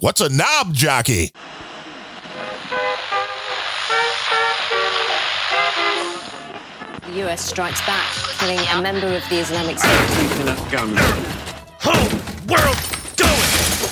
What's 0.00 0.22
a 0.22 0.30
knob 0.30 0.72
jockey? 0.72 1.30
The 7.06 7.26
US 7.26 7.44
strikes 7.44 7.82
back, 7.82 8.10
killing 8.38 8.58
a 8.58 8.80
member 8.80 9.14
of 9.14 9.22
the 9.28 9.40
Islamic 9.40 9.78
State. 9.78 10.40
Enough 10.40 10.72
guns. 10.72 10.98
Whole 11.80 12.08
world 12.48 12.78
going 13.18 13.28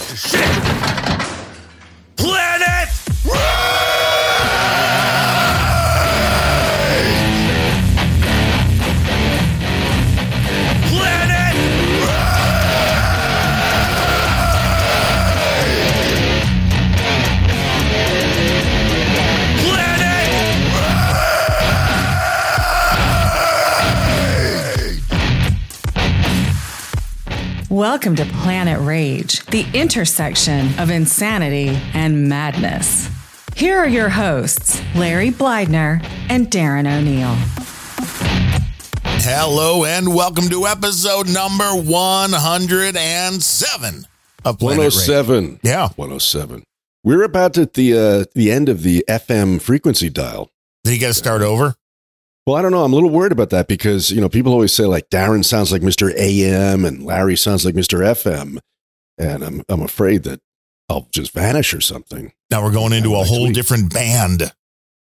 to 0.08 0.16
shit. 0.16 0.57
Welcome 27.90 28.16
to 28.16 28.26
Planet 28.26 28.78
Rage, 28.80 29.46
the 29.46 29.64
intersection 29.72 30.78
of 30.78 30.90
insanity 30.90 31.68
and 31.94 32.28
madness. 32.28 33.08
Here 33.56 33.78
are 33.78 33.88
your 33.88 34.10
hosts, 34.10 34.82
Larry 34.94 35.30
Blydner 35.30 36.04
and 36.28 36.50
Darren 36.50 36.86
O'Neill. 36.86 37.34
Hello 39.22 39.86
and 39.86 40.14
welcome 40.14 40.50
to 40.50 40.66
episode 40.66 41.30
number 41.30 41.64
107 41.64 44.06
of 44.44 44.58
Planet 44.58 44.78
Rage. 44.78 45.08
107. 45.08 45.60
Yeah. 45.62 45.88
107. 45.96 46.64
We're 47.02 47.22
about 47.22 47.56
at 47.56 47.72
the 47.72 47.98
uh, 47.98 48.26
the 48.34 48.52
end 48.52 48.68
of 48.68 48.82
the 48.82 49.02
FM 49.08 49.62
frequency 49.62 50.10
dial. 50.10 50.50
Did 50.84 50.92
you 50.92 51.00
got 51.00 51.06
to 51.06 51.14
start 51.14 51.40
over. 51.40 51.77
Well, 52.48 52.56
I 52.56 52.62
don't 52.62 52.72
know. 52.72 52.82
I'm 52.82 52.94
a 52.94 52.96
little 52.96 53.10
worried 53.10 53.32
about 53.32 53.50
that 53.50 53.68
because, 53.68 54.10
you 54.10 54.22
know, 54.22 54.30
people 54.30 54.54
always 54.54 54.72
say 54.72 54.86
like 54.86 55.10
Darren 55.10 55.44
sounds 55.44 55.70
like 55.70 55.82
Mr. 55.82 56.10
AM 56.16 56.86
and 56.86 57.02
Larry 57.04 57.36
sounds 57.36 57.66
like 57.66 57.74
Mr. 57.74 58.00
FM. 58.00 58.58
And 59.18 59.42
I'm 59.42 59.62
I'm 59.68 59.82
afraid 59.82 60.22
that 60.22 60.40
I'll 60.88 61.08
just 61.12 61.32
vanish 61.32 61.74
or 61.74 61.82
something. 61.82 62.32
Now 62.50 62.64
we're 62.64 62.72
going 62.72 62.94
into 62.94 63.16
a 63.16 63.22
whole 63.22 63.48
week. 63.48 63.54
different 63.54 63.92
band. 63.92 64.50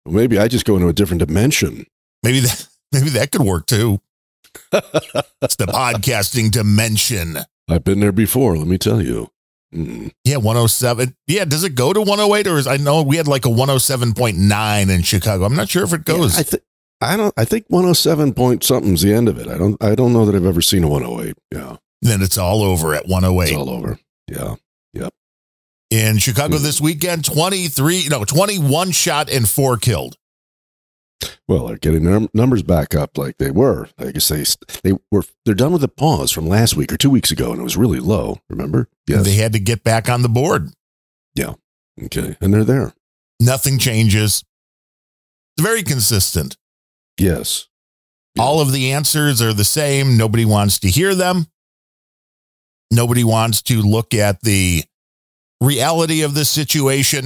Well, 0.05 0.16
maybe 0.16 0.39
I 0.39 0.47
just 0.47 0.66
go 0.66 0.73
into 0.75 0.88
a 0.88 0.94
different 0.94 1.19
dimension. 1.19 1.86
Maybe 2.23 2.39
that 2.39 2.67
maybe 2.91 3.09
that 3.09 3.31
could 3.31 3.43
work 3.43 3.67
too. 3.67 4.02
It's 5.43 5.55
the 5.55 5.67
podcasting 5.67 6.49
dimension. 6.49 7.38
I've 7.69 7.83
been 7.83 7.99
there 7.99 8.11
before, 8.11 8.58
let 8.58 8.66
me 8.66 8.80
tell 8.80 9.03
you. 9.03 9.30
Mm. 9.71 10.11
Yeah, 10.23 10.38
107. 10.38 11.16
Yeah, 11.27 11.45
does 11.45 11.64
it 11.64 11.75
go 11.75 11.93
to 11.93 11.99
108 11.99 12.47
or 12.47 12.58
is 12.58 12.66
I 12.66 12.77
know 12.77 13.03
we 13.03 13.17
had 13.17 13.27
like 13.27 13.45
a 13.45 13.49
107.9 13.49 14.89
in 14.89 15.03
Chicago. 15.03 15.45
I'm 15.45 15.55
not 15.55 15.69
sure 15.69 15.83
if 15.83 15.93
it 15.93 16.05
goes. 16.05 16.39
I 16.39 16.41
think 16.41 16.64
I 17.02 17.16
don't 17.17 17.33
I 17.38 17.45
think 17.45 17.66
107 17.69 18.33
point 18.33 18.64
something's 18.64 19.02
the 19.02 19.14
end 19.14 19.30
of 19.30 19.38
it. 19.39 19.47
I 19.47 19.58
don't 19.58 19.81
I 19.83 19.95
don't 19.95 20.14
know 20.14 20.25
that 20.25 20.36
I've 20.36 20.45
ever 20.45 20.61
seen 20.61 20.83
a 20.83 20.88
108. 20.89 21.36
Yeah. 21.52 21.78
then 22.02 22.22
it's 22.22 22.38
all 22.38 22.61
over 22.61 22.94
at 22.94 23.08
108. 23.08 23.50
It's 23.50 23.58
all 23.58 23.69
over. 23.69 24.00
Yeah. 24.28 24.55
Yep. 24.94 25.14
In 25.92 26.17
Chicago 26.17 26.58
Hmm. 26.58 26.64
this 26.64 26.80
weekend, 26.81 27.25
23, 27.25 28.08
no, 28.09 28.23
21 28.25 28.92
shot 28.92 29.30
and 29.30 29.47
four 29.47 29.77
killed. 29.77 30.17
Well, 31.47 31.67
they're 31.67 31.77
getting 31.77 32.03
their 32.03 32.27
numbers 32.33 32.64
back 32.64 32.94
up 32.95 33.17
like 33.17 33.38
they 33.39 33.52
were. 33.52 33.89
I 33.97 34.11
guess 34.11 34.27
they 34.30 34.44
they 34.83 34.97
were 35.11 35.23
they're 35.45 35.55
done 35.55 35.72
with 35.73 35.81
the 35.81 35.88
pause 35.89 36.31
from 36.31 36.47
last 36.47 36.75
week 36.77 36.94
or 36.94 36.97
two 36.97 37.09
weeks 37.09 37.31
ago, 37.31 37.52
and 37.52 37.59
it 37.59 37.64
was 37.64 37.75
really 37.75 38.00
low. 38.00 38.38
Remember? 38.50 38.88
Yes. 39.08 39.25
They 39.25 39.36
had 39.36 39.52
to 39.53 39.59
get 39.59 39.83
back 39.83 40.08
on 40.09 40.22
the 40.22 40.30
board. 40.30 40.72
Yeah. 41.36 41.55
Okay, 42.02 42.38
and 42.39 42.53
they're 42.53 42.64
there. 42.64 42.94
Nothing 43.39 43.80
changes. 43.80 44.44
It's 45.58 45.66
very 45.66 45.83
consistent. 45.83 46.55
Yes. 47.19 47.67
All 48.39 48.61
of 48.61 48.71
the 48.71 48.91
answers 48.93 49.41
are 49.41 49.53
the 49.53 49.65
same. 49.65 50.15
Nobody 50.17 50.45
wants 50.45 50.80
to 50.80 50.89
hear 50.89 51.13
them. 51.15 51.47
Nobody 52.91 53.23
wants 53.23 53.61
to 53.63 53.81
look 53.81 54.13
at 54.13 54.41
the 54.41 54.83
reality 55.61 56.21
of 56.21 56.33
this 56.33 56.49
situation. 56.49 57.25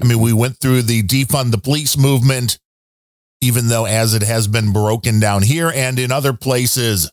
I 0.00 0.06
mean, 0.06 0.18
we 0.18 0.32
went 0.32 0.58
through 0.58 0.82
the 0.82 1.02
defund 1.02 1.52
the 1.52 1.58
police 1.58 1.96
movement, 1.96 2.58
even 3.40 3.68
though 3.68 3.84
as 3.86 4.12
it 4.14 4.22
has 4.22 4.48
been 4.48 4.72
broken 4.72 5.20
down 5.20 5.42
here 5.42 5.70
and 5.72 5.98
in 5.98 6.10
other 6.10 6.32
places, 6.32 7.10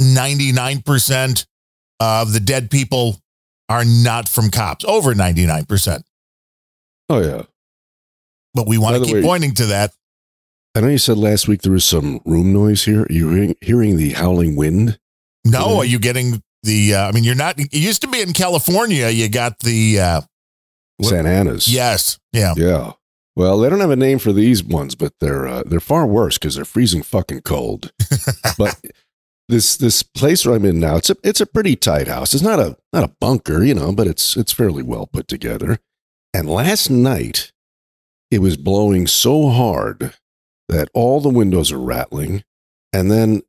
99% 0.00 1.46
of 2.00 2.32
the 2.32 2.40
dead 2.40 2.70
people 2.70 3.20
are 3.68 3.84
not 3.84 4.28
from 4.28 4.50
cops, 4.50 4.84
over 4.84 5.14
99%. 5.14 6.02
Oh 7.08 7.20
yeah. 7.20 7.42
But 8.54 8.66
we 8.66 8.78
want 8.78 8.94
By 8.94 8.98
to 9.00 9.04
keep 9.04 9.14
way- 9.16 9.22
pointing 9.22 9.54
to 9.54 9.66
that. 9.66 9.92
I 10.76 10.80
know 10.80 10.88
you 10.88 10.98
said 10.98 11.16
last 11.16 11.48
week 11.48 11.62
there 11.62 11.72
was 11.72 11.86
some 11.86 12.20
room 12.26 12.52
noise 12.52 12.84
here. 12.84 13.04
Are 13.04 13.06
you 13.10 13.30
hearing, 13.30 13.54
hearing 13.62 13.96
the 13.96 14.10
howling 14.10 14.56
wind? 14.56 14.98
No, 15.42 15.70
Yeah. 15.70 15.76
are 15.78 15.84
you 15.86 15.98
getting 15.98 16.42
the? 16.64 16.94
Uh, 16.94 17.08
I 17.08 17.12
mean, 17.12 17.24
you're 17.24 17.34
not. 17.34 17.58
It 17.58 17.72
used 17.72 18.02
to 18.02 18.08
be 18.08 18.20
in 18.20 18.34
California. 18.34 19.08
You 19.08 19.30
got 19.30 19.60
the. 19.60 19.98
Uh, 20.00 20.20
Santa 21.00 21.30
Ana's. 21.30 21.66
yes, 21.68 22.18
yeah. 22.32 22.52
Yeah. 22.56 22.92
Well, 23.34 23.58
they 23.58 23.68
don't 23.70 23.80
have 23.80 23.90
a 23.90 23.96
name 23.96 24.18
for 24.18 24.32
these 24.34 24.62
ones, 24.64 24.94
but 24.94 25.14
they're 25.20 25.46
uh, 25.46 25.62
they're 25.64 25.80
far 25.80 26.06
worse 26.06 26.36
because 26.36 26.56
they're 26.56 26.64
freezing 26.66 27.02
fucking 27.02 27.42
cold. 27.42 27.92
but 28.58 28.78
this 29.48 29.76
this 29.78 30.02
place 30.02 30.44
where 30.44 30.56
I'm 30.56 30.64
in 30.66 30.78
now, 30.80 30.96
it's 30.96 31.08
a 31.10 31.16
it's 31.22 31.40
a 31.40 31.46
pretty 31.46 31.76
tight 31.76 32.08
house. 32.08 32.34
It's 32.34 32.42
not 32.42 32.60
a 32.60 32.76
not 32.92 33.04
a 33.04 33.14
bunker, 33.20 33.62
you 33.64 33.72
know, 33.74 33.92
but 33.92 34.06
it's 34.06 34.36
it's 34.36 34.52
fairly 34.52 34.82
well 34.82 35.06
put 35.06 35.26
together. 35.28 35.78
And 36.34 36.50
last 36.50 36.90
night, 36.90 37.52
it 38.30 38.40
was 38.40 38.56
blowing 38.58 39.06
so 39.06 39.48
hard 39.50 40.14
that 40.68 40.88
all 40.94 41.20
the 41.20 41.28
windows 41.28 41.70
are 41.72 41.78
rattling, 41.80 42.44
and 42.92 43.10
then 43.10 43.42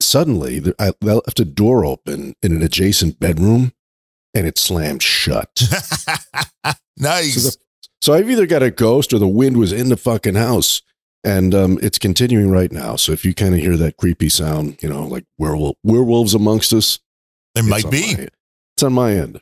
suddenly 0.00 0.62
I 0.78 0.92
left 1.00 1.40
a 1.40 1.44
door 1.44 1.84
open 1.84 2.34
in 2.42 2.52
an 2.52 2.62
adjacent 2.62 3.20
bedroom, 3.20 3.72
and 4.34 4.46
it 4.46 4.58
slammed 4.58 5.02
shut. 5.02 5.62
nice. 6.96 7.34
So, 7.42 7.50
the, 7.50 7.56
so 8.00 8.12
I've 8.14 8.30
either 8.30 8.46
got 8.46 8.62
a 8.62 8.70
ghost 8.70 9.12
or 9.12 9.18
the 9.18 9.28
wind 9.28 9.56
was 9.56 9.72
in 9.72 9.88
the 9.88 9.96
fucking 9.96 10.34
house. 10.34 10.82
And 11.24 11.54
um, 11.54 11.78
it's 11.80 11.98
continuing 12.00 12.50
right 12.50 12.72
now. 12.72 12.96
So 12.96 13.12
if 13.12 13.24
you 13.24 13.32
kind 13.32 13.54
of 13.54 13.60
hear 13.60 13.76
that 13.76 13.96
creepy 13.96 14.28
sound, 14.28 14.82
you 14.82 14.88
know, 14.88 15.06
like 15.06 15.24
werewolf, 15.38 15.76
werewolves 15.84 16.34
amongst 16.34 16.72
us, 16.72 16.98
it 17.54 17.60
it's 17.60 17.68
might 17.68 17.88
be. 17.88 18.16
my- 18.16 18.28
it's 18.74 18.82
on 18.82 18.92
my 18.92 19.12
end. 19.12 19.40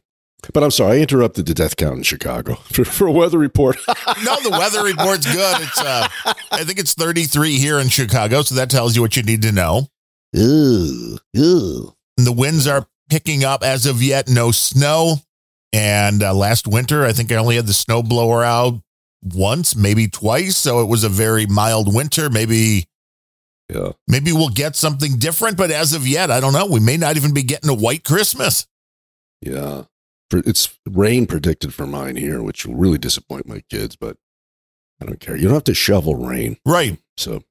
But 0.52 0.62
I'm 0.64 0.70
sorry, 0.70 0.98
I 0.98 1.00
interrupted 1.02 1.46
the 1.46 1.54
death 1.54 1.76
count 1.76 1.98
in 1.98 2.02
Chicago 2.02 2.54
for, 2.72 2.84
for 2.84 3.06
a 3.06 3.12
weather 3.12 3.38
report. 3.38 3.76
no, 3.88 4.40
the 4.42 4.50
weather 4.50 4.82
report's 4.84 5.26
good. 5.26 5.56
It's. 5.62 5.78
Uh, 5.80 6.08
I 6.50 6.64
think 6.64 6.78
it's 6.78 6.94
33 6.94 7.56
here 7.58 7.78
in 7.78 7.88
Chicago, 7.88 8.42
so 8.42 8.54
that 8.54 8.70
tells 8.70 8.96
you 8.96 9.02
what 9.02 9.16
you 9.16 9.22
need 9.22 9.42
to 9.42 9.52
know. 9.52 9.88
Ew, 10.32 11.18
ew. 11.34 11.94
And 12.16 12.26
the 12.26 12.32
winds 12.32 12.66
are 12.66 12.86
picking 13.08 13.44
up 13.44 13.62
as 13.62 13.86
of 13.86 14.02
yet. 14.02 14.28
No 14.28 14.50
snow. 14.50 15.16
And 15.72 16.22
uh, 16.22 16.34
last 16.34 16.66
winter, 16.66 17.04
I 17.04 17.12
think 17.12 17.30
I 17.30 17.36
only 17.36 17.56
had 17.56 17.66
the 17.66 17.72
snow 17.72 18.02
blower 18.02 18.42
out 18.42 18.80
once, 19.22 19.76
maybe 19.76 20.08
twice. 20.08 20.56
So 20.56 20.80
it 20.82 20.86
was 20.86 21.04
a 21.04 21.08
very 21.08 21.46
mild 21.46 21.94
winter. 21.94 22.28
Maybe 22.30 22.86
Yeah. 23.72 23.90
maybe 24.08 24.32
we'll 24.32 24.48
get 24.48 24.74
something 24.74 25.18
different, 25.18 25.56
but 25.56 25.70
as 25.70 25.92
of 25.92 26.06
yet, 26.08 26.30
I 26.30 26.40
don't 26.40 26.52
know. 26.52 26.66
We 26.66 26.80
may 26.80 26.96
not 26.96 27.16
even 27.16 27.32
be 27.34 27.42
getting 27.42 27.70
a 27.70 27.74
white 27.74 28.02
Christmas. 28.04 28.66
Yeah. 29.42 29.82
It's 30.32 30.78
rain 30.88 31.26
predicted 31.26 31.74
for 31.74 31.86
mine 31.86 32.16
here, 32.16 32.42
which 32.42 32.64
will 32.66 32.76
really 32.76 32.98
disappoint 32.98 33.48
my 33.48 33.62
kids, 33.70 33.96
but 33.96 34.16
I 35.00 35.06
don't 35.06 35.20
care. 35.20 35.36
You 35.36 35.44
don't 35.44 35.54
have 35.54 35.64
to 35.64 35.74
shovel 35.74 36.14
rain. 36.14 36.56
Right. 36.66 36.98
So 37.16 37.42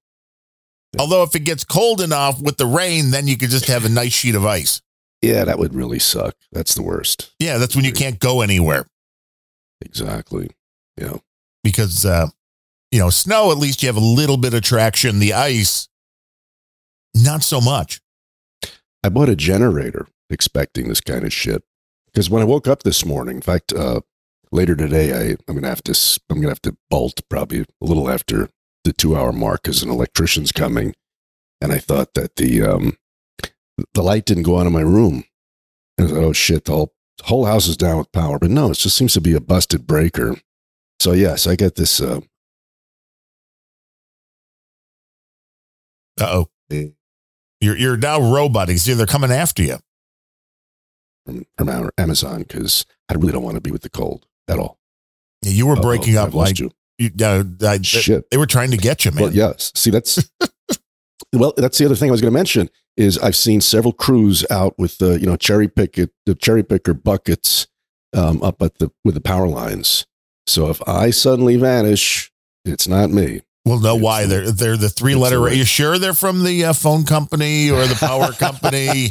Although 0.98 1.22
if 1.24 1.36
it 1.36 1.42
gets 1.44 1.64
cold 1.64 2.02
enough 2.02 2.42
with 2.42 2.58
the 2.58 2.66
rain, 2.66 3.12
then 3.12 3.28
you 3.28 3.38
could 3.38 3.50
just 3.52 3.68
have 3.68 3.86
a 3.86 3.90
nice 3.90 4.14
sheet 4.14 4.34
of 4.36 4.46
ice. 4.46 4.82
yeah, 5.22 5.46
that 5.46 5.60
would 5.60 5.76
really 5.76 6.00
suck. 6.00 6.36
That's 6.52 6.74
the 6.74 6.82
worst. 6.82 7.32
Yeah, 7.40 7.58
that's 7.58 7.76
when 7.76 7.86
you 7.86 7.92
can't 7.94 8.20
go 8.20 8.42
anywhere 8.42 8.86
Exactly. 9.82 10.50
Yeah. 10.98 11.18
because 11.64 12.06
uh 12.06 12.28
you 12.92 13.00
know, 13.00 13.10
snow 13.12 13.52
at 13.52 13.58
least 13.58 13.84
you 13.84 13.88
have 13.88 13.98
a 13.98 14.00
little 14.00 14.38
bit 14.38 14.54
of 14.56 14.62
traction. 14.62 15.20
The 15.20 15.34
ice 15.34 15.88
not 17.16 17.44
so 17.44 17.62
much. 17.62 18.02
I 19.04 19.10
bought 19.10 19.30
a 19.30 19.36
generator 19.36 20.08
expecting 20.30 20.88
this 20.90 21.02
kind 21.02 21.24
of 21.24 21.32
shit. 21.34 21.64
Because 22.14 22.30
when 22.30 22.42
I 22.42 22.46
woke 22.46 22.68
up 22.68 22.84
this 22.84 23.06
morning, 23.06 23.38
in 23.38 23.42
fact, 23.42 23.74
uh, 23.74 24.02
later 24.52 24.76
today, 24.76 25.14
I, 25.14 25.36
I'm 25.48 25.56
gonna 25.56 25.68
have 25.68 25.84
to 25.84 26.20
I'm 26.30 26.38
gonna 26.38 26.50
have 26.50 26.62
to 26.64 26.78
bolt 26.90 27.22
probably 27.30 27.62
a 27.62 27.66
little 27.82 28.10
after 28.10 28.50
the 28.84 28.94
two 28.94 29.16
hour 29.16 29.32
mark 29.32 29.64
because 29.64 29.84
an 29.84 29.90
electrician's 29.90 30.52
coming, 30.52 30.96
and 31.62 31.72
I 31.72 31.80
thought 31.80 32.14
that 32.16 32.36
the 32.36 32.62
um, 32.64 32.98
the 33.94 34.04
light 34.04 34.26
didn't 34.26 34.44
go 34.44 34.56
on 34.56 34.68
in 34.68 34.74
my 34.74 34.82
room, 34.82 35.24
and 35.98 36.10
I 36.10 36.12
oh 36.16 36.34
shit, 36.34 36.66
the 36.66 36.72
whole 36.72 36.94
whole 37.24 37.46
house 37.46 37.68
is 37.68 37.78
down 37.78 37.98
with 37.98 38.12
power, 38.12 38.40
but 38.40 38.50
no, 38.50 38.72
it 38.72 38.78
just 38.78 38.98
seems 38.98 39.14
to 39.14 39.22
be 39.22 39.34
a 39.34 39.42
busted 39.42 39.86
breaker. 39.86 40.36
So 41.00 41.14
yes, 41.14 41.48
I 41.48 41.56
get 41.56 41.76
this. 41.76 42.02
Uh, 42.02 42.22
oh. 46.20 46.50
You're 47.62 47.78
you're 47.78 47.98
now 47.98 48.22
roboting. 48.22 48.78
See, 48.78 48.94
they're 48.94 49.06
coming 49.06 49.32
after 49.32 49.64
you. 49.64 49.78
From 51.30 51.46
from 51.58 51.90
Amazon 51.98 52.40
because 52.44 52.86
I 53.10 53.14
really 53.16 53.32
don't 53.32 53.44
want 53.44 53.56
to 53.56 53.62
be 53.62 53.72
with 53.72 53.82
the 53.82 53.90
cold 53.90 54.26
at 54.48 54.60
all. 54.60 54.80
Yeah, 55.42 55.52
you 55.52 55.68
were 55.68 55.74
Uh-oh, 55.74 55.82
breaking 55.82 56.18
up 56.18 56.34
like 56.34 56.60
you. 56.60 56.72
you, 56.98 57.10
uh, 57.22 57.44
I- 57.62 57.82
Shit. 57.82 58.30
they 58.30 58.38
were 58.38 58.46
trying 58.46 58.72
to 58.72 58.78
get 58.78 59.06
you, 59.06 59.12
man. 59.12 59.24
Well, 59.26 59.34
yes. 59.34 59.72
See, 59.76 59.90
that's 59.92 60.30
well, 61.34 61.54
that's 61.56 61.78
the 61.78 61.86
other 61.86 61.96
thing 61.96 62.10
I 62.10 62.12
was 62.12 62.22
going 62.22 62.32
to 62.34 62.38
mention 62.38 62.70
is 62.98 63.18
I've 63.20 63.36
seen 63.36 63.62
several 63.62 63.94
crews 63.94 64.46
out 64.50 64.78
with 64.78 64.98
the 64.98 65.20
you 65.20 65.26
know 65.26 65.38
cherry 65.38 65.68
picket 65.68 66.12
the 66.26 66.36
cherry 66.36 66.64
picker 66.64 66.94
buckets 66.94 67.68
um, 68.16 68.42
up 68.44 68.62
at 68.62 68.80
the 68.80 68.92
with 69.06 69.14
the 69.16 69.22
power 69.22 69.48
lines. 69.48 70.06
So 70.48 70.70
if 70.70 70.82
I 70.88 71.12
suddenly 71.12 71.58
vanish, 71.58 72.32
it's 72.66 72.88
not 72.88 73.12
me. 73.12 73.42
We'll 73.66 73.80
know 73.80 73.96
why 73.96 74.26
they're 74.26 74.52
they're 74.52 74.78
the 74.78 74.90
three 74.90 75.14
it's 75.14 75.22
letter. 75.22 75.40
Are 75.42 75.54
you 75.54 75.66
sure 75.66 75.98
they're 75.98 76.14
from 76.14 76.44
the 76.44 76.66
uh, 76.66 76.74
phone 76.74 77.04
company 77.04 77.70
or 77.70 77.86
the 77.86 77.96
power 77.96 78.32
company? 78.34 79.10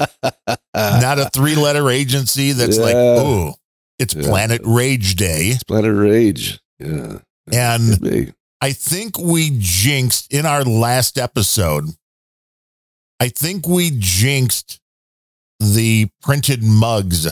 Not 0.75 1.19
a 1.19 1.31
three 1.33 1.55
letter 1.55 1.91
agency 1.91 2.53
that's 2.53 2.79
like, 2.79 2.95
oh, 2.95 3.55
it's 3.99 4.15
Yeah. 4.15 4.23
Planet 4.29 4.63
Rage 4.65 5.17
Day, 5.17 5.49
It's 5.49 5.65
Planet 5.65 5.95
Rage. 5.95 6.59
Yeah. 6.79 7.19
and 7.53 8.33
I 8.61 8.73
think 8.73 9.19
we 9.19 9.57
jinxed 9.59 10.33
in 10.33 10.47
our 10.47 10.65
last 10.65 11.19
episode. 11.19 11.85
I 13.21 13.29
think 13.29 13.67
we 13.69 13.91
jinxed 13.97 14.81
the 15.61 16.09
printed 16.23 16.63
mugs 16.63 17.29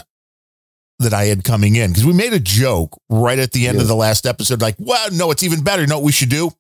that 0.98 1.12
I 1.14 1.24
had 1.26 1.44
coming 1.44 1.76
in 1.76 1.90
because 1.90 2.04
we 2.04 2.12
made 2.12 2.32
a 2.32 2.40
joke 2.40 2.98
right 3.08 3.38
at 3.38 3.52
the 3.52 3.68
end 3.68 3.80
of 3.80 3.86
the 3.88 3.94
last 3.94 4.26
episode. 4.26 4.60
Like, 4.60 4.76
well, 4.78 5.08
no, 5.12 5.30
it's 5.30 5.42
even 5.42 5.62
better. 5.62 5.82
You 5.82 5.88
know 5.88 5.98
what 5.98 6.04
we 6.04 6.12
should 6.12 6.28
do 6.30 6.50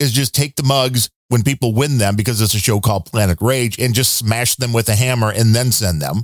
is 0.00 0.12
just 0.12 0.34
take 0.34 0.56
the 0.56 0.62
mugs 0.62 1.08
when 1.28 1.42
people 1.42 1.74
win 1.74 1.98
them 1.98 2.16
because 2.16 2.40
it's 2.40 2.54
a 2.54 2.58
show 2.58 2.80
called 2.80 3.06
Planet 3.06 3.38
Rage 3.40 3.78
and 3.78 3.94
just 3.94 4.16
smash 4.16 4.54
them 4.56 4.72
with 4.72 4.88
a 4.88 4.94
hammer 4.94 5.30
and 5.30 5.54
then 5.54 5.72
send 5.72 6.00
them. 6.00 6.22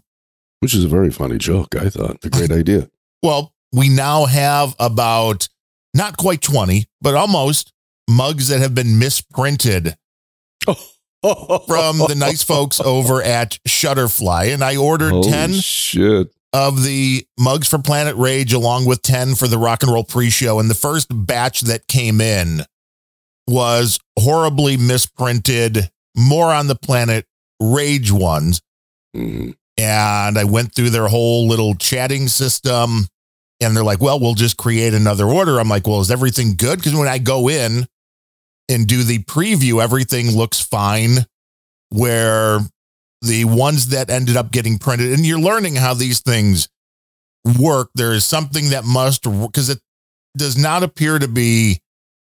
Which 0.61 0.75
is 0.75 0.85
a 0.85 0.89
very 0.89 1.11
funny 1.11 1.39
joke, 1.39 1.75
I 1.75 1.89
thought. 1.89 2.19
A 2.25 2.31
great 2.31 2.53
idea. 2.53 2.89
Well, 3.23 3.53
we 3.73 3.89
now 3.89 4.27
have 4.27 4.75
about 4.79 5.49
not 5.95 6.17
quite 6.17 6.41
20, 6.41 6.87
but 7.01 7.15
almost 7.15 7.73
mugs 8.09 8.49
that 8.49 8.61
have 8.61 8.75
been 8.75 8.99
misprinted 8.99 9.97
from 10.67 11.99
the 11.99 12.15
nice 12.17 12.43
folks 12.43 12.81
over 12.81 13.23
at 13.23 13.59
Shutterfly. 13.67 14.53
And 14.53 14.63
I 14.63 14.77
ordered 14.77 15.11
Holy 15.11 15.31
10 15.31 15.53
shit. 15.55 16.29
of 16.53 16.83
the 16.85 17.27
mugs 17.39 17.69
for 17.69 17.79
Planet 17.79 18.17
Rage 18.17 18.53
along 18.53 18.87
with 18.87 19.03
10 19.03 19.35
for 19.35 19.49
the 19.49 19.59
rock 19.59 19.83
and 19.83 19.93
roll 19.93 20.05
pre 20.05 20.31
show. 20.31 20.59
And 20.59 20.71
the 20.71 20.75
first 20.75 21.09
batch 21.11 21.63
that 21.63 21.87
came 21.89 22.21
in 22.21 22.63
was 23.53 23.99
horribly 24.19 24.77
misprinted, 24.77 25.91
more 26.17 26.53
on 26.53 26.69
the 26.69 26.75
Planet 26.75 27.27
Rage 27.61 28.11
ones. 28.11 28.63
Mhm. 29.15 29.55
And 29.77 30.39
I 30.39 30.45
went 30.45 30.75
through 30.75 30.91
their 30.91 31.09
whole 31.09 31.47
little 31.47 31.75
chatting 31.75 32.29
system. 32.29 33.09
And 33.61 33.77
they're 33.77 33.85
like, 33.85 34.01
well, 34.01 34.19
we'll 34.19 34.35
just 34.35 34.57
create 34.57 34.95
another 34.95 35.27
order. 35.27 35.61
I'm 35.61 35.69
like, 35.69 35.87
well, 35.87 36.01
is 36.01 36.11
everything 36.11 36.57
good? 36.57 36.79
Because 36.79 36.95
when 36.95 37.09
I 37.09 37.19
go 37.19 37.49
in 37.49 37.87
and 38.69 38.87
do 38.89 39.05
the 39.05 39.19
preview, 39.21 39.83
everything 39.83 40.31
looks 40.31 40.59
fine. 40.59 41.27
Where 41.91 42.61
the 43.21 43.45
ones 43.45 43.89
that 43.89 44.11
ended 44.11 44.37
up 44.37 44.51
getting 44.51 44.79
printed, 44.79 45.13
and 45.13 45.27
you're 45.27 45.39
learning 45.39 45.77
how 45.77 45.95
these 45.95 46.21
things 46.21 46.69
work, 47.59 47.91
there 47.95 48.13
is 48.13 48.25
something 48.25 48.71
that 48.71 48.85
must, 48.85 49.23
because 49.23 49.69
it 49.69 49.79
does 50.37 50.57
not 50.57 50.83
appear 50.83 51.19
to 51.19 51.29
be 51.29 51.82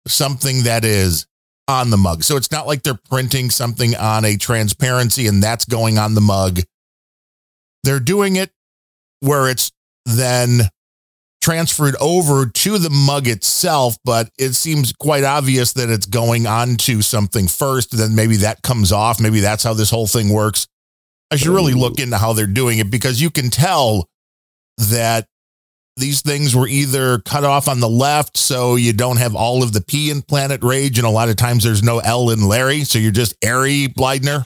something 0.08 0.64
that 0.64 0.84
is 0.86 1.28
on 1.68 1.90
the 1.90 1.98
mug. 1.98 2.24
So 2.24 2.38
it's 2.38 2.52
not 2.52 2.68
like 2.68 2.84
they're 2.84 3.00
printing 3.10 3.50
something 3.50 3.96
on 3.96 4.26
a 4.26 4.38
transparency 4.38 5.28
and 5.28 5.42
that's 5.42 5.66
going 5.66 5.98
on 5.98 6.16
the 6.16 6.22
mug. 6.22 6.60
They're 7.84 8.00
doing 8.00 8.36
it 8.36 8.52
where 9.22 9.50
it's 9.50 9.72
then 10.06 10.62
transferred 11.42 11.96
over 12.00 12.46
to 12.46 12.78
the 12.78 12.90
mug 12.90 13.28
itself, 13.28 13.98
but 14.06 14.30
it 14.38 14.54
seems 14.54 14.94
quite 14.94 15.24
obvious 15.24 15.74
that 15.74 15.90
it's 15.90 16.06
going 16.06 16.46
onto 16.46 17.02
something 17.02 17.48
first. 17.48 17.98
Then 17.98 18.16
maybe 18.16 18.38
that 18.38 18.62
comes 18.62 18.92
off. 18.92 19.20
Maybe 19.20 19.40
that's 19.40 19.64
how 19.64 19.74
this 19.74 19.90
whole 19.90 20.08
thing 20.08 20.30
works. 20.30 20.68
I 21.32 21.38
should 21.38 21.50
really 21.50 21.74
look 21.74 22.00
into 22.00 22.18
how 22.18 22.34
they're 22.34 22.46
doing 22.46 22.80
it 22.80 22.92
because 22.92 23.22
you 23.22 23.30
can 23.30 23.50
tell 23.50 24.10
that 24.78 25.28
these 25.98 26.22
things 26.22 26.56
were 26.56 26.68
either 26.68 27.20
cut 27.20 27.44
off 27.44 27.68
on 27.68 27.80
the 27.80 27.90
left 27.90 28.38
so 28.38 28.76
you 28.76 28.94
don't 28.94 29.18
have 29.18 29.36
all 29.36 29.62
of 29.62 29.74
the 29.74 29.82
P 29.82 30.10
in 30.10 30.22
Planet 30.22 30.64
Rage, 30.64 30.98
and 30.98 31.06
a 31.06 31.12
lot 31.12 31.30
of 31.30 31.36
times 31.36 31.64
there's 31.64 31.84
no 31.84 32.00
L 32.00 32.30
in 32.30 32.48
Larry, 32.48 32.84
so 32.84 32.98
you're 32.98 33.12
just 33.12 33.36
Airy 33.44 33.88
Blidner, 33.88 34.46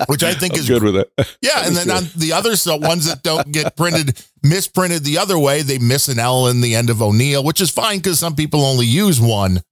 which 0.06 0.22
I 0.22 0.34
think 0.34 0.54
I'm 0.54 0.60
is 0.60 0.68
good 0.68 0.82
with 0.82 0.96
it. 0.96 1.10
yeah, 1.40 1.66
and 1.66 1.74
then 1.74 1.90
on 1.90 2.04
the 2.16 2.32
other 2.32 2.56
so 2.56 2.76
ones 2.76 3.06
that 3.06 3.22
don't 3.22 3.50
get 3.50 3.76
printed, 3.76 4.22
misprinted 4.42 5.04
the 5.04 5.18
other 5.18 5.38
way, 5.38 5.62
they 5.62 5.78
miss 5.78 6.08
an 6.08 6.18
L 6.18 6.46
in 6.48 6.60
the 6.60 6.74
end 6.74 6.90
of 6.90 7.00
O'Neill, 7.00 7.42
which 7.42 7.60
is 7.60 7.70
fine 7.70 7.98
because 7.98 8.18
some 8.18 8.36
people 8.36 8.64
only 8.64 8.86
use 8.86 9.20
one. 9.20 9.62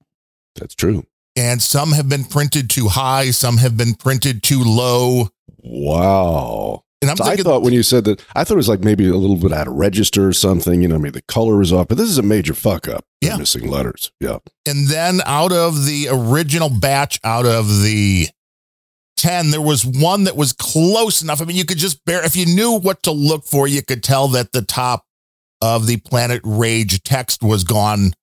That's 0.55 0.75
true. 0.75 1.05
And 1.35 1.61
some 1.61 1.91
have 1.91 2.07
been 2.07 2.23
printed 2.23 2.69
too 2.69 2.87
high, 2.87 3.31
some 3.31 3.57
have 3.57 3.77
been 3.77 3.93
printed 3.93 4.41
too 4.41 4.63
low. 4.63 5.29
Wow. 5.61 6.84
And 7.09 7.11
I'm 7.11 7.17
So 7.17 7.23
I 7.31 7.35
thought 7.37 7.61
when 7.61 7.73
you 7.73 7.83
said 7.83 8.05
that, 8.05 8.23
I 8.35 8.43
thought 8.43 8.55
it 8.55 8.57
was 8.57 8.69
like 8.69 8.81
maybe 8.81 9.07
a 9.07 9.15
little 9.15 9.37
bit 9.37 9.51
out 9.51 9.67
of 9.67 9.73
register 9.73 10.27
or 10.27 10.33
something. 10.33 10.81
You 10.81 10.87
know, 10.87 10.95
I 10.95 10.99
mean, 10.99 11.13
the 11.13 11.21
color 11.23 11.57
was 11.57 11.71
off, 11.71 11.87
but 11.87 11.97
this 11.97 12.09
is 12.09 12.17
a 12.17 12.23
major 12.23 12.53
fuck 12.53 12.87
up. 12.87 13.05
Yeah. 13.21 13.37
missing 13.37 13.69
letters. 13.69 14.11
Yeah. 14.19 14.37
and 14.67 14.87
then 14.87 15.21
out 15.25 15.51
of 15.51 15.85
the 15.85 16.07
original 16.11 16.69
batch, 16.69 17.19
out 17.23 17.45
of 17.45 17.81
the 17.81 18.27
10, 19.17 19.51
there 19.51 19.61
was 19.61 19.85
one 19.85 20.25
that 20.25 20.35
was 20.35 20.53
close 20.53 21.21
enough. 21.21 21.41
I 21.41 21.45
mean, 21.45 21.57
you 21.57 21.65
could 21.65 21.77
just 21.77 22.03
bear, 22.05 22.23
if 22.23 22.35
you 22.35 22.45
knew 22.45 22.79
what 22.79 23.03
to 23.03 23.11
look 23.11 23.45
for, 23.45 23.67
you 23.67 23.81
could 23.81 24.03
tell 24.03 24.27
that 24.29 24.51
the 24.51 24.61
top 24.61 25.05
of 25.61 25.87
the 25.87 25.97
Planet 25.97 26.41
Rage 26.43 27.01
text 27.03 27.41
was 27.41 27.63
gone 27.63 28.13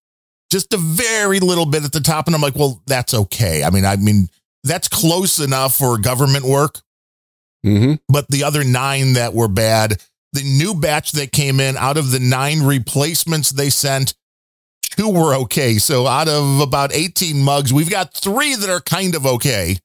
just 0.51 0.73
a 0.75 0.77
very 0.77 1.41
little 1.41 1.65
bit 1.65 1.83
at 1.83 1.93
the 1.93 2.01
top. 2.01 2.27
And 2.27 2.37
I'm 2.37 2.43
like, 2.43 2.55
well, 2.55 2.83
that's 2.87 3.15
okay. 3.15 3.65
I 3.65 3.71
mean, 3.71 3.85
I 3.87 3.97
mean, 3.97 4.29
that's 4.63 4.87
close 4.87 5.41
enough 5.41 5.75
for 5.75 5.99
government 5.99 6.45
work. 6.45 6.81
Mm-hmm. 7.65 7.95
But 8.09 8.29
the 8.29 8.45
other 8.45 8.65
nine 8.65 9.13
that 9.15 9.35
were 9.35 9.49
bad, 9.49 10.03
the 10.33 10.43
new 10.43 10.75
batch 10.75 11.13
that 11.13 11.33
came 11.33 11.61
in, 11.61 11.77
out 11.77 11.97
of 11.97 12.11
the 12.11 12.19
nine 12.19 12.63
replacements 12.63 13.51
they 13.51 13.71
sent, 13.71 14.15
two 14.97 15.09
were 15.11 15.35
okay. 15.43 15.79
So 15.79 16.07
out 16.07 16.29
of 16.29 16.61
about 16.61 16.93
18 16.93 17.43
mugs, 17.43 17.73
we've 17.73 17.91
got 17.91 18.15
three 18.15 18.55
that 18.57 18.69
are 18.71 18.81
kind 18.81 19.15
of 19.15 19.27
okay, 19.27 19.77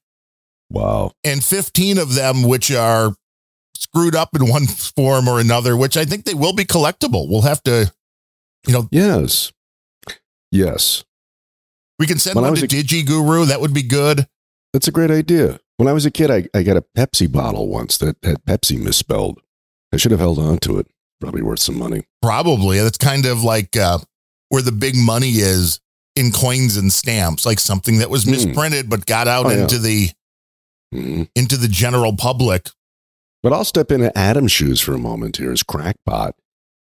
Wow. 0.70 1.12
and 1.24 1.42
15 1.42 1.98
of 1.98 2.14
them 2.14 2.42
which 2.42 2.70
are 2.72 3.14
screwed 3.76 4.16
up 4.16 4.30
in 4.34 4.48
one 4.50 4.66
form 4.66 5.28
or 5.28 5.38
another, 5.40 5.76
which 5.76 5.96
I 5.96 6.04
think 6.04 6.24
they 6.24 6.34
will 6.34 6.52
be 6.54 6.64
collectible. 6.64 7.28
We'll 7.28 7.42
have 7.42 7.62
to, 7.64 7.92
you 8.66 8.72
know, 8.72 8.88
Yes. 8.90 9.52
Yes. 10.50 11.04
we 11.98 12.06
can 12.06 12.18
send 12.18 12.36
When 12.36 12.44
one 12.44 12.54
to 12.56 12.64
a- 12.64 12.68
Digi 12.68 13.06
Guru. 13.06 13.44
That 13.46 13.60
would 13.60 13.74
be 13.74 13.82
good. 13.82 14.26
That's 14.72 14.88
a 14.88 14.92
great 14.92 15.10
idea. 15.10 15.60
When 15.78 15.88
I 15.88 15.92
was 15.92 16.04
a 16.04 16.10
kid, 16.10 16.30
I, 16.30 16.46
I 16.54 16.62
got 16.62 16.76
a 16.76 16.82
Pepsi 16.96 17.30
bottle 17.30 17.68
once 17.68 17.96
that 17.98 18.16
had 18.22 18.44
Pepsi 18.44 18.78
misspelled. 18.80 19.40
I 19.92 19.96
should 19.96 20.10
have 20.10 20.20
held 20.20 20.38
on 20.38 20.58
to 20.58 20.78
it. 20.78 20.86
Probably 21.20 21.40
worth 21.42 21.60
some 21.60 21.78
money. 21.78 22.02
Probably. 22.20 22.78
That's 22.80 22.98
kind 22.98 23.26
of 23.26 23.42
like 23.42 23.76
uh, 23.76 23.98
where 24.50 24.62
the 24.62 24.72
big 24.72 24.94
money 24.96 25.30
is 25.30 25.80
in 26.14 26.30
coins 26.32 26.76
and 26.76 26.92
stamps, 26.92 27.46
like 27.46 27.58
something 27.60 27.98
that 27.98 28.10
was 28.10 28.24
Hmm. 28.24 28.32
misprinted 28.32 28.90
but 28.90 29.06
got 29.06 29.26
out 29.28 29.46
Oh, 29.46 29.50
yeah. 29.50 29.62
into 29.62 29.78
the 29.78 30.10
hmm 30.92 31.22
into 31.34 31.56
the 31.56 31.68
general 31.68 32.14
public. 32.16 32.70
But 33.42 33.52
I'll 33.52 33.64
step 33.64 33.90
into 33.92 34.16
Adam's 34.18 34.50
shoes 34.52 34.80
for 34.80 34.94
a 34.94 34.98
moment 34.98 35.36
here 35.36 35.52
as 35.52 35.62
crackpot. 35.62 36.34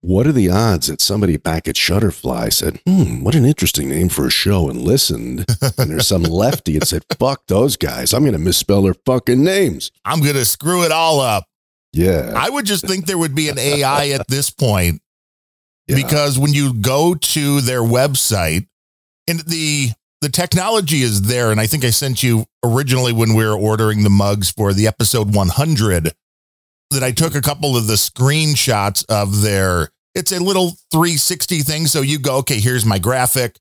What 0.03 0.25
are 0.25 0.31
the 0.31 0.49
odds 0.49 0.87
that 0.87 0.99
somebody 0.99 1.37
back 1.37 1.67
at 1.67 1.75
Shutterfly 1.75 2.51
said, 2.51 2.79
hmm, 2.87 3.23
what 3.23 3.35
an 3.35 3.45
interesting 3.45 3.87
name 3.87 4.09
for 4.09 4.25
a 4.25 4.31
show 4.31 4.67
and 4.67 4.81
listened? 4.81 5.45
And 5.77 5.91
there's 5.91 6.07
some 6.07 6.23
lefty 6.43 6.79
that 6.79 6.87
said, 6.87 7.03
fuck 7.19 7.45
those 7.45 7.77
guys. 7.77 8.11
I'm 8.11 8.23
going 8.23 8.33
to 8.33 8.39
misspell 8.39 8.81
their 8.81 8.95
fucking 9.05 9.43
names. 9.43 9.91
I'm 10.03 10.21
going 10.21 10.35
to 10.35 10.45
screw 10.45 10.83
it 10.83 10.91
all 10.91 11.19
up. 11.19 11.45
Yeah. 11.93 12.33
I 12.35 12.49
would 12.49 12.65
just 12.65 12.87
think 12.87 13.05
there 13.05 13.17
would 13.17 13.35
be 13.35 13.49
an 13.49 13.59
AI 13.59 14.09
at 14.09 14.27
this 14.27 14.49
point 14.49 15.01
yeah. 15.87 15.95
because 15.95 16.39
when 16.39 16.53
you 16.53 16.73
go 16.73 17.13
to 17.13 17.61
their 17.61 17.81
website 17.81 18.67
and 19.27 19.41
the 19.41 19.89
the 20.21 20.29
technology 20.29 21.01
is 21.01 21.23
there 21.23 21.51
and 21.51 21.59
I 21.59 21.65
think 21.65 21.83
I 21.83 21.89
sent 21.89 22.21
you 22.21 22.45
originally 22.63 23.11
when 23.11 23.33
we 23.33 23.43
were 23.43 23.57
ordering 23.57 24.03
the 24.03 24.09
mugs 24.09 24.51
for 24.51 24.71
the 24.71 24.85
episode 24.85 25.33
100 25.33 26.13
that 26.91 27.03
I 27.03 27.11
took 27.11 27.35
a 27.35 27.41
couple 27.41 27.75
of 27.75 27.87
the 27.87 27.95
screenshots 27.95 29.05
of 29.09 29.41
their 29.41 29.89
it's 30.13 30.31
a 30.31 30.39
little 30.43 30.71
360 30.91 31.59
thing 31.59 31.87
so 31.87 32.01
you 32.01 32.19
go 32.19 32.37
okay 32.37 32.59
here's 32.59 32.85
my 32.85 32.99
graphic 32.99 33.57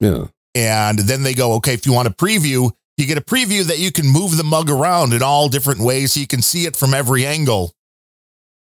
yeah. 0.00 0.26
and 0.54 0.98
then 0.98 1.22
they 1.22 1.34
go 1.34 1.52
okay 1.54 1.74
if 1.74 1.86
you 1.86 1.92
want 1.92 2.08
a 2.08 2.12
preview 2.12 2.70
you 2.96 3.06
get 3.06 3.16
a 3.18 3.22
preview 3.22 3.62
that 3.64 3.78
you 3.78 3.92
can 3.92 4.08
move 4.08 4.36
the 4.36 4.44
mug 4.44 4.68
around 4.70 5.12
in 5.12 5.22
all 5.22 5.48
different 5.48 5.80
ways 5.80 6.12
so 6.12 6.20
you 6.20 6.26
can 6.26 6.42
see 6.42 6.66
it 6.66 6.76
from 6.76 6.94
every 6.94 7.24
angle 7.24 7.72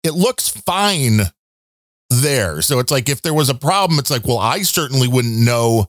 it 0.03 0.13
looks 0.13 0.49
fine 0.49 1.21
there 2.09 2.61
so 2.61 2.79
it's 2.79 2.91
like 2.91 3.09
if 3.09 3.21
there 3.21 3.33
was 3.33 3.49
a 3.49 3.55
problem 3.55 3.99
it's 3.99 4.11
like 4.11 4.25
well 4.25 4.39
i 4.39 4.61
certainly 4.61 5.07
wouldn't 5.07 5.39
know 5.39 5.87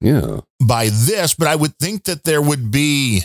Yeah. 0.00 0.40
by 0.64 0.88
this 0.90 1.34
but 1.34 1.48
i 1.48 1.54
would 1.56 1.76
think 1.78 2.04
that 2.04 2.24
there 2.24 2.42
would 2.42 2.70
be 2.70 3.22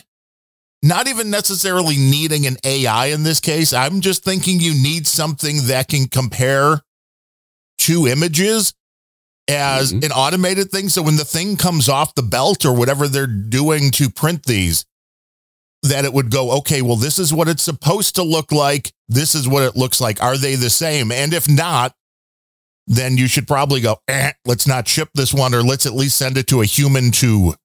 not 0.83 1.07
even 1.07 1.29
necessarily 1.31 1.95
needing 1.95 2.45
an 2.45 2.57
AI 2.65 3.07
in 3.07 3.23
this 3.23 3.39
case. 3.39 3.71
I'm 3.73 4.01
just 4.01 4.23
thinking 4.23 4.59
you 4.59 4.73
need 4.73 5.07
something 5.07 5.67
that 5.67 5.87
can 5.87 6.07
compare 6.07 6.81
two 7.77 8.05
images 8.05 8.73
as 9.49 9.93
Mhm. 9.93 10.03
an 10.05 10.11
automated 10.11 10.71
thing. 10.71 10.89
So 10.89 11.01
when 11.01 11.15
the 11.15 11.25
thing 11.25 11.55
comes 11.55 11.87
off 11.87 12.15
the 12.15 12.21
belt 12.21 12.65
or 12.65 12.73
whatever 12.73 13.07
they're 13.07 13.25
doing 13.27 13.91
to 13.91 14.09
print 14.09 14.45
these, 14.45 14.85
that 15.83 16.05
it 16.05 16.13
would 16.13 16.29
go, 16.29 16.51
okay, 16.51 16.81
well, 16.81 16.95
this 16.95 17.17
is 17.17 17.33
what 17.33 17.49
it's 17.49 17.63
supposed 17.63 18.15
to 18.15 18.23
look 18.23 18.51
like. 18.51 18.93
This 19.09 19.35
is 19.35 19.47
what 19.47 19.63
it 19.63 19.75
looks 19.75 19.99
like. 19.99 20.21
Are 20.21 20.37
they 20.37 20.55
the 20.55 20.69
same? 20.69 21.11
And 21.11 21.33
if 21.33 21.47
not, 21.49 21.93
then 22.87 23.17
you 23.17 23.27
should 23.27 23.47
probably 23.47 23.79
go, 23.79 23.99
eh, 24.09 24.31
let's 24.45 24.67
not 24.67 24.87
ship 24.87 25.09
this 25.13 25.33
one 25.33 25.53
or 25.53 25.61
let's 25.61 25.85
at 25.85 25.93
least 25.93 26.17
send 26.17 26.37
it 26.37 26.47
to 26.47 26.61
a 26.61 26.65
human 26.65 27.11
to 27.11 27.55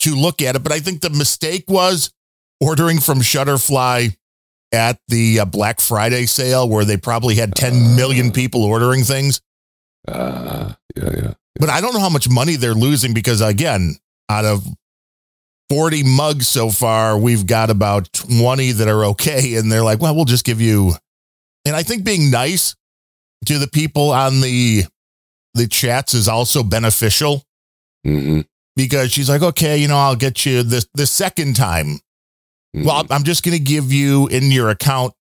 to 0.00 0.14
look 0.14 0.42
at 0.42 0.56
it. 0.56 0.62
But 0.62 0.72
I 0.72 0.80
think 0.80 1.00
the 1.00 1.10
mistake 1.10 1.64
was 1.68 2.12
ordering 2.60 3.00
from 3.00 3.20
Shutterfly 3.20 4.16
at 4.72 4.98
the 5.08 5.40
uh, 5.40 5.44
Black 5.44 5.80
Friday 5.80 6.26
sale 6.26 6.68
where 6.68 6.84
they 6.84 6.96
probably 6.96 7.36
had 7.36 7.54
10 7.54 7.96
million 7.96 8.28
Uh. 8.28 8.32
people 8.32 8.64
ordering 8.64 9.04
things. 9.04 9.40
Uh, 10.06 10.74
yeah, 10.96 11.10
yeah. 11.16 11.34
But 11.58 11.70
I 11.70 11.80
don't 11.80 11.92
know 11.94 12.00
how 12.00 12.08
much 12.10 12.28
money 12.28 12.56
they're 12.56 12.74
losing 12.74 13.14
because, 13.14 13.40
again, 13.40 13.96
out 14.28 14.44
of 14.44 14.64
40 15.70 16.02
mugs 16.04 16.48
so 16.48 16.70
far, 16.70 17.18
we've 17.18 17.46
got 17.46 17.68
about 17.70 18.12
20 18.12 18.72
that 18.72 18.88
are 18.88 19.04
okay. 19.06 19.56
And 19.56 19.70
they're 19.70 19.82
like, 19.82 20.00
well, 20.00 20.14
we'll 20.14 20.24
just 20.24 20.44
give 20.44 20.60
you. 20.60 20.92
And 21.64 21.74
I 21.76 21.82
think 21.82 22.04
being 22.04 22.30
nice 22.30 22.74
to 23.46 23.58
the 23.58 23.68
people 23.68 24.10
on 24.10 24.40
the 24.40 24.84
the 25.54 25.66
chats 25.66 26.14
is 26.14 26.28
also 26.28 26.62
beneficial 26.62 27.42
hmm 28.04 28.40
because 28.78 29.12
she's 29.12 29.28
like, 29.28 29.42
okay, 29.42 29.76
you 29.76 29.88
know, 29.88 29.96
I'll 29.96 30.16
get 30.16 30.46
you 30.46 30.62
the 30.62 30.86
the 30.94 31.06
second 31.06 31.56
time. 31.56 31.98
Well, 32.74 33.04
I'm 33.10 33.24
just 33.24 33.42
going 33.42 33.56
to 33.56 33.62
give 33.62 33.92
you 33.92 34.28
in 34.28 34.52
your 34.52 34.68
account 34.70 35.12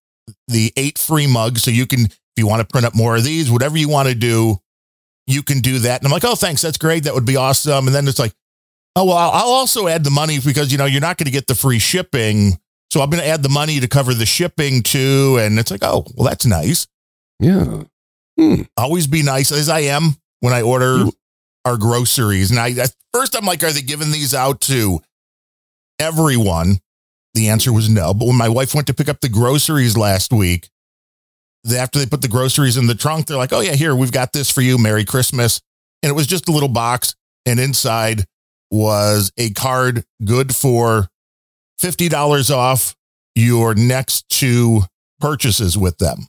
the 0.48 0.72
eight 0.78 1.00
free 1.00 1.26
mugs. 1.26 1.64
So 1.64 1.72
you 1.72 1.88
can, 1.88 2.02
if 2.02 2.14
you 2.38 2.46
want 2.46 2.62
to 2.62 2.68
print 2.68 2.86
up 2.86 2.94
more 2.94 3.16
of 3.16 3.24
these, 3.24 3.50
whatever 3.50 3.78
you 3.78 3.90
want 3.90 4.10
to 4.10 4.14
do, 4.16 4.58
you 5.26 5.42
can 5.42 5.62
do 5.62 5.80
that. 5.80 6.00
And 6.02 6.06
I'm 6.08 6.12
like, 6.12 6.26
oh, 6.26 6.36
thanks. 6.36 6.62
That's 6.62 6.78
great. 6.78 7.06
That 7.06 7.16
would 7.16 7.26
be 7.26 7.36
awesome. 7.36 7.88
And 7.88 7.96
then 7.96 8.08
it's 8.08 8.20
like, 8.20 8.34
oh, 8.96 9.06
well, 9.06 9.18
I'll 9.18 9.32
I'll 9.32 9.50
also 9.54 9.88
add 9.88 10.04
the 10.04 10.12
money 10.12 10.38
because, 10.40 10.72
you 10.72 10.78
know, 10.78 10.86
you're 10.86 11.02
not 11.02 11.18
going 11.18 11.26
to 11.26 11.32
get 11.32 11.48
the 11.48 11.56
free 11.56 11.80
shipping. 11.80 12.60
So 12.92 13.02
I'm 13.02 13.10
going 13.10 13.24
to 13.24 13.28
add 13.28 13.42
the 13.42 13.50
money 13.50 13.80
to 13.80 13.88
cover 13.88 14.14
the 14.14 14.26
shipping 14.28 14.84
too. 14.84 15.38
And 15.40 15.58
it's 15.58 15.72
like, 15.72 15.84
oh, 15.84 16.06
well, 16.16 16.28
that's 16.28 16.46
nice. 16.46 16.86
yeah. 17.40 17.84
Hmm. 18.38 18.64
Always 18.78 19.08
be 19.08 19.24
nice 19.24 19.52
as 19.52 19.68
I 19.68 19.80
am 19.80 20.16
when 20.42 20.54
I 20.54 20.62
order 20.62 21.06
our 21.68 21.78
groceries. 21.78 22.50
And 22.50 22.60
I, 22.60 22.72
at 22.72 22.96
first 23.14 23.36
I'm 23.36 23.46
like, 23.46 23.64
are 23.64 23.72
they 23.72 23.82
giving 23.82 24.12
these 24.12 24.34
out 24.34 24.62
to 24.62 25.02
everyone? 26.00 26.80
The 27.34 27.50
answer 27.50 27.74
was 27.74 27.90
no. 27.90 28.14
But 28.14 28.26
when 28.26 28.38
my 28.38 28.50
wife 28.50 28.74
went 28.74 28.88
to 28.88 28.94
pick 28.94 29.10
up 29.10 29.20
the 29.20 29.30
groceries 29.30 29.98
last 29.98 30.32
week, 30.32 30.70
after 31.78 32.00
they 32.00 32.06
put 32.06 32.22
the 32.22 32.30
groceries 32.30 32.78
in 32.78 32.88
the 32.88 32.96
trunk, 32.96 33.28
they're 33.28 33.38
like, 33.38 33.52
oh, 33.52 33.60
yeah, 33.60 33.74
here, 33.74 33.94
we've 33.94 34.12
got 34.12 34.32
this 34.32 34.50
for 34.50 34.62
you. 34.62 34.78
Merry 34.78 35.04
Christmas. 35.04 35.62
And 36.02 36.10
it 36.10 36.14
was 36.14 36.26
just 36.26 36.48
a 36.48 36.52
little 36.52 36.70
box. 36.70 37.16
And 37.46 37.60
inside 37.60 38.24
was 38.72 39.32
a 39.38 39.52
card 39.52 40.06
good 40.24 40.56
for 40.56 41.10
$50 41.82 42.50
off 42.50 42.96
your 43.36 43.76
next 43.76 44.30
two 44.30 44.84
purchases 45.20 45.78
with 45.78 45.98
them. 45.98 46.28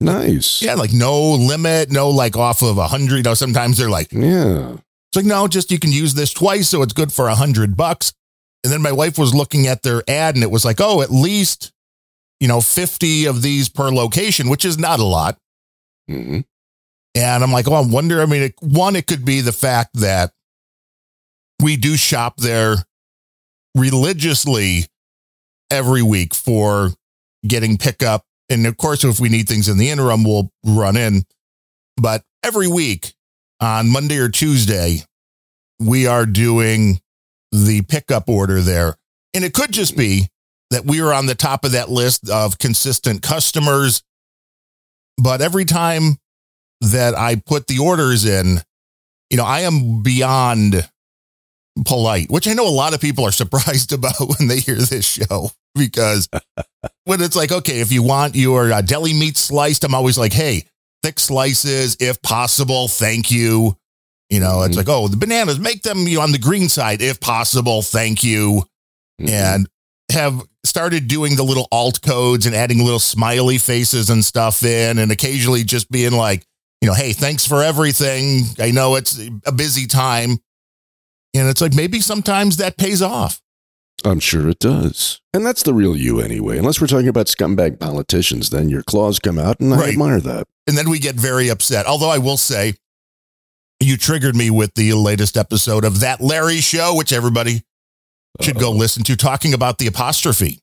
Nice. 0.00 0.60
Yeah, 0.62 0.74
like 0.74 0.92
no 0.92 1.32
limit, 1.32 1.90
no 1.90 2.10
like 2.10 2.36
off 2.36 2.62
of 2.62 2.78
a 2.78 2.86
hundred. 2.88 3.16
You 3.18 3.22
know, 3.22 3.34
sometimes 3.34 3.78
they're 3.78 3.88
like, 3.90 4.12
Yeah. 4.12 4.72
it's 4.74 5.16
like, 5.16 5.24
no, 5.24 5.48
just 5.48 5.70
you 5.70 5.78
can 5.78 5.92
use 5.92 6.14
this 6.14 6.32
twice, 6.32 6.68
so 6.68 6.82
it's 6.82 6.92
good 6.92 7.12
for 7.12 7.28
a 7.28 7.34
hundred 7.34 7.76
bucks. 7.76 8.12
And 8.64 8.72
then 8.72 8.82
my 8.82 8.92
wife 8.92 9.16
was 9.18 9.34
looking 9.34 9.66
at 9.66 9.82
their 9.82 10.02
ad 10.08 10.34
and 10.34 10.42
it 10.42 10.50
was 10.50 10.64
like, 10.64 10.80
oh, 10.80 11.00
at 11.00 11.10
least, 11.10 11.72
you 12.40 12.48
know, 12.48 12.60
50 12.60 13.26
of 13.26 13.40
these 13.40 13.68
per 13.68 13.90
location, 13.90 14.48
which 14.48 14.64
is 14.64 14.76
not 14.78 14.98
a 14.98 15.04
lot. 15.04 15.38
hmm 16.08 16.40
And 17.14 17.44
I'm 17.44 17.52
like, 17.52 17.68
oh, 17.68 17.74
I 17.74 17.80
wonder. 17.86 18.20
I 18.20 18.26
mean, 18.26 18.42
it, 18.42 18.54
one, 18.60 18.96
it 18.96 19.06
could 19.06 19.24
be 19.24 19.40
the 19.40 19.52
fact 19.52 19.90
that 19.94 20.32
we 21.62 21.76
do 21.76 21.96
shop 21.96 22.36
there 22.38 22.76
religiously 23.74 24.86
every 25.70 26.02
week 26.02 26.34
for 26.34 26.90
getting 27.46 27.78
pickup. 27.78 28.24
And 28.48 28.66
of 28.66 28.76
course, 28.76 29.04
if 29.04 29.18
we 29.18 29.28
need 29.28 29.48
things 29.48 29.68
in 29.68 29.78
the 29.78 29.90
interim, 29.90 30.24
we'll 30.24 30.50
run 30.64 30.96
in. 30.96 31.24
But 31.96 32.22
every 32.42 32.68
week 32.68 33.14
on 33.60 33.90
Monday 33.90 34.18
or 34.18 34.28
Tuesday, 34.28 35.02
we 35.80 36.06
are 36.06 36.26
doing 36.26 37.00
the 37.52 37.82
pickup 37.82 38.28
order 38.28 38.60
there. 38.60 38.96
And 39.34 39.44
it 39.44 39.52
could 39.52 39.72
just 39.72 39.96
be 39.96 40.28
that 40.70 40.84
we 40.84 41.00
are 41.00 41.12
on 41.12 41.26
the 41.26 41.34
top 41.34 41.64
of 41.64 41.72
that 41.72 41.90
list 41.90 42.28
of 42.28 42.58
consistent 42.58 43.22
customers. 43.22 44.02
But 45.18 45.40
every 45.40 45.64
time 45.64 46.18
that 46.80 47.14
I 47.16 47.36
put 47.36 47.66
the 47.66 47.78
orders 47.78 48.24
in, 48.24 48.60
you 49.30 49.36
know, 49.36 49.44
I 49.44 49.60
am 49.60 50.02
beyond 50.02 50.88
polite, 51.84 52.30
which 52.30 52.48
I 52.48 52.52
know 52.54 52.66
a 52.66 52.70
lot 52.70 52.94
of 52.94 53.00
people 53.00 53.24
are 53.24 53.32
surprised 53.32 53.92
about 53.92 54.14
when 54.20 54.48
they 54.48 54.60
hear 54.60 54.76
this 54.76 55.06
show 55.06 55.50
because 55.74 56.28
when 57.04 57.20
it's 57.20 57.36
like, 57.36 57.52
okay, 57.52 57.80
if 57.80 57.92
you 57.92 58.02
want 58.02 58.34
your 58.34 58.72
uh, 58.72 58.80
deli 58.82 59.12
meat 59.14 59.36
sliced, 59.36 59.84
I'm 59.84 59.94
always 59.94 60.16
like, 60.18 60.32
hey, 60.32 60.64
thick 61.02 61.18
slices 61.20 61.96
if 62.00 62.20
possible. 62.22 62.88
Thank 62.88 63.30
you. 63.30 63.76
You 64.30 64.40
know, 64.40 64.62
it's 64.62 64.74
Mhm. 64.74 64.78
like, 64.78 64.88
oh, 64.88 65.06
the 65.08 65.16
bananas, 65.16 65.58
make 65.60 65.82
them 65.82 66.08
you 66.08 66.16
know, 66.16 66.22
on 66.22 66.32
the 66.32 66.38
green 66.38 66.68
side 66.68 67.00
if 67.02 67.20
possible. 67.20 67.82
Thank 67.82 68.24
you 68.24 68.64
Mhm. 69.20 69.30
and 69.30 69.68
have 70.10 70.42
started 70.64 71.06
doing 71.08 71.36
the 71.36 71.44
little 71.44 71.68
alt 71.70 72.00
codes 72.02 72.44
and 72.46 72.54
adding 72.54 72.82
little 72.82 72.98
smiley 72.98 73.58
faces 73.58 74.10
and 74.10 74.24
stuff 74.24 74.62
in 74.64 74.98
and 74.98 75.12
occasionally 75.12 75.62
just 75.64 75.90
being 75.90 76.12
like, 76.12 76.44
you 76.80 76.88
know, 76.88 76.94
hey, 76.94 77.12
thanks 77.12 77.46
for 77.46 77.62
everything. 77.62 78.44
I 78.58 78.70
know 78.72 78.96
it's 78.96 79.18
a 79.44 79.52
busy 79.52 79.86
time. 79.86 80.38
And 81.38 81.48
it's 81.48 81.60
like 81.60 81.74
maybe 81.74 82.00
sometimes 82.00 82.56
that 82.58 82.76
pays 82.76 83.02
off. 83.02 83.40
I'm 84.04 84.20
sure 84.20 84.48
it 84.48 84.58
does. 84.58 85.20
And 85.32 85.44
that's 85.44 85.62
the 85.62 85.72
real 85.74 85.96
you 85.96 86.20
anyway. 86.20 86.58
Unless 86.58 86.80
we're 86.80 86.86
talking 86.86 87.08
about 87.08 87.26
scumbag 87.26 87.80
politicians, 87.80 88.50
then 88.50 88.68
your 88.68 88.82
claws 88.82 89.18
come 89.18 89.38
out, 89.38 89.58
and 89.58 89.72
I 89.72 89.78
Right. 89.78 89.88
admire 89.90 90.20
that. 90.20 90.46
And 90.66 90.76
then 90.76 90.90
we 90.90 90.98
get 90.98 91.14
very 91.16 91.48
upset. 91.48 91.86
Although 91.86 92.10
I 92.10 92.18
will 92.18 92.36
say, 92.36 92.74
you 93.80 93.96
triggered 93.96 94.36
me 94.36 94.50
with 94.50 94.74
the 94.74 94.92
latest 94.94 95.36
episode 95.36 95.84
of 95.84 96.00
That 96.00 96.20
Larry 96.20 96.60
Show, 96.60 96.94
which 96.94 97.12
everybody 97.12 97.62
should 98.42 98.58
go 98.58 98.70
Uh-oh. 98.70 98.76
listen 98.76 99.02
to, 99.04 99.16
talking 99.16 99.54
about 99.54 99.78
the 99.78 99.86
apostrophe. 99.86 100.60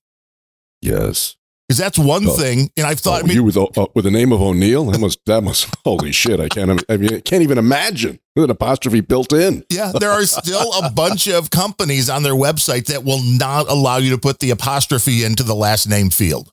Yes. 0.82 1.36
Because 1.68 1.78
that's 1.78 1.98
one 1.98 2.28
Oh. 2.28 2.36
thing. 2.36 2.70
And 2.76 2.86
I've 2.86 3.00
thought, 3.00 3.24
Oh, 3.24 3.28
you 3.32 3.44
with 3.44 3.56
uh, 3.58 3.68
with 3.96 4.04
the 4.06 4.12
name 4.12 4.32
of 4.34 4.42
O'Neill? 4.42 4.86
That 4.92 5.00
must 5.00 5.20
that 5.26 5.42
must 5.44 5.74
holy 5.86 6.12
shit! 6.12 6.40
I 6.40 6.50
can't. 6.50 6.84
I 6.90 6.98
mean, 6.98 7.14
I 7.16 7.20
can't 7.22 7.42
even 7.44 7.58
imagine 7.58 8.20
with 8.36 8.44
an 8.46 8.52
apostrophe 8.52 9.00
built 9.02 9.32
in. 9.34 9.64
Yeah, 9.70 9.92
there 9.98 10.12
are 10.12 10.26
still 10.26 10.74
a 10.74 10.90
bunch 10.92 11.28
of 11.28 11.50
companies 11.50 12.10
on 12.10 12.24
their 12.24 12.34
website 12.34 12.88
that 12.88 13.04
will 13.06 13.22
not 13.24 13.70
allow 13.70 13.98
you 13.98 14.10
to 14.12 14.18
put 14.18 14.40
the 14.40 14.50
apostrophe 14.52 15.24
into 15.24 15.44
the 15.44 15.56
last 15.56 15.88
name 15.88 16.10
field. 16.10 16.52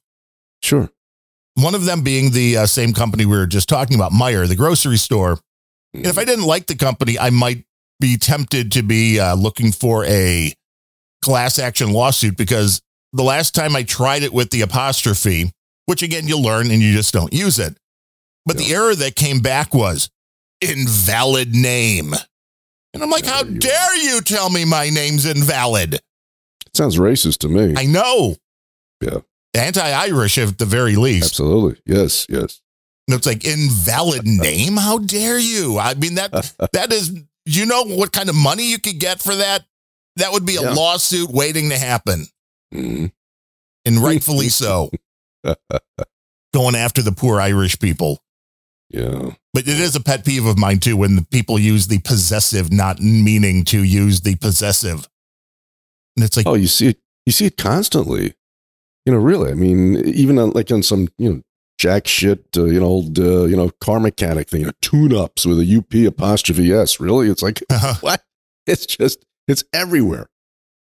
Sure. 0.63 0.91
One 1.55 1.75
of 1.75 1.85
them 1.85 2.03
being 2.03 2.31
the 2.31 2.59
uh, 2.59 2.67
same 2.67 2.93
company 2.93 3.27
we 3.27 3.37
were 3.37 3.47
just 3.47 3.69
talking 3.69 3.97
about, 3.97 4.13
Meijer, 4.13 4.47
the 4.47 4.55
grocery 4.57 4.97
store. 4.97 5.39
And 5.93 6.07
if 6.07 6.17
I 6.19 6.25
didn't 6.25 6.45
like 6.47 6.67
the 6.69 6.77
company, 6.77 7.19
I 7.19 7.31
might 7.31 7.65
be 7.99 8.17
tempted 8.17 8.71
to 8.73 8.83
be 8.83 9.19
uh, 9.19 9.35
looking 9.35 9.73
for 9.73 10.05
a 10.05 10.55
class 11.23 11.59
action 11.59 11.93
lawsuit 11.93 12.37
because 12.37 12.81
the 13.13 13.23
last 13.23 13.55
time 13.55 13.75
I 13.77 13.83
tried 13.83 14.23
it 14.23 14.33
with 14.33 14.51
the 14.51 14.61
apostrophe, 14.63 15.53
which 15.87 16.03
again 16.03 16.29
you'll 16.29 16.43
learn 16.43 16.71
and 16.71 16.81
you 16.81 16.93
just 16.93 17.13
don't 17.13 17.33
use 17.33 17.59
it. 17.59 17.77
But 18.47 18.57
the 18.57 18.73
error 18.73 18.95
that 18.95 19.17
came 19.17 19.41
back 19.41 19.75
was 19.75 20.11
invalid 20.61 21.55
name. 21.55 22.13
And 22.93 23.03
I'm 23.03 23.11
like, 23.11 23.27
how 23.27 23.45
you- 23.45 23.59
dare 23.59 23.97
you 24.03 24.21
tell 24.21 24.51
me 24.51 24.65
my 24.65 24.91
name's 24.91 25.27
invalid? 25.27 25.95
It 25.95 26.77
sounds 26.77 26.97
racist 26.99 27.39
to 27.39 27.49
me. 27.49 27.75
I 27.77 27.87
know. 27.87 28.37
Yeah. 29.01 29.19
Anti 29.55 29.81
Irish 29.81 30.39
at 30.39 30.59
the 30.59 30.65
very 30.65 30.97
least. 30.97 31.27
Absolutely. 31.33 31.81
Yes. 31.87 32.27
Yes. 32.29 32.61
And 33.09 33.17
it's 33.17 33.27
like 33.27 33.45
invalid 33.45 34.25
name. 34.27 34.77
How 34.77 34.99
dare 34.99 35.39
you? 35.39 35.79
I 35.79 35.95
mean 35.95 36.15
that 36.17 36.31
that 36.73 36.93
is. 36.93 37.13
You 37.47 37.67
know 37.67 37.83
what 37.85 38.13
kind 38.13 38.29
of 38.29 38.35
money 38.37 38.71
you 38.71 38.79
could 38.79 39.01
get 39.01 39.21
for 39.21 39.35
that? 39.35 39.65
That 40.17 40.31
would 40.33 40.45
be 40.47 40.57
a 40.57 40.63
Yeah. 40.63 40.73
lawsuit 40.75 41.31
waiting 41.31 41.71
to 41.71 41.79
happen, 41.79 42.27
Mhm. 42.75 43.13
and 43.85 43.99
rightfully 43.99 44.49
so. 44.49 44.91
Going 46.53 46.75
after 46.75 47.01
the 47.03 47.13
poor 47.13 47.41
Irish 47.41 47.79
people. 47.79 48.23
Yeah. 48.89 49.35
But 49.55 49.69
it 49.69 49.79
is 49.81 49.95
a 49.95 50.01
pet 50.01 50.25
peeve 50.25 50.47
of 50.47 50.59
mine 50.59 50.79
too 50.81 50.97
when 50.97 51.15
the 51.17 51.23
people 51.31 51.59
use 51.59 51.87
the 51.87 52.01
possessive, 52.01 52.73
not 52.73 53.01
meaning 53.01 53.65
to 53.67 53.83
use 53.85 54.23
the 54.23 54.35
possessive. 54.37 55.09
And 56.17 56.25
it's 56.25 56.37
like, 56.37 56.47
Oh, 56.47 56.55
you 56.55 56.67
see 56.67 56.89
it. 56.89 56.99
You 57.27 57.33
see 57.33 57.47
it 57.47 57.57
constantly. 57.57 58.35
You 59.07 59.13
know, 59.13 59.19
really. 59.19 59.51
I 59.51 59.55
mean, 59.55 59.97
even 60.07 60.39
on, 60.39 60.51
like 60.51 60.71
on 60.73 60.83
some 60.83 61.09
you 61.19 61.33
know 61.33 61.43
jack 61.79 62.07
shit, 62.09 62.45
uh, 62.57 62.65
you 62.65 62.81
know, 62.81 62.87
old 62.87 63.19
uh, 63.19 63.45
you 63.45 63.57
know 63.57 63.71
car 63.81 64.01
mechanic 64.01 64.49
thing, 64.49 64.61
you 64.61 64.67
know, 64.67 64.73
tune 64.83 65.15
ups 65.15 65.47
with 65.47 65.61
a 65.61 65.77
UP 65.77 65.95
apostrophe 66.07 66.73
S. 66.73 66.99
Really, 67.01 67.29
it's 67.29 67.43
like 67.43 67.63
what? 68.01 68.23
It's 68.67 68.87
just 68.87 69.25
it's 69.47 69.63
everywhere, 69.73 70.29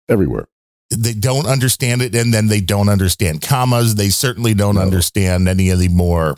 everywhere. 0.08 0.48
They 0.92 1.14
don't 1.14 1.46
understand 1.46 2.02
it, 2.02 2.16
and 2.16 2.34
then 2.34 2.48
they 2.48 2.62
don't 2.62 2.90
understand 2.90 3.42
commas. 3.42 3.96
They 3.96 4.10
certainly 4.10 4.54
don't 4.54 4.76
No. 4.76 4.82
understand 4.82 5.48
any 5.48 5.70
of 5.70 5.80
the 5.80 5.88
more. 5.90 6.38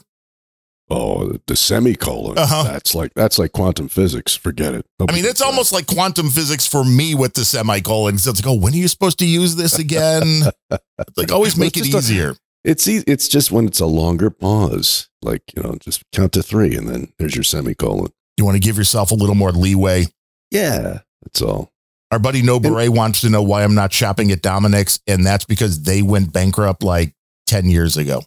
Oh, 0.89 1.37
the 1.47 1.55
semicolon. 1.55 2.37
Uh-huh. 2.37 2.63
That's 2.63 2.93
like 2.93 3.13
that's 3.13 3.39
like 3.39 3.53
quantum 3.53 3.87
physics. 3.87 4.35
Forget 4.35 4.73
it. 4.75 4.85
I 4.99 5.13
mean, 5.13 5.23
it's 5.23 5.39
that. 5.39 5.45
almost 5.45 5.71
like 5.71 5.87
quantum 5.87 6.29
physics 6.29 6.67
for 6.67 6.83
me 6.83 7.15
with 7.15 7.33
the 7.33 7.45
semicolon. 7.45 8.17
So 8.17 8.31
it's 8.31 8.43
like, 8.45 8.51
oh, 8.53 8.59
when 8.59 8.73
are 8.73 8.77
you 8.77 8.89
supposed 8.89 9.19
to 9.19 9.25
use 9.25 9.55
this 9.55 9.79
again? 9.79 10.43
Like 11.17 11.31
always 11.31 11.57
make 11.57 11.77
it 11.77 11.85
just 11.85 11.93
a- 11.93 11.97
easier. 11.97 12.35
It's 12.63 12.87
e- 12.87 13.03
it's 13.07 13.27
just 13.27 13.51
when 13.51 13.65
it's 13.67 13.79
a 13.79 13.85
longer 13.87 14.29
pause, 14.29 15.09
like 15.23 15.41
you 15.55 15.63
know, 15.63 15.75
just 15.79 16.03
count 16.11 16.33
to 16.33 16.43
three, 16.43 16.75
and 16.75 16.87
then 16.87 17.11
there's 17.17 17.35
your 17.35 17.43
semicolon. 17.43 18.11
You 18.37 18.45
want 18.45 18.55
to 18.55 18.59
give 18.59 18.77
yourself 18.77 19.09
a 19.11 19.15
little 19.15 19.33
more 19.33 19.51
leeway. 19.51 20.05
Yeah, 20.51 20.99
that's 21.23 21.41
all. 21.41 21.70
Our 22.11 22.19
buddy 22.19 22.41
No 22.41 22.59
Beret 22.59 22.89
wants 22.89 23.21
to 23.21 23.29
know 23.29 23.41
why 23.41 23.63
I'm 23.63 23.73
not 23.73 23.93
shopping 23.93 24.31
at 24.31 24.41
Dominick's, 24.41 24.99
and 25.07 25.25
that's 25.25 25.45
because 25.45 25.83
they 25.83 26.01
went 26.01 26.33
bankrupt 26.33 26.83
like 26.83 27.15
10 27.47 27.69
years 27.69 27.95
ago. 27.95 28.21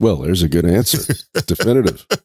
Well, 0.00 0.16
there's 0.16 0.42
a 0.42 0.48
good 0.48 0.66
answer. 0.66 1.14
Definitive. 1.46 2.06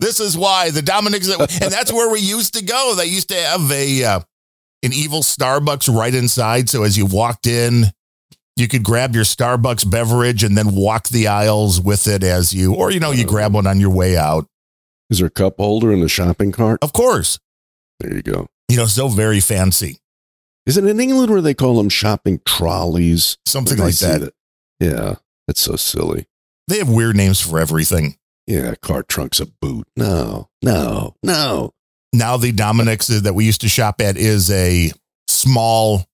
This 0.00 0.20
is 0.20 0.36
why 0.36 0.70
the 0.70 0.82
Dominick's, 0.82 1.28
and 1.28 1.72
that's 1.72 1.92
where 1.92 2.10
we 2.10 2.20
used 2.20 2.54
to 2.54 2.64
go. 2.64 2.94
They 2.96 3.06
used 3.06 3.28
to 3.30 3.34
have 3.34 3.70
a 3.70 4.04
uh, 4.04 4.20
an 4.82 4.92
evil 4.92 5.22
Starbucks 5.22 5.92
right 5.94 6.14
inside. 6.14 6.68
So 6.68 6.82
as 6.82 6.96
you 6.96 7.06
walked 7.06 7.46
in, 7.46 7.86
you 8.56 8.68
could 8.68 8.82
grab 8.82 9.14
your 9.14 9.24
Starbucks 9.24 9.88
beverage 9.90 10.44
and 10.44 10.56
then 10.56 10.74
walk 10.74 11.08
the 11.08 11.28
aisles 11.28 11.80
with 11.80 12.06
it 12.06 12.22
as 12.22 12.52
you, 12.52 12.74
or 12.74 12.90
you 12.90 13.00
know, 13.00 13.10
you 13.10 13.24
grab 13.24 13.54
one 13.54 13.66
on 13.66 13.80
your 13.80 13.90
way 13.90 14.16
out. 14.16 14.46
Is 15.10 15.18
there 15.18 15.28
a 15.28 15.30
cup 15.30 15.56
holder 15.58 15.92
in 15.92 16.00
the 16.00 16.08
shopping 16.08 16.52
cart? 16.52 16.78
Of 16.82 16.92
course, 16.92 17.38
There 18.00 18.14
you 18.14 18.22
go. 18.22 18.48
You 18.68 18.76
know, 18.76 18.86
so 18.86 19.08
very 19.08 19.40
fancy, 19.40 19.98
Is 20.66 20.76
it 20.76 20.84
in 20.84 21.00
England 21.00 21.30
where 21.30 21.40
they 21.40 21.54
call 21.54 21.78
them 21.78 21.88
shopping 21.88 22.40
trolleys? 22.44 23.38
something 23.46 23.78
like 23.78 23.94
that. 23.96 24.32
Yeah, 24.80 25.16
that's 25.46 25.60
so 25.60 25.76
silly. 25.76 26.26
They 26.68 26.78
have 26.78 26.88
weird 26.90 27.16
names 27.16 27.40
for 27.40 27.58
everything. 27.58 28.16
Yeah, 28.46 28.74
car 28.76 29.02
trunk's 29.02 29.40
a 29.40 29.46
boot. 29.46 29.88
No, 29.96 30.50
no, 30.62 31.16
no. 31.22 31.72
now 32.12 32.36
the 32.36 32.52
Dominick's 32.52 33.06
that 33.08 33.34
we 33.34 33.44
used 33.46 33.62
to 33.62 33.68
shop 33.68 34.00
at 34.02 34.16
is 34.18 34.50
a 34.50 34.92
small 35.28 36.04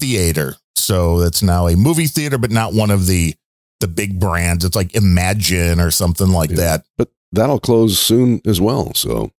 theater. 0.00 0.54
So 0.76 1.20
it's 1.20 1.42
now 1.42 1.68
a 1.68 1.76
movie 1.76 2.06
theater, 2.06 2.38
but 2.38 2.50
not 2.50 2.72
one 2.74 2.90
of 2.90 3.06
the 3.06 3.34
the 3.80 3.88
big 3.88 4.18
brands. 4.20 4.64
It's 4.64 4.76
like 4.76 4.94
Imagine 4.94 5.80
or 5.80 5.90
something 5.90 6.28
like 6.28 6.50
Yeah. 6.50 6.56
that. 6.56 6.84
But 6.96 7.10
that'll 7.32 7.60
close 7.60 7.98
soon 7.98 8.40
as 8.46 8.60
well. 8.60 8.92
So 8.94 9.30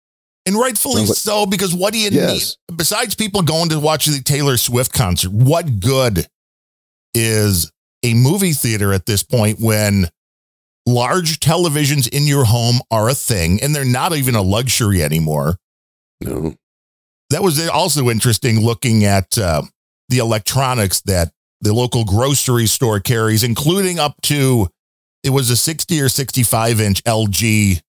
And 0.47 0.57
rightfully 0.57 1.05
like- 1.07 1.17
so, 1.17 1.47
because 1.47 1.73
what 1.75 1.93
do 1.93 1.99
you 1.99 2.11
Yes. 2.11 2.57
need? 2.69 2.77
Besides 2.77 3.15
people 3.15 3.43
going 3.43 3.69
to 3.71 3.79
watch 3.81 4.07
the 4.07 4.21
Taylor 4.23 4.57
Swift 4.57 4.93
concert, 4.93 5.31
what 5.33 5.81
good 5.81 6.27
is 7.15 7.71
a 8.03 8.15
movie 8.15 8.53
theater 8.53 8.93
at 8.93 9.07
this 9.07 9.23
point 9.23 9.61
when 9.61 10.11
large 10.87 11.39
televisions 11.39 12.09
in 12.09 12.27
your 12.27 12.45
home 12.45 12.81
are 12.91 13.09
a 13.09 13.15
thing 13.15 13.63
and 13.63 13.75
they're 13.75 13.85
not 13.85 14.15
even 14.17 14.35
a 14.35 14.43
luxury 14.43 15.03
anymore? 15.03 15.57
no, 16.21 16.55
that 17.31 17.43
was 17.43 17.67
also 17.69 18.11
interesting 18.11 18.61
looking 18.61 19.05
at 19.05 19.37
uh, 19.39 19.63
the 20.09 20.19
electronics 20.19 21.01
that 21.03 21.33
the 21.61 21.73
local 21.73 22.05
grocery 22.05 22.67
store 22.67 23.01
carries, 23.01 23.43
including 23.43 23.99
up 23.99 24.21
to 24.23 24.69
it 25.25 25.31
was 25.31 25.51
a 25.51 25.57
60 25.57 26.01
or 26.01 26.09
65 26.09 26.81
inch 26.81 27.03
LG, 27.05 27.81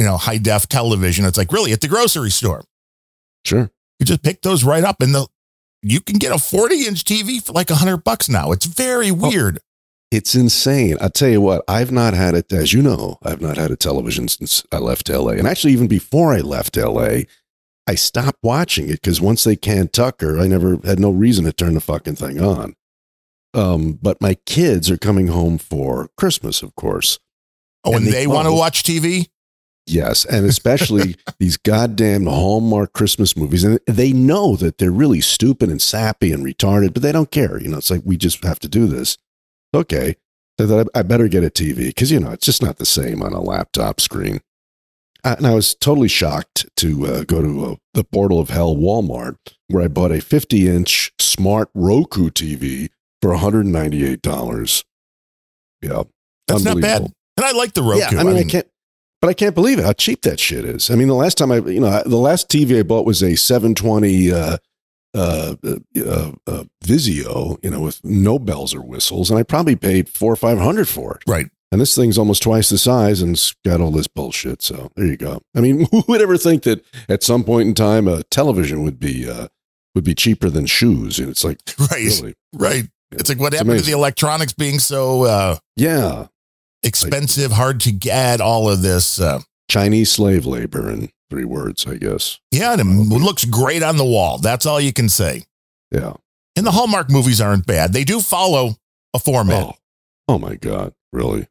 you 0.00 0.06
know, 0.06 0.16
high 0.16 0.38
def 0.38 0.66
television. 0.66 1.26
It's 1.26 1.36
like 1.36 1.52
really 1.52 1.72
at 1.72 1.82
the 1.82 1.88
grocery 1.88 2.30
store. 2.30 2.64
sure. 3.44 3.70
You 3.98 4.06
just 4.06 4.22
pick 4.22 4.40
those 4.40 4.64
right 4.64 4.82
up 4.82 5.02
and 5.02 5.14
the 5.14 5.28
you 5.82 6.00
can 6.00 6.16
get 6.16 6.32
a 6.32 6.38
40 6.38 6.86
inch 6.86 7.04
TV 7.04 7.44
for 7.44 7.52
like 7.52 7.68
a 7.68 7.74
hundred 7.74 7.98
bucks 7.98 8.26
now. 8.30 8.50
It's 8.50 8.64
very 8.64 9.10
weird. 9.10 9.58
It's 10.10 10.34
insane. 10.34 10.96
I 11.02 11.08
tell 11.08 11.28
you 11.28 11.42
what, 11.42 11.62
I've 11.68 11.92
not 11.92 12.14
had 12.14 12.34
it, 12.34 12.50
as 12.50 12.72
you 12.72 12.80
know, 12.80 13.18
I've 13.22 13.42
not 13.42 13.58
had 13.58 13.70
a 13.70 13.76
television 13.76 14.26
since 14.26 14.64
I 14.72 14.78
left 14.78 15.10
LA. 15.10 15.32
And 15.32 15.46
actually, 15.46 15.74
even 15.74 15.86
before 15.86 16.32
I 16.32 16.38
left 16.38 16.78
LA, 16.78 17.24
I 17.86 17.94
stopped 17.94 18.38
watching 18.42 18.88
it 18.88 19.02
because 19.02 19.20
once 19.20 19.44
they 19.44 19.54
canned 19.54 19.92
Tucker, 19.92 20.38
I 20.38 20.46
never 20.46 20.78
had 20.82 20.98
no 20.98 21.10
reason 21.10 21.44
to 21.44 21.52
turn 21.52 21.74
the 21.74 21.80
fucking 21.80 22.16
thing 22.16 22.40
on. 22.40 22.74
Um, 23.52 23.98
but 24.00 24.20
my 24.22 24.34
kids 24.46 24.90
are 24.90 24.96
coming 24.96 25.26
home 25.26 25.58
for 25.58 26.08
Christmas, 26.16 26.62
of 26.62 26.74
course. 26.74 27.18
Oh, 27.84 27.92
and, 27.94 28.06
And 28.06 28.06
they, 28.06 28.20
they 28.20 28.26
want 28.26 28.48
to 28.48 28.54
watch 28.54 28.82
TV? 28.82 29.28
Yes, 29.90 30.24
and 30.24 30.46
especially 30.46 31.16
these 31.38 31.56
goddamn 31.56 32.26
Hallmark 32.26 32.92
Christmas 32.92 33.36
movies. 33.36 33.64
And 33.64 33.80
they 33.86 34.12
know 34.12 34.56
that 34.56 34.78
they're 34.78 34.90
really 34.90 35.20
stupid 35.20 35.68
and 35.68 35.82
sappy 35.82 36.32
and 36.32 36.44
retarded, 36.44 36.94
but 36.94 37.02
they 37.02 37.12
don't 37.12 37.30
care. 37.30 37.60
You 37.60 37.68
know, 37.68 37.78
it's 37.78 37.90
like 37.90 38.02
we 38.04 38.16
just 38.16 38.42
have 38.44 38.60
to 38.60 38.68
do 38.68 38.86
this. 38.86 39.18
Okay. 39.74 40.16
So 40.58 40.66
that 40.66 40.88
I 40.94 41.00
I 41.00 41.02
better 41.02 41.28
get 41.28 41.44
a 41.44 41.50
TV 41.50 41.86
because 41.88 42.12
you 42.12 42.20
know 42.20 42.30
it's 42.30 42.46
just 42.46 42.62
not 42.62 42.76
the 42.76 42.86
same 42.86 43.22
on 43.22 43.32
a 43.32 43.40
laptop 43.40 44.00
screen. 44.00 44.40
Uh, 45.24 45.36
And 45.38 45.46
I 45.46 45.54
was 45.54 45.74
totally 45.74 46.08
shocked 46.08 46.66
to 46.76 47.06
uh, 47.06 47.24
go 47.24 47.42
to 47.42 47.64
uh, 47.64 47.74
the 47.94 48.04
portal 48.04 48.40
of 48.40 48.50
hell 48.50 48.76
Walmart 48.76 49.36
where 49.68 49.84
I 49.84 49.88
bought 49.88 50.12
a 50.12 50.20
50 50.20 50.68
inch 50.68 51.12
smart 51.18 51.68
Roku 51.74 52.30
TV 52.30 52.88
for 53.22 53.34
$198. 53.34 54.84
Yeah. 55.82 56.02
That's 56.46 56.64
not 56.64 56.80
bad. 56.80 57.02
And 57.36 57.46
I 57.46 57.52
like 57.52 57.74
the 57.74 57.82
Roku. 57.82 58.14
Yeah, 58.14 58.20
I 58.20 58.24
mean, 58.24 58.36
I, 58.36 58.44
can't, 58.44 58.66
but 59.20 59.28
I 59.28 59.34
can't 59.34 59.54
believe 59.54 59.78
it, 59.78 59.84
how 59.84 59.92
cheap 59.92 60.22
that 60.22 60.40
shit 60.40 60.64
is. 60.64 60.90
I 60.90 60.94
mean, 60.94 61.08
the 61.08 61.14
last 61.14 61.38
time 61.38 61.52
I, 61.52 61.56
you 61.58 61.80
know, 61.80 62.02
the 62.04 62.16
last 62.16 62.48
TV 62.48 62.78
I 62.78 62.82
bought 62.82 63.06
was 63.06 63.22
a 63.22 63.36
720 63.36 64.32
uh, 64.32 64.56
uh, 65.14 65.54
uh, 65.64 66.32
uh, 66.46 66.64
Vizio, 66.84 67.62
you 67.62 67.70
know, 67.70 67.80
with 67.80 68.00
no 68.04 68.38
bells 68.38 68.74
or 68.74 68.80
whistles, 68.80 69.30
and 69.30 69.38
I 69.38 69.42
probably 69.42 69.76
paid 69.76 70.08
four 70.08 70.32
or 70.32 70.36
five 70.36 70.58
hundred 70.58 70.88
for 70.88 71.16
it. 71.16 71.22
Right. 71.26 71.50
And 71.72 71.80
this 71.80 71.94
thing's 71.94 72.18
almost 72.18 72.42
twice 72.42 72.68
the 72.68 72.78
size 72.78 73.22
and 73.22 73.32
it's 73.34 73.54
got 73.64 73.80
all 73.80 73.92
this 73.92 74.08
bullshit. 74.08 74.60
So 74.60 74.90
there 74.96 75.06
you 75.06 75.16
go. 75.16 75.40
I 75.54 75.60
mean, 75.60 75.86
who 75.90 76.02
would 76.08 76.20
ever 76.20 76.36
think 76.36 76.64
that 76.64 76.84
at 77.08 77.22
some 77.22 77.44
point 77.44 77.68
in 77.68 77.74
time 77.74 78.08
a 78.08 78.24
television 78.24 78.82
would 78.82 78.98
be 78.98 79.28
uh, 79.30 79.48
would 79.94 80.04
be 80.04 80.14
cheaper 80.14 80.50
than 80.50 80.66
shoes? 80.66 81.18
And 81.20 81.28
it's 81.28 81.44
like, 81.44 81.58
Right. 81.78 82.02
really, 82.20 82.34
Right. 82.52 82.88
It's 83.12 83.28
like 83.28 83.38
what 83.38 83.52
It's 83.52 83.60
happened 83.60 83.78
to 83.80 83.84
the 83.84 83.92
electronics 83.92 84.52
being 84.52 84.78
so 84.78 85.24
uh, 85.24 85.56
yeah, 85.76 86.26
expensive, 86.82 87.52
hard 87.52 87.80
to 87.80 87.92
get, 87.92 88.40
all 88.40 88.68
of 88.70 88.82
this. 88.82 89.20
Uh, 89.20 89.40
Chinese 89.70 90.10
slave 90.10 90.46
labor 90.46 90.90
in 90.90 91.10
three 91.30 91.44
words, 91.44 91.86
I 91.86 91.96
guess. 91.96 92.40
yeah, 92.50 92.72
and 92.72 92.80
it 92.80 93.14
looks 93.14 93.44
great 93.44 93.82
on 93.82 93.96
the 93.96 94.04
wall. 94.04 94.38
That's 94.38 94.66
all 94.66 94.80
you 94.80 94.92
can 94.92 95.08
say. 95.08 95.44
Yeah. 95.90 96.14
And 96.56 96.66
the 96.66 96.72
Hallmark 96.72 97.10
movies 97.10 97.40
aren't 97.40 97.66
bad. 97.66 97.92
They 97.92 98.04
do 98.04 98.20
follow 98.20 98.74
a 99.14 99.18
format. 99.18 99.62
Oh, 99.64 99.74
oh 100.28 100.38
my 100.38 100.56
God, 100.56 100.92
really? 101.12 101.46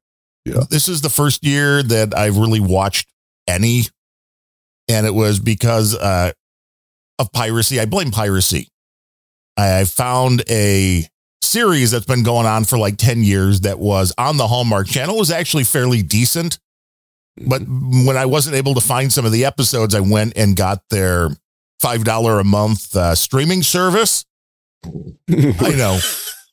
Yeah. 0.46 0.64
This 0.70 0.88
is 0.88 1.02
the 1.02 1.10
first 1.10 1.46
year 1.46 1.82
that 1.84 2.16
I've 2.16 2.38
really 2.38 2.60
watched 2.60 3.10
any, 3.48 3.84
and 4.90 5.06
it 5.06 5.14
was 5.14 5.40
because 5.40 5.96
uh, 5.96 6.32
of 7.18 7.32
piracy. 7.32 7.80
I 7.80 7.86
blame 7.86 8.12
piracy. 8.12 8.70
I 9.58 9.84
found 9.86 10.44
a 10.50 11.06
series 11.50 11.92
that's 11.92 12.06
been 12.06 12.24
going 12.24 12.46
on 12.46 12.64
for 12.64 12.78
like 12.78 12.98
10 12.98 13.24
years 13.24 13.62
that 13.62 13.80
was 13.80 14.14
on 14.18 14.38
the 14.38 14.48
Hallmark 14.48 14.88
channel. 14.88 15.18
Was 15.18 15.32
actually 15.32 15.64
fairly 15.64 16.02
decent. 16.02 16.60
But 17.38 17.62
when 17.68 18.18
I 18.18 18.26
wasn't 18.26 18.56
able 18.56 18.74
to 18.76 18.82
find 18.82 19.12
some 19.12 19.26
of 19.26 19.32
the 19.32 19.46
episodes, 19.46 19.96
I 19.96 20.02
went 20.02 20.34
and 20.36 20.56
got 20.56 20.84
their 20.90 21.30
$5 21.82 22.40
a 22.40 22.44
month 22.44 22.96
uh, 22.96 23.16
streaming 23.16 23.64
service. 23.64 24.26
I 24.86 25.74
know. 25.76 26.00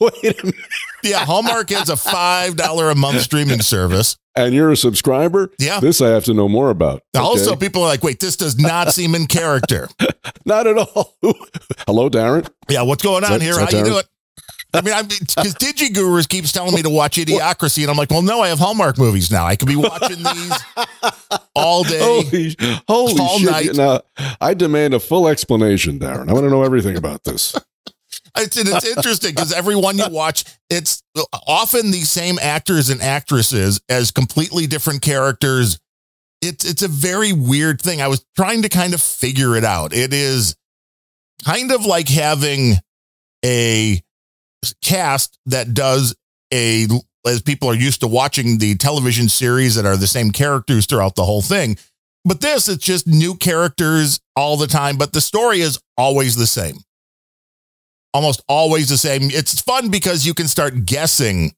Wait 0.01 0.25
a 0.43 0.45
minute. 0.47 0.55
Yeah, 1.03 1.25
Hallmark 1.25 1.71
has 1.71 1.89
a 1.89 1.95
$5 1.95 2.93
a 2.93 2.95
month 2.95 3.21
streaming 3.23 3.63
service. 3.63 4.17
And 4.37 4.55
you're 4.55 4.71
a 4.71 4.77
subscriber? 4.77 5.51
Yeah. 5.59 5.81
This 5.81 6.01
I 6.01 6.09
have 6.11 6.25
to 6.25 6.35
know 6.35 6.49
more 6.49 6.69
about. 6.71 7.03
Also, 7.17 7.57
people 7.57 7.83
are 7.83 7.89
like, 7.89 8.03
wait, 8.03 8.21
this 8.21 8.37
does 8.37 8.59
not 8.59 8.93
seem 8.93 9.15
in 9.15 9.27
character. 9.27 9.89
not 10.45 10.67
at 10.67 10.77
all. 10.77 11.17
Hello, 11.87 12.11
Darren. 12.11 12.49
Yeah, 12.69 12.83
what's 12.83 13.03
going 13.03 13.25
on 13.25 13.33
that- 13.33 13.43
here? 13.43 13.55
How 13.59 13.65
that 13.67 13.73
you 13.73 13.79
Darren? 13.79 13.87
doing? 13.87 14.05
I 14.77 14.81
mean, 14.83 14.95
I'm 14.95 15.07
because 15.07 15.55
DigiGurus 15.55 16.29
keeps 16.29 16.53
telling 16.53 16.75
me 16.75 16.83
to 16.83 16.91
watch 16.91 17.17
Idiocracy, 17.17 17.83
and 17.83 17.91
I'm 17.91 17.97
like, 17.97 18.11
well, 18.11 18.23
no, 18.23 18.41
I 18.41 18.49
have 18.49 18.59
Hallmark 18.59 18.99
movies 18.99 19.31
now. 19.31 19.47
I 19.47 19.57
could 19.57 19.69
be 19.69 19.77
watching 19.77 20.23
these 20.23 20.59
all 21.55 21.83
day. 21.85 21.99
Holy, 22.01 22.57
holy 22.89 23.21
All 23.21 23.39
shit. 23.39 23.51
night. 23.51 23.75
Now, 23.75 24.03
I 24.41 24.55
demand 24.55 24.95
a 24.95 25.01
full 25.01 25.29
explanation, 25.29 25.99
Darren. 25.99 26.29
I 26.29 26.33
want 26.33 26.45
to 26.45 26.51
know 26.51 26.63
everything 26.63 26.97
about 26.97 27.25
this. 27.25 27.55
It's, 28.37 28.57
and 28.57 28.69
it's 28.69 28.87
interesting 28.87 29.35
because 29.35 29.53
every 29.53 29.77
one 29.77 29.97
you 29.99 30.09
watch, 30.11 30.45
it's 30.69 31.03
often 31.47 31.91
the 31.91 32.03
same 32.03 32.39
actors 32.41 32.91
and 32.91 33.01
actresses 33.01 33.81
as 33.89 34.11
completely 34.11 34.67
different 34.67 35.03
characters. 35.03 35.79
It's 36.43 36.65
it's 36.65 36.83
a 36.83 36.89
very 36.89 37.33
weird 37.33 37.81
thing. 37.81 38.03
I 38.03 38.09
was 38.09 38.25
trying 38.37 38.63
to 38.63 38.69
kind 38.69 38.93
of 38.93 39.01
figure 39.01 39.57
it 39.57 39.65
out. 39.65 39.95
It 39.95 40.13
is 40.13 40.55
kind 41.45 41.73
of 41.73 41.87
like 41.87 42.09
having 42.09 42.75
a 43.45 44.03
cast 44.83 45.39
that 45.47 45.75
does 45.75 46.15
a 46.53 46.87
as 47.27 47.43
people 47.43 47.69
are 47.69 47.75
used 47.75 48.01
to 48.01 48.07
watching 48.07 48.59
the 48.59 48.77
television 48.77 49.29
series 49.29 49.75
that 49.75 49.85
are 49.85 49.97
the 49.97 50.07
same 50.07 50.31
characters 50.31 50.87
throughout 50.87 51.17
the 51.17 51.25
whole 51.25 51.43
thing. 51.43 51.77
But 52.25 52.41
this, 52.41 52.69
it's 52.69 52.85
just 52.85 53.07
new 53.07 53.35
characters 53.35 54.21
all 54.37 54.57
the 54.57 54.67
time, 54.67 54.97
but 54.97 55.13
the 55.13 55.21
story 55.21 55.61
is 55.61 55.81
always 55.97 56.37
the 56.37 56.47
same 56.47 56.77
almost 58.15 58.43
always 58.49 58.89
the 58.89 58.97
same. 58.97 59.25
It's 59.25 59.61
fun 59.61 59.91
because 59.91 60.25
you 60.25 60.33
can 60.33 60.49
start 60.49 60.87
guessing 60.87 61.53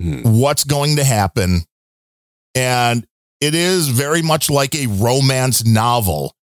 Hmm. 0.00 0.20
what's 0.22 0.64
going 0.64 0.96
to 0.96 1.04
happen. 1.04 1.62
And 2.54 3.06
it 3.40 3.54
is 3.54 3.88
very 3.88 4.22
much 4.22 4.48
like 4.48 4.74
a 4.74 4.86
romance 4.86 5.64
novel. 5.64 6.34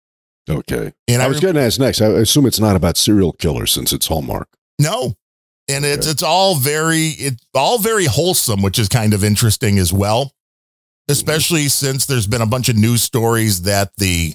Okay. 0.50 0.92
And 1.08 1.22
I 1.22 1.28
was 1.28 1.40
going 1.40 1.54
to 1.54 1.60
ask 1.62 1.80
next. 1.80 2.00
I 2.02 2.06
assume 2.06 2.44
it's 2.44 2.60
not 2.60 2.76
about 2.76 2.96
serial 2.96 3.32
killers 3.32 3.72
since 3.72 3.92
it's 3.92 4.08
Hallmark. 4.08 4.48
No. 4.78 5.14
And 5.68 5.84
it's 5.84 6.06
it's 6.06 6.22
all 6.22 6.54
very 6.56 7.08
it's 7.08 7.44
all 7.54 7.78
very 7.78 8.04
wholesome, 8.06 8.62
which 8.62 8.78
is 8.78 8.88
kind 8.88 9.12
of 9.14 9.24
interesting 9.24 9.78
as 9.78 9.92
well. 9.92 10.32
Especially 11.08 11.68
since 11.68 12.06
there's 12.06 12.26
been 12.26 12.42
a 12.42 12.46
bunch 12.46 12.68
of 12.68 12.76
news 12.76 13.02
stories 13.02 13.62
that 13.62 13.90
the 13.96 14.34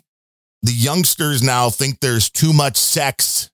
the 0.63 0.74
youngsters 0.74 1.41
now 1.41 1.70
think 1.70 2.00
there's 2.00 2.30
too 2.30 2.54
much 2.54 2.78
sex 2.78 3.50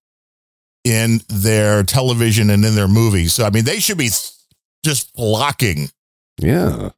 in 0.83 1.21
their 1.29 1.83
television 1.83 2.49
and 2.49 2.65
in 2.65 2.75
their 2.75 2.87
movies. 2.87 3.33
So 3.33 3.45
I 3.45 3.49
mean 3.51 3.65
they 3.65 3.79
should 3.79 3.97
be 3.97 4.09
just 4.83 5.13
flocking 5.15 5.89
Yeah. 6.39 6.89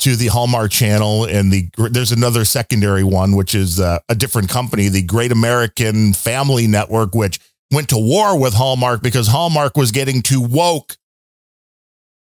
to 0.00 0.16
the 0.16 0.26
Hallmark 0.28 0.70
channel 0.70 1.24
and 1.24 1.50
the 1.52 1.68
there's 1.90 2.12
another 2.12 2.44
secondary 2.44 3.04
one 3.04 3.34
which 3.36 3.54
is 3.54 3.80
uh, 3.80 3.98
a 4.08 4.14
different 4.14 4.48
company, 4.50 4.88
the 4.88 5.02
Great 5.02 5.32
American 5.32 6.12
Family 6.12 6.66
Network 6.66 7.14
which 7.14 7.38
went 7.70 7.88
to 7.90 7.98
war 7.98 8.38
with 8.40 8.54
Hallmark 8.54 9.02
because 9.02 9.26
Hallmark 9.28 9.76
was 9.76 9.90
getting 9.92 10.22
too 10.22 10.40
woke. 10.40 10.96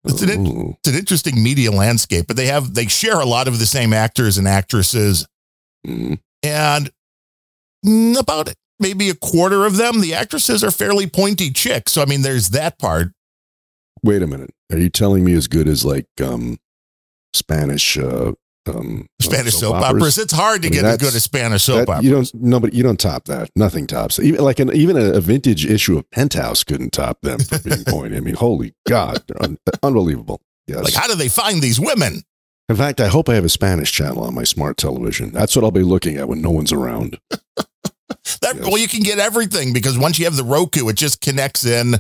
It's 0.06 0.22
an, 0.22 0.30
in- 0.30 0.76
it's 0.80 0.88
an 0.88 0.96
interesting 0.96 1.42
media 1.42 1.72
landscape, 1.72 2.28
but 2.28 2.38
they 2.38 2.46
have 2.48 2.74
they 2.76 2.86
share 2.88 3.20
a 3.20 3.26
lot 3.26 3.48
of 3.48 3.58
the 3.60 3.66
same 3.66 3.94
actors 3.94 4.38
and 4.38 4.48
actresses 4.48 5.28
Mm. 5.88 6.20
and 6.42 6.90
about 8.18 8.52
maybe 8.80 9.10
a 9.12 9.16
quarter 9.16 9.66
of 9.68 9.78
them 9.78 10.02
the 10.02 10.16
actresses 10.16 10.64
are 10.64 10.72
fairly 10.72 11.06
pointy 11.08 11.52
chicks. 11.52 11.92
So 11.92 12.02
I 12.02 12.06
mean 12.06 12.22
there's 12.24 12.50
that 12.50 12.80
part. 12.80 13.10
Wait 14.04 14.22
a 14.24 14.28
minute. 14.28 14.52
Are 14.72 14.78
you 14.80 14.90
telling 14.90 15.24
me 15.24 15.34
as 15.34 15.48
good 15.48 15.68
as 15.68 15.86
like 15.86 16.08
um, 16.24 16.58
Spanish 17.36 17.98
uh, 17.98 18.32
um, 18.68 19.08
Spanish 19.22 19.56
uh, 19.56 19.58
soap 19.60 19.76
operas. 19.76 20.18
It's 20.18 20.34
hard 20.34 20.62
to 20.64 20.68
I 20.68 20.72
mean, 20.72 20.82
get 20.82 20.86
as 20.86 20.98
good 20.98 21.16
as 21.16 21.24
Spanish 21.24 21.64
soap 21.64 21.88
That- 21.88 21.90
operas. 21.90 22.06
You 22.06 22.12
don't 22.12 22.34
nobody 22.36 22.78
you 22.78 22.84
don't 22.84 23.00
top 23.00 23.26
that. 23.26 23.50
Nothing 23.56 23.88
tops. 23.88 24.20
Even 24.20 24.44
like 24.44 24.60
an 24.60 24.74
even 24.76 24.98
a, 24.98 25.14
a 25.14 25.22
vintage 25.22 25.66
issue 25.66 25.98
of 25.98 26.10
Penthouse 26.12 26.64
couldn't 26.64 26.92
top 26.94 27.22
them 27.22 27.40
for 27.40 27.60
being 27.60 27.84
pointy. 27.88 28.18
I 28.18 28.20
mean, 28.22 28.36
holy 28.36 28.74
God, 28.88 29.24
they're 29.28 29.44
un- 29.44 29.58
unbelievable. 29.84 30.42
Yes. 30.68 30.84
Like, 30.84 30.94
how 30.94 31.08
do 31.08 31.16
they 31.16 31.30
find 31.30 31.62
these 31.62 31.80
women? 31.80 32.24
In 32.68 32.76
fact, 32.76 33.00
I 33.00 33.08
hope 33.08 33.30
I 33.30 33.36
have 33.36 33.46
a 33.46 33.50
Spanish 33.50 33.92
channel 33.92 34.24
on 34.24 34.34
my 34.34 34.44
smart 34.44 34.78
television. 34.78 35.32
That's 35.32 35.56
what 35.56 35.64
I'll 35.64 35.70
be 35.72 35.84
looking 35.84 36.18
at 36.18 36.28
when 36.28 36.42
no 36.42 36.50
one's 36.52 36.72
around. 36.74 37.20
That 38.42 38.56
Yes. 38.58 38.66
well, 38.66 38.78
you 38.78 38.88
can 38.88 39.02
get 39.02 39.18
everything 39.20 39.74
because 39.74 39.98
once 39.98 40.20
you 40.20 40.26
have 40.26 40.36
the 40.36 40.44
Roku, 40.44 40.88
it 40.90 40.96
just 40.96 41.22
connects 41.22 41.66
in. 41.66 41.96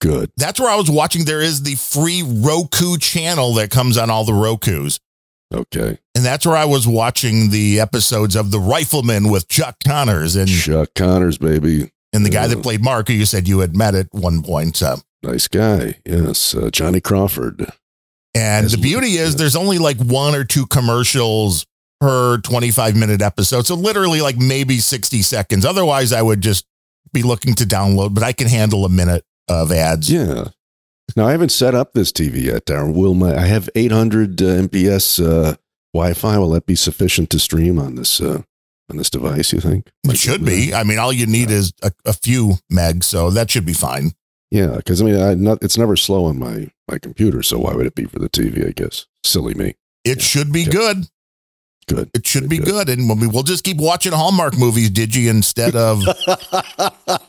Good. 0.00 0.30
That's 0.36 0.58
where 0.60 0.70
I 0.70 0.76
was 0.76 0.90
watching. 0.90 1.24
There 1.24 1.40
is 1.42 1.62
the 1.62 1.74
free 1.76 2.22
Roku 2.26 2.96
channel 2.98 3.54
that 3.54 3.70
comes 3.70 3.96
on 3.98 4.10
all 4.10 4.24
the 4.24 4.32
Roku's, 4.34 4.98
Okay. 5.52 5.98
and 6.14 6.24
that's 6.24 6.46
where 6.46 6.56
I 6.56 6.64
was 6.64 6.86
watching 6.86 7.50
the 7.50 7.80
episodes 7.80 8.36
of 8.36 8.50
The 8.50 8.58
Rifleman 8.60 9.30
with 9.30 9.48
Chuck 9.48 9.76
Connors 9.86 10.36
and 10.36 10.48
Chuck 10.48 10.90
Connors, 10.94 11.38
baby. 11.38 11.90
and 12.12 12.24
the 12.24 12.30
guy 12.30 12.46
that 12.46 12.62
played 12.62 12.82
Mark, 12.82 13.08
who 13.08 13.14
you 13.14 13.26
said 13.26 13.46
you 13.48 13.60
had 13.60 13.76
met 13.76 13.94
at 13.94 14.08
one 14.12 14.42
point. 14.42 14.76
So. 14.76 14.96
Nice 15.22 15.46
guy. 15.48 15.96
Yes. 16.04 16.54
Uh, 16.54 16.68
Johnny 16.70 17.00
Crawford. 17.00 17.70
And 18.34 18.64
As 18.66 18.72
the 18.72 18.78
beauty 18.78 19.18
is 19.18 19.36
there's 19.36 19.54
only 19.56 19.78
like 19.78 19.98
one 19.98 20.34
or 20.34 20.42
two 20.42 20.66
commercials 20.66 21.66
per 22.00 22.38
25 22.38 22.96
minute 22.96 23.22
episode. 23.22 23.66
So 23.66 23.74
literally 23.76 24.20
like 24.20 24.36
maybe 24.36 24.78
60 24.78 25.22
seconds. 25.22 25.64
Otherwise, 25.64 26.12
I 26.12 26.22
would 26.22 26.40
just 26.40 26.66
be 27.12 27.22
looking 27.22 27.54
to 27.56 27.64
download, 27.64 28.14
but 28.14 28.22
I 28.24 28.32
can 28.32 28.48
handle 28.48 28.84
a 28.84 28.88
minute 28.88 29.24
of 29.48 29.70
ads. 29.70 30.10
Yeah. 30.10 30.48
Now, 31.16 31.26
I 31.26 31.32
haven't 31.32 31.50
set 31.52 31.74
up 31.74 31.92
this 31.92 32.10
TV 32.12 32.42
yet, 32.44 32.64
Darren. 32.66 32.94
Will 32.94 33.14
my, 33.14 33.36
I 33.36 33.46
have 33.46 33.68
800 33.74 34.40
uh, 34.40 34.44
MPS 34.44 35.22
uh, 35.24 35.56
Wi 35.92 36.14
Fi. 36.14 36.38
Will 36.38 36.50
that 36.50 36.64
be 36.66 36.74
sufficient 36.74 37.28
to 37.30 37.38
stream 37.38 37.78
on 37.78 37.96
this 37.96 38.20
uh, 38.20 38.42
on 38.90 38.96
this 38.96 39.10
device, 39.10 39.52
you 39.52 39.60
think? 39.60 39.88
It 40.04 40.16
should 40.16 40.44
be. 40.44 40.72
I 40.72 40.84
mean, 40.84 40.98
all 40.98 41.12
you 41.12 41.26
need 41.26 41.50
is 41.50 41.72
a, 41.82 41.92
a 42.06 42.12
few 42.12 42.54
megs, 42.72 43.04
so 43.04 43.30
that 43.30 43.50
should 43.50 43.66
be 43.66 43.74
fine. 43.74 44.12
Yeah, 44.50 44.76
because 44.76 45.02
I 45.02 45.04
mean, 45.04 45.20
I 45.20 45.34
not, 45.34 45.62
it's 45.62 45.76
never 45.78 45.96
slow 45.96 46.24
on 46.26 46.38
my, 46.38 46.70
my 46.90 46.98
computer, 46.98 47.42
so 47.42 47.58
why 47.58 47.74
would 47.74 47.86
it 47.86 47.94
be 47.94 48.04
for 48.04 48.18
the 48.18 48.28
TV, 48.28 48.66
I 48.66 48.72
guess? 48.72 49.06
Silly 49.24 49.54
me. 49.54 49.74
It 50.04 50.18
Yeah. 50.18 50.22
should 50.22 50.52
be 50.52 50.62
Yeah. 50.62 50.70
good. 50.72 51.06
Good. 51.88 52.10
It 52.14 52.26
should 52.26 52.48
be 52.48 52.58
Good. 52.58 52.66
good. 52.86 52.88
And 52.90 53.08
we'll, 53.08 53.30
we'll 53.30 53.42
just 53.42 53.64
keep 53.64 53.78
watching 53.78 54.12
Hallmark 54.12 54.56
movies, 54.56 54.90
Digi, 54.90 55.28
instead 55.28 55.74
of 55.74 55.98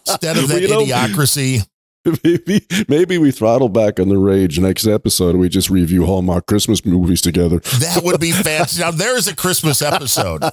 instead 0.08 0.38
of 0.38 0.44
Well, 0.44 0.48
that 0.48 0.62
you 0.62 0.68
know, 0.68 0.84
idiocracy. 0.86 1.68
maybe, 2.24 2.66
maybe 2.90 3.18
we 3.18 3.32
throttle 3.32 3.70
back 3.70 4.00
on 4.00 4.10
the 4.10 4.18
rage 4.18 4.60
next 4.60 4.86
episode 4.86 5.36
we 5.38 5.48
just 5.50 5.70
review 5.70 6.06
Hallmark 6.06 6.46
Christmas 6.48 6.86
movies 6.86 7.22
together. 7.22 7.60
That 7.60 8.02
would 8.04 8.20
be 8.20 8.32
fancy. 8.34 8.82
Now 8.82 8.92
there's 8.92 9.28
a 9.28 9.36
Christmas 9.36 9.82
episode 9.82 10.44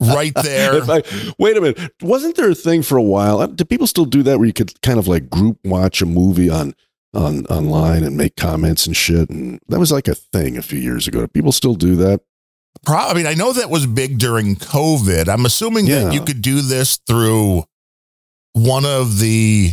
right 0.00 0.32
there. 0.42 0.82
Fact, 0.84 1.12
wait 1.38 1.56
a 1.56 1.60
minute. 1.60 1.92
Wasn't 2.02 2.36
there 2.36 2.50
a 2.50 2.54
thing 2.54 2.82
for 2.82 2.96
a 2.96 3.02
while? 3.02 3.40
uh, 3.40 3.46
Do 3.46 3.64
people 3.64 3.86
still 3.86 4.04
do 4.04 4.22
that 4.24 4.38
where 4.38 4.46
you 4.46 4.52
could 4.52 4.80
kind 4.82 4.98
of 4.98 5.06
like 5.06 5.30
group 5.30 5.58
watch 5.64 6.02
a 6.02 6.06
movie 6.06 6.50
on 6.50 6.74
on 7.14 7.44
online 7.46 8.02
and 8.04 8.16
make 8.16 8.36
comments 8.36 8.86
and 8.86 8.96
shit? 8.96 9.30
And 9.30 9.60
that 9.68 9.78
was 9.78 9.92
like 9.92 10.08
a 10.08 10.14
thing 10.14 10.56
a 10.56 10.62
few 10.62 10.78
years 10.80 11.06
ago. 11.06 11.20
Do 11.20 11.28
people 11.28 11.52
still 11.52 11.74
do 11.74 11.94
that? 11.96 12.20
Pro- 12.84 12.96
I 12.96 13.14
mean, 13.14 13.26
I 13.26 13.34
know 13.34 13.52
that 13.52 13.68
was 13.70 13.86
big 13.86 14.18
during 14.18 14.56
COVID. 14.56 15.28
I'm 15.28 15.44
assuming 15.46 15.86
Yeah. 15.86 16.04
that 16.04 16.14
you 16.14 16.22
could 16.22 16.40
do 16.42 16.60
this 16.62 16.96
through 17.06 17.64
one 18.54 18.84
of 18.86 19.18
the 19.18 19.72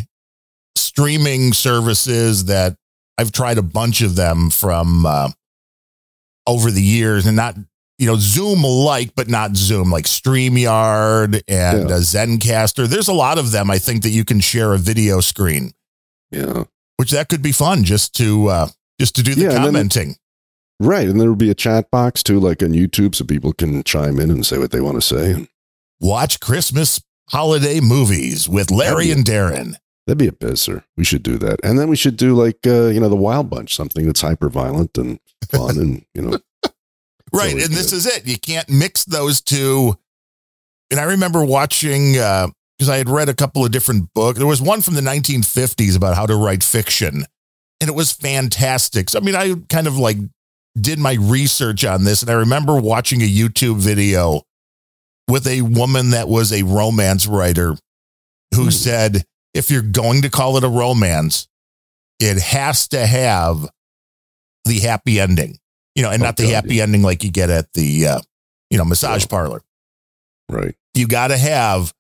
streaming 0.78 1.54
services 1.54 2.46
that 2.46 2.76
I've 3.18 3.32
tried 3.32 3.58
a 3.58 3.62
bunch 3.64 4.02
of 4.02 4.16
them 4.16 4.50
from 4.50 5.06
uh, 5.06 5.30
over 6.46 6.72
the 6.72 6.82
years, 6.82 7.26
and 7.26 7.36
not 7.36 7.56
you 7.98 8.06
know 8.08 8.16
Zoom 8.18 8.62
like, 8.64 9.16
but 9.16 9.28
not 9.28 9.56
Zoom 9.56 9.92
like 9.92 10.06
Streamyard 10.06 11.42
and 11.48 11.90
Yeah. 11.90 11.96
uh, 11.96 12.00
Zencastr. 12.00 12.88
There's 12.88 13.08
a 13.08 13.14
lot 13.14 13.38
of 13.38 13.52
them. 13.52 13.70
I 13.72 13.80
think 13.80 14.04
that 14.04 14.10
you 14.10 14.24
can 14.24 14.40
share 14.40 14.74
a 14.74 14.78
video 14.78 15.20
screen, 15.20 15.74
Yeah. 16.32 16.64
which 16.98 17.12
that 17.12 17.28
could 17.30 17.42
be 17.42 17.52
fun 17.52 17.84
just 17.84 18.14
to 18.16 18.48
uh, 18.48 18.68
just 19.00 19.16
to 19.16 19.24
do 19.24 19.36
the 19.36 19.42
Yeah, 19.44 19.50
and 19.52 19.58
commenting. 19.66 20.16
Right. 20.80 21.10
And 21.10 21.20
there 21.20 21.30
would 21.30 21.40
be 21.40 21.50
a 21.50 21.56
chat 21.56 21.90
box 21.90 22.22
too, 22.22 22.40
like 22.40 22.62
on 22.62 22.70
YouTube, 22.70 23.16
so 23.16 23.26
people 23.26 23.52
can 23.52 23.84
chime 23.84 24.20
in 24.20 24.30
and 24.30 24.46
say 24.46 24.60
what 24.60 24.70
they 24.72 24.80
want 24.82 24.96
to 24.96 25.02
say. 25.02 25.48
Watch 26.00 26.40
Christmas 26.40 27.02
holiday 27.32 27.80
movies 27.80 28.48
with 28.48 28.70
Larry 28.70 29.10
and 29.12 29.26
Darren. 29.26 29.74
That'd 30.08 30.18
be 30.18 30.28
a 30.28 30.32
pisser. 30.32 30.84
We 30.96 31.04
should 31.04 31.22
do 31.22 31.38
that. 31.38 31.60
And 31.64 31.78
then 31.78 31.90
we 31.90 31.96
should 31.98 32.18
do 32.18 32.34
like, 32.34 32.66
uh, 32.66 32.88
you 32.88 33.00
know, 33.00 33.10
the 33.10 33.16
Wild 33.16 33.50
Bunch, 33.50 33.76
something 33.76 34.06
that's 34.06 34.22
hyper 34.22 34.50
violent 34.50 34.98
and 34.98 35.20
fun 35.52 35.78
and, 35.78 36.06
you 36.16 36.22
know, 36.24 36.40
Right. 37.34 37.52
And 37.54 37.74
this 37.74 37.92
is 37.92 38.06
it. 38.06 38.26
You 38.26 38.40
can't 38.40 38.70
mix 38.70 39.04
those 39.04 39.42
two. 39.42 39.96
And 40.90 40.98
I 41.00 41.04
remember 41.04 41.44
watching, 41.44 42.14
because 42.14 42.90
I 42.90 42.98
had 42.98 43.10
read 43.10 43.28
a 43.28 43.34
couple 43.34 43.66
of 43.66 43.72
different 43.72 44.14
books. 44.14 44.38
There 44.40 44.48
was 44.48 44.62
one 44.62 44.80
from 44.82 44.94
the 44.94 45.02
1950s 45.02 45.98
about 45.98 46.16
how 46.16 46.26
to 46.26 46.36
write 46.38 46.64
fiction, 46.64 47.26
and 47.82 47.90
it 47.90 47.94
was 47.94 48.14
fantastic. 48.14 49.10
So, 49.10 49.20
I 49.20 49.22
mean, 49.22 49.36
I 49.36 49.56
kind 49.68 49.88
of 49.88 49.98
like 49.98 50.16
did 50.80 51.00
my 51.00 51.18
research 51.20 51.84
on 51.84 52.06
this, 52.06 52.22
and 52.22 52.32
I 52.32 52.36
remember 52.36 52.78
watching 52.80 53.22
a 53.22 53.30
YouTube 53.30 53.78
video 53.80 54.44
with 55.28 55.46
a 55.48 55.64
woman 55.64 56.12
that 56.12 56.30
was 56.30 56.54
a 56.54 56.64
romance 56.64 57.28
writer 57.28 57.76
who 58.56 58.64
Hmm. 58.66 58.70
said, 58.70 59.26
if 59.54 59.72
you're 59.72 59.82
going 59.82 60.22
to 60.24 60.30
call 60.30 60.58
it 60.58 60.64
a 60.64 60.70
romance, 60.70 61.48
it 62.20 62.40
has 62.42 62.88
to 62.90 63.06
have 63.06 63.70
the 64.66 64.80
happy 64.80 65.20
ending, 65.20 65.58
you 65.96 66.04
know, 66.04 66.12
and 66.12 66.22
not 66.22 66.38
the 66.38 66.48
happy 66.48 66.82
ending 66.82 67.02
like 67.02 67.24
you 67.24 67.32
get 67.32 67.50
at 67.50 67.72
the, 67.74 68.08
uh, 68.08 68.20
you 68.70 68.78
know, 68.78 68.86
massage 68.86 69.24
Yeah. 69.24 69.28
parlor. 69.30 69.62
right. 70.50 70.76
You 70.94 71.08
got 71.08 71.28
to 71.28 71.38
have, 71.38 71.94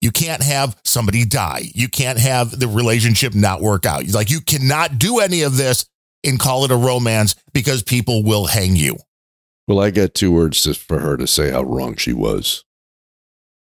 you 0.00 0.10
can't 0.12 0.42
have 0.42 0.76
somebody 0.84 1.24
die. 1.24 1.62
You 1.74 1.88
can't 1.88 2.18
have 2.18 2.58
the 2.58 2.68
relationship 2.68 3.34
not 3.34 3.60
work 3.60 3.84
out. 3.86 4.06
Like 4.08 4.30
you 4.30 4.40
cannot 4.40 4.98
do 4.98 5.18
any 5.18 5.42
of 5.42 5.56
this 5.56 5.86
and 6.22 6.38
call 6.38 6.64
it 6.64 6.70
a 6.70 6.76
romance 6.76 7.34
because 7.52 7.82
people 7.82 8.22
will 8.22 8.46
hang 8.46 8.76
you. 8.76 8.96
Well, 9.66 9.80
I 9.80 9.90
got 9.90 10.14
two 10.14 10.30
words 10.30 10.62
to, 10.64 10.74
for 10.74 11.00
her 11.00 11.16
to 11.16 11.26
say 11.26 11.50
how 11.50 11.62
wrong 11.62 11.96
she 11.96 12.12
was. 12.12 12.64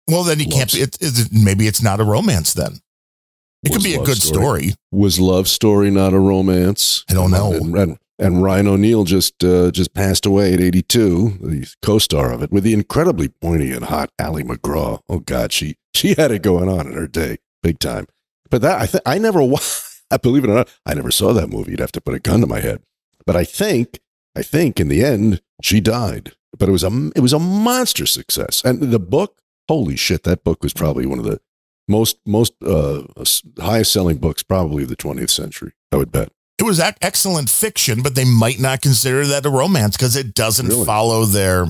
Well, 0.08 0.24
then 0.24 0.40
you 0.40 0.48
can't. 0.48 0.74
It, 0.74 0.98
it, 1.02 1.30
maybe 1.34 1.68
it's 1.68 1.82
not 1.82 2.00
a 2.00 2.04
romance. 2.04 2.54
Then 2.54 2.80
it 3.68 3.74
could 3.74 3.84
be 3.84 3.96
a 3.96 4.04
good 4.04 4.22
story. 4.22 4.74
Was 4.92 5.20
Love 5.20 5.48
Story 5.48 5.92
not 5.92 6.14
a 6.14 6.20
romance? 6.20 7.04
I 7.10 7.14
don't 7.14 7.32
know. 7.32 7.54
And, 7.54 7.78
and, 7.78 8.00
and 8.20 8.44
Ryan 8.44 8.68
O'Neal 8.68 9.04
just 9.04 9.44
uh, 9.44 9.72
just 9.72 9.94
passed 9.94 10.26
away 10.26 10.54
at 10.54 10.60
82, 10.60 11.38
the 11.42 11.74
co-star 11.82 12.32
of 12.32 12.42
it, 12.42 12.52
with 12.52 12.64
the 12.64 12.74
incredibly 12.74 13.30
pointy 13.30 13.72
and 13.72 13.86
hot 13.86 14.12
Ali 14.20 14.44
MacGraw. 14.44 15.02
Oh 15.08 15.20
God, 15.20 15.52
she 15.52 15.76
she 15.94 16.16
had 16.16 16.32
it 16.32 16.42
going 16.42 16.70
on 16.70 16.88
in 16.88 16.94
her 16.94 17.08
day, 17.08 17.38
big 17.62 17.80
time. 17.80 18.08
But 18.50 18.62
that 18.62 18.82
I 18.82 18.86
th- 18.86 19.04
I 19.06 19.18
never 19.18 19.42
I 20.12 20.18
believe 20.18 20.44
it 20.44 20.50
or 20.50 20.56
not, 20.56 20.70
I 20.86 20.94
never 20.94 21.12
saw 21.12 21.34
that 21.34 21.50
movie. 21.50 21.72
You'd 21.72 21.80
have 21.80 21.92
to 21.94 22.02
put 22.02 22.16
a 22.16 22.20
gun 22.20 22.42
to 22.42 22.48
my 22.48 22.60
head. 22.60 22.82
But 23.26 23.36
I 23.36 23.44
think 23.44 24.00
I 24.36 24.42
think 24.42 24.80
in 24.80 24.88
the 24.88 25.04
end 25.04 25.42
she 25.62 25.80
died. 25.82 26.34
But 26.58 26.70
it 26.70 26.72
was 26.72 26.84
a 26.84 27.12
it 27.16 27.20
was 27.20 27.34
a 27.34 27.40
monster 27.40 28.06
success. 28.06 28.64
And 28.64 28.82
the 28.82 29.00
book, 29.00 29.42
holy 29.68 29.96
shit, 29.96 30.24
that 30.24 30.44
book 30.44 30.64
was 30.64 30.74
probably 30.74 31.06
one 31.06 31.20
of 31.20 31.26
the 31.26 31.40
Most 31.88 32.18
most 32.26 32.54
uh, 32.66 33.04
highest 33.60 33.92
selling 33.94 34.18
books 34.18 34.44
probably 34.44 34.84
of 34.84 34.90
the 34.90 34.98
20th 34.98 35.30
century. 35.30 35.72
I 35.92 35.96
would 35.98 36.12
bet. 36.12 36.30
It 36.60 36.64
was 36.64 36.80
excellent 36.80 37.50
fiction, 37.50 38.02
but 38.02 38.16
they 38.16 38.26
might 38.26 38.60
not 38.60 38.82
consider 38.82 39.26
that 39.28 39.46
a 39.46 39.50
romance 39.50 39.96
because 39.96 40.16
it 40.16 40.34
doesn't 40.34 40.68
Really? 40.68 40.86
follow 40.86 41.26
their. 41.26 41.68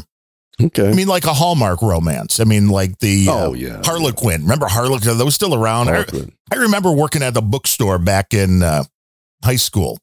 Okay. 0.60 0.90
I 0.90 0.94
mean, 0.94 1.08
like 1.08 1.26
a 1.26 1.34
Hallmark 1.34 1.82
romance. 1.84 2.40
I 2.40 2.46
mean, 2.46 2.70
like 2.70 2.98
the 3.00 3.28
uh, 3.30 3.48
oh 3.50 3.54
yeah. 3.54 3.82
Harlequin. 3.84 4.42
Remember 4.44 4.66
Harlequin? 4.68 5.18
Those 5.18 5.36
still 5.36 5.54
around. 5.54 5.90
I, 5.90 6.04
I 6.52 6.56
remember 6.56 6.92
working 6.92 7.22
at 7.22 7.34
the 7.36 7.42
bookstore 7.44 8.00
back 8.00 8.34
in 8.34 8.64
uh, 8.64 8.86
high 9.44 9.58
school, 9.58 10.00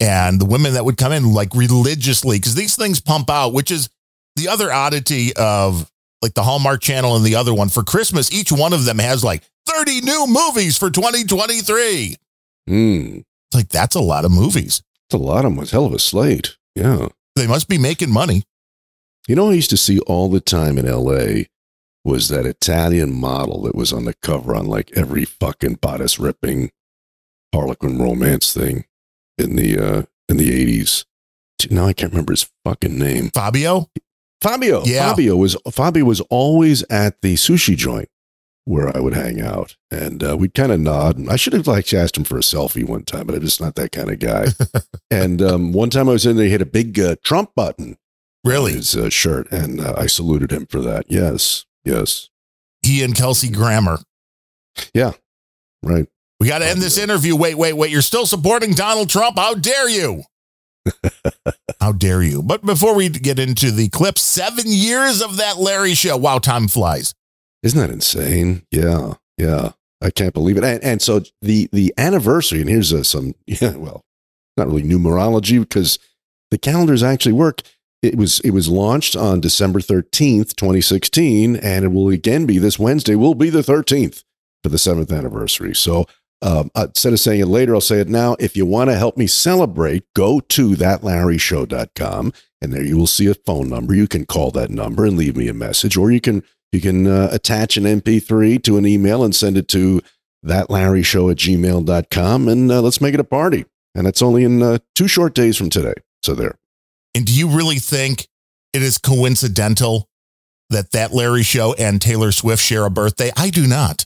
and 0.00 0.40
the 0.40 0.46
women 0.46 0.72
that 0.72 0.84
would 0.84 0.96
come 0.96 1.12
in 1.12 1.32
like 1.32 1.54
religiously 1.54 2.38
because 2.38 2.56
these 2.56 2.74
things 2.74 3.00
pump 3.00 3.30
out, 3.30 3.52
which 3.52 3.70
is 3.70 3.88
the 4.34 4.48
other 4.48 4.72
oddity 4.72 5.32
of 5.36 5.88
like 6.22 6.34
the 6.34 6.42
Hallmark 6.42 6.80
Channel 6.80 7.16
and 7.16 7.24
the 7.24 7.36
other 7.36 7.54
one 7.54 7.68
for 7.68 7.82
Christmas. 7.82 8.32
Each 8.32 8.50
one 8.52 8.72
of 8.72 8.84
them 8.84 8.98
has 8.98 9.22
like 9.24 9.42
thirty 9.66 10.00
new 10.00 10.26
movies 10.26 10.76
for 10.76 10.90
2023. 10.90 12.16
Mm. 12.68 13.18
It's 13.18 13.54
like 13.54 13.68
that's 13.68 13.94
a 13.94 14.00
lot 14.00 14.24
of 14.24 14.30
movies. 14.30 14.82
That's 15.08 15.20
a 15.20 15.24
lot 15.24 15.44
of 15.44 15.54
them. 15.54 15.62
It's 15.62 15.70
hell 15.70 15.86
of 15.86 15.92
a 15.92 15.98
slate. 15.98 16.56
Yeah. 16.74 17.08
They 17.34 17.46
must 17.46 17.68
be 17.68 17.78
making 17.78 18.10
money. 18.10 18.42
You 19.26 19.36
know, 19.36 19.50
I 19.50 19.54
used 19.54 19.70
to 19.70 19.76
see 19.76 20.00
all 20.00 20.28
the 20.28 20.40
time 20.40 20.78
in 20.78 20.86
L.A. 20.86 21.48
was 22.04 22.28
that 22.28 22.46
Italian 22.46 23.14
model 23.14 23.62
that 23.62 23.74
was 23.74 23.92
on 23.92 24.04
the 24.04 24.14
cover 24.14 24.54
on 24.54 24.66
like 24.66 24.90
every 24.94 25.24
fucking 25.24 25.74
bodice 25.74 26.18
ripping 26.18 26.70
Harlequin 27.54 27.98
romance 27.98 28.52
thing 28.52 28.84
in 29.38 29.56
the 29.56 29.78
uh 29.78 30.02
in 30.28 30.36
the 30.36 30.52
eighties. 30.52 31.04
Now 31.70 31.86
I 31.86 31.92
can't 31.92 32.12
remember 32.12 32.32
his 32.32 32.50
fucking 32.64 32.98
name. 32.98 33.30
Fabio, 33.30 33.88
Fabio. 34.40 34.84
Yeah. 34.84 35.10
Fabio 35.10 35.36
was 35.36 35.56
Fabio 35.70 36.04
was 36.04 36.20
always 36.22 36.82
at 36.84 37.20
the 37.22 37.34
sushi 37.34 37.76
joint 37.76 38.08
where 38.68 38.94
I 38.94 39.00
would 39.00 39.14
hang 39.14 39.40
out, 39.40 39.76
and 39.90 40.22
uh, 40.22 40.36
we'd 40.36 40.52
kind 40.52 40.70
of 40.70 40.78
nod. 40.78 41.16
And 41.16 41.30
I 41.30 41.36
should 41.36 41.54
have 41.54 41.66
like 41.66 41.92
asked 41.94 42.18
him 42.18 42.24
for 42.24 42.36
a 42.36 42.42
selfie 42.42 42.86
one 42.86 43.02
time, 43.02 43.26
but 43.26 43.34
I'm 43.34 43.40
just 43.40 43.62
not 43.62 43.76
that 43.76 43.92
kind 43.92 44.10
of 44.10 44.18
guy. 44.18 44.48
and 45.10 45.40
um, 45.40 45.72
one 45.72 45.88
time 45.88 46.08
I 46.08 46.12
was 46.12 46.26
in 46.26 46.36
there, 46.36 46.44
he 46.44 46.52
had 46.52 46.60
a 46.60 46.66
big 46.66 47.00
uh, 47.00 47.16
Trump 47.24 47.54
button 47.56 47.96
on 48.44 48.50
really? 48.50 48.72
his 48.72 48.94
uh, 48.94 49.08
shirt, 49.08 49.50
and 49.50 49.80
uh, 49.80 49.94
I 49.96 50.06
saluted 50.06 50.52
him 50.52 50.66
for 50.66 50.80
that. 50.82 51.06
Yes, 51.08 51.64
yes, 51.84 52.28
He 52.82 53.02
and 53.02 53.14
Kelsey 53.14 53.48
Grammer. 53.48 54.00
Yeah, 54.92 55.12
right. 55.82 56.06
We 56.38 56.46
got 56.46 56.58
to 56.58 56.68
end 56.68 56.82
this 56.82 56.98
interview. 56.98 57.34
Wait, 57.34 57.56
wait, 57.56 57.72
wait. 57.72 57.90
You're 57.90 58.02
still 58.02 58.26
supporting 58.26 58.72
Donald 58.72 59.08
Trump? 59.08 59.38
How 59.38 59.54
dare 59.54 59.88
you? 59.88 60.22
How 61.80 61.92
dare 61.92 62.22
you? 62.22 62.42
But 62.42 62.64
before 62.64 62.94
we 62.94 63.08
get 63.08 63.38
into 63.38 63.70
the 63.70 63.88
clip, 63.88 64.18
seven 64.18 64.64
years 64.66 65.22
of 65.22 65.36
that 65.36 65.58
Larry 65.58 65.94
show. 65.94 66.16
Wow, 66.16 66.38
time 66.38 66.68
flies. 66.68 67.14
Isn't 67.62 67.78
that 67.80 67.90
insane? 67.90 68.62
Yeah, 68.70 69.14
yeah. 69.36 69.72
I 70.00 70.10
can't 70.10 70.34
believe 70.34 70.56
it. 70.56 70.64
And, 70.64 70.82
and 70.82 71.02
so 71.02 71.22
the 71.42 71.68
the 71.72 71.92
anniversary, 71.98 72.60
and 72.60 72.68
here's 72.68 72.92
uh, 72.92 73.02
some, 73.02 73.34
yeah, 73.46 73.76
well, 73.76 74.04
not 74.56 74.66
really 74.66 74.82
numerology 74.82 75.60
because 75.60 75.98
the 76.50 76.58
calendars 76.58 77.02
actually 77.02 77.32
work. 77.32 77.62
It 78.00 78.16
was 78.16 78.40
it 78.40 78.50
was 78.50 78.68
launched 78.68 79.16
on 79.16 79.40
December 79.40 79.80
thirteenth, 79.80 80.54
twenty 80.56 80.80
sixteen, 80.80 81.56
and 81.56 81.84
it 81.84 81.88
will 81.88 82.10
again 82.10 82.46
be 82.46 82.58
this 82.58 82.78
Wednesday. 82.78 83.16
Will 83.16 83.34
be 83.34 83.50
the 83.50 83.62
thirteenth 83.62 84.22
for 84.62 84.68
the 84.68 84.78
seventh 84.78 85.10
anniversary. 85.10 85.74
So 85.74 86.06
um, 86.40 86.70
uh, 86.74 86.86
instead 86.88 87.12
of 87.12 87.20
saying 87.20 87.40
it 87.40 87.46
later, 87.46 87.74
I'll 87.74 87.80
say 87.80 88.00
it 88.00 88.08
now. 88.08 88.36
If 88.38 88.56
you 88.56 88.64
want 88.64 88.90
to 88.90 88.96
help 88.96 89.16
me 89.16 89.26
celebrate, 89.26 90.04
go 90.14 90.40
to 90.40 90.70
thatlarryshow.com 90.70 92.32
and 92.60 92.72
there 92.72 92.82
you 92.82 92.96
will 92.96 93.06
see 93.06 93.26
a 93.26 93.34
phone 93.34 93.68
number. 93.68 93.94
You 93.94 94.08
can 94.08 94.26
call 94.26 94.50
that 94.52 94.70
number 94.70 95.04
and 95.04 95.16
leave 95.16 95.36
me 95.36 95.48
a 95.48 95.54
message, 95.54 95.96
or 95.96 96.10
you 96.10 96.20
can 96.20 96.42
you 96.72 96.80
can 96.80 97.06
uh, 97.06 97.28
attach 97.32 97.76
an 97.76 97.84
MP3 97.84 98.62
to 98.64 98.76
an 98.76 98.86
email 98.86 99.24
and 99.24 99.34
send 99.34 99.56
it 99.56 99.68
to 99.68 100.02
thatlarryshow 100.44 101.30
at 101.30 101.38
gmail.com 101.38 102.48
and 102.48 102.70
uh, 102.70 102.80
let's 102.82 103.00
make 103.00 103.14
it 103.14 103.20
a 103.20 103.24
party. 103.24 103.64
And 103.94 104.06
it's 104.06 104.22
only 104.22 104.44
in 104.44 104.62
uh, 104.62 104.78
two 104.94 105.08
short 105.08 105.34
days 105.34 105.56
from 105.56 105.70
today. 105.70 105.94
So 106.22 106.34
there. 106.34 106.58
And 107.14 107.24
do 107.24 107.32
you 107.32 107.48
really 107.48 107.78
think 107.78 108.28
it 108.72 108.82
is 108.82 108.98
coincidental 108.98 110.08
that 110.70 110.92
that 110.92 111.12
Larry 111.12 111.42
show 111.42 111.74
and 111.74 112.00
Taylor 112.00 112.32
Swift 112.32 112.62
share 112.62 112.84
a 112.84 112.90
birthday? 112.90 113.30
I 113.36 113.50
do 113.50 113.66
not. 113.66 114.04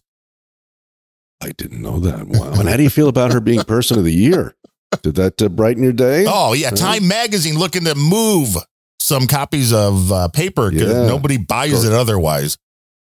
I 1.43 1.51
didn't 1.57 1.83
know 1.83 1.99
that. 2.01 2.27
Wow. 2.29 2.53
and 2.59 2.69
how 2.69 2.77
do 2.77 2.83
you 2.83 2.91
feel 2.91 3.09
about 3.09 3.33
her 3.33 3.41
being 3.41 3.63
person 3.65 3.99
of 3.99 4.05
the 4.05 4.13
year? 4.15 4.55
Did 5.03 5.17
that 5.17 5.41
uh, 5.43 5.49
brighten 5.49 5.83
your 5.83 5.93
day? 5.93 6.25
Oh, 6.29 6.53
yeah. 6.53 6.71
Time 6.71 7.09
Magazine 7.09 7.59
looking 7.59 7.85
to 7.85 7.95
move 7.95 8.57
some 9.01 9.27
copies 9.27 9.73
of 9.73 10.13
uh, 10.13 10.29
paper 10.29 10.71
because 10.71 10.89
Yeah. 10.91 11.07
nobody 11.07 11.37
buys 11.39 11.85
it 11.85 11.93
otherwise. 11.93 12.57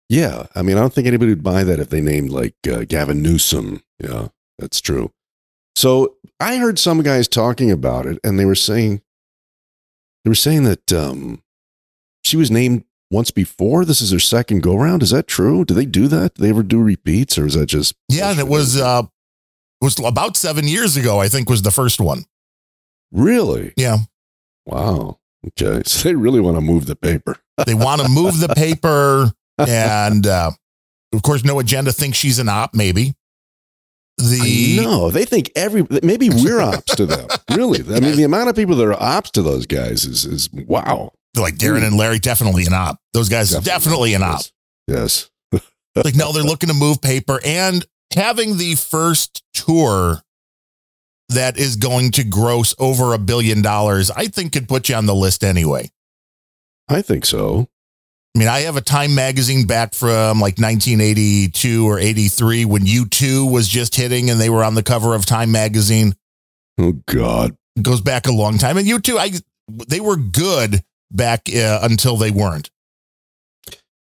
Yeah. 0.08 0.46
I 0.54 0.62
mean, 0.62 0.76
I 0.76 0.80
don't 0.80 0.92
think 0.94 1.06
anybody 1.06 1.32
would 1.32 1.42
buy 1.42 1.64
that 1.64 1.78
if 1.80 1.90
they 1.90 2.00
named 2.00 2.30
like 2.30 2.54
uh, 2.70 2.84
Gavin 2.88 3.22
Newsom. 3.22 3.82
Yeah, 4.02 4.28
that's 4.58 4.80
true. 4.80 5.12
So 5.76 6.16
I 6.40 6.56
heard 6.56 6.78
some 6.78 7.02
guys 7.02 7.28
talking 7.28 7.70
about 7.70 8.06
it 8.06 8.18
and 8.24 8.38
they 8.38 8.44
were 8.44 8.54
saying, 8.54 9.02
they 10.24 10.30
were 10.30 10.34
saying 10.34 10.64
that 10.64 10.92
um, 10.92 11.42
she 12.24 12.36
was 12.36 12.50
named 12.50 12.84
once 13.10 13.30
before. 13.30 13.84
This 13.84 14.00
is 14.00 14.10
their 14.10 14.18
second 14.20 14.62
go 14.62 14.76
round. 14.76 15.02
Is 15.02 15.10
that 15.10 15.26
true? 15.26 15.64
Do 15.64 15.74
they 15.74 15.84
do 15.86 16.06
that? 16.08 16.34
Do 16.34 16.42
they 16.42 16.50
ever 16.50 16.62
do 16.62 16.80
repeats 16.80 17.36
or 17.38 17.46
is 17.46 17.54
that 17.54 17.66
just? 17.66 17.94
Yeah, 18.08 18.30
and 18.30 18.38
it 18.38 18.48
was 18.48 18.80
uh 18.80 19.02
it 19.04 19.84
was 19.84 19.98
about 20.04 20.36
seven 20.36 20.68
years 20.68 20.96
ago, 20.96 21.20
I 21.20 21.28
think 21.28 21.48
was 21.48 21.62
the 21.62 21.70
first 21.70 22.00
one. 22.00 22.24
really? 23.12 23.72
Yeah. 23.76 23.98
Wow. 24.66 25.18
Okay. 25.48 25.82
So 25.86 26.08
they 26.08 26.14
really 26.14 26.40
want 26.40 26.56
to 26.56 26.60
move 26.60 26.86
the 26.86 26.96
paper. 26.96 27.36
They 27.66 27.74
want 27.74 28.00
to 28.00 28.08
move 28.08 28.40
the 28.40 28.48
paper 28.48 29.32
and 29.58 30.26
uh 30.26 30.50
of 31.12 31.22
course 31.22 31.44
no 31.44 31.58
agenda 31.58 31.92
thinks 31.92 32.16
she's 32.16 32.38
an 32.38 32.48
op, 32.48 32.74
maybe. 32.74 33.14
The 34.16 34.78
no, 34.82 35.10
they 35.10 35.24
think 35.24 35.50
every 35.56 35.86
maybe 36.02 36.28
we're 36.30 36.60
ops 36.60 36.94
to 36.96 37.06
them. 37.06 37.26
Really, 37.56 37.80
I 37.94 38.00
mean, 38.00 38.16
the 38.16 38.22
amount 38.22 38.48
of 38.48 38.54
people 38.54 38.76
that 38.76 38.86
are 38.86 39.02
ops 39.02 39.30
to 39.32 39.42
those 39.42 39.66
guys 39.66 40.04
is 40.04 40.24
is 40.24 40.50
wow. 40.52 41.12
Like 41.36 41.56
Darren 41.56 41.80
hmm. 41.80 41.86
and 41.86 41.96
Larry 41.96 42.18
definitely 42.18 42.64
an 42.66 42.72
op. 42.72 42.98
Those 43.12 43.28
guys 43.28 43.50
definitely, 43.50 44.14
an 44.14 44.22
op. 44.22 44.42
Yes. 44.86 45.30
Like 45.94 46.14
no, 46.14 46.32
they're 46.32 46.44
looking 46.44 46.68
to 46.68 46.74
move 46.74 47.02
paper 47.02 47.40
and 47.44 47.84
having 48.14 48.56
the 48.56 48.74
first 48.76 49.42
tour 49.52 50.22
that 51.30 51.58
is 51.58 51.76
going 51.76 52.10
to 52.12 52.24
gross 52.24 52.74
over 52.78 53.14
a 53.14 53.18
billion 53.18 53.62
dollars, 53.62 54.10
I 54.10 54.26
think 54.26 54.52
could 54.52 54.68
put 54.68 54.88
you 54.88 54.96
on 54.96 55.06
the 55.06 55.14
list 55.14 55.44
anyway. 55.44 55.90
I 56.88 57.02
think 57.02 57.24
so. 57.24 57.68
I 58.34 58.38
mean, 58.38 58.48
I 58.48 58.60
have 58.60 58.76
a 58.76 58.80
Time 58.80 59.14
magazine 59.14 59.66
back 59.66 59.94
from 59.94 60.40
like 60.40 60.58
1982 60.58 61.88
or 61.88 61.98
83 61.98 62.64
when 62.64 62.82
U2 62.82 63.50
was 63.50 63.68
just 63.68 63.94
hitting 63.96 64.30
and 64.30 64.40
they 64.40 64.50
were 64.50 64.64
on 64.64 64.74
the 64.74 64.82
cover 64.82 65.14
of 65.14 65.26
Time 65.26 65.50
magazine. 65.52 66.14
Oh 66.78 66.92
God. 67.06 67.56
It 67.76 67.82
goes 67.82 68.00
back 68.00 68.26
a 68.26 68.32
long 68.32 68.58
time. 68.58 68.76
And 68.76 68.86
U2, 68.86 69.16
I 69.18 69.30
they 69.88 70.00
were 70.00 70.16
good 70.16 70.82
back 71.10 71.48
uh, 71.54 71.80
until 71.82 72.16
they 72.16 72.30
weren't. 72.30 72.70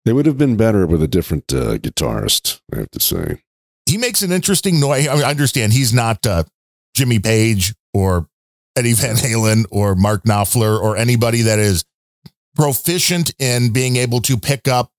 They 0.05 0.13
would 0.13 0.27
have 0.27 0.39
been 0.39 0.57
better 0.57 0.87
with 0.87 1.03
a 1.03 1.09
different 1.09 1.53
uh, 1.53 1.79
guitarist. 1.79 2.61
I 2.73 2.79
have 2.79 2.91
to 2.91 3.01
say. 3.01 3.43
He 3.87 3.99
makes 3.99 4.23
an 4.23 4.33
interesting 4.33 4.81
noise. 4.81 5.09
I, 5.09 5.15
mean, 5.15 5.25
I 5.25 5.31
understand 5.31 5.73
he's 5.73 5.93
not 5.93 6.27
uh, 6.27 6.45
Jimmy 6.95 7.19
Page 7.19 7.75
or 7.93 8.29
Eddie 8.77 8.93
Van 8.95 9.17
Halen 9.17 9.65
or 9.71 9.95
Mark 9.95 10.25
Knopfler 10.25 10.81
or 10.81 10.97
anybody 10.97 11.43
that 11.43 11.59
is 11.59 11.85
proficient 12.55 13.35
in 13.39 13.73
being 13.73 13.97
able 13.97 14.21
to 14.23 14.37
pick 14.37 14.69
up 14.69 14.91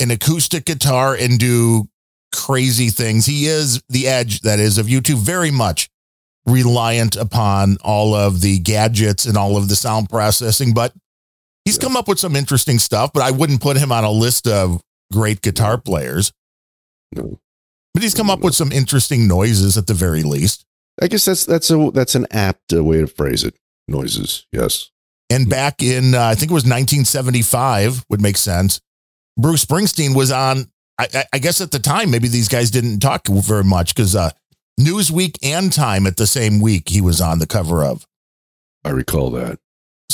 an 0.00 0.10
acoustic 0.10 0.64
guitar 0.64 1.14
and 1.14 1.38
do 1.38 1.88
crazy 2.34 2.88
things. 2.88 3.26
He 3.26 3.46
is 3.46 3.82
the 3.88 4.08
edge 4.08 4.40
that 4.40 4.58
is 4.58 4.78
of 4.78 4.86
U2 4.86 5.16
very 5.16 5.50
much 5.50 5.88
reliant 6.46 7.16
upon 7.16 7.78
all 7.82 8.14
of 8.14 8.40
the 8.40 8.58
gadgets 8.58 9.24
and 9.24 9.36
all 9.36 9.56
of 9.56 9.68
the 9.68 9.76
sound 9.76 10.10
processing, 10.10 10.74
but 10.74 10.92
he's 11.64 11.78
come 11.78 11.96
up 11.96 12.08
with 12.08 12.18
some 12.18 12.36
interesting 12.36 12.78
stuff, 12.78 13.12
but 13.12 13.22
I 13.22 13.30
wouldn't 13.30 13.60
put 13.60 13.76
him 13.76 13.92
on 13.92 14.04
a 14.04 14.10
list 14.10 14.46
of 14.46 14.82
great 15.12 15.40
guitar 15.42 15.78
players. 15.78 16.32
No. 17.14 17.38
But 17.92 18.02
he's 18.02 18.14
come 18.14 18.30
up 18.30 18.40
with 18.40 18.54
some 18.54 18.72
interesting 18.72 19.28
noises 19.28 19.78
at 19.78 19.86
the 19.86 19.94
very 19.94 20.22
least. 20.22 20.64
I 21.00 21.06
guess 21.08 21.24
that's 21.24 21.44
that's 21.46 21.70
a 21.70 21.90
that's 21.92 22.14
an 22.14 22.26
apt 22.30 22.72
uh, 22.72 22.82
way 22.82 22.98
to 23.00 23.06
phrase 23.06 23.44
it. 23.44 23.54
Noises. 23.88 24.46
Yes. 24.52 24.90
And 25.30 25.48
back 25.48 25.82
in, 25.82 26.14
uh, 26.14 26.22
I 26.22 26.34
think 26.34 26.50
it 26.50 26.54
was 26.54 26.64
1975, 26.64 28.04
would 28.10 28.20
make 28.20 28.36
sense. 28.36 28.80
Bruce 29.38 29.64
Springsteen 29.64 30.14
was 30.14 30.30
on, 30.30 30.70
I, 30.98 31.08
I- 31.14 31.24
I 31.34 31.38
guess 31.38 31.60
at 31.60 31.70
the 31.70 31.78
time, 31.78 32.10
maybe 32.10 32.28
these 32.28 32.48
guys 32.48 32.70
didn't 32.70 33.00
talk 33.00 33.26
very 33.26 33.64
much 33.64 33.94
because 33.94 34.14
uh, 34.14 34.30
Newsweek 34.80 35.36
and 35.42 35.72
Time 35.72 36.06
at 36.06 36.16
the 36.16 36.26
same 36.26 36.60
week 36.60 36.88
he 36.90 37.00
was 37.00 37.20
on 37.20 37.38
the 37.38 37.46
cover 37.46 37.84
of. 37.84 38.06
I 38.84 38.90
recall 38.90 39.30
that. 39.30 39.58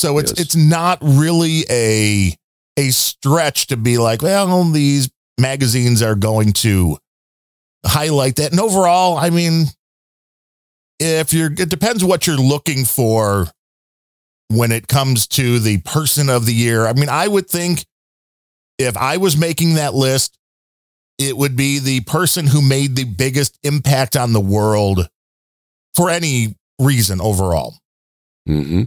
So 0.00 0.16
it's 0.16 0.32
Yes. 0.32 0.40
it's 0.40 0.56
not 0.56 0.98
really 1.02 1.64
a 1.68 2.34
a 2.78 2.88
stretch 2.90 3.66
to 3.66 3.76
be 3.76 3.98
like, 3.98 4.22
well, 4.22 4.64
these 4.64 5.10
magazines 5.38 6.00
are 6.00 6.14
going 6.14 6.54
to 6.54 6.96
highlight 7.84 8.36
that. 8.36 8.50
And 8.52 8.60
overall, 8.60 9.18
I 9.18 9.28
mean, 9.28 9.66
if 10.98 11.34
you're, 11.34 11.52
it 11.52 11.68
depends 11.68 12.02
what 12.02 12.26
you're 12.26 12.36
looking 12.36 12.86
for 12.86 13.48
when 14.48 14.72
it 14.72 14.88
comes 14.88 15.26
to 15.28 15.58
the 15.58 15.78
person 15.78 16.30
of 16.30 16.46
the 16.46 16.54
year. 16.54 16.86
I 16.86 16.94
mean, 16.94 17.10
I 17.10 17.28
would 17.28 17.48
think 17.48 17.84
if 18.78 18.96
I 18.96 19.18
was 19.18 19.36
making 19.36 19.74
that 19.74 19.92
list, 19.92 20.38
it 21.18 21.36
would 21.36 21.56
be 21.56 21.78
the 21.78 22.00
person 22.00 22.46
who 22.46 22.62
made 22.62 22.96
the 22.96 23.04
biggest 23.04 23.58
impact 23.62 24.16
on 24.16 24.32
the 24.32 24.40
world 24.40 25.08
for 25.94 26.08
any 26.08 26.56
reason 26.80 27.20
overall. 27.20 27.74
hmm 28.46 28.84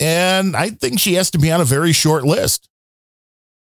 And 0.00 0.56
I 0.56 0.70
think 0.70 0.98
she 1.00 1.14
has 1.14 1.30
to 1.32 1.38
be 1.38 1.50
on 1.52 1.60
a 1.60 1.64
very 1.64 1.92
short 1.92 2.24
list. 2.24 2.68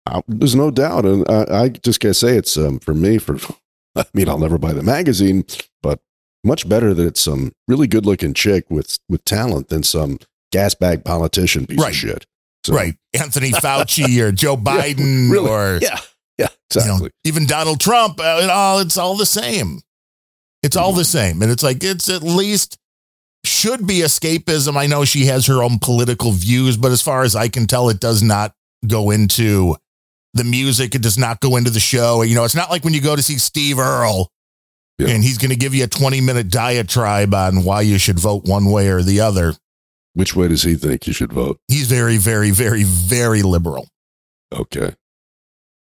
Uh, 0.06 0.22
there's 0.28 0.56
no 0.56 0.72
doubt, 0.72 1.06
and 1.06 1.26
I, 1.30 1.64
I 1.64 1.70
just 1.70 2.00
gotta 2.00 2.14
say 2.14 2.36
it's 2.38 2.58
um, 2.58 2.80
for 2.80 2.94
me. 2.94 3.18
For 3.18 3.38
I 3.96 4.06
mean, 4.14 4.30
I'll 4.30 4.40
never 4.40 4.58
buy 4.58 4.74
the 4.74 4.84
magazine, 4.84 5.44
but 5.84 6.00
much 6.44 6.68
better 6.70 6.94
that 6.94 7.06
it's 7.06 7.22
some 7.22 7.52
really 7.68 7.88
good 7.88 8.06
looking 8.06 8.34
chick 8.34 8.66
with 8.70 8.98
with 9.10 9.24
talent 9.26 9.70
than 9.70 9.84
some 9.84 10.20
gas 10.52 10.74
bag 10.74 11.04
politician 11.04 11.68
piece 11.68 11.80
Right. 11.80 11.90
of 11.90 11.96
shit. 11.96 12.26
So, 12.66 12.74
Right. 12.74 12.96
Anthony 13.14 13.52
Fauci 13.52 14.20
or 14.22 14.32
Joe 14.32 14.58
Biden 14.58 15.30
really. 15.32 15.50
or 15.50 15.80
Yeah, 15.82 16.00
yeah, 16.38 16.48
you 16.76 16.82
know, 16.82 16.86
exactly. 16.86 17.12
even 17.24 17.46
Donald 17.46 17.80
Trump. 17.80 18.20
Uh, 18.20 18.40
it 18.44 18.50
all, 18.50 18.80
it's 18.80 18.98
all 18.98 19.16
the 19.18 19.26
same. 19.26 19.82
It's 20.64 20.76
all 20.76 20.92
the 20.94 21.06
same. 21.06 21.42
And 21.42 21.52
it's 21.52 21.64
like, 21.64 21.84
it's 21.84 22.10
at 22.10 22.22
least 22.24 22.78
should 23.46 23.88
be 23.88 24.00
escapism. 24.00 24.76
I 24.78 24.86
know 24.88 25.06
she 25.06 25.26
has 25.26 25.46
her 25.48 25.64
own 25.64 25.80
political 25.80 26.32
views, 26.32 26.78
but 26.78 26.92
as 26.92 27.02
far 27.02 27.24
as 27.24 27.36
I 27.36 27.48
can 27.48 27.68
tell, 27.68 27.90
it 27.90 28.00
does 28.00 28.22
not 28.22 28.54
go 28.88 29.12
into 29.12 29.76
the 30.34 30.44
music. 30.44 30.94
It 30.96 31.02
does 31.02 31.18
not 31.18 31.40
go 31.40 31.56
into 31.56 31.70
the 31.70 31.80
show. 31.80 32.22
You 32.22 32.36
know, 32.36 32.44
it's 32.44 32.56
not 32.56 32.70
like 32.70 32.84
when 32.84 32.94
you 32.94 33.02
go 33.02 33.16
to 33.16 33.22
see 33.22 33.38
Steve 33.38 33.80
Earle 33.80 34.30
Yeah. 34.98 35.08
and 35.10 35.24
he's 35.24 35.38
going 35.38 35.50
to 35.52 35.56
give 35.56 35.74
you 35.74 35.84
a 35.86 35.88
20 35.88 36.22
minute 36.22 36.50
diatribe 36.50 37.34
on 37.34 37.64
why 37.64 37.82
you 37.82 37.98
should 37.98 38.20
vote 38.20 38.44
one 38.46 38.66
way 38.72 38.90
or 38.90 39.02
the 39.02 39.22
other. 39.22 39.56
Which 40.14 40.36
way 40.36 40.48
does 40.48 40.64
he 40.64 40.76
think 40.76 41.08
you 41.08 41.14
should 41.14 41.32
vote? 41.34 41.60
He's 41.68 41.88
very, 41.88 42.18
very, 42.18 42.52
very, 42.52 42.84
very 42.84 43.42
liberal. 43.42 43.88
Okay, 44.54 44.96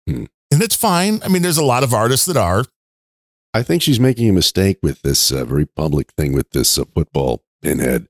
hmm. 0.08 0.26
And 0.52 0.62
it's 0.64 0.76
fine. 0.76 1.22
I 1.24 1.28
mean, 1.30 1.42
there's 1.44 1.58
a 1.58 1.64
lot 1.64 1.84
of 1.84 1.94
artists 1.94 2.26
that 2.26 2.36
are. 2.38 2.66
I 3.60 3.64
think 3.64 3.82
she's 3.82 4.00
making 4.00 4.30
a 4.30 4.34
mistake 4.34 4.80
with 4.82 5.02
this 5.02 5.32
uh, 5.34 5.44
very 5.44 5.66
public 5.66 6.12
thing 6.14 6.32
with 6.34 6.50
this 6.52 6.80
uh, 6.80 6.86
football 6.96 7.44
pinhead, 7.62 8.08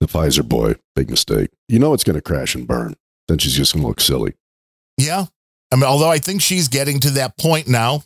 the 0.00 0.06
Pfizer 0.06 0.46
boy. 0.46 0.74
Big 0.94 1.08
mistake. 1.08 1.48
You 1.68 1.78
know 1.78 1.94
it's 1.94 2.04
going 2.04 2.16
to 2.16 2.20
crash 2.22 2.54
and 2.54 2.66
burn. 2.68 2.94
Then 3.26 3.38
she's 3.38 3.54
just 3.54 3.72
going 3.72 3.82
to 3.82 3.88
look 3.88 4.00
silly. 4.00 4.34
Yeah. 4.98 5.24
I 5.72 5.76
mean, 5.76 5.84
although 5.84 6.10
I 6.10 6.18
think 6.18 6.42
she's 6.42 6.68
getting 6.68 7.00
to 7.00 7.10
that 7.12 7.38
point 7.38 7.68
now 7.68 8.02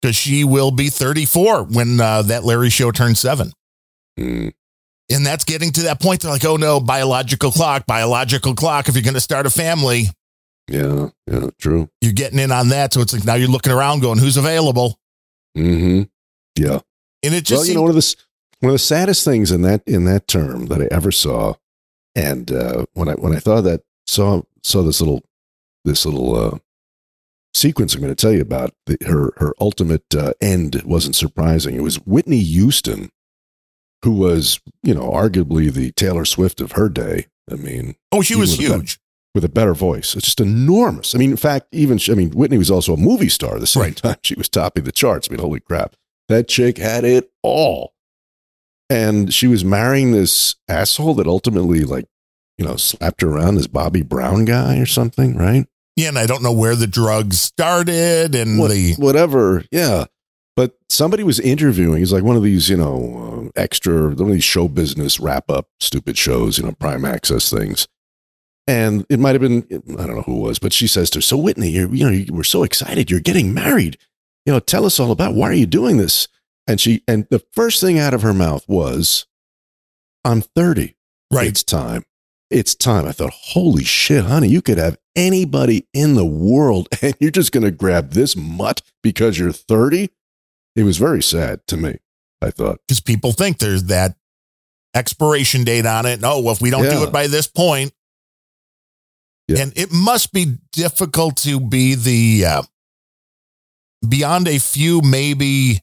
because 0.00 0.14
she 0.14 0.44
will 0.44 0.70
be 0.70 0.88
34 0.90 1.64
when 1.64 2.00
uh, 2.00 2.22
that 2.22 2.44
Larry 2.44 2.70
show 2.70 2.92
turns 2.92 3.18
seven. 3.18 3.50
Mm, 4.16 4.52
And 5.10 5.26
that's 5.26 5.42
getting 5.44 5.72
to 5.72 5.82
that 5.82 6.00
point. 6.00 6.20
They're 6.22 6.30
like, 6.30 6.44
oh 6.44 6.56
no, 6.56 6.78
biological 6.78 7.50
clock, 7.50 7.84
biological 7.86 8.54
clock. 8.54 8.88
If 8.88 8.94
you're 8.94 9.02
going 9.02 9.14
to 9.14 9.20
start 9.20 9.44
a 9.46 9.50
family, 9.50 10.04
yeah, 10.70 11.08
yeah, 11.26 11.48
true. 11.58 11.88
you're 12.00 12.12
getting 12.12 12.38
in 12.38 12.52
on 12.52 12.68
that. 12.68 12.92
So 12.94 13.00
it's 13.00 13.12
like 13.12 13.24
now 13.24 13.34
you're 13.34 13.48
looking 13.48 13.72
around 13.72 14.00
going, 14.02 14.18
who's 14.18 14.36
available? 14.36 14.96
hmm 15.56 16.02
Yeah. 16.58 16.80
And 17.22 17.34
it 17.34 17.44
just 17.44 17.50
well, 17.50 17.60
you 17.60 17.64
seemed- 17.66 17.74
know, 17.76 17.82
one 17.82 17.90
of 17.90 17.96
the 17.96 18.16
one 18.60 18.70
of 18.70 18.74
the 18.74 18.78
saddest 18.78 19.24
things 19.24 19.50
in 19.52 19.62
that 19.62 19.82
in 19.86 20.04
that 20.04 20.26
term 20.28 20.66
that 20.66 20.80
I 20.82 20.88
ever 20.90 21.10
saw, 21.12 21.54
and 22.14 22.50
uh, 22.52 22.86
when 22.94 23.08
I 23.08 23.12
when 23.14 23.34
I 23.34 23.38
thought 23.38 23.62
that 23.62 23.82
saw 24.06 24.42
saw 24.62 24.82
this 24.82 25.00
little 25.00 25.22
this 25.84 26.04
little 26.04 26.34
uh, 26.34 26.58
sequence 27.54 27.94
I'm 27.94 28.00
going 28.00 28.14
to 28.14 28.20
tell 28.20 28.32
you 28.32 28.40
about, 28.40 28.72
the, 28.86 28.98
her 29.06 29.32
her 29.38 29.54
ultimate 29.60 30.04
uh, 30.14 30.32
end 30.40 30.82
wasn't 30.84 31.16
surprising. 31.16 31.74
It 31.76 31.82
was 31.82 31.96
Whitney 32.04 32.40
Houston, 32.40 33.10
who 34.04 34.12
was 34.12 34.60
you 34.82 34.94
know 34.94 35.10
arguably 35.10 35.72
the 35.72 35.92
Taylor 35.92 36.24
Swift 36.24 36.60
of 36.60 36.72
her 36.72 36.88
day. 36.88 37.26
I 37.50 37.54
mean, 37.54 37.94
oh, 38.12 38.22
she 38.22 38.36
was 38.36 38.56
been- 38.56 38.66
huge. 38.80 38.98
with 39.34 39.44
a 39.44 39.48
better 39.48 39.74
voice. 39.74 40.14
It's 40.14 40.26
just 40.26 40.40
enormous. 40.40 41.14
I 41.14 41.18
mean, 41.18 41.30
in 41.30 41.36
fact, 41.36 41.66
even 41.72 41.98
I 42.10 42.14
mean, 42.14 42.30
Whitney 42.30 42.58
was 42.58 42.70
also 42.70 42.92
a 42.94 42.96
movie 42.98 43.28
star 43.28 43.54
at 43.54 43.60
the 43.60 43.66
same 43.66 43.82
Right. 43.82 43.96
time. 44.02 44.16
She 44.22 44.34
was 44.34 44.48
topping 44.48 44.84
the 44.84 44.92
charts. 44.92 45.28
I 45.28 45.32
mean, 45.32 45.40
holy 45.40 45.60
crap, 45.60 45.94
that 46.28 46.48
chick 46.48 46.78
had 46.78 47.04
it 47.04 47.30
all. 47.42 47.94
And 48.90 49.32
she 49.34 49.46
was 49.46 49.64
marrying 49.64 50.12
this 50.12 50.56
asshole 50.68 51.14
that 51.14 51.26
ultimately, 51.26 51.84
like, 51.84 52.06
you 52.56 52.64
know, 52.64 52.76
slapped 52.76 53.20
her 53.20 53.28
around, 53.28 53.56
this 53.56 53.66
Bobby 53.66 54.02
Brown 54.02 54.44
guy 54.44 54.78
or 54.78 54.86
something, 54.86 55.36
right? 55.36 55.66
Yeah. 55.96 56.08
And 56.08 56.18
I 56.18 56.26
don't 56.26 56.42
know 56.42 56.52
where 56.52 56.74
the 56.76 56.86
drugs 56.86 57.40
started 57.40 58.34
and 58.34 58.58
What- 58.58 58.70
the, 58.70 58.94
whatever, 58.94 59.64
yeah. 59.70 60.06
But 60.56 60.76
somebody 60.88 61.22
was 61.22 61.38
interviewing. 61.38 61.98
He's 61.98 62.12
like 62.12 62.24
one 62.24 62.34
of 62.36 62.42
these, 62.42 62.68
you 62.68 62.76
know, 62.76 63.50
uh, 63.54 63.60
extra, 63.60 64.08
one 64.08 64.28
of 64.28 64.32
these 64.32 64.42
show 64.42 64.66
business 64.66 65.20
wrap 65.20 65.48
up 65.50 65.68
stupid 65.78 66.18
shows, 66.18 66.58
you 66.58 66.64
know, 66.64 66.72
prime 66.72 67.04
access 67.04 67.48
things. 67.48 67.86
And 68.66 69.06
it 69.08 69.20
might 69.20 69.32
have 69.34 69.40
been, 69.40 69.64
I 69.98 70.06
don't 70.06 70.16
know 70.16 70.22
who 70.22 70.36
it 70.38 70.48
was, 70.48 70.58
but 70.58 70.72
she 70.72 70.88
says 70.88 71.10
to 71.10 71.18
her, 71.18 71.22
So 71.22 71.36
Whitney, 71.36 71.68
you're, 71.70 71.94
you 71.94 72.04
know, 72.04 72.10
you 72.10 72.26
we're 72.32 72.42
so 72.42 72.64
excited. 72.64 73.08
You're 73.10 73.20
getting 73.20 73.54
married. 73.54 73.98
You 74.48 74.54
know, 74.54 74.60
tell 74.60 74.86
us 74.86 74.98
all 74.98 75.10
about 75.10 75.34
why 75.34 75.50
are 75.50 75.52
you 75.52 75.66
doing 75.66 75.98
this? 75.98 76.26
And 76.66 76.80
she, 76.80 77.02
and 77.06 77.26
the 77.28 77.44
first 77.52 77.82
thing 77.82 77.98
out 77.98 78.14
of 78.14 78.22
her 78.22 78.32
mouth 78.32 78.66
was, 78.66 79.26
I'm 80.24 80.40
30. 80.40 80.96
right. 81.30 81.48
It's 81.48 81.62
time. 81.62 82.06
It's 82.50 82.74
time. 82.74 83.04
I 83.04 83.12
thought, 83.12 83.34
holy 83.34 83.84
shit, 83.84 84.24
honey, 84.24 84.48
you 84.48 84.62
could 84.62 84.78
have 84.78 84.96
anybody 85.14 85.86
in 85.92 86.14
the 86.14 86.24
world 86.24 86.88
and 87.02 87.14
you're 87.20 87.30
just 87.30 87.52
going 87.52 87.64
to 87.64 87.70
grab 87.70 88.12
this 88.12 88.36
mutt 88.36 88.80
because 89.02 89.38
you're 89.38 89.52
30. 89.52 90.08
It 90.76 90.82
was 90.84 90.96
very 90.96 91.22
sad 91.22 91.60
to 91.66 91.76
me. 91.76 91.96
I 92.40 92.50
thought, 92.50 92.78
Because 92.88 93.00
people 93.00 93.32
think 93.32 93.58
there's 93.58 93.84
that 93.84 94.16
expiration 94.94 95.62
date 95.64 95.84
on 95.84 96.06
it. 96.06 96.20
Oh 96.24 96.40
well, 96.40 96.54
if 96.54 96.62
we 96.62 96.70
don't 96.70 96.84
do 96.88 97.02
it 97.02 97.12
by 97.12 97.26
this 97.26 97.48
point, 97.48 97.92
Yeah. 99.46 99.58
and 99.58 99.74
it 99.76 99.92
must 99.92 100.32
be 100.32 100.56
difficult 100.72 101.36
to 101.38 101.60
be 101.60 101.94
the 101.94 102.46
uh, 102.46 102.62
beyond 104.06 104.48
a 104.48 104.58
few 104.58 105.00
maybe 105.02 105.80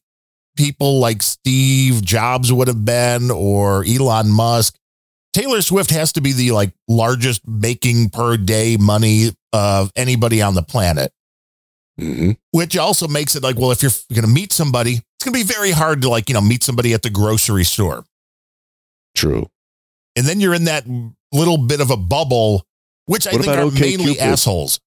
people 0.56 1.00
like 1.00 1.22
Steve 1.22 2.02
Jobs 2.04 2.52
would 2.52 2.68
have 2.68 2.86
been 2.86 3.32
or 3.32 3.84
Elon 3.86 4.30
Musk. 4.32 4.78
Taylor 5.34 5.62
Swift 5.62 5.90
has 5.90 6.14
to 6.14 6.22
be 6.22 6.32
the 6.32 6.52
like 6.52 6.72
largest 6.88 7.46
making 7.48 8.10
per 8.10 8.38
day 8.38 8.78
money 8.78 9.32
of 9.52 9.92
anybody 9.96 10.42
on 10.42 10.56
the 10.56 10.64
planet, 10.64 11.12
mhm, 12.00 12.38
which 12.52 12.78
also 12.78 13.08
makes 13.08 13.36
it 13.36 13.44
like, 13.44 13.58
well, 13.58 13.72
if 13.72 13.82
you're 13.84 13.92
going 14.14 14.22
to 14.26 14.32
meet 14.32 14.54
somebody, 14.54 14.94
it's 14.94 15.24
going 15.26 15.34
to 15.34 15.46
be 15.46 15.54
very 15.54 15.72
hard 15.72 16.02
to 16.04 16.10
like, 16.10 16.30
you 16.30 16.34
know, 16.36 16.42
meet 16.42 16.64
somebody 16.64 16.94
at 16.94 17.02
the 17.02 17.10
grocery 17.10 17.66
store. 17.66 18.06
true. 19.14 19.50
And 20.18 20.26
then 20.26 20.40
you're 20.40 20.54
in 20.54 20.64
that 20.66 20.86
little 21.34 21.58
bit 21.58 21.82
of 21.82 21.92
a 21.92 21.98
bubble, 21.98 22.66
which 23.06 23.28
I 23.28 23.32
think 23.32 23.48
are 23.48 23.64
OK 23.64 23.78
mainly 23.80 24.14
Cupid? 24.14 24.22
assholes. 24.22 24.80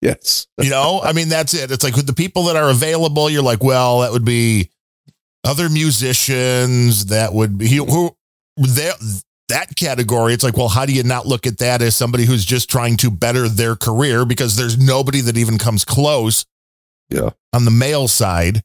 Yes. 0.00 0.46
You 0.60 0.70
know, 0.70 1.00
I 1.02 1.12
mean, 1.12 1.28
that's 1.28 1.54
it. 1.54 1.70
It's 1.70 1.82
like 1.82 1.96
with 1.96 2.06
the 2.06 2.12
people 2.12 2.44
that 2.44 2.56
are 2.56 2.70
available, 2.70 3.28
you're 3.28 3.42
like, 3.42 3.62
well, 3.62 4.00
that 4.00 4.12
would 4.12 4.24
be 4.24 4.70
other 5.44 5.68
musicians. 5.68 7.06
That 7.06 7.32
would 7.32 7.58
be 7.58 7.68
who 7.68 8.16
that 8.56 9.22
that 9.48 9.74
category. 9.76 10.34
It's 10.34 10.44
like, 10.44 10.56
well, 10.56 10.68
how 10.68 10.86
do 10.86 10.92
you 10.92 11.02
not 11.02 11.26
look 11.26 11.46
at 11.46 11.58
that 11.58 11.82
as 11.82 11.96
somebody 11.96 12.24
who's 12.26 12.44
just 12.44 12.70
trying 12.70 12.96
to 12.98 13.10
better 13.10 13.48
their 13.48 13.74
career? 13.76 14.24
Because 14.24 14.56
there's 14.56 14.78
nobody 14.78 15.20
that 15.22 15.36
even 15.38 15.58
comes 15.58 15.84
close 15.84 16.44
Yeah. 17.10 17.30
on 17.52 17.64
the 17.64 17.70
male 17.70 18.08
side 18.08 18.62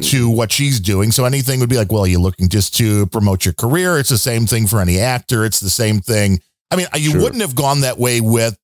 to 0.00 0.26
mm-hmm. 0.28 0.36
what 0.36 0.52
she's 0.52 0.78
doing. 0.78 1.10
So 1.10 1.24
anything 1.24 1.58
would 1.60 1.68
be 1.68 1.76
like, 1.76 1.90
well, 1.90 2.06
you're 2.06 2.20
looking 2.20 2.48
just 2.48 2.76
to 2.76 3.06
promote 3.06 3.44
your 3.44 3.54
career. 3.54 3.98
It's 3.98 4.10
the 4.10 4.18
same 4.18 4.46
thing 4.46 4.66
for 4.66 4.80
any 4.80 4.98
actor. 4.98 5.44
It's 5.44 5.60
the 5.60 5.70
same 5.70 6.00
thing. 6.00 6.40
I 6.70 6.76
mean, 6.76 6.86
you 6.94 7.12
Sure. 7.12 7.22
wouldn't 7.22 7.42
have 7.42 7.54
gone 7.54 7.80
that 7.80 7.98
way 7.98 8.20
with 8.20 8.56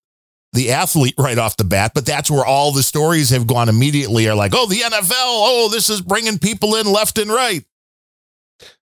the 0.53 0.73
athlete 0.73 1.15
right 1.19 1.39
off 1.39 1.57
the 1.57 1.65
bat, 1.65 1.93
but 1.95 2.07
that's 2.07 2.31
where 2.31 2.45
all 2.45 2.73
the 2.73 2.83
stories 2.83 3.31
have 3.31 3.47
gone 3.47 3.69
immediately 3.69 4.29
are 4.29 4.35
like, 4.35 4.53
oh, 4.55 4.67
the 4.67 4.81
NFL, 4.81 5.13
oh, 5.13 5.69
this 5.71 5.89
is 5.89 6.01
bringing 6.01 6.39
people 6.39 6.77
in 6.77 6.87
left 6.87 7.19
and 7.19 7.31
right. 7.31 7.65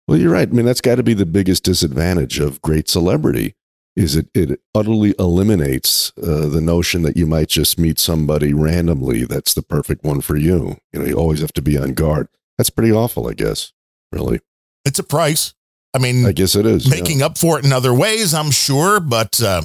Well, 0.07 0.19
you're 0.19 0.31
right. 0.31 0.47
I 0.47 0.51
mean, 0.51 0.65
that's 0.65 0.81
got 0.81 0.95
to 0.95 1.03
be 1.03 1.15
the 1.15 1.25
biggest 1.25 1.63
disadvantage 1.63 2.39
of 2.39 2.61
great 2.61 2.87
celebrity 2.87 3.55
is 3.95 4.15
it, 4.15 4.27
it 4.33 4.59
utterly 4.73 5.15
eliminates 5.17 6.11
uh, 6.21 6.47
the 6.47 6.61
notion 6.61 7.01
that 7.03 7.15
you 7.15 7.25
might 7.25 7.47
just 7.47 7.79
meet 7.79 7.97
somebody 7.97 8.53
randomly 8.53 9.23
that's 9.23 9.53
the 9.53 9.61
perfect 9.61 10.03
one 10.03 10.21
for 10.21 10.35
you. 10.35 10.77
You 10.91 10.99
know, 10.99 11.05
you 11.05 11.15
always 11.15 11.39
have 11.39 11.53
to 11.53 11.61
be 11.61 11.77
on 11.77 11.93
guard. 11.93 12.27
That's 12.57 12.69
pretty 12.69 12.91
awful, 12.91 13.27
I 13.27 13.33
guess. 13.33 13.71
Really. 14.11 14.41
It's 14.83 14.99
a 14.99 15.03
price. 15.03 15.53
I 15.93 15.97
mean, 15.97 16.25
I 16.25 16.33
guess 16.33 16.55
it 16.55 16.65
is. 16.65 16.85
yeah. 16.85 16.99
making 16.99 17.21
up 17.21 17.37
for 17.37 17.57
it 17.57 17.65
in 17.65 17.71
other 17.71 17.93
ways, 17.93 18.33
I'm 18.33 18.51
sure, 18.51 18.99
but 18.99 19.41
uh, 19.41 19.61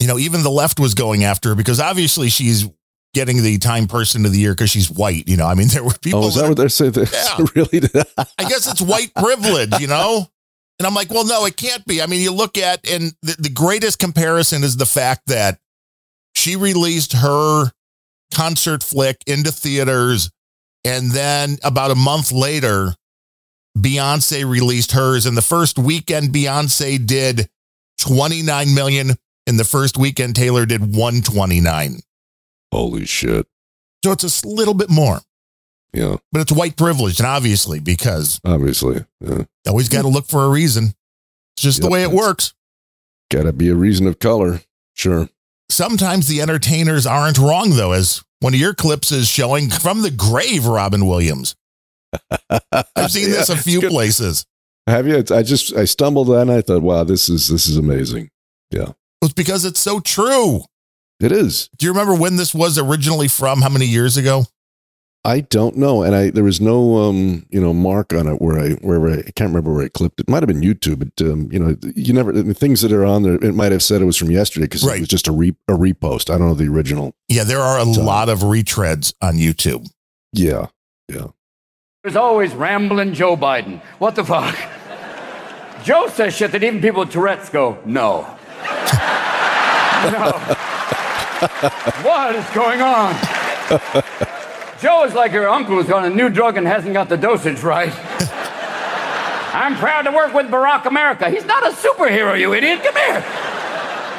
you 0.00 0.06
know, 0.06 0.18
even 0.18 0.42
the 0.42 0.50
left 0.50 0.80
was 0.80 0.94
going 0.94 1.24
after 1.24 1.50
her 1.50 1.54
because 1.54 1.78
obviously 1.78 2.30
she's 2.30 2.68
getting 3.12 3.42
the 3.42 3.58
Time 3.58 3.86
Person 3.86 4.24
of 4.24 4.32
the 4.32 4.38
Year 4.38 4.52
because 4.52 4.70
she's 4.70 4.90
white. 4.90 5.28
You 5.28 5.36
know, 5.36 5.46
I 5.46 5.54
mean, 5.54 5.68
there 5.68 5.84
were 5.84 5.94
people. 6.00 6.24
Oh, 6.24 6.28
is 6.28 6.34
that 6.34 6.42
that 6.42 6.48
what 6.48 6.56
they're 6.56 6.68
saying? 6.68 6.94
Yeah. 6.96 7.44
really? 7.54 7.80
I 8.38 8.44
guess 8.44 8.70
it's 8.70 8.80
white 8.80 9.14
privilege, 9.14 9.78
you 9.78 9.86
know? 9.86 10.26
And 10.78 10.86
I'm 10.86 10.94
like, 10.94 11.10
well, 11.10 11.26
no, 11.26 11.44
it 11.44 11.56
can't 11.58 11.84
be. 11.84 12.00
I 12.00 12.06
mean, 12.06 12.22
you 12.22 12.32
look 12.32 12.56
at, 12.56 12.88
and 12.88 13.12
the, 13.20 13.36
the 13.38 13.50
greatest 13.50 13.98
comparison 13.98 14.64
is 14.64 14.78
the 14.78 14.86
fact 14.86 15.26
that 15.26 15.58
she 16.34 16.56
released 16.56 17.12
her 17.12 17.70
concert 18.32 18.82
flick 18.82 19.18
into 19.26 19.52
theaters. 19.52 20.30
And 20.82 21.10
then 21.10 21.58
about 21.62 21.90
a 21.90 21.94
month 21.96 22.32
later, 22.32 22.94
Beyonce 23.76 24.48
released 24.48 24.92
hers. 24.92 25.26
And 25.26 25.36
the 25.36 25.42
first 25.42 25.78
weekend, 25.78 26.30
Beyonce 26.30 27.04
did 27.04 27.50
29 28.00 28.74
million. 28.74 29.10
In 29.50 29.56
the 29.56 29.64
first 29.64 29.98
weekend, 29.98 30.36
Taylor 30.36 30.64
did 30.64 30.94
129. 30.94 31.98
Holy 32.72 33.04
shit. 33.04 33.48
So 34.04 34.12
it's 34.12 34.44
a 34.44 34.48
little 34.48 34.74
bit 34.74 34.88
more, 34.88 35.22
Yeah, 35.92 36.18
but 36.30 36.40
it's 36.42 36.52
white 36.52 36.76
privilege. 36.76 37.18
And 37.18 37.26
obviously, 37.26 37.80
because 37.80 38.40
obviously. 38.44 39.04
Yeah. 39.20 39.42
always 39.66 39.88
got 39.88 40.02
to 40.02 40.08
look 40.08 40.28
for 40.28 40.44
a 40.44 40.48
reason. 40.48 40.94
It's 41.56 41.62
just 41.64 41.82
the 41.82 41.88
way 41.90 42.04
it 42.04 42.12
works. 42.12 42.54
Gotta 43.28 43.52
be 43.52 43.68
a 43.70 43.74
reason 43.74 44.06
of 44.06 44.20
color. 44.20 44.60
Sure. 44.94 45.28
Sometimes 45.68 46.28
the 46.28 46.40
entertainers 46.40 47.04
aren't 47.04 47.36
wrong, 47.38 47.70
though, 47.70 47.90
as 47.90 48.22
one 48.38 48.54
of 48.54 48.60
your 48.60 48.72
clips 48.72 49.10
is 49.10 49.26
showing 49.26 49.68
from 49.68 50.02
the 50.02 50.12
grave, 50.12 50.64
Robin 50.64 51.06
Williams. 51.06 51.56
I've 52.70 53.10
seen 53.10 53.30
this 53.30 53.48
a 53.48 53.56
few 53.56 53.80
places. 53.88 54.46
Have 54.86 55.08
you? 55.08 55.24
I 55.28 55.42
just 55.42 55.74
I 55.74 55.86
stumbled 55.86 56.30
on. 56.30 56.50
it. 56.50 56.56
I 56.56 56.60
thought, 56.60 56.82
wow, 56.82 57.02
this 57.02 57.28
is 57.28 57.48
this 57.48 57.66
is 57.68 57.76
amazing. 57.76 58.30
It's 59.22 59.32
because 59.34 59.64
it's 59.64 59.80
so 59.80 60.00
true. 60.00 60.62
It 61.20 61.32
is. 61.32 61.68
Do 61.76 61.84
you 61.86 61.92
remember 61.92 62.14
when 62.14 62.36
this 62.36 62.54
was 62.54 62.78
originally 62.78 63.28
from? 63.28 63.60
How 63.60 63.68
many 63.68 63.84
years 63.86 64.16
ago? 64.16 64.44
I 65.22 65.40
don't 65.40 65.76
know, 65.76 66.02
and 66.02 66.14
I 66.16 66.30
there 66.30 66.42
was 66.44 66.62
no 66.62 66.96
um 66.96 67.44
you 67.50 67.60
know 67.60 67.74
mark 67.74 68.14
on 68.14 68.26
it 68.26 68.40
where 68.40 68.58
I 68.58 68.70
where 68.76 69.06
I, 69.10 69.18
I 69.18 69.30
can't 69.36 69.50
remember 69.50 69.70
where 69.74 69.84
I 69.84 69.88
clipped 69.90 70.18
it. 70.18 70.30
Might 70.30 70.42
have 70.42 70.46
been 70.48 70.62
YouTube, 70.62 71.00
but 71.14 71.26
um 71.30 71.52
you 71.52 71.58
know 71.58 71.76
you 71.94 72.14
never 72.14 72.32
the 72.32 72.54
things 72.54 72.80
that 72.80 72.90
are 72.90 73.04
on 73.04 73.22
there. 73.22 73.34
It 73.34 73.54
might 73.54 73.70
have 73.70 73.82
said 73.82 74.00
it 74.00 74.06
was 74.06 74.16
from 74.16 74.30
yesterday 74.30 74.64
because 74.64 74.82
Right. 74.82 74.96
it 74.96 75.00
was 75.00 75.08
just 75.10 75.28
a 75.28 75.32
re, 75.32 75.54
a 75.68 75.72
repost. 75.74 76.30
I 76.34 76.38
don't 76.38 76.48
know 76.48 76.54
the 76.54 76.68
original. 76.68 77.12
Yeah, 77.28 77.44
there 77.44 77.60
are 77.60 77.78
a 77.78 77.84
So- 77.92 78.00
lot 78.02 78.30
of 78.30 78.38
retreads 78.38 79.12
on 79.20 79.34
YouTube. 79.36 79.90
Yeah, 80.32 80.68
yeah, 81.12 81.26
There's 82.02 82.16
always 82.16 82.54
rambling 82.54 83.12
Joe 83.12 83.36
Biden. 83.36 83.82
What 83.98 84.14
the 84.14 84.24
fuck? 84.24 84.56
Joe 85.84 86.08
says 86.08 86.34
shit 86.34 86.52
that 86.52 86.62
even 86.62 86.80
people 86.80 87.00
with 87.00 87.10
Tourette's 87.10 87.50
go, 87.50 87.78
no. 87.84 88.26
No. 90.12 90.32
what 92.02 92.34
is 92.36 92.44
going 92.50 92.80
on? 92.80 93.14
Joe 94.80 95.04
is 95.04 95.14
like 95.14 95.32
your 95.32 95.48
uncle 95.48 95.76
who's 95.80 95.90
on 95.92 96.04
a 96.04 96.10
new 96.10 96.28
drug 96.28 96.56
and 96.56 96.66
hasn't 96.66 96.94
got 96.94 97.08
the 97.08 97.16
dosage 97.16 97.60
right. 97.62 97.92
I'm 99.52 99.76
proud 99.76 100.02
to 100.02 100.10
work 100.12 100.32
with 100.32 100.46
Barack 100.46 100.86
America. 100.86 101.28
He's 101.28 101.44
not 101.44 101.62
a 101.66 101.70
superhero, 101.74 102.38
you 102.38 102.54
idiot. 102.54 102.82
Come 102.82 102.94
here. 102.96 103.20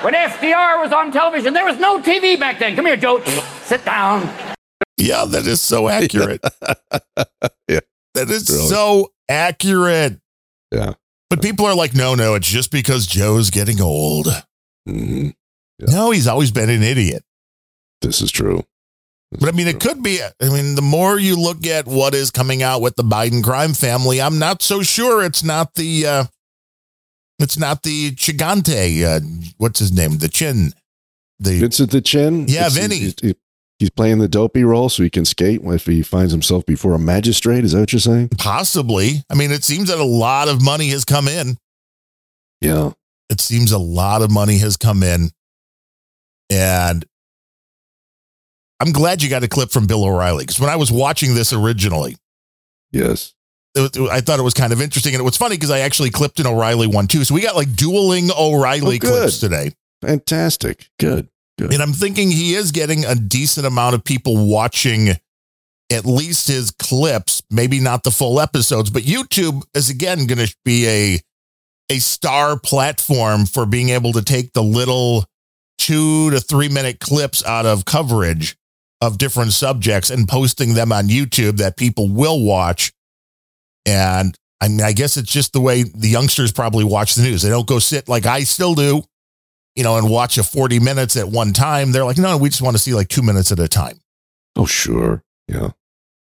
When 0.03 0.13
FDR 0.13 0.81
was 0.81 0.91
on 0.91 1.11
television, 1.11 1.53
there 1.53 1.65
was 1.65 1.79
no 1.79 1.99
TV 2.01 2.39
back 2.39 2.59
then. 2.59 2.75
Come 2.75 2.85
here, 2.85 2.97
Joe. 2.97 3.21
Sit 3.63 3.85
down. 3.85 4.29
Yeah, 4.97 5.25
that 5.25 5.45
is 5.47 5.61
so 5.61 5.87
accurate. 5.89 6.41
Yeah. 7.67 7.79
That 8.15 8.29
is 8.29 8.49
Really. 8.49 8.67
so 8.67 9.11
accurate. 9.29 10.19
yeah. 10.71 10.93
But 11.31 11.41
people 11.41 11.65
are 11.65 11.73
like, 11.73 11.95
no, 11.95 12.13
no, 12.13 12.35
it's 12.35 12.49
just 12.49 12.71
because 12.71 13.07
Joe's 13.07 13.49
getting 13.49 13.79
old. 13.81 14.27
hmm 14.85 15.29
No, 15.79 16.11
he's 16.11 16.27
always 16.27 16.51
been 16.51 16.69
an 16.69 16.83
idiot. 16.83 17.23
This 18.01 18.21
is 18.21 18.31
true. 18.31 18.63
This 19.31 19.39
But 19.39 19.47
I 19.47 19.51
mean, 19.53 19.67
it 19.67 19.79
could 19.79 20.03
be. 20.03 20.19
I 20.21 20.49
mean, 20.49 20.75
the 20.75 20.81
more 20.81 21.17
you 21.17 21.37
look 21.37 21.65
at 21.65 21.87
what 21.87 22.13
is 22.13 22.31
coming 22.31 22.61
out 22.61 22.81
with 22.81 22.97
the 22.97 23.03
Biden 23.03 23.41
crime 23.41 23.73
family, 23.73 24.21
I'm 24.21 24.39
not 24.39 24.61
so 24.61 24.83
sure 24.83 25.23
it's 25.23 25.41
not 25.41 25.75
the, 25.75 26.05
uh, 26.05 26.23
it's 27.39 27.57
not 27.57 27.83
the 27.83 28.11
Gigante. 28.11 29.05
Uh, 29.05 29.21
what's 29.57 29.79
his 29.79 29.93
name? 29.93 30.17
The 30.17 30.27
Chin. 30.27 30.73
The 31.39 31.59
Vincent 31.61 31.91
the 31.91 32.01
Chin. 32.01 32.45
Yeah, 32.49 32.67
It's- 32.67 32.75
Vinny. 32.75 32.97
He's, 32.97 33.15
he- 33.21 33.35
he's 33.81 33.89
playing 33.89 34.19
the 34.19 34.29
dopey 34.29 34.63
role 34.63 34.87
so 34.87 35.03
he 35.03 35.09
can 35.09 35.25
skate 35.25 35.59
if 35.63 35.85
he 35.85 36.01
finds 36.01 36.31
himself 36.31 36.65
before 36.65 36.93
a 36.93 36.99
magistrate. 36.99 37.65
Is 37.65 37.73
that 37.73 37.81
what 37.81 37.91
you're 37.93 37.99
saying? 37.99 38.29
possibly. 38.37 39.23
I 39.29 39.35
mean, 39.35 39.51
it 39.51 39.63
seems 39.65 39.89
that 39.89 39.97
a 39.99 40.03
lot 40.05 40.47
of 40.47 40.61
money 40.63 40.87
has 40.89 41.03
come 41.03 41.27
in. 41.27 41.57
Yeah. 42.61 42.91
it 43.29 43.41
seems 43.41 43.71
a 43.71 43.77
lot 43.79 44.21
of 44.21 44.29
money 44.31 44.57
has 44.59 44.77
come 44.77 45.03
in. 45.03 45.29
And 46.49 47.05
I'm 48.79 48.91
glad 48.91 49.21
you 49.23 49.29
got 49.29 49.43
a 49.43 49.47
clip 49.47 49.71
from 49.71 49.87
Bill 49.87 50.03
O'Reilly 50.05 50.43
because 50.43 50.59
when 50.59 50.69
I 50.69 50.75
was 50.75 50.91
watching 50.91 51.33
this 51.35 51.53
originally, 51.53 52.17
Yes. 52.91 53.33
it 53.75 53.97
I 53.97 54.21
thought 54.21 54.39
it 54.39 54.43
was 54.43 54.53
kind 54.53 54.73
of 54.73 54.81
interesting. 54.81 55.13
And 55.13 55.21
it 55.21 55.23
was 55.23 55.37
funny 55.37 55.55
because 55.55 55.71
I 55.71 55.79
actually 55.79 56.09
clipped 56.09 56.39
an 56.39 56.47
O'Reilly 56.47 56.87
one 56.87 57.07
too. 57.07 57.23
So 57.23 57.33
we 57.33 57.41
got 57.41 57.55
like 57.55 57.75
dueling 57.75 58.29
O'Reilly 58.37 58.97
Oh, 58.97 59.07
clips 59.07 59.39
today. 59.39 59.71
Fantastic. 60.01 60.89
Good. 60.99 61.29
Good. 61.61 61.73
And 61.73 61.83
I'm 61.83 61.93
thinking 61.93 62.31
he 62.31 62.55
is 62.55 62.71
getting 62.71 63.05
a 63.05 63.13
decent 63.13 63.67
amount 63.67 63.93
of 63.93 64.03
people 64.03 64.49
watching 64.49 65.09
at 65.91 66.05
least 66.05 66.47
his 66.47 66.71
clips, 66.71 67.43
maybe 67.51 67.79
not 67.79 68.03
the 68.03 68.09
full 68.09 68.39
episodes, 68.39 68.89
but 68.89 69.03
YouTube 69.03 69.61
is 69.75 69.87
again 69.87 70.25
going 70.25 70.43
to 70.43 70.55
be 70.65 70.87
a 70.87 71.19
a 71.91 71.99
star 71.99 72.57
platform 72.57 73.45
for 73.45 73.67
being 73.67 73.89
able 73.89 74.11
to 74.13 74.23
take 74.23 74.53
the 74.53 74.63
little 74.63 75.25
2 75.77 76.31
to 76.31 76.39
3 76.39 76.69
minute 76.69 76.99
clips 76.99 77.45
out 77.45 77.67
of 77.67 77.85
coverage 77.85 78.55
of 78.99 79.19
different 79.19 79.53
subjects 79.53 80.09
and 80.09 80.27
posting 80.27 80.73
them 80.73 80.91
on 80.91 81.09
YouTube 81.09 81.57
that 81.57 81.77
people 81.77 82.09
will 82.09 82.43
watch. 82.43 82.91
And 83.85 84.35
I 84.59 84.67
mean 84.67 84.81
I 84.81 84.93
guess 84.93 85.15
it's 85.15 85.31
just 85.31 85.53
the 85.53 85.61
way 85.61 85.83
the 85.83 86.09
youngsters 86.09 86.51
probably 86.51 86.85
watch 86.85 87.13
the 87.13 87.21
news. 87.21 87.43
They 87.43 87.49
don't 87.49 87.67
go 87.67 87.77
sit 87.77 88.09
like 88.09 88.25
I 88.25 88.45
still 88.45 88.73
do 88.73 89.03
you 89.75 89.83
know, 89.83 89.97
and 89.97 90.09
watch 90.09 90.37
a 90.37 90.43
40 90.43 90.79
minutes 90.79 91.15
at 91.17 91.27
one 91.29 91.53
time. 91.53 91.91
They're 91.91 92.05
like, 92.05 92.17
no, 92.17 92.37
we 92.37 92.49
just 92.49 92.61
want 92.61 92.75
to 92.75 92.81
see 92.81 92.93
like 92.93 93.07
two 93.07 93.21
minutes 93.21 93.51
at 93.51 93.59
a 93.59 93.67
time. 93.67 93.99
Oh, 94.55 94.65
sure. 94.65 95.23
Yeah. 95.47 95.69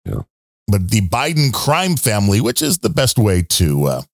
Yeah. 0.06 0.22
But 0.68 0.90
the 0.90 1.02
Biden 1.02 1.54
crime 1.54 1.96
family, 1.96 2.42
which 2.42 2.62
is 2.62 2.80
the 2.80 2.90
best 2.90 3.18
way 3.20 3.44
to 3.44 3.86
uh, 3.86 4.00
It 4.02 4.08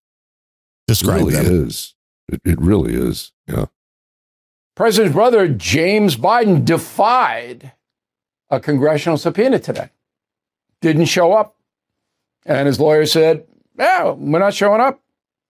describe 0.88 1.20
really 1.22 1.34
them. 1.34 1.66
is. 1.68 1.96
It, 2.28 2.42
it 2.44 2.60
really 2.62 2.94
is. 2.94 3.32
Yeah. 3.48 3.66
President's 4.76 5.14
brother, 5.14 5.48
James 5.48 6.16
Biden, 6.16 6.64
defied 6.66 7.72
a 8.50 8.60
congressional 8.60 9.18
subpoena 9.18 9.60
today. 9.60 9.90
Didn't 10.82 11.06
show 11.06 11.34
up. 11.34 11.56
And 12.46 12.68
his 12.68 12.80
lawyer 12.80 13.06
said, 13.06 13.46
Yeah, 13.78 14.12
we're 14.12 14.40
not 14.40 14.54
showing 14.54 14.82
up. 14.82 15.00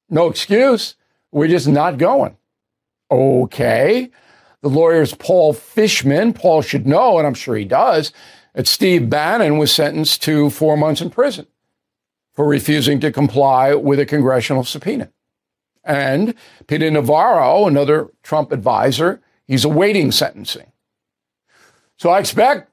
No 0.09 0.27
excuse. 0.27 0.95
We're 1.31 1.47
just 1.47 1.67
not 1.67 1.97
going. 1.97 2.35
Okay. 3.11 4.09
The 4.61 4.69
lawyer's 4.69 5.13
Paul 5.13 5.53
Fishman. 5.53 6.33
Paul 6.33 6.61
should 6.61 6.87
know, 6.87 7.17
and 7.17 7.27
I'm 7.27 7.33
sure 7.33 7.55
he 7.55 7.65
does, 7.65 8.13
that 8.53 8.67
Steve 8.67 9.09
Bannon 9.09 9.57
was 9.57 9.73
sentenced 9.73 10.21
to 10.23 10.49
four 10.49 10.77
months 10.77 11.01
in 11.01 11.09
prison 11.09 11.47
for 12.33 12.47
refusing 12.47 12.99
to 13.01 13.11
comply 13.11 13.73
with 13.73 13.99
a 13.99 14.05
congressional 14.05 14.63
subpoena. 14.63 15.11
And 15.83 16.35
Peter 16.67 16.89
Navarro, 16.91 17.67
another 17.67 18.09
Trump 18.23 18.51
advisor, 18.51 19.21
he's 19.45 19.65
awaiting 19.65 20.11
sentencing. 20.11 20.71
So 21.97 22.09
I 22.09 22.19
expect 22.19 22.71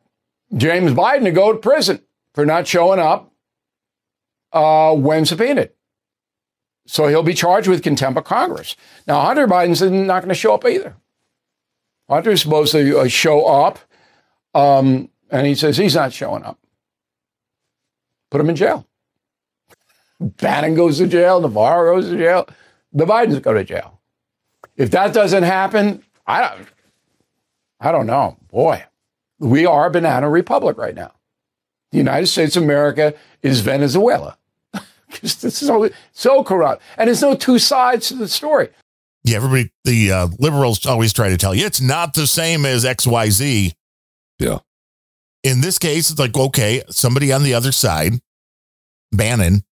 James 0.57 0.93
Biden 0.93 1.25
to 1.25 1.31
go 1.31 1.53
to 1.53 1.59
prison 1.59 2.01
for 2.35 2.47
not 2.47 2.67
showing 2.67 3.01
up 3.01 3.33
uh, 4.53 4.95
when 4.95 5.27
subpoenaed. 5.27 5.71
So 6.89 7.07
he'll 7.07 7.23
be 7.23 7.35
charged 7.35 7.69
with 7.69 7.83
contempt 7.83 8.19
of 8.19 8.25
Congress. 8.25 8.75
Now, 9.07 9.21
Hunter 9.21 9.47
Biden's 9.47 9.83
not 9.83 10.21
going 10.21 10.31
to 10.31 10.35
show 10.35 10.55
up 10.55 10.65
either. 10.65 10.97
Hunter's 12.09 12.41
supposed 12.41 12.73
to 12.73 13.01
uh, 13.01 13.09
show 13.09 13.45
up, 13.45 13.79
um, 14.55 15.11
and 15.31 15.47
he 15.47 15.55
says 15.55 15.77
he's 15.77 15.95
not 15.95 16.15
showing 16.15 16.45
up. 16.45 16.59
Put 18.31 18.41
him 18.41 18.49
in 18.49 18.57
jail. 18.57 18.87
Bannon 20.19 20.75
goes 20.75 20.97
to 20.97 21.07
jail. 21.07 21.43
Navarro 21.43 21.97
goes 21.97 22.09
to 22.09 22.17
jail. 22.17 22.49
The 22.95 23.05
Bidens 23.05 23.43
go 23.43 23.53
to 23.53 23.65
jail. 23.65 24.01
If 24.75 24.91
that 24.93 25.13
doesn't 25.13 25.43
happen, 25.43 26.03
I 26.27 26.41
don't. 26.41 26.69
I 27.81 27.93
don't 27.93 28.07
know. 28.07 28.39
Boy, 28.51 28.85
we 29.39 29.67
are 29.67 29.87
a 29.87 29.91
banana 29.91 30.31
republic 30.31 30.79
right 30.79 30.95
now. 30.95 31.13
The 31.93 31.99
United 31.99 32.29
States 32.29 32.57
of 32.57 32.63
America 32.63 33.13
is 33.43 33.61
Venezuela. 33.61 34.39
Because 35.13 35.37
this 35.37 35.63
is 35.63 35.69
so, 35.69 35.89
so 36.13 36.45
corrupt, 36.45 36.83
and 36.99 37.09
there's 37.09 37.23
no 37.23 37.35
two 37.35 37.59
sides 37.59 38.09
to 38.09 38.15
the 38.15 38.29
story. 38.29 38.69
Yeah, 39.25 39.37
everybody, 39.37 39.71
the 39.85 40.13
uh, 40.13 40.29
liberals 40.39 40.85
always 40.87 41.13
try 41.13 41.31
to 41.31 41.37
tell 41.39 41.55
you 41.55 41.65
it's 41.65 41.81
not 41.81 42.13
the 42.15 42.27
same 42.27 42.67
as 42.67 42.85
XYZ. 42.85 43.73
Yeah. 44.39 44.59
In 45.43 45.61
this 45.63 45.79
case, 45.79 46.11
it's 46.11 46.19
like, 46.19 46.37
okay, 46.37 46.83
somebody 46.91 47.33
on 47.33 47.43
the 47.43 47.55
other 47.55 47.73
side, 47.73 48.21
Bannon, 49.13 49.63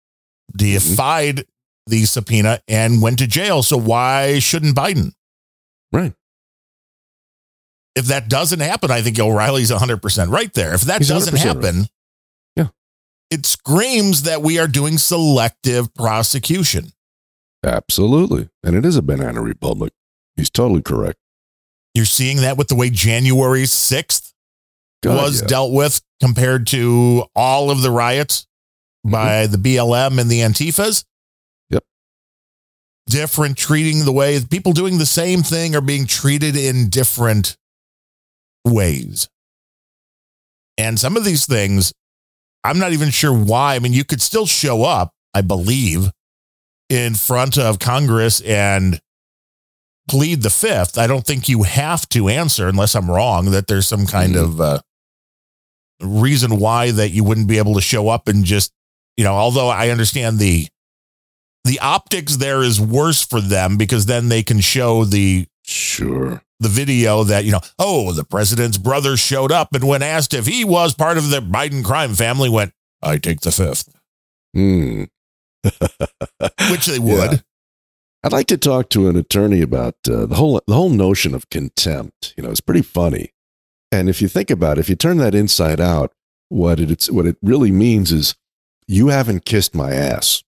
defied 0.56 1.44
the 1.86 2.04
subpoena 2.06 2.60
and 2.66 3.02
went 3.02 3.18
to 3.18 3.26
jail. 3.26 3.62
So 3.62 3.76
why 3.76 4.38
shouldn't 4.38 4.74
Biden? 4.76 5.12
Right. 5.92 6.14
if 7.94 8.06
that 8.06 8.28
doesn't 8.28 8.60
happen, 8.60 8.90
I 8.90 9.00
think 9.02 9.18
O'Reilly's 9.18 9.70
100% 9.70 10.30
right 10.30 10.52
there. 10.54 10.74
If 10.74 10.82
that 10.82 10.98
He's 10.98 11.08
doesn't 11.08 11.36
happen, 11.36 11.78
right. 11.80 11.88
It 13.30 13.46
screams 13.46 14.22
that 14.22 14.42
we 14.42 14.58
are 14.58 14.68
doing 14.68 14.98
selective 14.98 15.92
prosecution. 15.94 16.92
Absolutely. 17.64 18.48
And 18.62 18.76
it 18.76 18.84
is 18.84 18.96
a 18.96 19.02
banana 19.02 19.42
republic. 19.42 19.92
He's 20.36 20.50
totally 20.50 20.82
correct. 20.82 21.18
You're 21.94 22.04
seeing 22.04 22.38
that 22.38 22.56
with 22.56 22.68
the 22.68 22.74
way 22.74 22.90
January 22.90 23.62
6th 23.62 24.32
God, 25.02 25.16
was 25.16 25.40
yeah. 25.40 25.48
dealt 25.48 25.72
with 25.72 26.00
compared 26.20 26.66
to 26.68 27.24
all 27.34 27.70
of 27.70 27.82
the 27.82 27.90
riots 27.90 28.46
by 29.04 29.46
mm-hmm. 29.46 29.52
the 29.52 29.76
BLM 29.76 30.20
and 30.20 30.30
the 30.30 30.40
Antifas. 30.40 31.04
Yep. 31.70 31.84
Different 33.08 33.56
treating 33.56 34.04
the 34.04 34.12
way 34.12 34.38
people 34.44 34.72
doing 34.72 34.98
the 34.98 35.06
same 35.06 35.42
thing 35.42 35.74
are 35.74 35.80
being 35.80 36.06
treated 36.06 36.56
in 36.56 36.90
different 36.90 37.56
ways. 38.64 39.28
And 40.78 41.00
some 41.00 41.16
of 41.16 41.24
these 41.24 41.46
things, 41.46 41.92
I'm 42.66 42.78
not 42.78 42.92
even 42.92 43.10
sure 43.10 43.32
why. 43.32 43.74
I 43.74 43.78
mean, 43.78 43.92
you 43.92 44.04
could 44.04 44.20
still 44.22 44.46
show 44.46 44.84
up, 44.84 45.12
I 45.34 45.40
believe, 45.40 46.10
in 46.88 47.14
front 47.14 47.58
of 47.58 47.78
Congress 47.78 48.40
and 48.42 49.00
plead 50.08 50.42
the 50.42 50.50
fifth. 50.50 50.98
I 50.98 51.06
don't 51.06 51.26
think 51.26 51.48
you 51.48 51.64
have 51.64 52.08
to 52.10 52.28
answer 52.28 52.68
unless 52.68 52.94
I'm 52.94 53.10
wrong 53.10 53.50
that 53.50 53.66
there's 53.66 53.88
some 53.88 54.06
kind 54.06 54.34
Mhm. 54.34 54.42
of 54.44 54.60
uh, 54.60 54.80
reason 56.00 56.58
why 56.58 56.90
that 56.90 57.10
you 57.10 57.24
wouldn't 57.24 57.48
be 57.48 57.58
able 57.58 57.74
to 57.74 57.80
show 57.80 58.08
up 58.08 58.28
and 58.28 58.44
just, 58.44 58.72
you 59.16 59.24
know, 59.24 59.34
although 59.34 59.68
I 59.68 59.88
understand 59.90 60.38
the 60.38 60.68
the 61.64 61.80
optics 61.80 62.36
there 62.36 62.62
is 62.62 62.80
worse 62.80 63.24
for 63.24 63.40
them 63.40 63.76
because 63.76 64.06
then 64.06 64.28
they 64.28 64.44
can 64.44 64.60
show 64.60 65.04
the 65.04 65.46
Sure. 65.64 66.40
The 66.60 66.68
video 66.68 67.22
that 67.24 67.44
you 67.44 67.52
know 67.52 67.60
oh 67.78 68.12
the 68.12 68.24
president's 68.24 68.78
brother 68.78 69.16
showed 69.16 69.52
up 69.52 69.74
and 69.74 69.86
when 69.86 70.02
asked 70.02 70.32
if 70.34 70.46
he 70.46 70.64
was 70.64 70.94
part 70.94 71.18
of 71.18 71.30
the 71.30 71.40
biden 71.40 71.84
crime 71.84 72.14
family 72.14 72.48
went 72.48 72.72
i 73.02 73.18
take 73.18 73.40
the 73.40 73.52
fifth 73.52 73.88
Hmm. 74.54 75.04
which 76.70 76.86
they 76.86 76.98
would 76.98 77.32
Yeah. 77.32 77.38
I'd 78.24 78.32
like 78.32 78.46
to 78.48 78.56
talk 78.56 78.88
to 78.90 79.08
an 79.08 79.16
attorney 79.16 79.60
about 79.60 79.94
uh, 80.10 80.26
the 80.26 80.34
whole 80.34 80.60
the 80.66 80.74
whole 80.74 80.88
notion 80.88 81.32
of 81.32 81.48
contempt. 81.48 82.34
You 82.36 82.42
know, 82.42 82.50
it's 82.50 82.60
pretty 82.60 82.82
funny. 82.82 83.32
And 83.92 84.08
if 84.08 84.20
you 84.20 84.26
think 84.26 84.50
about 84.50 84.78
it, 84.78 84.80
if 84.80 84.88
you 84.88 84.96
turn 84.96 85.18
that 85.18 85.34
inside 85.34 85.80
out, 85.80 86.12
what 86.48 86.80
it, 86.80 86.90
it's 86.90 87.08
what 87.08 87.26
it 87.26 87.36
really 87.40 87.70
means 87.70 88.10
is 88.10 88.34
you 88.88 89.08
haven't 89.08 89.44
kissed 89.44 89.76
my 89.76 89.92
ass, 89.92 90.42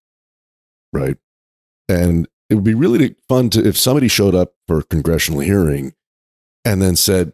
right? 0.93 1.19
And 1.89 2.27
it 2.51 2.57
would 2.57 2.65
be 2.65 2.75
really 2.75 3.15
fun 3.29 3.49
to 3.51 3.65
if 3.65 3.77
somebody 3.79 4.09
showed 4.09 4.35
up 4.35 4.55
for 4.67 4.79
a 4.79 4.85
congressional 4.85 5.41
hearing 5.41 5.93
and 6.69 6.83
then 6.83 6.97
said, 6.97 7.33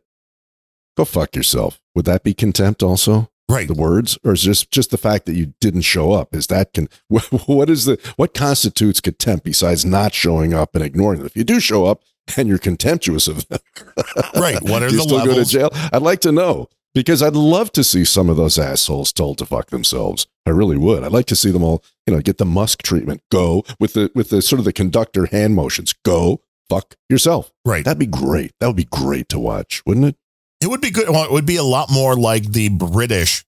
"Go 0.96 1.04
fuck 1.04 1.34
yourself." 1.36 1.80
Would 1.94 2.04
that 2.06 2.22
be 2.22 2.34
contempt 2.34 2.82
also? 2.82 3.30
right. 3.48 3.68
The 3.68 3.74
words? 3.74 4.18
Or 4.24 4.32
is 4.32 4.42
just 4.42 4.70
just 4.70 4.90
the 4.90 4.96
fact 4.98 5.26
that 5.26 5.34
you 5.34 5.52
didn't 5.60 5.82
show 5.82 6.12
up? 6.12 6.34
Is 6.34 6.46
that 6.48 6.72
can 6.72 6.88
what 7.08 7.68
is 7.70 7.84
the 7.84 7.98
what 8.16 8.34
constitutes 8.34 9.00
contempt 9.00 9.44
besides 9.44 9.84
not 9.84 10.14
showing 10.14 10.54
up 10.54 10.74
and 10.74 10.82
ignoring 10.82 11.18
them? 11.18 11.26
If 11.26 11.36
you 11.36 11.44
do 11.44 11.60
show 11.60 11.84
up 11.86 12.02
and 12.36 12.48
you're 12.48 12.58
contemptuous 12.58 13.28
of 13.28 13.46
them 13.48 13.58
Right. 14.34 14.60
What 14.62 14.82
are 14.82 14.88
you 14.88 14.96
the 14.96 15.02
still 15.02 15.18
go 15.18 15.24
to 15.24 15.30
levels? 15.30 15.50
jail? 15.50 15.68
I'd 15.92 16.02
like 16.02 16.20
to 16.20 16.32
know 16.32 16.68
because 16.94 17.22
i'd 17.24 17.34
love 17.34 17.72
to 17.72 17.82
see 17.82 18.04
some 18.04 18.30
of 18.30 18.36
those 18.36 18.56
assholes 18.56 19.12
told 19.12 19.36
to 19.38 19.46
fuck 19.46 19.70
themselves. 19.70 20.26
I 20.46 20.50
really 20.50 20.78
would. 20.78 21.04
I'd 21.04 21.12
like 21.12 21.26
to 21.26 21.36
see 21.36 21.50
them 21.50 21.62
all 21.62 21.84
you 22.06 22.14
know 22.14 22.20
get 22.22 22.38
the 22.38 22.46
musk 22.46 22.82
treatment. 22.82 23.20
Go 23.30 23.62
with 23.78 23.92
the 23.92 24.10
with 24.14 24.30
the 24.30 24.40
sort 24.42 24.58
of 24.58 24.64
the 24.64 24.72
conductor 24.72 25.26
hand 25.26 25.54
motions. 25.54 25.92
Go 26.04 26.40
fuck 26.68 26.94
yourself. 27.08 27.50
Right. 27.64 27.84
That'd 27.84 27.98
be 27.98 28.06
great. 28.06 28.52
That 28.60 28.66
would 28.66 28.76
be 28.76 28.88
great 28.90 29.28
to 29.30 29.38
watch 29.38 29.82
wouldn't 29.86 30.06
it? 30.06 30.16
It 30.60 30.68
would 30.68 30.80
be 30.80 30.90
good. 30.90 31.08
Well, 31.08 31.24
it 31.24 31.30
would 31.32 31.46
be 31.46 31.56
a 31.56 31.62
lot 31.64 31.90
more 31.90 32.16
like 32.16 32.52
the 32.52 32.68
british. 32.70 33.44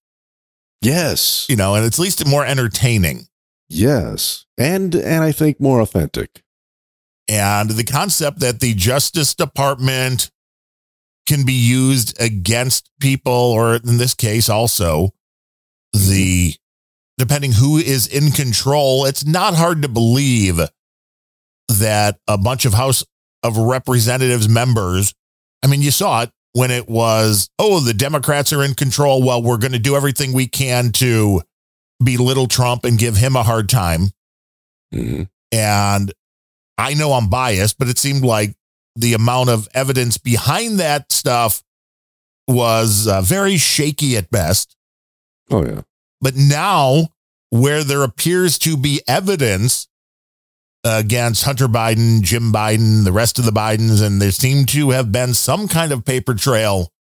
Yes. 0.83 1.47
You 1.49 1.57
know 1.57 1.75
and 1.75 1.85
it's 1.85 1.99
at 1.99 2.03
least 2.03 2.27
more 2.27 2.45
entertaining. 2.45 3.27
Yes. 3.69 4.47
And 4.59 4.95
and 4.95 5.25
i 5.25 5.33
think 5.33 5.61
more 5.61 5.81
authentic. 5.81 6.43
And 7.29 7.71
the 7.71 7.85
concept 7.85 8.39
that 8.41 8.61
the 8.61 8.75
justice 8.75 9.35
department 9.35 10.31
can 11.27 11.45
be 11.45 11.53
used 11.53 12.21
against 12.21 12.89
people 13.01 13.33
or 13.33 13.75
in 13.77 13.97
this 13.99 14.14
case 14.14 14.49
also 14.49 15.12
the 15.93 16.55
depending 17.19 17.53
who 17.53 17.79
is 17.79 18.07
in 18.07 18.31
control 18.31 19.05
it's 19.07 19.25
not 19.25 19.55
hard 19.55 19.83
to 19.83 19.89
believe 19.89 20.61
that 21.69 22.19
a 22.29 22.39
bunch 22.39 22.64
of 22.64 22.75
house 22.75 23.05
of 23.43 23.57
representatives 23.57 24.49
members 24.49 25.14
i 25.62 25.67
mean 25.67 25.83
you 25.83 25.91
saw 25.91 26.23
it 26.23 26.31
when 26.53 26.71
it 26.71 26.89
was 26.89 27.49
oh 27.59 27.81
the 27.81 27.95
democrats 27.95 28.53
are 28.53 28.62
in 28.64 28.75
control 28.75 29.23
well 29.23 29.43
we're 29.43 29.59
going 29.59 29.73
to 29.73 29.79
do 29.79 29.97
everything 29.97 30.33
we 30.33 30.47
can 30.47 30.91
to 30.93 31.43
belittle 32.05 32.47
trump 32.47 32.85
and 32.85 32.99
give 32.99 33.17
him 33.17 33.37
a 33.37 33.43
hard 33.43 33.69
time 33.69 34.09
Mhm. 34.95 35.29
and 35.53 36.12
I 36.79 36.93
know 36.93 37.14
I'm 37.14 37.31
biased, 37.31 37.79
but 37.79 37.89
it 37.89 37.99
seemed 37.99 38.23
like 38.23 38.55
the 38.97 39.14
amount 39.14 39.49
of 39.49 39.67
evidence 39.73 40.19
behind 40.19 40.79
that 40.79 41.11
stuff 41.11 41.62
was 42.47 43.07
uh, 43.09 43.23
very 43.23 43.57
shaky 43.57 44.17
at 44.17 44.31
best. 44.31 44.77
Oh 45.51 45.64
yeah. 45.64 45.81
But 46.21 46.37
now, 46.37 47.09
where 47.51 47.83
there 47.83 48.03
appears 48.03 48.59
to 48.61 48.77
be 48.77 49.01
evidence 49.09 49.89
against 50.87 51.45
Hunter 51.45 51.68
Biden, 51.68 52.22
Jim 52.22 52.53
Biden, 52.53 53.05
the 53.05 53.12
rest 53.12 53.39
of 53.39 53.45
the 53.45 53.51
Bidens, 53.51 54.03
and 54.03 54.20
there 54.20 54.30
seemed 54.30 54.68
to 54.70 54.91
have 54.91 55.11
been 55.11 55.34
some 55.34 55.68
kind 55.68 55.93
of 55.93 56.05
paper 56.05 56.34
trail, 56.34 56.93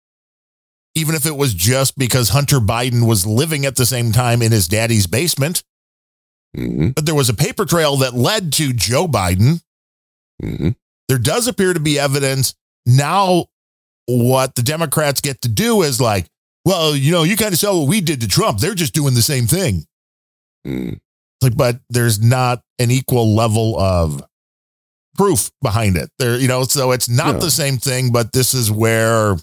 even 0.94 1.14
if 1.14 1.26
it 1.26 1.36
was 1.36 1.54
just 1.54 1.96
because 1.98 2.30
Hunter 2.30 2.58
Biden 2.58 3.06
was 3.06 3.26
living 3.26 3.64
at 3.66 3.76
the 3.76 3.86
same 3.86 4.12
time 4.12 4.42
in 4.42 4.52
his 4.52 4.68
daddy's 4.68 5.06
basement. 5.06 5.62
hmm 6.54 6.88
But 6.90 7.06
there 7.06 7.14
was 7.14 7.28
a 7.28 7.34
paper 7.34 7.64
trail 7.64 7.96
that 7.98 8.14
led 8.14 8.52
to 8.54 8.72
Joe 8.72 9.06
Biden. 9.06 9.62
hmm 10.42 10.70
there 11.08 11.18
does 11.18 11.46
appear 11.46 11.72
to 11.72 11.78
be 11.78 12.00
evidence. 12.00 12.54
Now 12.84 13.46
what 14.06 14.56
the 14.56 14.62
democrats 14.62 15.20
get 15.20 15.40
to 15.42 15.48
do 15.48 15.82
is 15.82 16.00
like 16.00 16.26
well 16.64 16.94
you 16.96 17.12
know 17.12 17.22
you 17.24 17.36
kind 17.36 17.52
of 17.52 17.58
saw 17.58 17.78
what 17.78 17.88
we 17.88 18.00
did 18.00 18.20
to 18.22 18.28
trump. 18.28 18.58
They're 18.58 18.74
just 18.74 18.94
doing 18.94 19.14
the 19.14 19.22
same 19.22 19.46
thing. 19.46 19.84
Mm 20.66 20.98
like 21.42 21.56
but 21.56 21.80
there's 21.90 22.20
not 22.22 22.62
an 22.78 22.90
equal 22.90 23.34
level 23.34 23.78
of 23.78 24.22
proof 25.16 25.50
behind 25.62 25.96
it 25.96 26.10
there 26.18 26.38
you 26.38 26.48
know 26.48 26.62
so 26.64 26.92
it's 26.92 27.08
not 27.08 27.34
No. 27.36 27.40
the 27.40 27.50
same 27.50 27.78
thing 27.78 28.12
but 28.12 28.32
this 28.32 28.52
is 28.54 28.70
where 28.70 29.36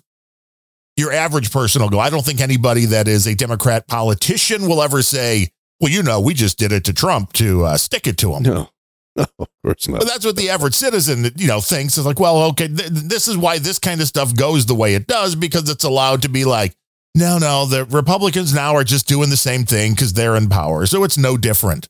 your 0.97 1.11
average 1.11 1.51
person 1.51 1.81
will 1.81 1.89
go 1.89 1.99
i 1.99 2.09
don't 2.09 2.25
think 2.25 2.41
anybody 2.41 2.85
that 2.85 3.07
is 3.07 3.25
a 3.27 3.35
democrat 3.35 3.87
politician 3.87 4.67
will 4.67 4.81
ever 4.83 5.01
say 5.01 5.49
well 5.79 5.91
you 5.91 6.03
know 6.03 6.19
we 6.21 6.33
just 6.35 6.57
did 6.59 6.71
it 6.71 6.83
to 6.85 6.93
trump 6.93 7.33
to 7.33 7.65
uh, 7.65 7.77
stick 7.77 8.05
it 8.07 8.17
to 8.19 8.33
him 8.33 8.43
No. 8.43 8.69
No, 9.15 9.25
of 9.37 9.47
course 9.63 9.87
not. 9.87 9.99
But 9.99 10.07
that's 10.07 10.25
what 10.25 10.35
the 10.35 10.49
average 10.49 10.73
citizen, 10.73 11.29
you 11.37 11.45
know, 11.45 11.61
thinks. 11.61 11.95
It's 11.99 12.05
like, 12.07 12.19
well, 12.19 12.45
okay, 12.45 12.67
th- 12.67 12.89
this 12.89 13.27
is 13.27 13.37
why 13.37 13.59
this 13.59 13.77
kind 13.77 14.01
of 14.01 14.07
stuff 14.07 14.35
goes 14.35 14.65
the 14.65 14.73
way 14.73 14.95
it 14.95 15.05
does 15.05 15.35
because 15.35 15.69
it's 15.69 15.83
allowed 15.83 16.23
to 16.23 16.29
be 16.29 16.45
like, 16.45 16.75
no, 17.15 17.37
no, 17.37 17.65
the 17.65 17.85
Republicans 17.85 18.53
now 18.53 18.75
are 18.75 18.83
just 18.83 19.07
doing 19.07 19.29
the 19.29 19.37
same 19.37 19.65
thing 19.65 19.93
because 19.93 20.13
they're 20.13 20.35
in 20.35 20.49
power, 20.49 20.85
so 20.85 21.03
it's 21.03 21.17
no 21.17 21.37
different. 21.37 21.87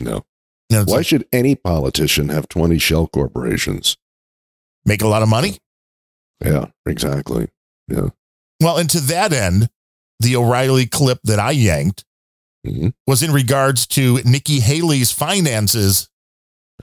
No. 0.00 0.24
It's 0.70 0.90
Why 0.90 0.98
like, 0.98 1.06
should 1.06 1.26
any 1.32 1.54
politician 1.54 2.28
have 2.30 2.48
20 2.48 2.78
shell 2.78 3.06
corporations? 3.08 3.96
make 4.84 5.02
a 5.02 5.06
lot 5.08 5.22
of 5.22 5.28
money? 5.28 5.58
Yeah, 6.44 6.66
exactly. 6.86 7.48
Yeah. 7.88 8.08
Well, 8.60 8.78
and 8.78 8.90
to 8.90 9.00
that 9.00 9.32
end, 9.32 9.68
the 10.18 10.34
O'Reilly 10.34 10.86
clip 10.86 11.20
that 11.24 11.38
I 11.38 11.50
yanked 11.52 12.04
hmm 12.66 12.88
was 13.06 13.22
in 13.22 13.32
regards 13.32 13.86
to 13.88 14.20
Nikki 14.24 14.60
Haley's 14.60 15.12
finances, 15.12 16.08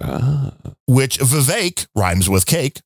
Ah. 0.01 0.53
which 0.87 1.19
Vivek 1.19 1.87
rhymes 1.95 2.29
with 2.29 2.45
cake. 2.45 2.81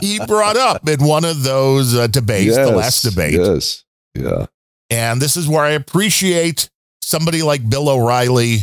He 0.00 0.18
brought 0.26 0.56
up 0.56 0.88
in 0.88 1.04
one 1.04 1.24
of 1.24 1.42
those 1.42 1.94
uh, 1.96 2.06
debates, 2.08 2.56
the 2.56 2.76
last 2.76 3.02
debate. 3.02 3.34
Yes. 3.34 3.84
Yeah. 4.14 4.46
And 4.90 5.20
this 5.20 5.36
is 5.36 5.48
where 5.48 5.64
I 5.64 5.70
appreciate 5.70 6.68
somebody 7.02 7.42
like 7.42 7.68
Bill 7.68 7.88
O'Reilly 7.88 8.58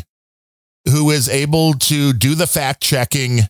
who 0.89 1.11
is 1.11 1.29
able 1.29 1.73
to 1.73 2.13
do 2.13 2.35
the 2.35 2.47
fact 2.47 2.81
checking 2.81 3.41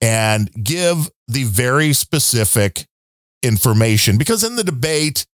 and 0.00 0.50
give 0.62 1.10
the 1.28 1.44
very 1.44 1.92
specific 1.92 2.86
information 3.42 4.18
because 4.18 4.42
in 4.42 4.56
the 4.56 4.64
debate, 4.64 5.26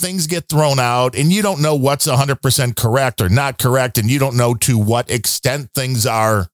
things 0.00 0.26
get 0.26 0.48
thrown 0.48 0.78
out 0.78 1.14
and 1.14 1.30
you 1.30 1.42
don't 1.42 1.60
know 1.60 1.74
what's 1.74 2.06
100% 2.06 2.76
correct 2.76 3.20
or 3.20 3.28
not 3.28 3.58
correct, 3.58 3.98
and 3.98 4.10
you 4.10 4.18
don't 4.18 4.36
know 4.36 4.54
to 4.54 4.78
what 4.78 5.10
extent 5.10 5.70
things 5.74 6.06
are. 6.06 6.48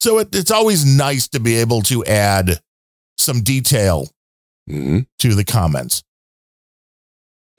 So 0.00 0.18
it, 0.18 0.28
it's 0.32 0.50
always 0.50 0.84
nice 0.84 1.28
to 1.28 1.40
be 1.40 1.56
able 1.56 1.82
to 1.82 2.04
add 2.04 2.60
some 3.16 3.42
detail 3.42 4.08
hmm 4.68 5.00
to 5.18 5.34
the 5.34 5.44
comments. 5.44 6.02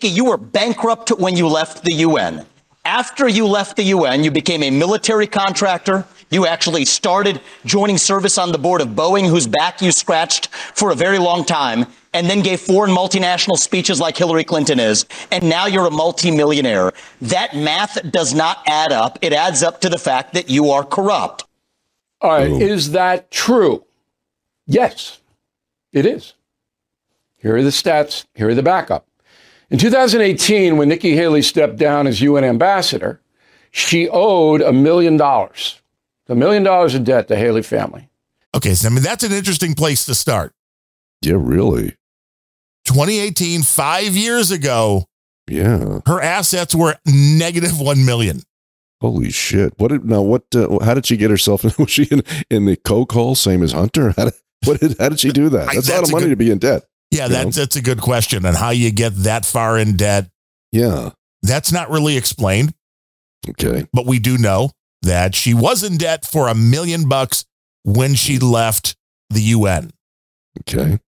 You 0.02 0.26
were 0.26 0.38
bankrupt 0.38 1.10
when 1.10 1.36
you 1.36 1.48
left 1.48 1.84
the 1.84 1.94
UN. 1.94 2.46
After 2.86 3.28
you 3.28 3.46
left 3.46 3.76
the 3.76 3.84
UN, 3.84 4.24
you 4.24 4.32
became 4.32 4.64
a 4.64 4.70
military 4.72 5.28
contractor. 5.28 6.06
You 6.32 6.46
actually 6.46 6.86
started 6.86 7.42
joining 7.66 7.98
service 7.98 8.38
on 8.38 8.52
the 8.52 8.58
board 8.58 8.80
of 8.80 8.90
Boeing, 8.90 9.28
whose 9.28 9.46
back 9.46 9.82
you 9.82 9.92
scratched 9.92 10.48
for 10.48 10.92
a 10.92 10.96
very 10.96 11.18
long 11.18 11.44
time, 11.44 11.86
and 12.14 12.30
then 12.30 12.42
gave 12.42 12.62
foreign 12.62 12.92
multinational 12.92 13.58
speeches 13.58 14.00
like 14.00 14.16
Hillary 14.16 14.46
Clinton 14.46 14.80
is. 14.80 15.06
And 15.32 15.50
now 15.50 15.66
you're 15.66 15.88
a 15.88 15.92
multimillionaire. 15.92 16.94
That 17.22 17.56
math 17.56 18.00
does 18.12 18.34
not 18.34 18.64
add 18.68 18.94
up. 18.94 19.20
It 19.22 19.34
adds 19.34 19.64
up 19.64 19.82
to 19.82 19.90
the 19.90 19.98
fact 19.98 20.34
that 20.34 20.50
you 20.50 20.70
are 20.70 20.84
corrupt. 20.86 21.44
All 22.22 22.32
right, 22.32 22.49
Boom. 22.49 22.61
is 22.61 22.91
that 22.91 23.32
true? 23.32 23.86
Yes, 24.67 25.20
it 25.93 26.05
is. 26.05 26.34
Here 27.38 27.55
are 27.55 27.63
the 27.63 27.70
stats. 27.70 28.26
Here 28.36 28.49
are 28.49 28.53
the 28.55 28.63
backup. 28.63 29.07
In 29.70 29.78
2018, 29.80 30.78
when 30.78 30.89
Nikki 30.89 31.15
Haley 31.15 31.41
stepped 31.41 31.78
down 31.78 32.07
as 32.07 32.22
UN 32.22 32.43
ambassador, 32.43 33.22
she 33.72 34.09
owed 34.09 34.61
a 34.61 34.74
million 34.74 35.15
dollars, 35.15 35.82
a 36.28 36.36
million 36.36 36.63
dollars 36.63 36.95
in 36.95 37.03
debt 37.03 37.28
to 37.30 37.36
Haley 37.36 37.61
family. 37.61 38.09
Okay, 38.55 38.74
so 38.74 38.88
I 38.88 38.91
mean, 38.91 39.03
that's 39.03 39.24
an 39.24 39.32
interesting 39.32 39.74
place 39.76 40.05
to 40.05 40.15
start. 40.15 40.53
Yeah, 41.22 41.36
really. 41.38 41.95
2018, 42.86 43.61
five 43.61 44.15
years 44.17 44.49
ago, 44.51 45.05
Yeah. 45.47 45.99
her 46.07 46.20
assets 46.22 46.74
were 46.74 46.97
negative 47.05 47.80
1 47.80 48.03
million. 48.05 48.41
Holy 49.02 49.30
shit! 49.32 49.74
What 49.78 49.89
did 49.89 50.06
now? 50.06 50.22
What? 50.22 50.43
Uh, 50.54 50.80
how 50.84 50.93
did 50.93 51.06
she 51.06 51.16
get 51.18 51.30
herself? 51.32 51.64
in 51.64 51.72
Was 51.78 51.89
she 51.91 52.04
in, 52.06 52.22
in 52.50 52.66
the 52.66 52.76
coke 52.76 53.12
hole, 53.14 53.36
same 53.36 53.64
as 53.64 53.72
Hunter? 53.72 54.14
How 54.18 54.26
did, 54.26 54.34
what 54.66 54.80
did? 54.80 54.97
How 55.00 55.10
did 55.10 55.20
she 55.20 55.32
do 55.32 55.47
that? 55.50 55.70
I- 55.70 55.76
That's 55.76 55.89
a 55.89 55.93
lot 55.95 56.04
of 56.04 56.12
money 56.12 56.26
good- 56.26 56.30
to 56.32 56.36
be 56.36 56.52
in 56.52 56.58
debt. 56.60 56.84
Yeah, 57.12 57.26
You 57.28 57.32
that's, 57.34 57.56
that's 57.56 57.76
a 57.76 57.82
good 57.82 58.02
question. 58.02 58.45
And 58.45 58.56
how 58.56 58.70
you 58.70 58.91
get 58.91 59.16
that 59.24 59.43
far 59.45 59.80
in 59.80 59.95
debt, 59.97 60.30
Yeah. 60.72 61.10
that's 61.41 61.72
not 61.72 61.89
really 61.89 62.18
explained, 62.18 62.74
Okay. 63.50 63.88
but 63.91 64.06
we 64.06 64.20
do 64.20 64.38
know 64.38 64.70
that 65.02 65.34
she 65.34 65.56
was 65.56 65.82
in 65.82 65.97
debt 65.97 66.24
for 66.26 66.47
a 66.50 66.54
million 66.54 67.10
bucks 67.10 67.45
when 67.84 68.14
she 68.14 68.38
left 68.38 68.95
the 69.32 69.41
UN. 69.41 69.89
Okay. 70.62 71.00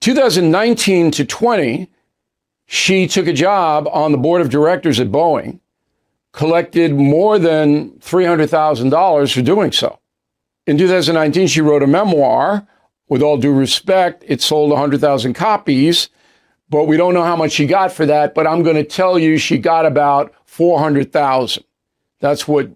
2019 0.00 1.10
to 1.10 1.24
20, 1.26 1.90
she 2.66 3.06
took 3.06 3.26
a 3.26 3.32
job 3.34 3.88
on 3.92 4.12
the 4.12 4.18
board 4.18 4.40
of 4.40 4.48
directors 4.48 4.98
at 5.00 5.08
Boeing, 5.08 5.60
collected 6.32 6.94
more 6.94 7.38
than 7.38 7.90
$300,000 8.00 9.34
for 9.34 9.42
doing 9.42 9.72
so. 9.72 9.98
In 10.66 10.78
2019, 10.78 11.48
she 11.48 11.60
wrote 11.60 11.82
a 11.82 11.86
memoir. 11.86 12.66
With 13.08 13.22
all 13.22 13.36
due 13.38 13.52
respect, 13.52 14.22
it 14.28 14.40
sold 14.40 14.70
100,000 14.70 15.34
copies, 15.34 16.10
but 16.68 16.84
we 16.84 16.96
don't 16.96 17.12
know 17.12 17.24
how 17.24 17.34
much 17.34 17.50
she 17.50 17.66
got 17.66 17.90
for 17.90 18.06
that. 18.06 18.36
But 18.36 18.46
I'm 18.46 18.62
going 18.62 18.76
to 18.76 18.84
tell 18.84 19.18
you, 19.18 19.36
she 19.36 19.58
got 19.58 19.84
about 19.84 20.32
400,000. 20.44 21.64
That's 22.20 22.46
what, 22.46 22.70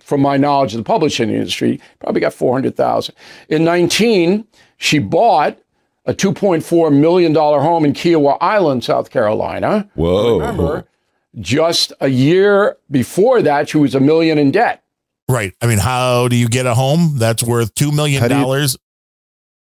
from 0.00 0.22
my 0.22 0.38
knowledge 0.38 0.72
of 0.72 0.78
the 0.78 0.84
publishing 0.84 1.28
industry, 1.28 1.80
probably 1.98 2.22
got 2.22 2.32
400,000. 2.32 3.14
In 3.50 3.64
19, 3.64 4.46
she 4.78 4.98
bought 4.98 5.58
a 6.06 6.14
$2.4 6.14 6.98
million 6.98 7.34
home 7.34 7.84
in 7.84 7.92
Kiawah 7.92 8.38
Island, 8.40 8.84
South 8.84 9.10
Carolina. 9.10 9.90
Whoa. 9.94 10.38
Remember, 10.38 10.86
just 11.40 11.92
a 12.00 12.08
year 12.08 12.76
before 12.90 13.42
that, 13.42 13.68
she 13.68 13.78
was 13.78 13.94
a 13.94 14.00
million 14.00 14.38
in 14.38 14.50
debt. 14.50 14.82
Right. 15.28 15.52
I 15.62 15.66
mean, 15.66 15.78
how 15.78 16.28
do 16.28 16.36
you 16.36 16.48
get 16.48 16.66
a 16.66 16.74
home 16.74 17.18
that's 17.18 17.42
worth 17.42 17.74
$2 17.74 17.94
million? 17.94 18.28
Do 18.28 18.34
you- 18.36 18.66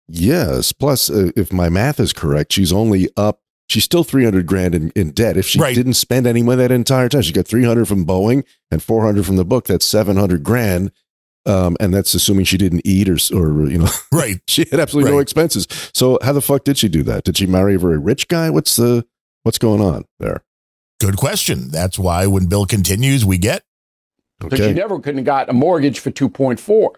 Yes. 0.09 0.73
Plus, 0.73 1.11
uh, 1.11 1.31
if 1.37 1.53
my 1.53 1.69
math 1.69 1.99
is 1.99 2.13
correct, 2.13 2.53
she's 2.53 2.73
only 2.73 3.09
up. 3.17 3.41
She's 3.69 3.83
still 3.83 4.05
three 4.05 4.23
hundred 4.25 4.47
grand 4.47 4.77
in, 4.77 4.91
in 4.95 5.11
debt. 5.11 5.37
If 5.37 5.45
she 5.47 5.59
Right. 5.59 5.75
didn't 5.75 5.95
spend 5.95 6.25
any 6.29 6.41
money 6.45 6.63
that 6.63 6.71
entire 6.71 7.09
time, 7.09 7.23
she 7.23 7.33
got 7.33 7.49
three 7.49 7.65
hundred 7.65 7.87
from 7.89 8.07
Boeing 8.07 8.45
and 8.71 8.81
four 8.81 9.05
hundred 9.05 9.27
from 9.27 9.35
the 9.35 9.45
book. 9.45 9.67
That's 9.67 9.85
seven 9.85 10.17
hundred 10.17 10.45
grand. 10.45 10.93
Um, 11.47 11.77
and 11.81 11.93
that's 11.93 12.15
assuming 12.15 12.45
she 12.45 12.59
didn't 12.59 12.83
eat 12.85 13.09
or, 13.09 13.15
or 13.37 13.69
you 13.69 13.79
know, 13.79 13.89
right. 14.13 14.41
she 14.47 14.67
had 14.71 14.79
absolutely 14.79 15.11
no 15.11 15.19
expenses. 15.19 15.67
So 15.93 16.19
how 16.23 16.33
the 16.33 16.41
fuck 16.41 16.63
did 16.63 16.79
she 16.79 16.89
do 16.89 17.03
that? 17.05 17.25
Did 17.25 17.37
she 17.39 17.47
marry 17.47 17.75
a 17.75 17.79
very 17.81 17.99
rich 17.99 18.29
guy? 18.29 18.51
What's 18.51 18.77
the 18.77 19.05
what's 19.43 19.59
going 19.59 19.81
on 19.81 20.05
there? 20.21 20.45
Good 21.01 21.17
question. 21.17 21.71
That's 21.71 21.99
why 21.99 22.27
when 22.27 22.47
Bill 22.47 22.67
continues, 22.67 23.25
we 23.25 23.39
get 23.39 23.63
But 24.39 24.57
she 24.57 24.73
never 24.73 24.99
couldn't 24.99 25.19
have 25.19 25.27
got 25.27 25.49
a 25.51 25.53
mortgage 25.53 25.99
for 25.99 26.11
2.4. 26.11 26.89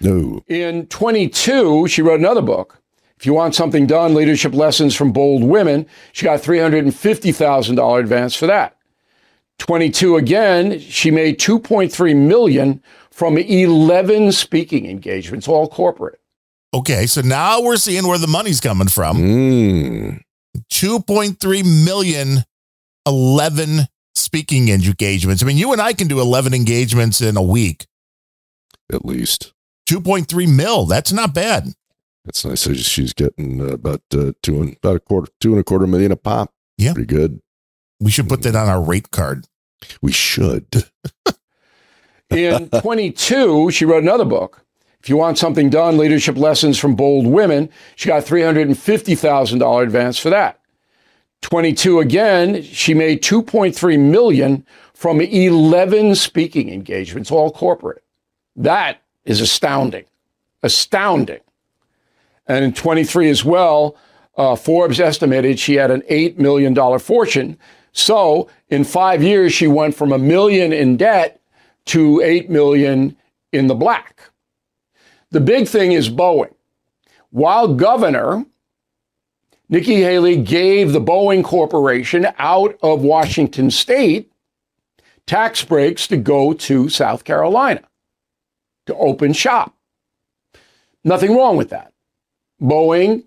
No. 0.00 0.42
In 0.46 0.86
22, 0.88 1.88
she 1.88 2.02
wrote 2.02 2.20
another 2.20 2.42
book. 2.42 2.82
If 3.18 3.24
you 3.24 3.32
want 3.32 3.54
something 3.54 3.86
done, 3.86 4.14
leadership 4.14 4.52
lessons 4.52 4.94
from 4.94 5.10
bold 5.10 5.42
women. 5.42 5.86
She 6.12 6.24
got 6.24 6.42
$350,000 6.42 8.00
advance 8.00 8.34
for 8.34 8.46
that. 8.46 8.76
22 9.58 10.16
again, 10.16 10.78
she 10.78 11.10
made 11.10 11.38
2.3 11.40 12.14
million 12.14 12.82
from 13.10 13.38
11 13.38 14.32
speaking 14.32 14.84
engagements, 14.86 15.48
all 15.48 15.66
corporate. 15.66 16.20
okay. 16.74 17.06
So 17.06 17.22
now 17.22 17.62
we're 17.62 17.78
seeing 17.78 18.06
where 18.06 18.18
the 18.18 18.26
money's 18.26 18.60
coming 18.60 18.88
from. 18.88 19.16
Mm. 19.16 20.20
2.3 20.70 21.84
million, 21.86 22.44
11 23.06 23.88
speaking 24.14 24.68
engagements. 24.68 25.42
I 25.42 25.46
mean, 25.46 25.56
you 25.56 25.72
and 25.72 25.80
I 25.80 25.92
can 25.92 26.08
do 26.08 26.20
11 26.20 26.54
engagements 26.54 27.20
in 27.20 27.36
a 27.36 27.42
week. 27.42 27.86
At 28.92 29.04
least 29.04 29.52
2.3 29.88 30.54
mil. 30.54 30.86
That's 30.86 31.12
not 31.12 31.34
bad. 31.34 31.74
that's 32.24 32.44
nice. 32.44 32.62
So 32.62 32.74
she's 32.74 33.12
getting 33.12 33.60
uh, 33.60 33.74
about 33.74 34.02
uh, 34.14 34.32
two 34.42 34.60
and 34.62 34.76
about 34.76 34.96
a 34.96 35.00
quarter, 35.00 35.30
two 35.40 35.52
and 35.52 35.60
a 35.60 35.64
quarter 35.64 35.86
million 35.86 36.12
a 36.12 36.16
pop. 36.16 36.52
Yeah. 36.78 36.92
pretty 36.92 37.06
good. 37.06 37.40
We 38.00 38.10
should 38.10 38.28
put 38.28 38.42
that 38.42 38.54
on 38.54 38.68
our 38.68 38.82
rate 38.82 39.10
card. 39.10 39.46
We 40.02 40.12
should. 40.12 40.66
In 42.30 42.68
22, 42.68 43.70
she 43.70 43.84
wrote 43.84 44.02
another 44.02 44.24
book. 44.24 44.62
If 45.00 45.08
you 45.08 45.16
want 45.16 45.38
something 45.38 45.70
done, 45.70 45.96
leadership 45.96 46.36
lessons 46.36 46.78
from 46.78 46.96
bold 46.96 47.26
women. 47.26 47.70
She 47.94 48.08
got 48.08 48.24
$350,000 48.24 49.82
advance 49.82 50.18
for 50.18 50.30
that. 50.30 50.60
22 51.46 52.00
again, 52.00 52.60
she 52.60 52.92
made 52.92 53.22
2.3 53.22 54.00
million 54.00 54.66
from 54.94 55.20
11 55.20 56.16
speaking 56.16 56.70
engagements, 56.70 57.30
all 57.30 57.52
corporate. 57.52 58.02
That 58.56 59.00
is 59.24 59.40
astounding. 59.40 60.06
Astounding. 60.64 61.38
And 62.48 62.64
in 62.64 62.72
23 62.72 63.30
as 63.30 63.44
well, 63.44 63.96
uh, 64.36 64.56
Forbes 64.56 64.98
estimated 64.98 65.60
she 65.60 65.74
had 65.74 65.92
an 65.92 66.02
$8 66.10 66.36
million 66.36 66.74
fortune. 66.98 67.56
So 67.92 68.48
in 68.70 68.82
five 68.82 69.22
years, 69.22 69.52
she 69.52 69.68
went 69.68 69.94
from 69.94 70.10
a 70.10 70.18
million 70.18 70.72
in 70.72 70.96
debt 70.96 71.40
to 71.84 72.20
8 72.22 72.50
million 72.50 73.16
in 73.52 73.68
the 73.68 73.74
black. 73.76 74.20
The 75.30 75.40
big 75.40 75.68
thing 75.68 75.92
is 75.92 76.10
Boeing. 76.10 76.52
While 77.30 77.72
governor, 77.74 78.44
Nikki 79.68 80.02
Haley 80.02 80.36
gave 80.36 80.92
the 80.92 81.00
Boeing 81.00 81.42
Corporation 81.42 82.28
out 82.38 82.78
of 82.82 83.02
Washington 83.02 83.70
state 83.70 84.30
tax 85.26 85.64
breaks 85.64 86.06
to 86.06 86.16
go 86.16 86.52
to 86.52 86.88
South 86.88 87.24
Carolina 87.24 87.82
to 88.86 88.94
open 88.94 89.32
shop. 89.32 89.74
Nothing 91.02 91.36
wrong 91.36 91.56
with 91.56 91.70
that. 91.70 91.92
Boeing 92.60 93.24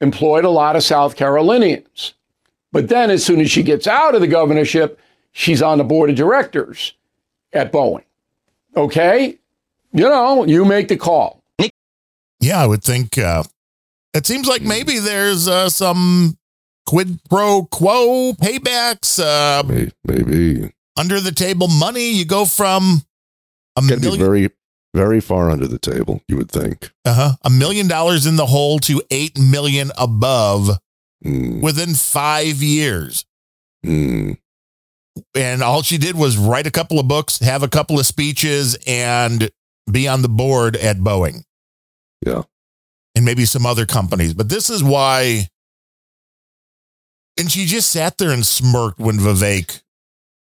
employed 0.00 0.44
a 0.44 0.50
lot 0.50 0.76
of 0.76 0.82
South 0.82 1.16
Carolinians. 1.16 2.14
But 2.72 2.88
then, 2.88 3.10
as 3.10 3.24
soon 3.24 3.40
as 3.40 3.50
she 3.50 3.62
gets 3.62 3.86
out 3.86 4.14
of 4.14 4.20
the 4.20 4.26
governorship, 4.26 4.98
she's 5.32 5.62
on 5.62 5.78
the 5.78 5.84
board 5.84 6.10
of 6.10 6.16
directors 6.16 6.94
at 7.52 7.72
Boeing. 7.72 8.04
Okay? 8.76 9.38
You 9.92 10.04
know, 10.04 10.44
you 10.44 10.64
make 10.64 10.88
the 10.88 10.96
call. 10.96 11.42
Yeah, 12.38 12.62
I 12.62 12.66
would 12.66 12.84
think 12.84 13.16
uh, 13.16 13.44
it 14.16 14.26
seems 14.26 14.46
like 14.48 14.62
maybe 14.62 14.98
there's 14.98 15.48
uh, 15.48 15.68
some 15.68 16.38
quid 16.86 17.18
pro 17.28 17.64
quo 17.64 18.32
paybacks, 18.34 19.18
uh, 19.20 19.62
Maybe 20.04 20.72
under 20.96 21.20
the 21.20 21.32
table 21.32 21.68
money. 21.68 22.10
You 22.12 22.24
go 22.24 22.44
from 22.44 23.02
a 23.76 23.82
be 23.82 23.96
million, 23.96 24.18
very, 24.18 24.50
very 24.94 25.20
far 25.20 25.50
under 25.50 25.66
the 25.66 25.78
table. 25.78 26.22
You 26.28 26.36
would 26.38 26.50
think. 26.50 26.90
uh-huh, 27.04 27.36
a 27.44 27.50
million 27.50 27.88
dollars 27.88 28.26
in 28.26 28.36
the 28.36 28.46
hole 28.46 28.78
to 28.80 29.02
eight 29.10 29.38
million 29.38 29.90
above 29.98 30.78
Mm, 31.24 31.62
within 31.62 31.94
five 31.94 32.62
years. 32.62 33.24
mm. 33.84 34.36
And 35.34 35.62
all 35.62 35.82
she 35.82 35.96
did 35.96 36.14
was 36.14 36.36
write 36.36 36.66
a 36.66 36.70
couple 36.70 36.98
of 37.00 37.08
books, 37.08 37.38
have 37.38 37.62
a 37.62 37.68
couple 37.68 37.98
of 37.98 38.04
speeches, 38.04 38.76
and 38.86 39.50
be 39.90 40.06
on 40.06 40.20
the 40.20 40.28
board 40.28 40.76
at 40.76 40.98
Boeing. 40.98 41.44
Yeah. 42.24 42.42
And 43.16 43.24
maybe 43.24 43.46
some 43.46 43.66
other 43.66 43.86
companies. 43.86 44.34
But 44.34 44.50
this 44.50 44.70
is 44.70 44.84
why. 44.84 45.48
And 47.38 47.50
she 47.50 47.64
just 47.64 47.90
sat 47.90 48.18
there 48.18 48.30
and 48.30 48.46
smirked 48.46 48.98
when 48.98 49.16
Vivek. 49.16 49.82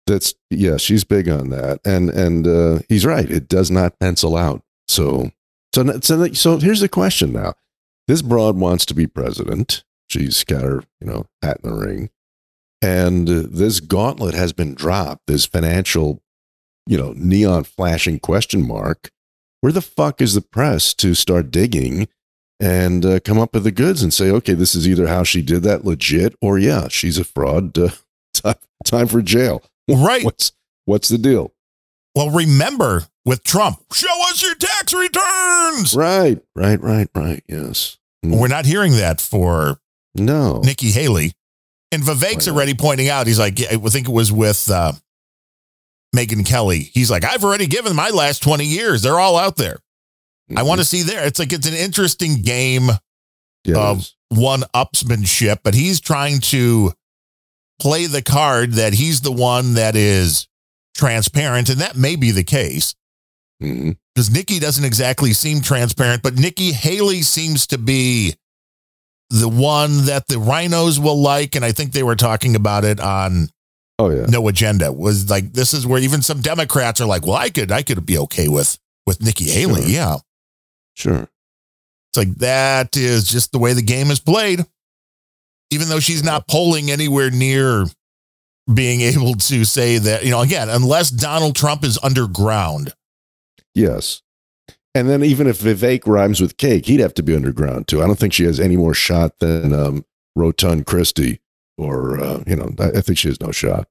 That's 0.06 0.34
yeah. 0.50 0.76
She's 0.76 1.02
big 1.02 1.28
on 1.30 1.48
that, 1.48 1.80
and 1.84 2.10
and 2.10 2.46
uh, 2.46 2.80
he's 2.88 3.06
right. 3.06 3.28
It 3.30 3.48
does 3.48 3.70
not 3.70 3.98
pencil 3.98 4.36
out. 4.36 4.62
So 4.86 5.30
so 5.74 5.98
so 6.00 6.32
so 6.34 6.58
here's 6.58 6.80
the 6.80 6.90
question 6.90 7.32
now. 7.32 7.54
This 8.06 8.20
broad 8.20 8.56
wants 8.56 8.84
to 8.86 8.94
be 8.94 9.06
president. 9.06 9.82
She's 10.10 10.44
got 10.44 10.62
her 10.62 10.84
you 11.00 11.06
know 11.06 11.26
hat 11.42 11.60
in 11.64 11.70
the 11.70 11.76
ring, 11.76 12.10
and 12.82 13.26
this 13.26 13.80
gauntlet 13.80 14.34
has 14.34 14.52
been 14.52 14.74
dropped. 14.74 15.26
This 15.26 15.46
financial, 15.46 16.22
you 16.86 16.98
know, 16.98 17.14
neon 17.16 17.64
flashing 17.64 18.20
question 18.20 18.66
mark. 18.66 19.10
Where 19.62 19.72
the 19.72 19.80
fuck 19.80 20.20
is 20.20 20.34
the 20.34 20.42
press 20.42 20.92
to 20.94 21.14
start 21.14 21.50
digging 21.50 22.08
and 22.60 23.04
uh, 23.04 23.20
come 23.20 23.38
up 23.38 23.54
with 23.54 23.64
the 23.64 23.72
goods 23.72 24.02
and 24.02 24.12
say, 24.12 24.30
okay, 24.30 24.54
this 24.54 24.74
is 24.74 24.88
either 24.88 25.06
how 25.06 25.22
she 25.24 25.42
did 25.42 25.62
that 25.64 25.84
legit, 25.84 26.34
or 26.40 26.58
yeah, 26.58 26.88
she's 26.88 27.18
a 27.18 27.24
fraud. 27.24 27.76
Uh, 27.78 27.90
time, 28.34 28.56
time 28.84 29.06
for 29.06 29.22
jail. 29.22 29.62
Right. 29.88 30.24
What's 30.24 30.52
what's 30.84 31.08
the 31.08 31.18
deal? 31.18 31.52
Well, 32.14 32.30
remember 32.30 33.04
with 33.24 33.42
Trump, 33.42 33.82
show 33.92 34.22
us 34.30 34.42
your 34.42 34.54
tax 34.54 34.94
returns. 34.94 35.94
Right, 35.94 36.40
right, 36.54 36.80
right, 36.80 37.08
right. 37.14 37.42
Yes. 37.48 37.98
Mm. 38.24 38.38
We're 38.40 38.48
not 38.48 38.66
hearing 38.66 38.92
that 38.92 39.20
for 39.20 39.78
No. 40.14 40.60
Nikki 40.60 40.90
Haley. 40.90 41.32
And 41.90 42.02
Vivek's 42.02 42.48
already 42.48 42.74
pointing 42.74 43.08
out, 43.08 43.26
he's 43.26 43.38
like, 43.38 43.60
I 43.60 43.76
think 43.76 44.08
it 44.08 44.12
was 44.12 44.32
with 44.32 44.68
uh, 44.70 44.92
Megyn 46.14 46.44
Kelly. 46.46 46.90
He's 46.92 47.10
like, 47.10 47.24
I've 47.24 47.44
already 47.44 47.66
given 47.66 47.94
my 47.94 48.10
last 48.10 48.42
20 48.42 48.64
years. 48.64 49.02
They're 49.02 49.20
all 49.20 49.36
out 49.36 49.56
there. 49.56 49.78
I 50.56 50.62
want 50.62 50.80
to 50.80 50.84
mm-hmm. 50.84 51.08
see 51.08 51.14
there. 51.14 51.26
It's 51.26 51.38
like 51.38 51.52
it's 51.52 51.66
an 51.66 51.74
interesting 51.74 52.42
game 52.42 52.90
it 53.64 53.76
of 53.76 54.08
one 54.28 54.60
upsmanship, 54.74 55.58
but 55.62 55.74
he's 55.74 56.00
trying 56.00 56.40
to 56.40 56.92
play 57.80 58.06
the 58.06 58.22
card 58.22 58.72
that 58.72 58.92
he's 58.92 59.20
the 59.22 59.32
one 59.32 59.74
that 59.74 59.96
is 59.96 60.46
transparent, 60.94 61.70
and 61.70 61.80
that 61.80 61.96
may 61.96 62.16
be 62.16 62.30
the 62.30 62.44
case 62.44 62.94
mm-hmm. 63.62 63.92
because 64.14 64.30
Nikki 64.30 64.58
doesn't 64.58 64.84
exactly 64.84 65.32
seem 65.32 65.60
transparent, 65.60 66.22
but 66.22 66.36
Nikki 66.36 66.72
Haley 66.72 67.22
seems 67.22 67.66
to 67.68 67.78
be 67.78 68.34
the 69.30 69.48
one 69.48 70.06
that 70.06 70.26
the 70.26 70.36
RINOs 70.36 70.98
will 71.02 71.20
like, 71.20 71.56
and 71.56 71.64
I 71.64 71.72
think 71.72 71.92
they 71.92 72.02
were 72.02 72.16
talking 72.16 72.54
about 72.54 72.84
it 72.84 73.00
on 73.00 73.48
Oh 73.98 74.10
yeah. 74.10 74.26
No 74.26 74.46
Agenda. 74.48 74.92
Was 74.92 75.30
like 75.30 75.52
this 75.52 75.72
is 75.72 75.86
where 75.86 76.00
even 76.00 76.22
some 76.22 76.40
Democrats 76.40 77.00
are 77.00 77.06
like, 77.06 77.26
well, 77.26 77.36
I 77.36 77.50
could 77.50 77.70
I 77.70 77.82
could 77.82 78.04
be 78.04 78.18
okay 78.18 78.48
with 78.48 78.78
with 79.06 79.22
Nikki 79.22 79.50
Haley, 79.50 79.82
Sure. 79.82 79.90
yeah. 79.90 80.16
Sure. 80.94 81.28
It's 82.10 82.16
like 82.16 82.34
that 82.36 82.96
is 82.96 83.28
just 83.28 83.52
the 83.52 83.58
way 83.58 83.72
the 83.72 83.82
game 83.82 84.10
is 84.10 84.20
played. 84.20 84.64
Even 85.70 85.88
though 85.88 86.00
she's 86.00 86.22
not 86.22 86.46
polling 86.46 86.90
anywhere 86.90 87.30
near 87.30 87.86
being 88.72 89.00
able 89.02 89.34
to 89.34 89.64
say 89.64 89.98
that, 89.98 90.24
you 90.24 90.30
know, 90.30 90.40
again, 90.40 90.68
unless 90.68 91.10
Donald 91.10 91.56
Trump 91.56 91.84
is 91.84 91.98
underground. 92.02 92.92
Yes. 93.74 94.22
And 94.94 95.08
then 95.08 95.24
even 95.24 95.48
if 95.48 95.58
Vivek 95.58 96.06
rhymes 96.06 96.40
with 96.40 96.56
cake, 96.56 96.86
he'd 96.86 97.00
have 97.00 97.14
to 97.14 97.22
be 97.22 97.34
underground 97.34 97.88
too. 97.88 98.00
I 98.00 98.06
don't 98.06 98.18
think 98.18 98.32
she 98.32 98.44
has 98.44 98.60
any 98.60 98.76
more 98.76 98.94
shot 98.94 99.40
than 99.40 99.72
um, 99.72 100.04
Rotund 100.36 100.86
Christie, 100.86 101.40
or 101.76 102.20
uh, 102.20 102.44
you 102.46 102.54
know, 102.54 102.70
I, 102.78 102.98
I 102.98 103.00
think 103.00 103.18
she 103.18 103.26
has 103.26 103.40
no 103.40 103.50
shot. 103.50 103.88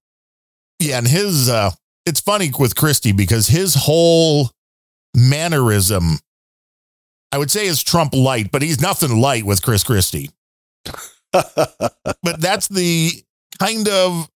Yeah, 0.79 0.97
and 0.97 1.07
his 1.07 1.49
uh 1.49 1.71
it's 2.05 2.21
funny 2.21 2.51
with 2.57 2.75
Christie 2.75 3.11
because 3.11 3.47
his 3.47 3.75
whole 3.75 4.51
mannerism 5.15 6.19
I 7.33 7.39
would 7.39 7.49
say 7.49 7.65
is 7.65 7.81
Trump 7.81 8.13
light, 8.13 8.51
but 8.51 8.61
he's 8.61 8.79
nothing 8.79 9.19
light 9.19 9.43
with 9.43 9.63
Chris 9.63 9.83
Christie. 9.83 10.29
But 12.21 12.39
that's 12.39 12.67
the 12.67 13.09
kind 13.59 13.89
of 13.89 14.29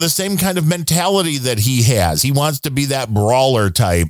the 0.00 0.08
same 0.08 0.36
kind 0.36 0.58
of 0.58 0.66
mentality 0.66 1.38
that 1.38 1.60
he 1.60 1.84
has. 1.84 2.22
He 2.22 2.32
wants 2.32 2.60
to 2.60 2.72
be 2.72 2.86
that 2.86 3.14
brawler 3.14 3.70
type. 3.70 4.08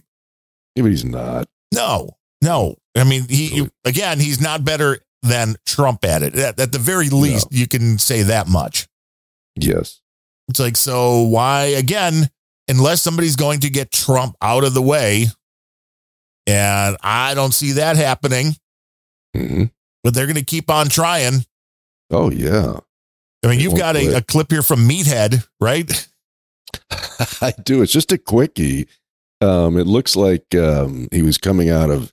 Yeah, 0.75 0.85
but 0.85 0.91
he's 0.91 1.05
not. 1.05 1.49
No, 1.73 2.17
no. 2.43 2.77
I 2.97 3.05
mean, 3.05 3.29
he 3.29 3.69
again, 3.85 4.21
he's 4.21 4.41
not 4.41 4.65
better 4.65 5.01
than 5.23 5.57
Trump 5.67 6.03
at 6.07 6.23
it. 6.23 6.35
At, 6.35 6.59
at 6.59 6.73
the 6.73 6.79
very 6.79 7.11
least, 7.11 7.49
you 7.51 7.69
can 7.69 7.99
say 7.99 8.23
that 8.23 8.49
much. 8.49 8.89
Yes. 9.55 10.01
It's 10.49 10.61
like, 10.61 10.79
so 10.79 11.25
why 11.25 11.65
again, 11.65 12.31
unless 12.69 13.03
somebody's 13.03 13.37
going 13.37 13.61
to 13.61 13.71
get 13.71 13.93
Trump 13.93 14.35
out 14.41 14.65
of 14.65 14.73
the 14.73 14.83
way, 14.83 15.27
and 16.49 16.97
I 17.03 17.35
don't 17.35 17.55
see 17.55 17.73
that 17.73 17.97
happening, 17.97 18.57
hmm 19.37 19.65
but 20.05 20.15
they're 20.15 20.27
going 20.27 20.37
to 20.37 20.45
keep 20.45 20.71
on 20.71 20.89
trying. 20.89 21.45
Oh 22.11 22.31
yeah. 22.31 22.79
I 23.45 23.49
mean, 23.49 23.61
you've 23.61 23.77
got 23.77 23.97
a, 23.97 24.17
a 24.17 24.23
clip 24.23 24.51
here 24.51 24.63
from 24.63 24.89
Meathead, 24.89 25.47
right? 25.61 26.09
I 27.41 27.53
do. 27.63 27.83
It's 27.83 27.93
just 27.93 28.13
a 28.13 28.19
quickie. 28.19 28.89
Um, 29.41 29.77
it 29.77 29.87
looks 29.87 30.17
like 30.17 30.55
um, 30.55 31.09
he 31.13 31.23
was 31.23 31.39
coming 31.39 31.71
out 31.71 31.91
of. 31.91 32.13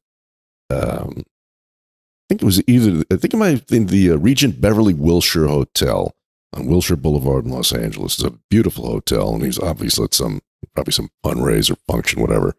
Um, 0.70 1.24
I 1.26 2.26
think 2.30 2.42
it 2.42 2.46
was 2.46 2.62
either. 2.68 3.04
I 3.12 3.16
think 3.16 3.34
it 3.34 3.38
might 3.38 3.50
have 3.50 3.68
been 3.68 3.88
the 3.88 4.12
uh, 4.12 4.18
Regent 4.18 4.62
Beverly 4.62 4.94
Wilshire 4.94 5.48
Hotel 5.48 6.14
on 6.54 6.68
Wilshire 6.68 6.98
Boulevard 6.98 7.46
in 7.46 7.52
Los 7.52 7.72
Angeles. 7.74 8.16
It's 8.16 8.24
a 8.24 8.38
beautiful 8.50 8.86
hotel, 8.86 9.34
and 9.34 9.44
he's 9.44 9.60
obviously 9.60 10.06
at 10.06 10.14
some 10.14 10.42
probably 10.74 10.94
some 10.94 11.10
fundraiser 11.26 11.78
function, 11.88 12.22
whatever. 12.22 12.56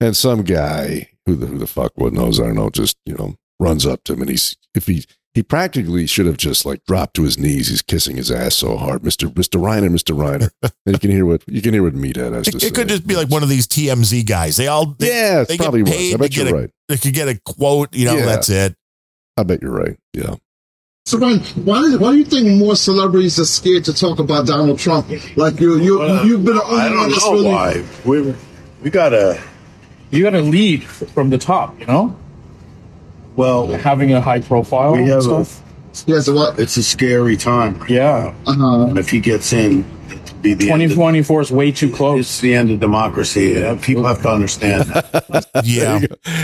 And 0.00 0.16
some 0.16 0.42
guy 0.42 1.08
who 1.24 1.34
the 1.34 1.46
who 1.46 1.58
the 1.58 1.66
fuck 1.66 1.92
what 1.96 2.12
knows, 2.12 2.38
I 2.40 2.44
don't 2.44 2.54
know, 2.56 2.70
just 2.70 2.96
you 3.06 3.14
know 3.14 3.36
runs 3.58 3.86
up 3.86 4.04
to 4.04 4.12
him, 4.12 4.20
and 4.20 4.30
he's 4.30 4.56
if 4.74 4.86
he 4.86 5.04
he 5.32 5.42
practically 5.42 6.06
should 6.06 6.26
have 6.26 6.36
just 6.36 6.64
like 6.66 6.84
dropped 6.86 7.14
to 7.16 7.22
his 7.22 7.38
knees. 7.38 7.68
He's 7.68 7.82
kissing 7.82 8.16
his 8.16 8.30
ass 8.30 8.54
so 8.56 8.76
hard, 8.76 9.02
Mister 9.04 9.30
Mister 9.34 9.58
Reiner, 9.58 9.90
Mister 9.90 10.12
Reiner. 10.14 10.50
and 10.62 10.72
you 10.86 10.98
can 10.98 11.10
hear 11.10 11.24
what 11.24 11.42
you 11.46 11.62
can 11.62 11.72
hear 11.72 11.82
what 11.82 11.94
Meathead 11.94 12.32
has 12.34 12.46
to 12.48 12.56
It, 12.56 12.60
say. 12.60 12.66
it 12.68 12.74
could 12.74 12.88
just 12.88 13.06
be 13.06 13.16
like 13.16 13.28
one 13.30 13.42
of 13.42 13.48
these 13.48 13.66
TMZ 13.66 14.26
guys. 14.26 14.56
They 14.56 14.66
all 14.66 14.94
they, 14.98 15.08
yeah, 15.08 15.40
it's 15.40 15.48
they 15.48 15.56
get 15.56 15.62
probably 15.64 15.82
was. 15.82 15.92
paid 15.92 16.14
I 16.14 16.16
bet 16.18 16.36
you're 16.36 16.48
a- 16.48 16.52
right. 16.60 16.70
they 16.88 16.96
could 16.98 17.14
get 17.14 17.28
a 17.28 17.40
quote. 17.44 17.94
You 17.94 18.04
know, 18.06 18.16
Yeah. 18.16 18.26
that's 18.26 18.48
it. 18.50 18.74
I 19.38 19.42
bet 19.44 19.62
you're 19.62 19.72
right. 19.72 19.96
Yeah. 20.12 20.34
So 21.06 21.18
Ryan, 21.18 21.38
why, 21.64 21.96
why 21.96 22.12
do 22.12 22.18
you 22.18 22.24
think 22.24 22.48
more 22.58 22.74
celebrities 22.74 23.38
are 23.38 23.44
scared 23.44 23.84
to 23.84 23.94
talk 23.94 24.18
about 24.18 24.46
Donald 24.46 24.78
Trump? 24.78 25.08
Like 25.36 25.60
you, 25.60 25.78
you, 25.78 26.02
you've 26.24 26.44
been 26.44 26.56
the 26.56 26.64
only 26.64 26.80
I 26.80 26.90
one 26.90 27.10
don't 27.10 27.10
know 27.22 27.32
really. 27.32 27.48
why. 27.48 27.84
We 28.04 28.34
we 28.82 28.90
gotta. 28.90 29.40
You 30.16 30.22
got 30.24 30.30
to 30.30 30.40
lead 30.42 30.82
from 30.84 31.30
the 31.30 31.38
top, 31.38 31.78
you 31.78 31.86
know, 31.86 32.16
Well, 33.36 33.68
having 33.68 34.12
a 34.12 34.20
high 34.20 34.40
profile. 34.40 34.92
we 34.92 34.98
and 35.00 35.08
have 35.08 35.18
a. 35.18 35.44
stuff. 35.44 35.62
Yeah, 36.06 36.20
so 36.20 36.34
what? 36.34 36.58
It's 36.58 36.76
a 36.76 36.82
scary 36.82 37.36
time. 37.36 37.82
yeah. 37.88 38.34
Uh-huh. 38.46 38.86
And 38.88 38.98
if 38.98 39.08
he 39.08 39.18
gets 39.20 39.52
in, 39.54 39.84
it'll 40.10 40.36
be 40.42 40.52
the 40.52 40.70
end 40.70 40.82
of, 40.82 40.90
2024 40.90 41.40
is 41.40 41.50
way 41.50 41.72
too 41.72 41.90
close. 41.90 42.20
it's 42.20 42.40
the 42.40 42.54
end 42.54 42.70
of 42.70 42.80
democracy. 42.80 43.54
Yeah, 43.56 43.78
People 43.80 44.04
have 44.04 44.20
to 44.22 44.28
understand 44.30 44.84
that. 44.90 45.46
Yeah. 45.64 46.00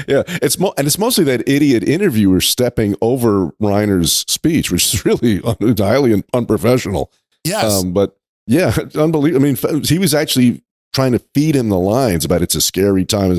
Yeah. 0.09 0.23
It's 0.41 0.59
mo- 0.59 0.73
and 0.79 0.87
it's 0.87 0.99
mostly 0.99 1.25
that 1.25 1.47
idiot 1.47 1.83
interviewer 1.87 2.41
stepping 2.41 2.97
over 3.03 3.49
Reiner's 3.61 4.25
speech, 4.27 4.71
which 4.73 4.95
is 4.95 5.05
really 5.05 5.43
un- 5.43 5.77
highly 5.77 6.15
un- 6.15 6.25
unprofessional. 6.33 7.13
Yes. 7.45 7.83
Um, 7.83 7.93
but 7.93 8.17
yeah, 8.47 8.75
unbelievable. 8.95 9.45
I 9.45 9.53
mean, 9.53 9.59
f- 9.63 9.85
he 9.87 9.99
was 9.99 10.15
actually 10.15 10.63
trying 10.95 11.13
to 11.13 11.19
feed 11.35 11.55
him 11.57 11.69
the 11.69 11.79
lines 11.79 12.25
about 12.25 12.41
it's 12.41 12.55
a 12.55 12.61
scary 12.63 13.05
time. 13.05 13.39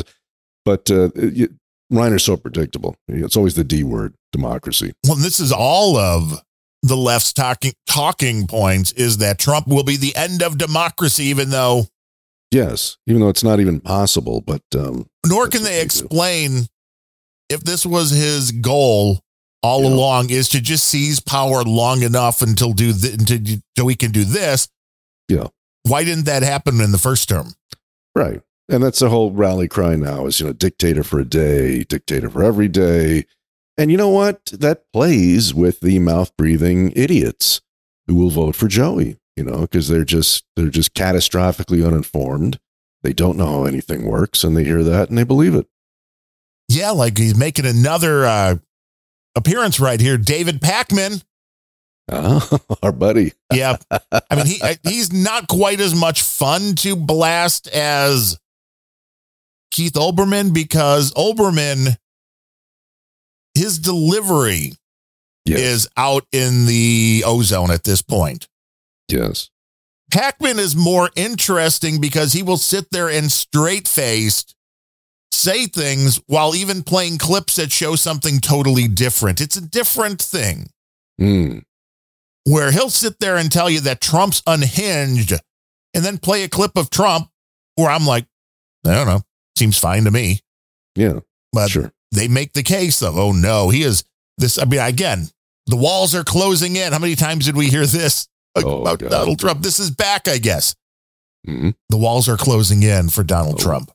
But 0.65 0.89
uh, 0.91 1.09
y- 1.15 1.47
Reiner's 1.91 2.23
so 2.23 2.37
predictable. 2.37 2.95
It's 3.07 3.35
always 3.37 3.55
the 3.55 3.63
D 3.63 3.83
word, 3.83 4.13
democracy. 4.31 4.93
well, 5.05 5.15
this 5.15 5.39
is 5.39 5.51
all 5.51 5.97
of 5.97 6.41
the 6.81 6.97
left's 6.97 7.31
talking 7.33 7.73
talking 7.87 8.47
points 8.47 8.91
is 8.93 9.17
that 9.19 9.39
Trump 9.39 9.67
will 9.67 9.83
be 9.83 9.95
the 9.97 10.15
end 10.15 10.41
of 10.41 10.57
democracy, 10.57 11.25
even 11.25 11.49
though 11.49 11.85
Yes, 12.51 12.97
even 13.07 13.21
though 13.21 13.29
it's 13.29 13.43
not 13.43 13.59
even 13.59 13.79
possible. 13.79 14.41
But 14.41 14.61
um, 14.75 15.07
nor 15.25 15.47
can 15.47 15.63
they 15.63 15.69
they 15.71 15.79
do. 15.79 15.85
explain 15.85 16.67
if 17.49 17.61
this 17.61 17.85
was 17.85 18.11
his 18.11 18.51
goal 18.51 19.19
all 19.63 19.83
Yeah. 19.83 19.89
along 19.89 20.29
is 20.29 20.49
to 20.49 20.61
just 20.61 20.83
seize 20.85 21.19
power 21.19 21.63
long 21.63 22.03
enough 22.03 22.41
until 22.41 22.73
do 22.73 22.91
th- 22.93 23.13
until, 23.13 23.37
until 23.37 23.85
we 23.85 23.95
can 23.95 24.11
do 24.11 24.23
this. 24.23 24.67
Yeah. 25.29 25.47
Why 25.83 26.03
didn't 26.03 26.25
that 26.25 26.43
happen 26.43 26.79
in 26.81 26.91
the 26.91 26.97
first 26.97 27.27
term? 27.29 27.53
Right. 28.15 28.41
And 28.73 28.83
that's 28.83 28.99
the 28.99 29.09
whole 29.09 29.31
rally 29.31 29.67
cry 29.67 29.95
now 29.95 30.25
is, 30.25 30.39
you 30.39 30.47
know, 30.47 30.53
dictator 30.53 31.03
for 31.03 31.19
a 31.19 31.25
day, 31.25 31.83
dictator 31.83 32.27
for 32.27 32.43
every 32.43 32.67
day. 32.67 33.25
And 33.77 33.91
you 33.91 33.97
know 33.97 34.09
what? 34.09 34.45
That 34.47 34.91
plays 34.91 35.53
with 35.53 35.79
the 35.79 35.99
mouth 35.99 36.35
breathing 36.35 36.91
idiots 36.95 37.61
who 38.07 38.15
will 38.15 38.31
vote 38.31 38.55
for 38.55 38.67
Joey, 38.67 39.17
you 39.37 39.43
know, 39.43 39.61
because 39.61 39.89
they're 39.89 40.03
just 40.03 40.45
they're 40.55 40.69
just 40.69 40.95
catastrophically 40.95 41.85
uninformed. 41.85 42.59
They 43.03 43.13
don't 43.13 43.37
know 43.37 43.45
how 43.45 43.65
anything 43.65 44.05
works 44.05 44.43
and 44.43 44.57
they 44.57 44.63
hear 44.63 44.83
that 44.83 45.09
and 45.09 45.17
they 45.19 45.23
believe 45.23 45.53
it. 45.53 45.67
Yeah, 46.67 46.91
like 46.91 47.17
he's 47.17 47.37
making 47.37 47.67
another 47.67 48.25
uh, 48.25 48.55
appearance 49.35 49.79
right 49.79 50.01
here. 50.01 50.17
David 50.17 50.61
Pakman. 50.61 51.23
Ah, 52.11 52.59
our 52.83 52.91
buddy. 52.91 53.33
Yeah. 53.51 53.77
I 53.91 54.35
mean, 54.35 54.47
he 54.47 54.61
he's 54.83 55.13
not 55.13 55.47
quite 55.47 55.79
as 55.79 55.93
much 55.93 56.23
fun 56.23 56.73
to 56.77 56.95
blast 56.95 57.67
as 57.67 58.39
Keith 59.73 59.93
Olbermann 59.93 60.53
because 60.53 61.11
Olbermann, 61.15 61.97
his 63.55 63.79
delivery 63.79 64.73
Yes. 65.45 65.59
is 65.59 65.89
out 65.97 66.25
in 66.31 66.67
the 66.67 67.23
ozone 67.25 67.69
at 67.71 67.83
this 67.83 68.01
point. 68.01 68.47
Yes. 69.09 69.49
Pakman 70.09 70.57
is 70.57 70.73
more 70.75 71.09
interesting 71.17 71.99
because 71.99 72.31
he 72.31 72.41
will 72.43 72.55
sit 72.57 72.85
there 72.91 73.09
and 73.09 73.29
straight 73.29 73.87
faced 73.87 74.55
say 75.33 75.65
things 75.65 76.21
while 76.27 76.55
even 76.55 76.83
playing 76.83 77.17
clips 77.17 77.55
that 77.55 77.71
show 77.73 77.95
something 77.97 78.39
totally 78.39 78.87
different. 78.87 79.41
It's 79.41 79.57
a 79.57 79.61
different 79.61 80.21
thing 80.21 80.69
Mm. 81.19 81.63
where 82.45 82.71
he'll 82.71 82.89
sit 82.91 83.19
there 83.19 83.35
and 83.35 83.51
tell 83.51 83.69
you 83.69 83.81
that 83.81 83.99
Trump's 83.99 84.41
unhinged 84.47 85.33
and 85.93 86.05
then 86.05 86.19
play 86.19 86.43
a 86.43 86.49
clip 86.49 86.77
of 86.77 86.89
Trump 86.89 87.29
where 87.75 87.89
I'm 87.89 88.05
like, 88.05 88.25
I 88.85 88.93
don't 88.93 89.07
know, 89.07 89.23
seems 89.57 89.77
fine 89.77 90.03
to 90.05 90.11
me. 90.11 90.39
Yeah. 90.95 91.19
But 91.51 91.69
Sure. 91.71 91.91
they 92.11 92.27
make 92.27 92.53
the 92.53 92.63
case 92.63 93.01
of, 93.01 93.17
oh 93.17 93.31
no, 93.31 93.69
he 93.69 93.83
is 93.83 94.03
this. 94.37 94.57
I 94.57 94.65
mean, 94.65 94.79
again, 94.79 95.29
the 95.67 95.75
walls 95.77 96.13
are 96.15 96.23
closing 96.23 96.75
in. 96.75 96.91
How 96.93 96.99
many 96.99 97.15
times 97.15 97.45
did 97.45 97.55
we 97.55 97.67
hear 97.69 97.85
this 97.85 98.27
Oh, 98.55 98.81
about 98.81 98.99
God. 98.99 99.09
Donald 99.09 99.39
Trump? 99.39 99.61
This 99.61 99.79
is 99.79 99.89
back, 99.91 100.27
I 100.27 100.37
guess. 100.37 100.75
Mhm. 101.47 101.73
The 101.89 101.97
walls 101.97 102.27
are 102.29 102.37
closing 102.37 102.83
in 102.83 103.09
for 103.09 103.23
Donald 103.23 103.55
Oh. 103.59 103.63
Trump. 103.63 103.91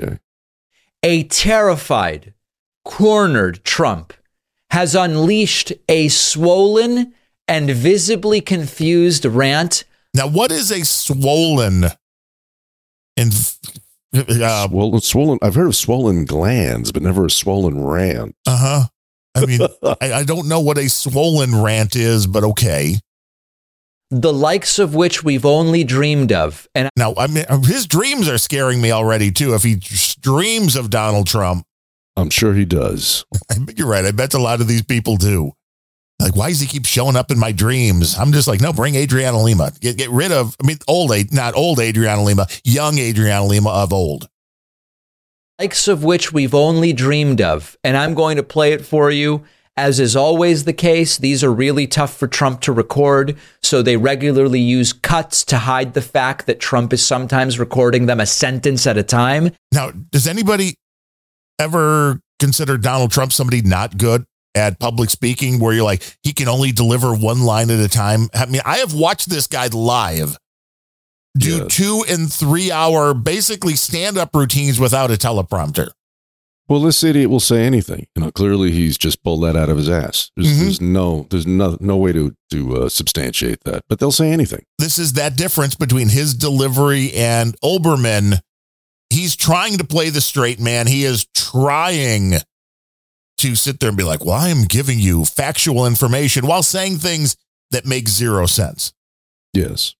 Okay. 0.00 0.18
A 1.02 1.24
terrified, 1.24 2.34
cornered 2.84 3.64
Trump 3.64 4.12
has 4.70 4.94
unleashed 4.94 5.72
a 5.88 6.08
swollen 6.08 7.14
and 7.48 7.70
visibly 7.70 8.40
confused 8.40 9.24
rant. 9.24 9.84
Now, 10.14 10.26
what 10.26 10.50
is 10.50 10.70
a 10.72 10.84
swollen 10.84 11.84
and 13.16 13.32
uh 14.42 14.68
swollen, 14.68 15.00
swollen. 15.00 15.38
I've 15.42 15.54
heard 15.54 15.68
of 15.68 15.76
swollen 15.76 16.24
glands, 16.24 16.92
but 16.92 17.02
never 17.02 17.26
a 17.26 17.30
swollen 17.30 17.84
rant. 17.84 18.34
Uh 18.46 18.56
huh. 18.58 18.84
I 19.34 19.46
mean, 19.46 19.60
I, 20.00 20.12
I 20.12 20.24
don't 20.24 20.48
know 20.48 20.60
what 20.60 20.78
a 20.78 20.88
swollen 20.88 21.62
rant 21.62 21.94
is, 21.96 22.26
but 22.26 22.44
okay. 22.44 22.96
The 24.10 24.32
likes 24.32 24.78
of 24.78 24.94
which 24.94 25.24
we've 25.24 25.44
only 25.44 25.82
dreamed 25.82 26.30
of. 26.30 26.68
And 26.76 26.88
Now, 26.96 27.14
I 27.16 27.26
mean, 27.26 27.44
his 27.64 27.86
dreams 27.86 28.28
are 28.28 28.38
scaring 28.38 28.80
me 28.80 28.92
already 28.92 29.32
too. 29.32 29.54
If 29.54 29.64
he 29.64 29.76
dreams 30.20 30.76
of 30.76 30.90
Donald 30.90 31.26
Trump, 31.26 31.64
I'm 32.16 32.30
sure 32.30 32.54
he 32.54 32.64
does. 32.64 33.24
I 33.50 33.58
bet 33.58 33.78
you're 33.78 33.88
right. 33.88 34.04
I 34.04 34.12
bet 34.12 34.34
a 34.34 34.38
lot 34.38 34.60
of 34.60 34.68
these 34.68 34.82
people 34.82 35.16
do. 35.16 35.52
Like, 36.18 36.34
why 36.34 36.48
does 36.48 36.60
he 36.60 36.66
keep 36.66 36.86
showing 36.86 37.16
up 37.16 37.30
in 37.30 37.38
my 37.38 37.52
dreams? 37.52 38.16
I'm 38.18 38.32
just 38.32 38.48
like, 38.48 38.60
no, 38.60 38.72
bring 38.72 38.94
Adriana 38.94 39.40
Lima. 39.40 39.72
Get 39.80 39.98
get 39.98 40.10
rid 40.10 40.32
of. 40.32 40.56
I 40.62 40.66
mean, 40.66 40.78
old, 40.88 41.12
not 41.32 41.54
old 41.54 41.78
Adriana 41.78 42.22
Lima, 42.22 42.46
young 42.64 42.98
Adriana 42.98 43.44
Lima 43.44 43.70
of 43.70 43.92
old. 43.92 44.28
likes 45.60 45.88
of 45.88 46.04
which 46.04 46.32
we've 46.32 46.54
only 46.54 46.92
dreamed 46.92 47.40
of. 47.40 47.76
And 47.84 47.96
I'm 47.96 48.14
going 48.14 48.36
to 48.36 48.42
play 48.42 48.72
it 48.72 48.84
for 48.84 49.10
you. 49.10 49.44
As 49.78 50.00
is 50.00 50.16
always 50.16 50.64
the 50.64 50.72
case, 50.72 51.18
these 51.18 51.44
are 51.44 51.52
really 51.52 51.86
tough 51.86 52.16
for 52.16 52.26
Trump 52.26 52.62
to 52.62 52.72
record. 52.72 53.36
So 53.62 53.82
they 53.82 53.98
regularly 53.98 54.60
use 54.60 54.94
cuts 54.94 55.44
to 55.44 55.58
hide 55.58 55.92
the 55.92 56.00
fact 56.00 56.46
that 56.46 56.60
Trump 56.60 56.94
is 56.94 57.04
sometimes 57.04 57.58
recording 57.58 58.06
them 58.06 58.18
a 58.18 58.24
sentence 58.24 58.86
at 58.86 58.96
a 58.96 59.02
time. 59.02 59.50
Now, 59.72 59.90
does 59.90 60.26
anybody 60.26 60.76
ever 61.58 62.20
consider 62.40 62.78
Donald 62.78 63.10
Trump 63.10 63.34
somebody 63.34 63.60
not 63.60 63.98
good 63.98 64.24
at 64.56 64.80
public 64.80 65.10
speaking 65.10 65.60
where 65.60 65.72
you're 65.74 65.84
like, 65.84 66.16
he 66.22 66.32
can 66.32 66.48
only 66.48 66.72
deliver 66.72 67.14
one 67.14 67.42
line 67.42 67.70
at 67.70 67.78
a 67.78 67.88
time? 67.88 68.28
I 68.34 68.46
mean, 68.46 68.62
I 68.64 68.78
have 68.78 68.94
watched 68.94 69.28
this 69.28 69.46
guy 69.46 69.66
live 69.68 70.36
do 71.38 71.58
Yes. 71.58 71.76
two 71.76 72.02
and 72.08 72.32
three 72.32 72.72
hour 72.72 73.12
basically 73.12 73.76
stand 73.76 74.16
up 74.16 74.34
routines 74.34 74.80
without 74.80 75.10
a 75.10 75.14
teleprompter. 75.14 75.90
Well, 76.68 76.80
this 76.80 77.04
idiot 77.04 77.30
will 77.30 77.38
say 77.40 77.64
anything. 77.64 78.06
You 78.16 78.22
know, 78.24 78.30
clearly 78.32 78.72
he's 78.72 78.96
just 78.98 79.22
pulled 79.22 79.44
that 79.44 79.54
out 79.54 79.68
of 79.68 79.76
his 79.76 79.88
ass. 79.88 80.30
There's, 80.34 80.48
Mhm. 80.48 80.60
there's 80.60 80.80
no, 80.80 81.26
there's 81.30 81.46
no, 81.46 81.76
no 81.78 81.96
way 81.96 82.12
to 82.12 82.34
to 82.50 82.76
uh, 82.84 82.88
substantiate 82.88 83.62
that. 83.64 83.84
But 83.88 83.98
they'll 84.00 84.10
say 84.10 84.32
anything. 84.32 84.64
This 84.78 84.98
is 84.98 85.12
that 85.12 85.36
difference 85.36 85.74
between 85.76 86.08
his 86.08 86.32
delivery 86.34 87.12
and 87.12 87.54
Olbermann. 87.62 88.40
He's 89.10 89.36
trying 89.36 89.78
to 89.78 89.84
play 89.84 90.10
the 90.10 90.20
straight 90.20 90.58
man. 90.58 90.86
He 90.88 91.04
is 91.04 91.26
trying 91.36 92.34
to 93.38 93.54
sit 93.54 93.80
there 93.80 93.88
and 93.88 93.98
be 93.98 94.04
like, 94.04 94.24
well, 94.24 94.34
I 94.34 94.48
am 94.48 94.64
giving 94.64 94.98
you 94.98 95.24
factual 95.24 95.86
information 95.86 96.46
while 96.46 96.62
saying 96.62 96.96
things 96.96 97.36
that 97.70 97.84
make 97.84 98.08
zero 98.08 98.46
sense. 98.46 98.92
Yes. 99.52 99.94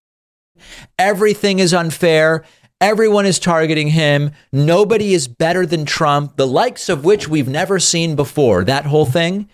Everything 0.97 1.59
is 1.59 1.73
unfair. 1.73 2.43
Everyone 2.79 3.25
is 3.25 3.39
targeting 3.39 3.89
him. 3.89 4.31
Nobody 4.51 5.13
is 5.13 5.27
better 5.27 5.65
than 5.65 5.85
Trump, 5.85 6.35
the 6.35 6.47
likes 6.47 6.89
of 6.89 7.03
which 7.03 7.27
we've 7.27 7.47
never 7.47 7.79
seen 7.79 8.15
before. 8.15 8.63
That 8.63 8.85
whole 8.85 9.05
thing. 9.05 9.49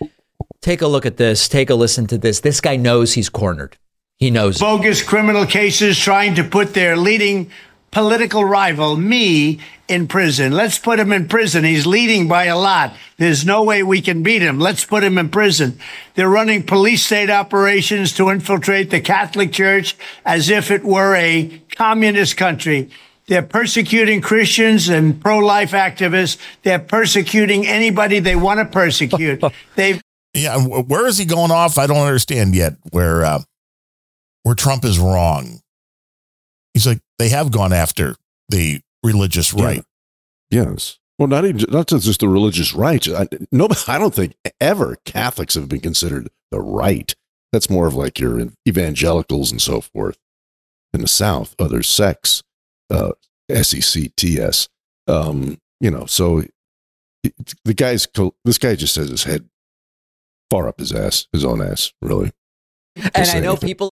Take 0.60 0.82
a 0.82 0.86
look 0.86 1.06
at 1.06 1.16
this. 1.16 1.48
Take 1.48 1.70
a 1.70 1.74
listen 1.74 2.06
to 2.08 2.18
this. 2.18 2.40
This 2.40 2.60
guy 2.60 2.76
knows 2.76 3.14
he's 3.14 3.28
cornered. 3.28 3.78
He 4.18 4.30
knows. 4.30 4.56
it. 4.56 4.60
bogus 4.60 5.02
criminal 5.02 5.46
cases 5.46 5.98
trying 5.98 6.34
to 6.36 6.44
put 6.44 6.74
their 6.74 6.96
leading 6.96 7.50
political 7.94 8.44
rival, 8.44 8.96
me, 8.96 9.60
in 9.88 10.08
prison. 10.08 10.52
Let's 10.52 10.78
put 10.78 10.98
him 10.98 11.12
in 11.12 11.28
prison. 11.28 11.64
He's 11.64 11.86
leading 11.86 12.28
by 12.28 12.46
a 12.46 12.58
lot. 12.58 12.94
There's 13.16 13.46
no 13.46 13.62
way 13.62 13.82
we 13.82 14.02
can 14.02 14.22
beat 14.22 14.42
him. 14.42 14.58
Let's 14.58 14.84
put 14.84 15.04
him 15.04 15.16
in 15.16 15.28
prison. 15.28 15.78
They're 16.14 16.28
running 16.28 16.64
police 16.64 17.06
state 17.06 17.30
operations 17.30 18.12
to 18.14 18.30
infiltrate 18.30 18.90
the 18.90 19.00
Catholic 19.00 19.52
Church 19.52 19.96
as 20.24 20.50
if 20.50 20.70
it 20.70 20.84
were 20.84 21.14
a 21.14 21.62
communist 21.76 22.36
country. 22.36 22.90
They're 23.26 23.42
persecuting 23.42 24.20
Christians 24.20 24.88
and 24.88 25.20
pro 25.20 25.38
life 25.38 25.70
activists. 25.70 26.38
They're 26.62 26.78
persecuting 26.78 27.66
anybody 27.66 28.18
they 28.18 28.36
want 28.36 28.60
to 28.60 28.66
persecute. 28.66 29.42
They've 29.76 30.00
Yeah, 30.34 30.58
where 30.58 31.06
is 31.06 31.16
he 31.16 31.24
going 31.24 31.50
off? 31.50 31.78
I 31.78 31.86
don't 31.86 32.06
understand 32.06 32.54
yet. 32.54 32.74
Where 32.90 33.24
uh, 33.24 33.42
where 34.42 34.54
Trump 34.54 34.84
is 34.84 34.98
wrong. 34.98 35.60
He's 36.74 36.86
like 36.86 37.00
they 37.18 37.28
have 37.30 37.50
gone 37.50 37.72
after 37.72 38.16
the 38.50 38.80
religious 39.02 39.52
Yeah. 39.54 39.64
right. 39.64 39.84
Yes. 40.50 40.98
Well, 41.18 41.28
not 41.28 41.44
even 41.44 41.64
not 41.70 41.86
just 41.88 42.20
the 42.20 42.28
religious 42.28 42.74
right. 42.74 43.06
I, 43.08 43.28
no, 43.52 43.68
I 43.88 43.98
don't 43.98 44.14
think 44.14 44.34
ever 44.60 44.96
Catholics 45.04 45.54
have 45.54 45.68
been 45.68 45.80
considered 45.80 46.28
the 46.50 46.60
right. 46.60 47.14
That's 47.52 47.70
more 47.70 47.86
of 47.86 47.94
like 47.94 48.18
your 48.18 48.48
evangelicals 48.68 49.52
and 49.52 49.62
so 49.62 49.80
forth. 49.80 50.18
In 50.92 51.00
the 51.00 51.08
South, 51.08 51.54
other 51.58 51.82
sects, 51.82 52.42
uh, 52.90 53.12
S-E-C-T-S. 53.48 54.68
Um, 55.06 55.58
you 55.80 55.90
know, 55.90 56.06
so 56.06 56.38
it- 57.22 57.34
the 57.64 57.74
guy's 57.74 58.06
co- 58.06 58.34
this 58.44 58.58
guy 58.58 58.74
just 58.74 58.96
has 58.96 59.08
his 59.08 59.24
head 59.24 59.48
far 60.50 60.68
up 60.68 60.78
his 60.78 60.92
ass, 60.92 61.26
his 61.32 61.44
own 61.44 61.62
ass, 61.62 61.92
really. 62.02 62.32
And 62.96 63.10
I 63.28 63.40
know 63.40 63.50
anything. 63.52 63.68
people 63.68 63.90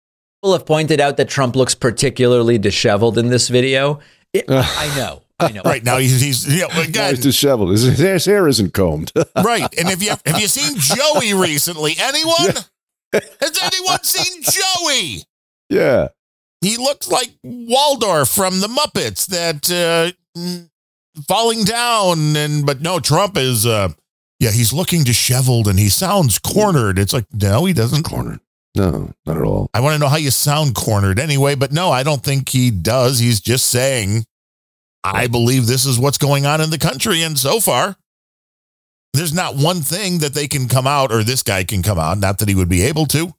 have 0.45 0.67
pointed 0.67 1.01
out 1.01 1.17
that 1.17 1.29
Trump 1.29 1.57
looks 1.57 1.75
particularly 1.75 2.59
disheveled 2.59 3.19
in 3.19 3.29
this 3.31 3.49
video. 3.49 4.01
It- 4.33 4.45
I 4.49 4.93
know. 4.97 5.23
I 5.39 5.53
know. 5.53 5.63
Right 5.65 5.85
now 5.85 5.99
he's 5.99 6.21
he's 6.21 6.47
you 6.53 6.63
know, 6.63 6.69
Now 6.69 6.81
again, 6.83 7.11
he's 7.15 7.23
disheveled. 7.25 7.71
His, 7.71 7.83
his 7.99 8.25
hair 8.25 8.49
isn't 8.49 8.73
combed. 8.73 9.13
right. 9.37 9.69
And 9.79 9.91
if 9.91 10.03
you 10.03 10.11
have, 10.11 10.23
have 10.25 10.41
you 10.41 10.49
seen 10.49 10.79
Joey 10.79 11.35
recently? 11.35 11.95
Anyone? 11.99 12.55
Has 13.13 13.59
anyone 13.63 14.03
seen 14.03 14.43
Joey? 14.43 15.23
yeah. 15.69 16.09
He 16.63 16.79
looks 16.79 17.09
like 17.09 17.29
Waldorf 17.45 18.31
from 18.31 18.61
the 18.61 18.67
Muppets 18.67 19.27
that 19.27 19.71
uh, 19.71 20.13
mm, 20.39 20.71
falling 21.29 21.65
down 21.65 22.35
and 22.35 22.65
but 22.65 22.81
no, 22.81 22.99
Trump 22.99 23.37
is 23.37 23.67
uh 23.67 23.91
yeah, 24.41 24.51
he's 24.51 24.73
looking 24.73 25.05
disheveled 25.05 25.69
and 25.69 25.79
he 25.79 25.91
sounds 25.91 26.39
cornered. 26.39 26.99
It's 26.99 27.13
like 27.13 27.27
no, 27.33 27.67
he 27.67 27.75
doesn't 27.75 28.05
Cornered. 28.05 28.41
No, 28.77 29.11
not 29.25 29.39
at 29.39 29.43
all. 29.43 29.71
I 29.73 29.81
want 29.81 29.95
to 29.95 29.99
know 29.99 30.09
how 30.09 30.19
you 30.19 30.31
sound 30.31 30.75
cornered 30.75 31.19
anyway, 31.19 31.55
but 31.55 31.73
no, 31.73 31.91
I 31.91 32.03
don't 32.03 32.23
think 32.23 32.51
he 32.51 32.71
does. 32.71 33.19
He's 33.19 33.41
just 33.41 33.67
saying, 33.71 34.27
I 35.03 35.29
believe 35.29 35.67
this 35.67 35.87
is 35.87 35.99
what's 35.99 36.19
going 36.19 36.45
on 36.45 36.61
in 36.61 36.69
the 36.69 36.79
country. 36.79 37.23
And 37.23 37.39
so 37.39 37.59
far, 37.59 37.97
there's 39.15 39.33
not 39.33 39.57
one 39.57 39.81
thing 39.81 40.19
that 40.19 40.35
they 40.35 40.47
can 40.47 40.69
come 40.69 40.87
out, 40.87 41.11
or 41.11 41.25
this 41.25 41.43
guy 41.43 41.65
can 41.65 41.83
come 41.83 41.99
out, 41.99 42.19
not 42.19 42.39
that 42.39 42.49
he 42.49 42.55
would 42.55 42.69
be 42.69 42.83
able 42.83 43.07
to, 43.07 43.33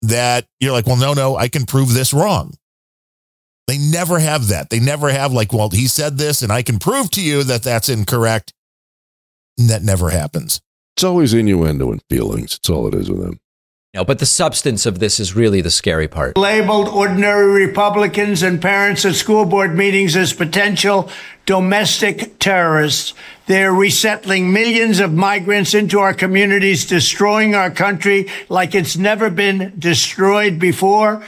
that 0.00 0.46
you're 0.58 0.72
like, 0.72 0.86
well, 0.86 0.96
no, 0.96 1.12
no, 1.12 1.36
I 1.36 1.48
can 1.48 1.66
prove 1.66 1.92
this 1.92 2.14
wrong. 2.14 2.54
They 3.66 3.76
never 3.76 4.18
have 4.18 4.48
that. 4.48 4.70
They 4.70 4.80
never 4.80 5.10
have, 5.10 5.32
like, 5.32 5.52
well, 5.52 5.68
he 5.70 5.86
said 5.86 6.16
this 6.16 6.40
and 6.40 6.50
I 6.50 6.62
can 6.62 6.78
prove 6.78 7.10
to 7.10 7.22
you 7.22 7.42
that 7.44 7.62
that's 7.62 7.88
incorrect. 7.90 8.54
And 9.58 9.68
that 9.68 9.82
never 9.82 10.10
happens. 10.10 10.60
It's 10.96 11.04
always 11.04 11.34
innuendo 11.34 11.92
and 11.92 12.02
feelings. 12.08 12.56
It's 12.56 12.70
all 12.70 12.88
it 12.88 12.94
is 12.94 13.10
with 13.10 13.22
him. 13.22 13.40
No, 13.94 14.04
but 14.04 14.18
the 14.18 14.26
substance 14.26 14.86
of 14.86 14.98
this 14.98 15.20
is 15.20 15.36
really 15.36 15.60
the 15.60 15.70
scary 15.70 16.08
part. 16.08 16.36
labeled 16.36 16.88
ordinary 16.88 17.64
Republicans 17.64 18.42
and 18.42 18.60
parents 18.60 19.04
at 19.04 19.14
school 19.14 19.44
board 19.44 19.76
meetings 19.76 20.16
as 20.16 20.32
potential 20.32 21.08
domestic 21.46 22.40
terrorists. 22.40 23.14
They're 23.46 23.72
resettling 23.72 24.52
millions 24.52 24.98
of 24.98 25.12
migrants 25.12 25.74
into 25.74 26.00
our 26.00 26.12
communities, 26.12 26.84
destroying 26.84 27.54
our 27.54 27.70
country 27.70 28.26
like 28.48 28.74
it's 28.74 28.96
never 28.96 29.30
been 29.30 29.72
destroyed 29.78 30.58
before. 30.58 31.22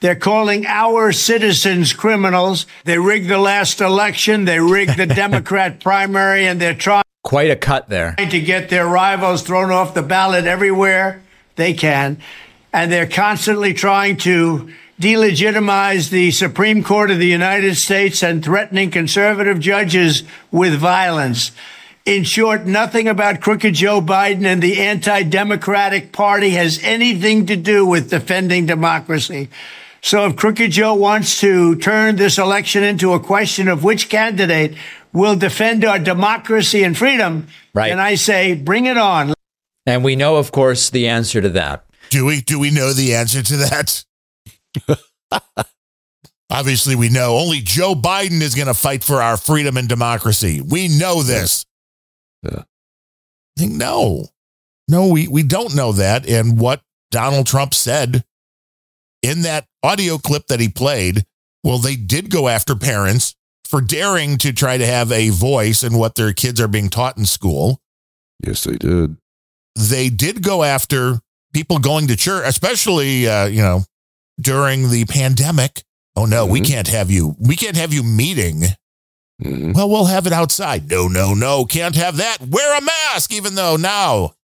They're 0.00 0.16
calling 0.16 0.66
our 0.66 1.12
citizens 1.12 1.92
criminals. 1.92 2.66
They 2.84 2.98
rigged 2.98 3.28
the 3.28 3.38
last 3.38 3.80
election. 3.80 4.44
They 4.44 4.58
rigged 4.58 4.96
the 4.96 5.06
Democrat 5.22 5.80
primary 5.80 6.48
and 6.48 6.60
they're 6.60 6.74
trying 6.74 7.04
Quite 7.22 7.50
a 7.50 7.56
cut 7.56 7.88
there. 7.88 8.14
to 8.16 8.40
get 8.40 8.70
their 8.70 8.88
rivals 8.88 9.42
thrown 9.42 9.70
off 9.70 9.94
the 9.94 10.02
ballot 10.02 10.46
everywhere 10.46 11.22
they 11.58 11.74
can. 11.74 12.16
And 12.72 12.90
they're 12.90 13.06
constantly 13.06 13.74
trying 13.74 14.16
to 14.18 14.72
delegitimize 15.00 16.10
the 16.10 16.30
Supreme 16.30 16.82
Court 16.82 17.10
of 17.10 17.18
the 17.18 17.26
United 17.26 17.76
States 17.76 18.22
and 18.22 18.42
threatening 18.42 18.90
conservative 18.90 19.60
judges 19.60 20.22
with 20.50 20.74
violence. 20.74 21.52
In 22.04 22.24
short, 22.24 22.64
nothing 22.64 23.06
about 23.06 23.42
crooked 23.42 23.74
Joe 23.74 24.00
Biden 24.00 24.44
and 24.46 24.62
the 24.62 24.80
anti 24.80 25.22
Democratic 25.24 26.10
Party 26.10 26.50
has 26.50 26.80
anything 26.82 27.44
to 27.46 27.56
do 27.56 27.84
with 27.84 28.08
defending 28.10 28.64
democracy. 28.64 29.50
So 30.00 30.26
if 30.26 30.36
Crooked 30.36 30.70
Joe 30.70 30.94
wants 30.94 31.40
to 31.40 31.74
turn 31.76 32.16
this 32.16 32.38
election 32.38 32.82
into 32.82 33.12
a 33.12 33.20
question 33.20 33.68
of 33.68 33.82
which 33.84 34.08
candidate 34.08 34.76
will 35.12 35.36
defend 35.36 35.84
our 35.84 35.98
democracy 35.98 36.84
and 36.84 36.96
freedom, 36.96 37.48
Right. 37.74 37.88
then 37.88 37.98
I 38.00 38.14
say, 38.14 38.54
bring 38.54 38.86
it 38.86 38.96
on. 38.96 39.34
And 39.88 40.04
we 40.04 40.16
know, 40.16 40.36
of 40.36 40.52
course, 40.52 40.90
the 40.90 41.08
answer 41.08 41.40
to 41.40 41.48
that. 41.48 41.86
Do 42.10 42.26
we 42.26 42.42
do 42.42 42.58
we 42.58 42.70
know 42.70 42.92
the 42.92 43.14
answer 43.14 43.42
to 43.42 43.56
that? 43.56 44.04
Obviously, 46.50 46.94
we 46.94 47.08
know 47.08 47.38
only 47.38 47.60
Joe 47.60 47.94
Biden 47.94 48.42
is 48.42 48.54
going 48.54 48.66
to 48.66 48.74
fight 48.74 49.02
for 49.02 49.22
our 49.22 49.38
freedom 49.38 49.78
and 49.78 49.88
democracy. 49.88 50.60
We 50.60 50.88
know 50.88 51.22
this. 51.22 51.64
Yeah. 52.42 52.64
I 52.64 53.60
think 53.60 53.72
no, 53.72 54.26
no, 54.88 55.08
we 55.08 55.26
we 55.26 55.42
don't 55.42 55.74
know 55.74 55.92
that. 55.92 56.28
And 56.28 56.60
what 56.60 56.82
Donald 57.10 57.46
Trump 57.46 57.72
said 57.72 58.24
in 59.22 59.40
that 59.42 59.68
audio 59.82 60.18
clip 60.18 60.48
that 60.48 60.60
he 60.60 60.68
played, 60.68 61.24
well, 61.64 61.78
they 61.78 61.96
did 61.96 62.28
go 62.28 62.48
after 62.48 62.76
parents 62.76 63.34
for 63.64 63.80
daring 63.80 64.36
to 64.36 64.52
try 64.52 64.76
to 64.76 64.86
have 64.86 65.10
a 65.10 65.30
voice 65.30 65.82
in 65.82 65.96
what 65.96 66.14
their 66.14 66.34
kids 66.34 66.60
are 66.60 66.68
being 66.68 66.90
taught 66.90 67.16
in 67.16 67.24
school. 67.24 67.80
Yes, 68.44 68.64
they 68.64 68.76
did. 68.76 69.16
They 69.76 70.08
did 70.08 70.42
go 70.42 70.62
after 70.64 71.20
people 71.52 71.78
going 71.78 72.06
to 72.08 72.16
church, 72.16 72.44
especially 72.46 73.28
uh, 73.28 73.46
you 73.46 73.62
know 73.62 73.82
during 74.40 74.90
the 74.90 75.04
pandemic. 75.06 75.82
Oh 76.16 76.24
no, 76.26 76.46
we 76.46 76.60
Mm-hmm. 76.60 76.72
can't 76.72 76.88
have 76.88 77.10
you. 77.10 77.36
We 77.38 77.56
can't 77.56 77.76
have 77.76 77.92
you 77.92 78.02
meeting. 78.02 78.62
Mhm. 79.42 79.72
Well, 79.74 79.88
we'll 79.88 80.06
have 80.06 80.26
it 80.26 80.32
outside. 80.32 80.90
No, 80.90 81.06
no, 81.06 81.32
no, 81.34 81.64
can't 81.64 81.94
have 81.94 82.16
that. 82.16 82.38
Wear 82.40 82.76
a 82.78 82.80
mask, 82.82 83.32
even 83.32 83.54
though 83.54 83.76
now, 83.76 84.34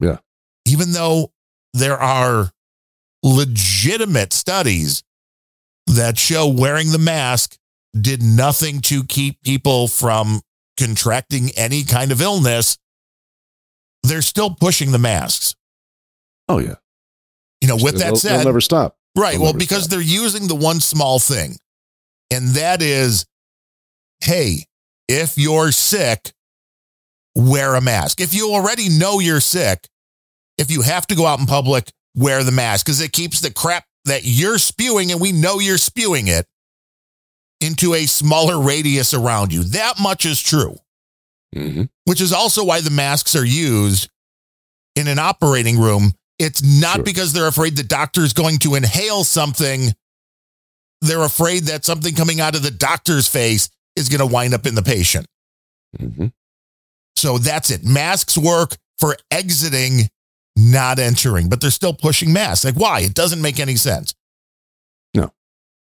Yeah. 0.00 0.18
even 0.64 0.92
though 0.92 1.32
there 1.74 1.98
are 1.98 2.52
legitimate 3.24 4.32
studies 4.32 5.02
that 5.86 6.18
show 6.18 6.46
wearing 6.46 6.92
the 6.92 6.98
mask 6.98 7.56
did 7.98 8.22
nothing 8.22 8.80
to 8.82 9.02
keep 9.04 9.42
people 9.42 9.88
from 9.88 10.40
contracting 10.76 11.50
any 11.56 11.82
kind 11.82 12.12
of 12.12 12.20
illness, 12.20 12.78
they're 14.08 14.22
still 14.22 14.50
pushing 14.54 14.92
the 14.92 14.98
masks. 14.98 15.54
Oh 16.48 16.58
yeah. 16.58 16.76
You 17.60 17.68
know, 17.68 17.76
with 17.76 17.98
that 17.98 18.04
They'll- 18.06 18.16
said, 18.16 18.38
they'll 18.38 18.44
never 18.46 18.60
stop. 18.60 18.96
Right. 19.16 19.32
They'll 19.32 19.42
Well, 19.42 19.52
because 19.52 19.84
stop. 19.84 19.90
they're 19.90 20.00
using 20.00 20.46
the 20.46 20.54
one 20.54 20.80
small 20.80 21.18
thing, 21.18 21.58
and 22.30 22.48
that 22.50 22.82
is 22.82 23.26
hey, 24.22 24.64
if 25.08 25.38
you're 25.38 25.70
sick, 25.72 26.32
wear 27.34 27.74
a 27.76 27.80
mask. 27.80 28.20
If 28.20 28.34
you 28.34 28.52
already 28.52 28.88
know 28.88 29.20
you're 29.20 29.40
sick, 29.40 29.88
if 30.56 30.70
you 30.70 30.82
have 30.82 31.06
to 31.08 31.14
go 31.14 31.24
out 31.26 31.38
in 31.38 31.46
public, 31.46 31.90
wear 32.16 32.42
the 32.44 32.50
mask 32.52 32.84
because 32.86 33.00
it 33.00 33.12
keeps 33.12 33.40
the 33.40 33.52
crap 33.52 33.84
that 34.06 34.22
you're 34.24 34.58
spewing, 34.58 35.12
and 35.12 35.20
we 35.20 35.30
know 35.32 35.58
you're 35.60 35.78
spewing 35.78 36.26
it, 36.28 36.46
into 37.60 37.94
a 37.94 38.06
smaller 38.06 38.60
radius 38.60 39.12
around 39.14 39.52
you. 39.52 39.62
That 39.64 39.98
much 40.00 40.24
is 40.26 40.40
true, 40.40 40.76
Mhm. 41.54 41.88
which 42.04 42.20
is 42.20 42.32
also 42.32 42.62
why 42.64 42.80
the 42.80 42.90
masks 42.90 43.34
are 43.34 43.44
used 43.44 44.10
in 44.94 45.08
an 45.08 45.18
operating 45.18 45.78
room. 45.78 46.12
It's 46.38 46.62
not 46.62 46.96
Sure. 46.96 47.04
because 47.04 47.32
they're 47.32 47.48
afraid 47.48 47.76
the 47.76 47.82
doctor's 47.82 48.32
going 48.32 48.58
to 48.60 48.74
inhale 48.74 49.24
something. 49.24 49.94
They're 51.00 51.22
afraid 51.24 51.64
that 51.64 51.84
something 51.84 52.14
coming 52.14 52.40
out 52.40 52.54
of 52.54 52.62
the 52.62 52.70
doctor's 52.70 53.26
face 53.28 53.70
is 53.96 54.08
going 54.08 54.20
to 54.20 54.26
wind 54.26 54.52
up 54.54 54.66
in 54.66 54.74
the 54.74 54.82
patient. 54.82 55.26
Mhm. 55.98 56.32
So 57.16 57.38
that's 57.38 57.70
it. 57.70 57.84
Masks 57.84 58.36
work 58.36 58.76
for 58.98 59.16
exiting, 59.30 60.10
not 60.54 60.98
entering, 60.98 61.48
but 61.48 61.60
they're 61.60 61.70
still 61.70 61.94
pushing 61.94 62.32
masks. 62.32 62.64
Like, 62.64 62.74
why? 62.76 63.00
It 63.00 63.14
doesn't 63.14 63.40
make 63.40 63.58
any 63.58 63.76
sense. 63.76 64.14
No. 65.14 65.32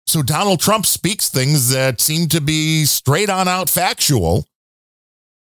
So 0.05 0.21
Donald 0.21 0.59
Trump 0.59 0.85
speaks 0.85 1.29
things 1.29 1.69
that 1.69 2.01
seem 2.01 2.27
to 2.29 2.41
be 2.41 2.85
straight 2.85 3.29
on 3.29 3.47
out 3.47 3.69
factual. 3.69 4.47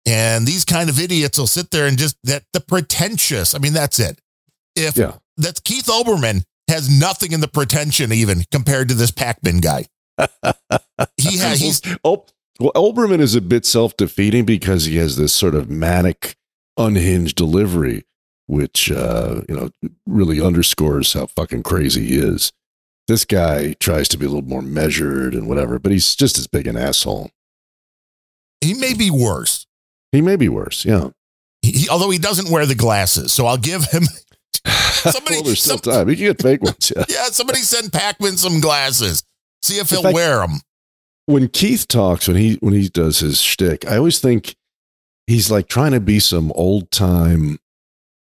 And 0.06 0.45
these 0.45 0.66
kind 0.66 0.89
of 0.89 0.99
idiots 0.99 1.38
will 1.38 1.47
sit 1.47 1.72
there 1.72 1.88
and 1.88 1.97
just 1.97 2.18
that 2.24 2.43
the 2.54 2.60
pretentious. 2.60 3.56
I 3.56 3.60
mean, 3.60 3.74
that's 3.74 3.99
it. 3.99 4.20
If 4.76 4.97
Yeah. 4.97 5.18
that's 5.38 5.60
Keith 5.62 5.86
Olbermann 5.88 6.43
has 6.68 6.89
nothing 6.89 7.32
in 7.32 7.39
the 7.41 7.47
pretension 7.47 8.12
even 8.12 8.43
compared 8.51 8.89
to 8.89 8.95
this 8.95 9.12
Pakman 9.12 9.62
guy. 9.62 9.86
he 11.18 11.38
has 11.38 11.60
he's 11.62 11.82
Oh, 12.04 12.26
well, 12.60 12.72
Olbermann 12.76 13.20
is 13.20 13.34
a 13.36 13.41
bit 13.41 13.66
self 13.66 13.95
defeating 13.97 14.45
because 14.45 14.86
he 14.86 14.97
has 14.97 15.16
this 15.18 15.34
sort 15.34 15.56
of 15.56 15.70
manic, 15.70 16.36
unhinged 16.78 17.36
delivery, 17.36 18.04
which, 18.47 18.91
uh, 18.91 19.41
you 19.49 19.56
know, 19.56 19.70
really 20.06 20.39
underscores 20.41 21.14
how 21.14 21.26
fucking 21.28 21.64
crazy 21.64 22.06
he 22.08 22.18
is. 22.18 22.51
This 23.08 23.26
guy 23.26 23.74
tries 23.80 24.08
to 24.10 24.18
be 24.18 24.26
a 24.26 24.30
little 24.30 24.47
more 24.47 24.62
measured 24.62 25.34
and 25.34 25.47
whatever, 25.47 25.80
but 25.80 25.91
he's 25.91 26.16
just 26.16 26.38
as 26.38 26.47
big 26.47 26.68
an 26.68 26.78
asshole. 26.78 27.32
he 28.62 28.74
may 28.74 28.93
be 28.93 29.10
worse. 29.10 29.66
He 30.14 30.22
may 30.22 30.38
be 30.38 30.47
worse. 30.47 30.86
Yeah. 30.86 31.09
He, 31.61 31.72
he- 31.72 31.89
although 31.89 32.09
he 32.09 32.18
doesn't 32.20 32.49
wear 32.49 32.66
the 32.66 32.76
glasses, 32.76 33.34
so 33.34 33.45
I'll 33.47 33.57
give 33.57 33.84
him. 33.91 34.03
Somebody, 34.66 35.36
well, 35.36 35.43
there's 35.43 35.61
still 35.61 35.78
some- 35.80 35.91
time. 35.93 36.09
You 36.09 36.16
can 36.16 36.26
get 36.28 36.41
fake 36.41 36.61
ones. 36.64 36.93
Yeah. 36.95 37.03
yeah, 37.09 37.26
somebody 37.26 37.59
send 37.59 37.91
Pakman 37.91 38.38
some 38.38 38.61
glasses. 38.61 39.24
See 39.61 39.76
if 39.80 39.89
he'll 39.89 40.03
fact- 40.03 40.14
wear 40.16 40.39
them. 40.39 40.61
when 41.26 41.49
Keith 41.49 41.88
talks, 41.89 42.28
when 42.30 42.38
he 42.38 42.55
when 42.61 42.74
he 42.74 42.88
does 42.88 43.20
his 43.20 43.41
shtick, 43.41 43.86
I 43.86 43.97
always 43.97 44.20
think 44.20 44.55
he's 45.28 45.49
like 45.51 45.68
trying 45.68 45.91
to 45.91 45.99
be 45.99 46.20
some 46.20 46.51
old 46.55 46.91
time 46.91 47.59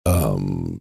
um 0.06 0.80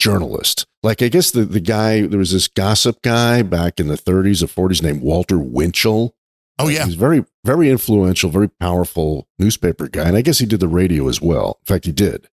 journalist. 0.00 0.66
Like 0.82 1.02
I 1.02 1.08
guess 1.08 1.30
the 1.30 1.44
the 1.44 1.60
guy 1.60 2.06
there 2.06 2.18
was 2.18 2.32
this 2.32 2.48
gossip 2.48 3.02
guy 3.02 3.42
back 3.42 3.80
in 3.80 3.88
the 3.88 3.96
30s 3.96 4.42
or 4.42 4.68
40s 4.68 4.82
named 4.82 5.02
Walter 5.02 5.38
Winchell. 5.38 6.14
Oh 6.58 6.68
yeah, 6.68 6.84
He's 6.84 6.94
very 6.94 7.24
very 7.44 7.68
influential, 7.70 8.30
very 8.30 8.48
powerful 8.48 9.26
newspaper 9.38 9.88
guy, 9.88 10.06
and 10.06 10.16
I 10.16 10.22
guess 10.22 10.38
he 10.38 10.46
did 10.46 10.60
the 10.60 10.68
radio 10.68 11.08
as 11.08 11.20
well. 11.20 11.58
In 11.62 11.66
fact, 11.66 11.84
he 11.84 11.92
did. 11.92 12.28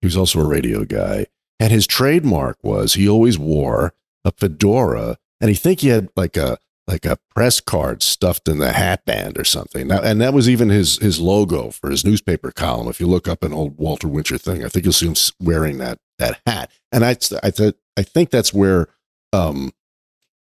He 0.00 0.06
was 0.06 0.16
also 0.16 0.40
a 0.40 0.46
radio 0.48 0.84
guy, 0.84 1.26
and 1.60 1.70
his 1.72 1.86
trademark 1.86 2.58
was 2.62 2.94
he 2.94 3.08
always 3.08 3.38
wore 3.38 3.94
a 4.24 4.32
fedora, 4.32 5.16
and 5.40 5.48
he 5.48 5.54
think 5.54 5.80
he 5.80 5.88
had 5.88 6.08
like 6.16 6.36
a 6.36 6.58
like 6.88 7.04
a 7.04 7.18
press 7.34 7.60
card 7.60 8.02
stuffed 8.02 8.48
in 8.48 8.58
the 8.58 8.72
hat 8.72 9.04
band 9.04 9.38
or 9.38 9.44
something. 9.44 9.86
Now, 9.86 10.02
and 10.02 10.20
that 10.20 10.34
was 10.34 10.48
even 10.48 10.68
his 10.68 10.98
his 10.98 11.20
logo 11.20 11.70
for 11.70 11.88
his 11.90 12.04
newspaper 12.04 12.50
column. 12.50 12.88
If 12.88 12.98
you 13.00 13.06
look 13.06 13.28
up 13.28 13.44
an 13.44 13.52
old 13.52 13.78
Walter 13.78 14.08
Winchell 14.08 14.38
thing, 14.38 14.64
I 14.64 14.68
think 14.68 14.84
you'll 14.84 14.92
see 14.92 15.06
him 15.06 15.14
wearing 15.40 15.78
that 15.78 15.98
that 16.18 16.40
hat. 16.46 16.72
And 16.90 17.04
I 17.04 17.10
I 17.42 17.50
th- 17.50 17.74
I 17.96 18.02
think 18.02 18.30
that's 18.30 18.52
where 18.52 18.88
um 19.32 19.72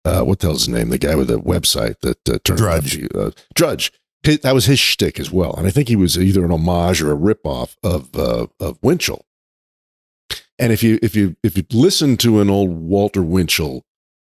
uh 0.05 0.23
what 0.23 0.39
the 0.39 0.49
hell's 0.49 0.67
his 0.67 0.69
name? 0.69 0.89
The 0.91 0.99
guy 0.99 1.15
with 1.15 1.29
the 1.29 1.39
website 1.39 2.01
that 2.01 2.29
uh, 2.29 2.39
turned 2.45 2.59
Drudge. 2.59 3.03
Out 3.05 3.11
to, 3.11 3.21
uh, 3.21 3.31
Drudge. 3.55 3.93
His, 4.23 4.41
that 4.41 4.55
was 4.55 4.67
his 4.67 4.79
shtick 4.79 5.19
as 5.19 5.31
well, 5.31 5.55
and 5.57 5.67
I 5.67 5.71
think 5.71 5.89
he 5.89 5.97
was 5.97 6.19
either 6.19 6.45
an 6.45 6.53
homage 6.53 7.01
or 7.01 7.11
a 7.13 7.17
ripoff 7.17 7.77
of 7.83 8.15
uh, 8.15 8.47
of 8.59 8.79
Winchell. 8.83 9.25
And 10.59 10.73
if 10.73 10.83
you 10.83 10.99
if 11.03 11.17
you 11.17 11.37
if 11.43 11.57
you 11.57 11.65
listen 11.73 12.17
to 12.19 12.41
an 12.41 12.51
old 12.51 12.71
Walter 12.71 13.23
Winchell 13.23 13.85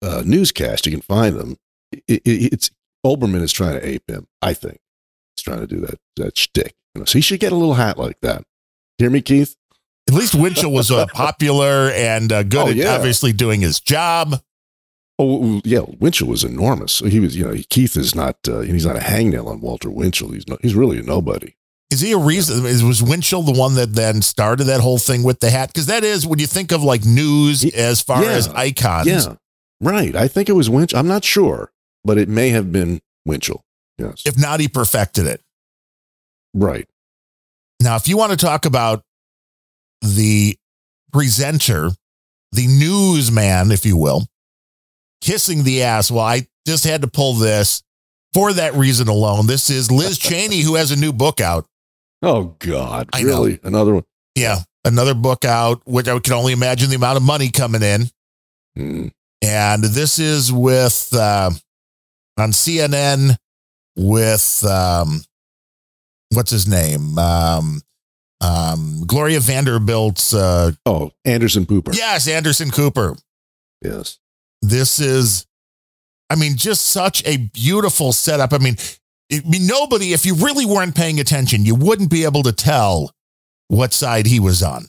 uh, 0.01 0.24
newscast, 0.26 0.86
you 0.88 0.91
can 0.91 1.01
find 1.01 1.38
them. 1.38 1.57
It, 1.91 2.22
it, 2.26 2.53
it's 2.53 2.72
Olbermann 3.05 3.43
is 3.43 3.53
trying 3.53 3.80
to 3.80 3.88
ape 3.88 4.09
him. 4.09 4.28
I 4.41 4.53
think 4.55 4.80
he's 5.36 5.43
trying 5.43 5.59
to 5.59 5.68
do 5.68 5.80
that 5.82 5.99
that 6.16 6.38
shtick. 6.38 6.76
You 6.95 7.01
know, 7.01 7.05
so 7.05 7.20
he 7.20 7.22
should 7.22 7.39
get 7.39 7.51
a 7.51 7.55
little 7.55 7.76
hat 7.76 7.99
like 7.99 8.22
that. 8.22 8.43
Hear 8.97 9.11
me, 9.11 9.22
Keith? 9.22 9.55
At 10.07 10.16
least 10.16 10.34
Winchell 10.34 10.72
was 10.72 10.89
uh, 10.89 11.05
popular 11.13 11.91
and 11.91 12.32
uh, 12.32 12.43
good 12.43 12.78
Oh, 12.78 12.82
at 12.82 12.88
obviously 12.88 13.34
doing 13.34 13.61
his 13.61 13.80
job. 13.80 14.41
Oh 15.18 15.61
yeah, 15.63 15.82
Winchell 15.99 16.28
was 16.28 16.43
enormous. 16.43 16.99
He 16.99 17.20
was, 17.20 17.38
you 17.38 17.45
know, 17.45 17.55
Keith 17.70 17.95
is 17.95 18.13
not. 18.16 18.38
Uh, 18.47 18.59
he's 18.61 18.86
not 18.86 18.97
a 18.97 18.99
hangnail 18.99 19.47
on 19.47 19.61
Walter 19.61 19.89
Winchell. 19.89 20.32
He's 20.32 20.47
no, 20.47 20.57
he's 20.61 20.76
really 20.76 20.99
a 20.99 21.03
nobody. 21.03 21.53
Is 21.91 22.01
he 22.01 22.11
a 22.11 22.18
reason? 22.18 22.66
Is, 22.66 22.84
was 22.84 23.01
Winchell 23.01 23.43
the 23.43 23.57
one 23.57 23.76
that 23.76 23.93
then 23.93 24.22
started 24.22 24.66
that 24.66 24.82
whole 24.82 24.97
thing 24.97 25.24
with 25.24 25.39
the 25.39 25.49
hat? 25.51 25.70
Because 25.72 25.86
that 25.86 26.03
is 26.03 26.26
when 26.28 26.39
you 26.39 26.47
think 26.47 26.72
of 26.74 26.84
like 26.84 27.05
news 27.05 27.63
as 27.74 28.01
far 28.01 28.24
Yeah. 28.24 28.32
as 28.32 28.49
icons. 28.49 29.07
Yeah, 29.07 29.36
right. 29.80 30.13
I 30.16 30.28
think 30.28 30.49
it 30.49 30.53
was 30.53 30.70
Winchell. 30.70 30.99
I'm 30.99 31.07
not 31.07 31.24
sure, 31.24 31.72
but 32.03 32.18
it 32.18 32.28
may 32.28 32.49
have 32.49 32.72
been 32.72 32.99
Winchell. 33.26 33.63
Yes, 33.97 34.24
If 34.26 34.38
not, 34.38 34.59
he 34.59 34.68
perfected 34.68 35.26
it. 35.28 35.41
right. 36.53 36.88
Now, 37.82 37.95
if 37.97 38.07
you 38.07 38.18
want 38.18 38.32
to 38.32 38.38
talk 38.38 38.66
about 38.66 39.03
the 40.01 40.57
presenter, 41.13 41.91
the 42.51 42.68
newsman, 42.68 43.72
if 43.72 43.86
you 43.86 43.95
will, 43.97 44.26
kissing 45.22 45.63
the 45.63 45.84
ass, 45.84 46.09
well, 46.11 46.26
I 46.26 46.47
just 46.68 46.84
had 46.84 47.01
to 47.01 47.07
pull 47.07 47.34
this 47.34 47.82
for 48.34 48.53
that 48.53 48.74
reason 48.74 49.07
alone. 49.07 49.47
This 49.47 49.70
is 49.70 49.91
Liz 49.91 50.18
Cheney, 50.20 50.61
who 50.61 50.76
has 50.76 50.91
a 50.91 50.95
new 50.95 51.13
book 51.13 51.39
out. 51.41 51.66
Oh 52.22 52.55
God, 52.59 53.09
I 53.13 53.22
know. 53.22 53.28
really? 53.28 53.59
Another 53.63 53.93
one? 53.95 54.03
Yeah, 54.36 54.57
another 54.84 55.13
book 55.13 55.45
out, 55.45 55.82
which 55.86 56.07
I 56.07 56.18
can 56.20 56.34
only 56.34 56.53
imagine 56.53 56.89
the 56.89 56.95
amount 56.95 57.18
of 57.18 57.24
money 57.24 57.51
coming 57.51 57.84
in. 57.84 58.03
Mm. 58.78 59.11
And 59.41 59.84
this 59.84 60.18
is 60.20 60.51
with 60.51 61.09
uh, 61.16 61.51
on 62.38 62.49
CNN 62.51 63.36
with 63.95 64.66
um, 64.68 65.22
what's 66.32 66.51
his 66.51 66.68
name? 66.68 67.18
Um, 67.20 67.82
um, 68.41 69.03
Gloria 69.05 69.39
Vanderbilt's. 69.39 70.34
Uh, 70.34 70.72
Oh, 70.86 71.11
Anderson 71.24 71.66
Cooper. 71.66 71.91
yes, 71.93 72.28
Anderson 72.28 72.72
Cooper. 72.72 73.16
Yes. 73.84 74.20
This 74.70 74.99
is, 74.99 75.45
I 76.30 76.36
mean, 76.36 76.55
just 76.57 76.86
such 76.86 77.26
a 77.26 77.38
beautiful 77.38 78.11
setup. 78.11 78.53
I 78.53 78.57
mean, 78.57 78.78
nobody, 79.45 80.13
if 80.13 80.26
you 80.26 80.36
really 80.36 80.66
weren't 80.66 80.95
paying 80.95 81.20
attention, 81.20 81.66
you 81.66 81.76
wouldn't 81.76 82.09
be 82.09 82.24
able 82.24 82.43
to 82.43 82.51
tell 82.51 83.11
what 83.68 83.93
side 83.93 84.26
he 84.26 84.39
was 84.39 84.63
on. 84.63 84.86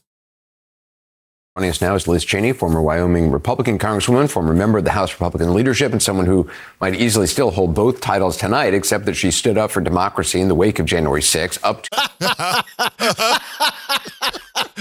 Joining 1.57 1.71
us 1.71 1.81
now 1.81 1.95
is 1.95 2.07
Liz 2.07 2.23
Cheney, 2.23 2.53
former 2.53 2.83
Wyoming 2.83 3.31
Republican 3.31 3.79
Congresswoman, 3.79 4.29
former 4.31 4.53
member 4.53 4.77
of 4.77 4.85
the 4.85 4.91
House 4.91 5.11
Republican 5.11 5.55
leadership, 5.55 5.91
and 5.91 6.03
someone 6.03 6.27
who 6.27 6.51
might 6.83 6.95
easily 6.95 7.27
still 7.27 7.51
hold 7.51 7.75
both 7.75 8.03
titles 8.03 8.37
tonight, 8.37 8.75
except 8.75 9.07
that 9.07 9.15
she 9.15 9.31
stood 9.31 9.57
up 9.57 9.71
for 9.71 9.81
democracy 9.81 10.39
in 10.39 10.49
the 10.49 10.55
wake 10.55 10.79
of 10.79 10.85
January 10.85 11.23
6th, 11.23 11.59
up 11.63 11.83
to 11.85 11.91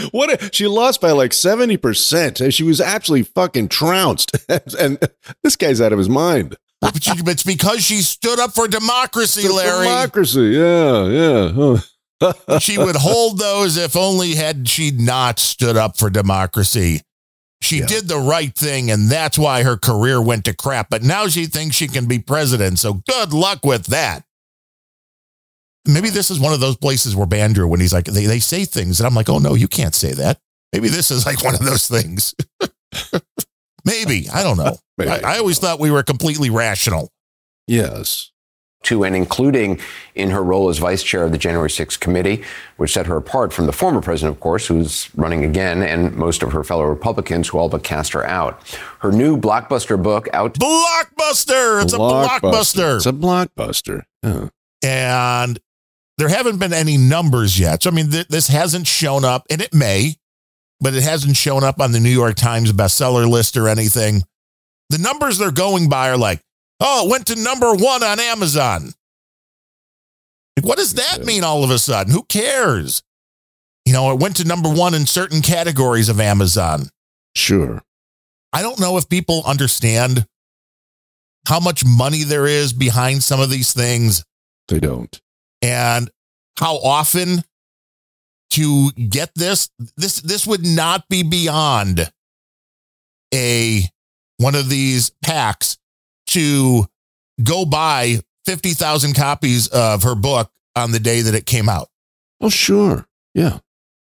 What 0.11 0.33
a, 0.33 0.49
she 0.51 0.67
lost 0.67 0.99
by 0.99 1.11
like 1.11 1.31
70%. 1.31 2.53
She 2.53 2.63
was 2.63 2.81
absolutely 2.81 3.23
fucking 3.23 3.69
trounced. 3.69 4.35
and 4.77 4.99
this 5.43 5.55
guy's 5.55 5.79
out 5.79 5.93
of 5.93 5.97
his 5.97 6.09
mind. 6.09 6.57
But 6.81 6.97
it's 6.97 7.43
because 7.43 7.85
she 7.85 8.01
stood 8.01 8.37
up 8.37 8.51
for 8.51 8.67
democracy, 8.67 9.47
Larry. 9.47 9.85
Democracy. 9.85 10.41
Yeah, 10.41 11.05
yeah. 11.05 11.51
Huh. 11.53 11.77
She 12.59 12.77
would 12.77 12.95
hold 12.95 13.39
those 13.39 13.77
if 13.77 13.95
only 13.95 14.35
had 14.35 14.67
she 14.69 14.91
not 14.91 15.37
stood 15.39 15.75
up 15.77 15.97
for 15.97 16.09
democracy. 16.09 17.01
She 17.61 17.79
Yeah. 17.79 17.87
did 17.87 18.07
the 18.07 18.17
right 18.19 18.53
thing, 18.55 18.91
and 18.91 19.09
that's 19.09 19.37
why 19.37 19.63
her 19.63 19.75
career 19.77 20.21
went 20.21 20.45
to 20.45 20.53
crap. 20.53 20.89
But 20.89 21.03
now 21.03 21.27
she 21.27 21.45
thinks 21.45 21.75
she 21.75 21.87
can 21.87 22.05
be 22.05 22.19
president. 22.19 22.79
So 22.79 23.01
good 23.09 23.33
luck 23.33 23.65
with 23.65 23.87
that. 23.87 24.23
Maybe 25.87 26.09
this 26.09 26.31
is 26.31 26.39
one 26.39 26.53
of 26.53 26.59
those 26.59 26.77
places 26.77 27.15
where 27.15 27.27
Bandrew, 27.27 27.67
when 27.69 27.79
he's 27.79 27.93
like, 27.93 28.05
they, 28.05 28.25
they 28.25 28.39
say 28.39 28.65
things, 28.65 28.99
and 28.99 29.05
I'm 29.07 29.13
like, 29.15 29.29
oh 29.29 29.39
no, 29.39 29.53
you 29.55 29.67
can't 29.67 29.93
say 29.95 30.13
that. 30.13 30.39
Maybe 30.73 30.89
this 30.89 31.11
is 31.11 31.25
like 31.25 31.43
one 31.43 31.53
of 31.53 31.63
those 31.63 31.87
things. 31.87 32.33
Maybe. 33.85 34.27
I 34.33 34.41
don't 34.43 34.57
know. 34.57 34.77
I, 34.99 35.19
I 35.19 35.37
always 35.37 35.59
thought 35.59 35.79
we 35.79 35.91
were 35.91 36.03
completely 36.03 36.49
rational. 36.49 37.11
Yes. 37.67 38.31
To 38.85 39.03
and 39.03 39.15
including 39.15 39.79
in 40.15 40.29
her 40.31 40.43
role 40.43 40.69
as 40.69 40.77
vice 40.77 41.03
chair 41.03 41.23
of 41.23 41.31
the 41.31 41.37
January 41.37 41.69
6th 41.69 41.99
committee, 41.99 42.43
which 42.77 42.93
set 42.93 43.05
her 43.05 43.17
apart 43.17 43.51
from 43.53 43.65
the 43.65 43.71
former 43.73 44.01
president, 44.01 44.35
of 44.35 44.39
course, 44.39 44.67
who's 44.67 45.09
running 45.15 45.43
again, 45.43 45.81
and 45.83 46.15
most 46.15 46.41
of 46.41 46.51
her 46.53 46.63
fellow 46.63 46.83
Republicans 46.85 47.49
who 47.49 47.57
all 47.57 47.69
but 47.69 47.83
cast 47.83 48.13
her 48.13 48.25
out. 48.25 48.59
Her 48.99 49.11
new 49.11 49.37
blockbuster 49.37 50.01
book 50.01 50.27
out. 50.33 50.53
Blockbuster! 50.55 51.83
It's 51.83 51.93
a 51.93 51.97
blockbuster. 51.97 52.95
It's 52.97 53.05
a 53.05 53.11
blockbuster. 53.13 54.03
Yeah. 54.23 54.49
and 54.83 55.59
there 56.17 56.29
haven't 56.29 56.59
been 56.59 56.71
any 56.73 56.97
numbers 56.97 57.59
yet. 57.59 57.83
So, 57.83 57.89
I 57.89 57.93
mean, 57.93 58.09
th- 58.09 58.27
this 58.29 58.47
hasn't 58.47 58.87
shown 58.87 59.25
up, 59.25 59.45
and 59.49 59.61
it 59.61 59.73
may, 59.73 60.15
but 60.79 60.93
it 60.93 61.03
hasn't 61.03 61.35
shown 61.35 61.63
up 61.63 61.81
on 61.81 61.91
the 61.91 61.99
New 61.99 62.09
York 62.09 62.35
Times 62.35 62.71
bestseller 62.71 63.29
list 63.29 63.57
or 63.57 63.67
anything. 63.67 64.23
The 64.89 64.97
numbers 64.97 65.37
they're 65.37 65.51
going 65.51 65.89
by 65.89 66.09
are 66.09 66.17
like, 66.17 66.39
oh, 66.79 67.05
it 67.07 67.11
went 67.11 67.27
to 67.27 67.35
number 67.35 67.73
one 67.73 68.03
on 68.03 68.19
Amazon. 68.19 68.91
Like, 70.57 70.65
what 70.65 70.77
does 70.77 70.93
that 70.93 71.25
mean 71.25 71.43
all 71.43 71.63
of 71.63 71.69
a 71.69 71.77
sudden? 71.79 72.13
Who 72.13 72.23
cares? 72.23 73.03
You 73.85 73.93
know, 73.93 74.11
it 74.11 74.19
went 74.19 74.37
to 74.37 74.43
number 74.47 74.69
one 74.69 74.93
in 74.93 75.05
certain 75.05 75.41
categories 75.41 76.09
of 76.09 76.19
Amazon. 76.19 76.89
Sure. 77.35 77.81
I 78.53 78.61
don't 78.61 78.79
know 78.79 78.97
if 78.97 79.09
people 79.09 79.43
understand 79.45 80.25
how 81.47 81.59
much 81.59 81.83
money 81.85 82.23
there 82.23 82.47
is 82.47 82.73
behind 82.73 83.21
some 83.23 83.39
of 83.39 83.49
these 83.49 83.73
things 83.73 84.23
They 84.69 84.79
don't. 84.79 85.21
and 85.61 86.09
how 86.57 86.77
often 86.77 87.43
to 88.51 88.91
get 88.91 89.31
this 89.35 89.69
this 89.97 90.21
this 90.21 90.47
would 90.47 90.65
not 90.65 91.07
be 91.09 91.21
beyond 91.23 92.09
a 93.33 93.81
one 94.37 94.55
of 94.55 94.69
these 94.69 95.11
packs 95.23 95.77
to 96.35 96.85
go 97.43 97.65
buy 97.65 98.19
50,000 98.45 99.13
copies 99.15 99.67
of 99.69 100.03
her 100.03 100.15
book 100.15 100.51
on 100.75 100.91
the 100.91 100.99
day 100.99 101.21
that 101.21 101.33
it 101.35 101.45
came 101.45 101.67
out 101.67 101.89
Oh, 102.41 102.49
sure. 102.49 103.07
Yeah. 103.33 103.59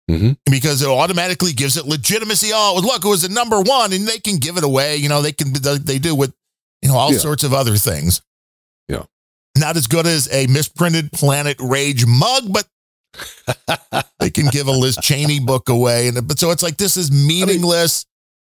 hmm 0.09 0.31
because 0.49 0.81
it 0.81 0.87
automatically 0.87 1.53
gives 1.53 1.77
it 1.77 1.85
legitimacy 1.85 2.49
oh 2.53 2.79
look 2.83 3.03
it 3.05 3.07
was 3.07 3.21
the 3.23 3.29
number 3.29 3.59
1 3.61 3.93
and 3.93 4.07
they 4.07 4.19
can 4.19 4.37
give 4.37 4.57
it 4.57 4.63
away 4.63 4.95
you 4.97 5.09
know 5.09 5.21
they 5.21 5.31
can 5.33 5.53
they 5.53 5.99
do 5.99 6.15
with 6.15 6.33
you 6.81 6.89
know 6.89 6.95
all 6.97 7.11
Yeah. 7.11 7.19
sorts 7.19 7.43
of 7.43 7.53
other 7.53 7.75
things 7.77 8.21
Yeah. 8.87 9.03
not 9.57 9.75
as 9.77 9.87
good 9.87 10.07
as 10.07 10.27
a 10.33 10.47
misprinted 10.47 11.11
planet 11.11 11.57
rage 11.59 12.05
mug 12.05 12.43
but 12.51 12.67
they 14.19 14.29
can 14.29 14.47
give 14.47 14.67
a 14.67 14.71
Liz 14.71 14.95
Cheney 15.01 15.39
book 15.41 15.67
away, 15.67 16.07
and 16.07 16.25
but 16.27 16.39
so 16.39 16.49
it's 16.51 16.63
like 16.63 16.77
this 16.77 16.95
is 16.95 17.11
meaningless. 17.11 18.05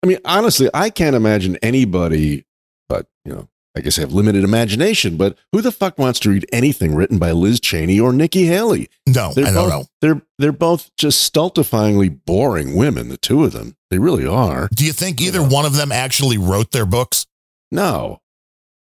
I 0.02 0.06
mean, 0.06 0.16
honestly, 0.24 0.70
I 0.72 0.88
can't 0.88 1.14
imagine 1.14 1.58
anybody, 1.62 2.46
but, 2.88 3.06
you 3.26 3.32
know, 3.34 3.48
I 3.76 3.80
guess 3.80 3.98
I 3.98 4.00
have 4.00 4.12
limited 4.14 4.42
imagination, 4.42 5.18
but 5.18 5.36
who 5.52 5.60
the 5.60 5.70
fuck 5.70 5.98
wants 5.98 6.18
to 6.20 6.30
read 6.30 6.46
anything 6.50 6.94
written 6.94 7.18
by 7.18 7.32
Liz 7.32 7.60
Cheney 7.60 8.00
or 8.00 8.10
Nikki 8.12 8.46
Haley? 8.46 8.88
no, 9.06 9.34
They're 9.34 9.46
I 9.46 9.50
don't 9.52 9.68
both, 9.68 9.70
know. 9.70 9.84
They're 10.00 10.22
they're 10.38 10.52
both 10.52 10.90
just 10.96 11.30
stultifyingly 11.32 12.24
boring 12.24 12.74
women, 12.74 13.10
the 13.10 13.18
two 13.18 13.44
of 13.44 13.52
them. 13.52 13.76
They 13.90 13.98
really 13.98 14.26
are. 14.26 14.68
Do 14.74 14.86
you 14.86 14.92
think 14.92 15.20
either 15.20 15.42
one 15.46 15.66
of 15.66 15.74
them 15.74 15.92
actually 15.92 16.38
wrote 16.38 16.72
their 16.72 16.86
books? 16.86 17.26
No. 17.70 18.20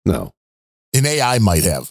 No. 0.05 0.32
An 0.95 1.07
AI 1.07 1.38
might 1.38 1.64
have. 1.64 1.90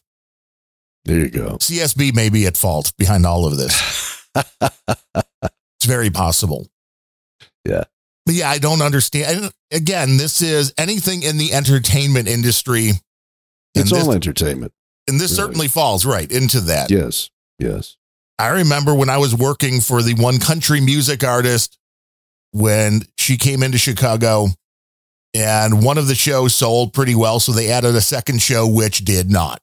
There 1.05 1.17
you 1.17 1.29
go. 1.31 1.57
CSB 1.57 2.13
may 2.13 2.29
be 2.29 2.45
at 2.45 2.55
fault 2.55 2.93
behind 2.97 3.25
all 3.25 3.47
of 3.47 3.57
this. 3.57 4.27
it's 4.61 5.85
very 5.85 6.11
possible. 6.11 6.67
Yeah. 7.65 7.85
But 8.31 8.37
yeah, 8.37 8.49
I 8.49 8.59
don't 8.59 8.81
understand. 8.81 9.43
And 9.43 9.51
again, 9.71 10.15
this 10.15 10.41
is 10.41 10.73
anything 10.77 11.21
in 11.21 11.37
the 11.37 11.51
entertainment 11.51 12.29
industry. 12.29 12.91
It's 13.75 13.91
this, 13.91 14.07
all 14.07 14.13
entertainment. 14.13 14.71
and 15.05 15.19
this 15.19 15.31
really. 15.31 15.47
certainly 15.47 15.67
falls 15.67 16.05
right 16.05 16.31
into 16.31 16.61
that. 16.61 16.89
Yes. 16.89 17.29
Yes. 17.59 17.97
I 18.39 18.47
remember 18.47 18.95
when 18.95 19.09
I 19.09 19.17
was 19.17 19.35
working 19.35 19.81
for 19.81 20.01
the 20.01 20.13
one 20.13 20.39
country 20.39 20.79
music 20.79 21.25
artist 21.25 21.77
when 22.51 23.01
she 23.17 23.35
came 23.35 23.63
into 23.63 23.77
Chicago 23.77 24.47
and 25.33 25.83
one 25.83 25.97
of 25.97 26.07
the 26.07 26.15
shows 26.15 26.55
sold 26.55 26.93
pretty 26.93 27.15
well. 27.15 27.41
So 27.41 27.51
they 27.51 27.69
added 27.69 27.95
a 27.95 28.01
second 28.01 28.41
show, 28.41 28.65
which 28.65 29.03
did 29.03 29.29
not. 29.29 29.61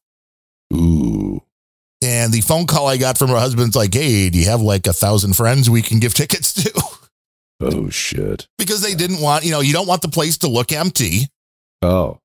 Ooh. 0.74 1.42
And 2.02 2.34
the 2.34 2.42
phone 2.42 2.66
call 2.66 2.86
I 2.86 2.98
got 2.98 3.16
from 3.16 3.30
her 3.30 3.38
husband's 3.38 3.74
like, 3.74 3.94
Hey, 3.94 4.28
do 4.28 4.38
you 4.38 4.44
have 4.44 4.60
like 4.60 4.86
a 4.86 4.92
thousand 4.92 5.36
friends 5.36 5.70
we 5.70 5.80
can 5.80 6.00
give 6.00 6.12
tickets 6.22 6.52
to? 6.52 6.97
Oh 7.60 7.90
shit. 7.90 8.46
because 8.56 8.82
they 8.82 8.94
didn't 8.94 9.20
want, 9.20 9.44
you 9.44 9.50
know, 9.50 9.60
you 9.60 9.72
don't 9.72 9.88
want 9.88 10.02
the 10.02 10.08
place 10.08 10.38
to 10.38 10.48
look 10.48 10.70
empty. 10.72 11.28
Oh. 11.82 12.20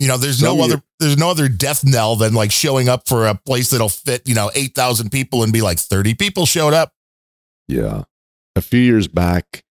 You 0.00 0.08
know, 0.08 0.16
there's 0.16 0.38
Some 0.38 0.56
no 0.56 0.64
other 0.64 0.82
there's 1.00 1.16
no 1.16 1.30
other 1.30 1.48
death 1.48 1.84
knell 1.84 2.16
than 2.16 2.34
like 2.34 2.50
showing 2.52 2.88
up 2.88 3.08
for 3.08 3.26
a 3.26 3.34
place 3.34 3.70
that'll 3.70 3.88
fit, 3.88 4.28
you 4.28 4.34
know, 4.34 4.50
8,000 4.54 5.10
people 5.10 5.42
and 5.42 5.52
be 5.52 5.60
like 5.60 5.78
30 5.78 6.14
people 6.14 6.46
showed 6.46 6.74
up. 6.74 6.92
Yeah. 7.66 8.04
A 8.56 8.60
few 8.60 8.80
years 8.80 9.06
back, 9.08 9.62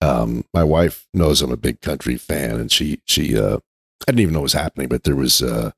um, 0.00 0.44
my 0.52 0.64
wife 0.64 1.06
knows 1.14 1.42
I'm 1.42 1.52
a 1.52 1.56
big 1.56 1.80
country 1.80 2.16
fan, 2.16 2.58
and 2.58 2.72
she 2.72 3.00
she 3.06 3.38
uh, 3.38 3.58
I 3.58 4.10
didn't 4.12 4.20
even 4.20 4.34
know 4.34 4.40
what 4.40 4.44
was 4.44 4.52
happening, 4.54 4.88
but 4.88 5.04
there 5.04 5.14
was 5.14 5.40
uh, 5.42 5.70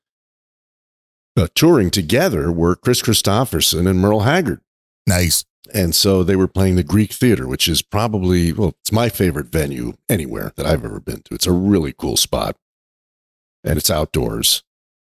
uh, 1.37 1.49
touring 1.55 1.91
together 1.91 2.51
were 2.51 2.75
Kris 2.77 3.03
Kristofferson 3.03 3.87
and 3.89 4.01
Merle 4.01 4.21
Haggard, 4.21 4.61
Nice. 5.07 5.45
And 5.73 5.95
so 5.95 6.23
they 6.23 6.37
were 6.37 6.49
playing 6.49 6.77
the 6.77 6.83
Greek 6.83 7.13
Theater, 7.13 7.47
which 7.47 7.69
is 7.69 7.83
probably 7.83 8.53
well, 8.53 8.77
it's 8.81 8.93
my 8.93 9.09
favorite 9.09 9.47
venue 9.47 9.95
anywhere 10.09 10.53
that 10.57 10.67
I've 10.67 10.85
ever 10.85 11.01
been 11.01 11.23
to. 11.23 11.35
It's 11.35 11.47
a 11.47 11.53
really 11.53 11.93
cool 11.93 12.17
spot, 12.17 12.57
and 13.63 13.79
it's 13.79 13.91
outdoors, 13.91 14.63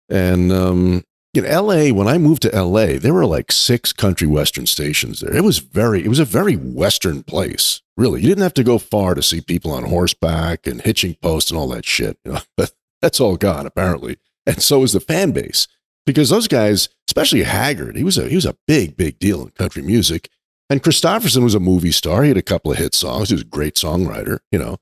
and 0.08 0.52
um, 0.52 1.04
know, 1.40 1.48
L.A. 1.48 1.92
When 1.92 2.08
I 2.08 2.18
moved 2.18 2.42
to 2.42 2.54
L.A., 2.54 2.98
there 2.98 3.14
were 3.14 3.24
like 3.24 3.50
six 3.50 3.92
country 3.92 4.26
western 4.26 4.66
stations 4.66 5.20
there. 5.20 5.34
It 5.34 5.44
was 5.44 5.58
very, 5.58 6.04
it 6.04 6.08
was 6.08 6.18
a 6.18 6.24
very 6.24 6.56
western 6.56 7.22
place. 7.22 7.80
Really, 7.96 8.20
you 8.20 8.28
didn't 8.28 8.42
have 8.42 8.54
to 8.54 8.64
go 8.64 8.78
far 8.78 9.14
to 9.14 9.22
see 9.22 9.40
people 9.40 9.70
on 9.70 9.84
horseback 9.84 10.66
and 10.66 10.82
hitching 10.82 11.14
posts 11.14 11.50
and 11.50 11.58
all 11.58 11.68
that 11.68 11.86
shit. 11.86 12.18
You 12.24 12.32
know, 12.32 12.40
but 12.56 12.72
that's 13.00 13.20
all 13.20 13.36
gone 13.36 13.66
apparently, 13.66 14.18
and 14.46 14.62
so 14.62 14.82
is 14.82 14.92
the 14.92 15.00
fan 15.00 15.32
base 15.32 15.66
because 16.04 16.30
those 16.30 16.48
guys, 16.48 16.88
especially 17.08 17.42
Haggard, 17.42 17.96
he 17.96 18.04
was 18.04 18.18
a 18.18 18.28
he 18.28 18.34
was 18.34 18.46
a 18.46 18.56
big, 18.66 18.96
big 18.96 19.18
deal 19.18 19.42
in 19.42 19.50
country 19.50 19.82
music. 19.82 20.28
And 20.72 20.82
Kristofferson 20.82 21.42
was 21.42 21.54
a 21.54 21.60
movie 21.60 21.92
star. 21.92 22.22
He 22.22 22.28
had 22.28 22.38
a 22.38 22.42
couple 22.42 22.72
of 22.72 22.78
hit 22.78 22.94
songs. 22.94 23.28
He 23.28 23.34
was 23.34 23.42
a 23.42 23.44
great 23.44 23.74
songwriter. 23.74 24.38
You 24.50 24.58
know, 24.58 24.78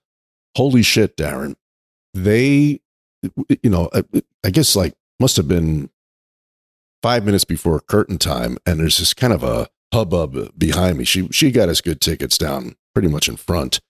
holy 0.56 0.84
shit, 0.84 1.16
Darren. 1.16 1.56
They, 2.14 2.78
you 3.48 3.70
know, 3.70 3.90
I, 3.92 4.04
I 4.44 4.50
guess 4.50 4.76
like 4.76 4.94
must 5.18 5.36
have 5.36 5.48
been 5.48 5.90
five 7.02 7.24
minutes 7.24 7.44
before 7.44 7.80
curtain 7.80 8.18
time, 8.18 8.56
and 8.64 8.78
there's 8.78 8.98
this 8.98 9.12
kind 9.12 9.32
of 9.32 9.42
a 9.42 9.66
hubbub 9.92 10.56
behind 10.56 10.96
me. 10.96 11.02
She 11.02 11.26
she 11.32 11.50
got 11.50 11.68
us 11.68 11.80
good 11.80 12.00
tickets 12.00 12.38
down 12.38 12.76
pretty 12.94 13.08
much 13.08 13.28
in 13.28 13.34
front. 13.34 13.80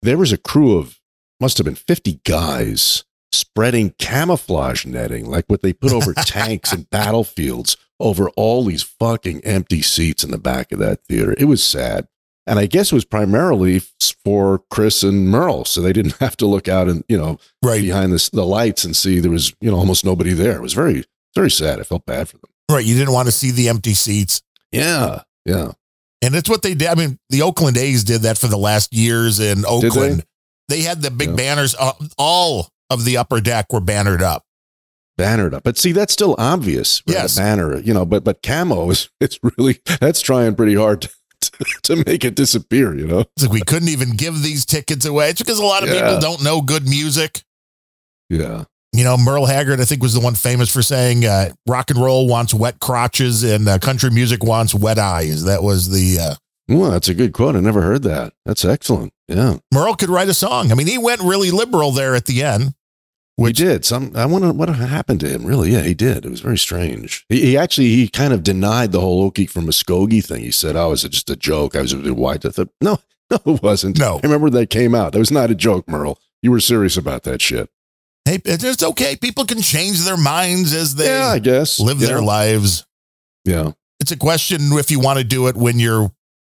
There 0.00 0.16
was 0.16 0.32
a 0.32 0.38
crew 0.38 0.78
of 0.78 0.98
must 1.38 1.58
have 1.58 1.66
been 1.66 1.74
50 1.74 2.20
guys 2.24 3.04
spreading 3.30 3.92
camouflage 3.98 4.86
netting, 4.86 5.26
like 5.26 5.44
what 5.48 5.60
they 5.60 5.74
put 5.74 5.92
over 5.92 6.14
tanks 6.16 6.72
and 6.72 6.88
battlefields 6.88 7.76
over 8.00 8.28
all 8.30 8.64
these 8.64 8.82
fucking 8.82 9.40
empty 9.44 9.82
seats 9.82 10.22
in 10.24 10.30
the 10.30 10.38
back 10.38 10.72
of 10.72 10.78
that 10.78 11.04
theater. 11.04 11.34
It 11.38 11.46
was 11.46 11.62
sad. 11.64 12.06
And 12.48 12.58
I 12.60 12.66
guess 12.66 12.92
it 12.92 12.94
was 12.94 13.04
primarily 13.04 13.80
for 14.24 14.62
Kris 14.70 15.02
and 15.02 15.28
Merle, 15.28 15.64
so 15.64 15.80
they 15.80 15.92
didn't 15.92 16.16
have 16.20 16.36
to 16.38 16.46
look 16.46 16.68
out 16.68 16.88
and 16.88 17.04
you 17.08 17.16
know 17.18 17.38
Right. 17.62 17.80
behind 17.82 18.12
this, 18.12 18.28
the 18.28 18.44
lights 18.46 18.84
and 18.84 18.94
see 18.94 19.18
there 19.20 19.30
was 19.32 19.54
you 19.60 19.70
know 19.70 19.76
almost 19.76 20.04
nobody 20.04 20.32
there. 20.32 20.56
It 20.56 20.62
was 20.62 20.72
very 20.74 21.04
very 21.34 21.50
sad. 21.50 21.80
I 21.80 21.82
felt 21.82 22.06
bad 22.06 22.28
for 22.28 22.36
them. 22.38 22.50
Right. 22.70 22.84
You 22.84 22.96
didn't 22.96 23.12
want 23.14 23.26
to 23.26 23.32
see 23.32 23.50
the 23.50 23.68
empty 23.68 23.94
seats. 23.94 24.42
Yeah, 24.72 25.22
yeah. 25.44 25.72
And 26.22 26.34
it's 26.34 26.48
what 26.48 26.62
they 26.62 26.74
did. 26.74 26.88
I 26.88 26.94
mean, 26.94 27.18
the 27.30 27.42
Oakland 27.42 27.76
A's 27.76 28.02
did 28.04 28.22
that 28.22 28.38
for 28.38 28.46
the 28.46 28.56
last 28.56 28.92
years 28.94 29.38
in 29.40 29.62
they? 29.62 29.68
Oakland. 29.68 30.24
They? 30.68 30.80
had 30.82 31.02
the 31.02 31.10
big 31.10 31.30
Yeah. 31.30 31.34
banners. 31.36 31.74
Uh, 31.78 31.92
all 32.16 32.70
of 32.90 33.04
the 33.04 33.16
upper 33.18 33.40
deck 33.40 33.72
were 33.72 33.80
bannered 33.80 34.22
up. 34.22 34.44
Bannered 35.16 35.54
up. 35.54 35.62
But 35.64 35.78
see, 35.78 35.92
that's 35.92 36.12
still 36.12 36.34
obvious. 36.38 37.02
right? 37.08 37.14
Yes. 37.14 37.36
Banner, 37.36 37.78
you 37.78 37.94
know, 37.94 38.04
but 38.04 38.24
but 38.24 38.42
camo 38.42 38.90
is 38.90 39.08
it's 39.20 39.38
really 39.58 39.80
that's 40.00 40.20
trying 40.20 40.54
pretty 40.54 40.74
hard 40.74 41.02
to, 41.02 41.10
to 41.84 41.96
make 42.06 42.24
it 42.24 42.34
disappear, 42.34 42.94
you 42.94 43.06
know. 43.06 43.20
It's 43.20 43.42
like 43.44 43.52
we 43.52 43.60
couldn't 43.62 43.88
even 43.88 44.10
give 44.16 44.42
these 44.42 44.64
tickets 44.64 45.04
away. 45.04 45.30
It's 45.30 45.40
because 45.40 45.58
a 45.58 45.64
lot 45.64 45.82
of 45.82 45.88
Yeah. 45.88 46.02
people 46.02 46.20
don't 46.20 46.42
know 46.42 46.60
good 46.60 46.88
music. 46.88 47.42
Yeah. 48.28 48.64
You 48.92 49.04
know, 49.04 49.16
Merle 49.18 49.44
Haggard, 49.46 49.80
I 49.80 49.84
think, 49.84 50.02
was 50.02 50.14
the 50.14 50.20
one 50.20 50.34
famous 50.34 50.72
for 50.72 50.80
saying 50.80 51.26
uh, 51.26 51.50
rock 51.66 51.90
and 51.90 51.98
roll 52.00 52.26
wants 52.26 52.54
wet 52.54 52.80
crotches 52.80 53.42
and 53.42 53.68
uh, 53.68 53.78
country 53.78 54.10
music 54.10 54.42
wants 54.42 54.74
wet 54.74 54.98
eyes. 54.98 55.44
That 55.44 55.62
was 55.62 55.90
the. 55.90 56.18
Uh, 56.18 56.34
well, 56.68 56.90
that's 56.90 57.08
a 57.08 57.14
good 57.14 57.32
quote. 57.32 57.56
I 57.56 57.60
never 57.60 57.82
heard 57.82 58.02
that. 58.04 58.32
That's 58.46 58.64
excellent. 58.64 59.12
Yeah. 59.28 59.58
Merle 59.72 59.96
could 59.96 60.08
write 60.08 60.28
a 60.28 60.34
song. 60.34 60.72
I 60.72 60.74
mean, 60.74 60.86
he 60.86 60.96
went 60.98 61.20
really 61.20 61.50
liberal 61.50 61.92
there 61.92 62.14
at 62.16 62.24
the 62.24 62.42
end. 62.42 62.74
Which, 63.36 63.58
he 63.58 63.64
did. 63.64 63.84
Some 63.84 64.12
I 64.14 64.24
wonder 64.24 64.50
what 64.50 64.70
happened 64.70 65.20
to 65.20 65.28
him. 65.28 65.44
Really, 65.44 65.72
yeah, 65.72 65.82
he 65.82 65.92
did. 65.92 66.24
It 66.24 66.30
was 66.30 66.40
very 66.40 66.56
strange. 66.56 67.26
He, 67.28 67.42
he 67.42 67.56
actually 67.56 67.88
he 67.88 68.08
kind 68.08 68.32
of 68.32 68.42
denied 68.42 68.92
the 68.92 69.00
whole 69.00 69.30
Okie 69.30 69.48
from 69.48 69.66
Muskogee 69.66 70.24
thing. 70.24 70.40
He 70.40 70.50
said, 70.50 70.74
"Oh, 70.74 70.86
it 70.86 70.90
was 70.90 71.02
just 71.02 71.28
a 71.28 71.36
joke. 71.36 71.76
I 71.76 71.82
was 71.82 71.94
white." 71.94 72.46
I 72.46 72.48
thought, 72.48 72.70
no, 72.80 72.98
no, 73.30 73.38
it 73.54 73.62
wasn't. 73.62 73.98
No, 73.98 74.16
I 74.16 74.20
remember 74.26 74.48
that 74.50 74.70
came 74.70 74.94
out. 74.94 75.12
That 75.12 75.18
was 75.18 75.30
not 75.30 75.50
a 75.50 75.54
joke, 75.54 75.86
Merle. 75.86 76.18
You 76.40 76.50
were 76.50 76.60
serious 76.60 76.96
about 76.96 77.24
that 77.24 77.42
shit. 77.42 77.68
Hey, 78.24 78.40
it's 78.44 78.82
okay. 78.82 79.16
People 79.16 79.44
can 79.44 79.60
change 79.60 80.04
their 80.04 80.16
minds 80.16 80.72
as 80.72 80.94
they, 80.94 81.06
yeah, 81.06 81.28
I 81.28 81.38
guess, 81.38 81.78
live 81.78 82.00
yeah. 82.00 82.08
their 82.08 82.22
lives. 82.22 82.86
Yeah, 83.44 83.72
it's 84.00 84.12
a 84.12 84.16
question 84.16 84.60
if 84.72 84.90
you 84.90 84.98
want 84.98 85.18
to 85.18 85.24
do 85.24 85.46
it 85.48 85.56
when 85.56 85.78
your 85.78 86.10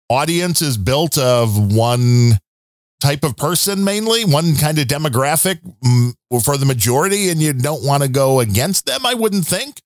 audience 0.08 0.62
is 0.62 0.78
built 0.78 1.18
of 1.18 1.74
one 1.74 2.38
type 3.00 3.24
of 3.24 3.36
person 3.36 3.84
mainly, 3.84 4.24
one 4.24 4.56
kind 4.56 4.78
of 4.78 4.86
demographic 4.86 5.60
mm, 5.84 6.12
for 6.44 6.56
the 6.56 6.66
majority, 6.66 7.30
and 7.30 7.40
you 7.40 7.52
don't 7.52 7.84
want 7.84 8.02
to 8.02 8.08
go 8.08 8.40
against 8.40 8.86
them, 8.86 9.06
I 9.06 9.14
wouldn't 9.14 9.46
think. 9.46 9.80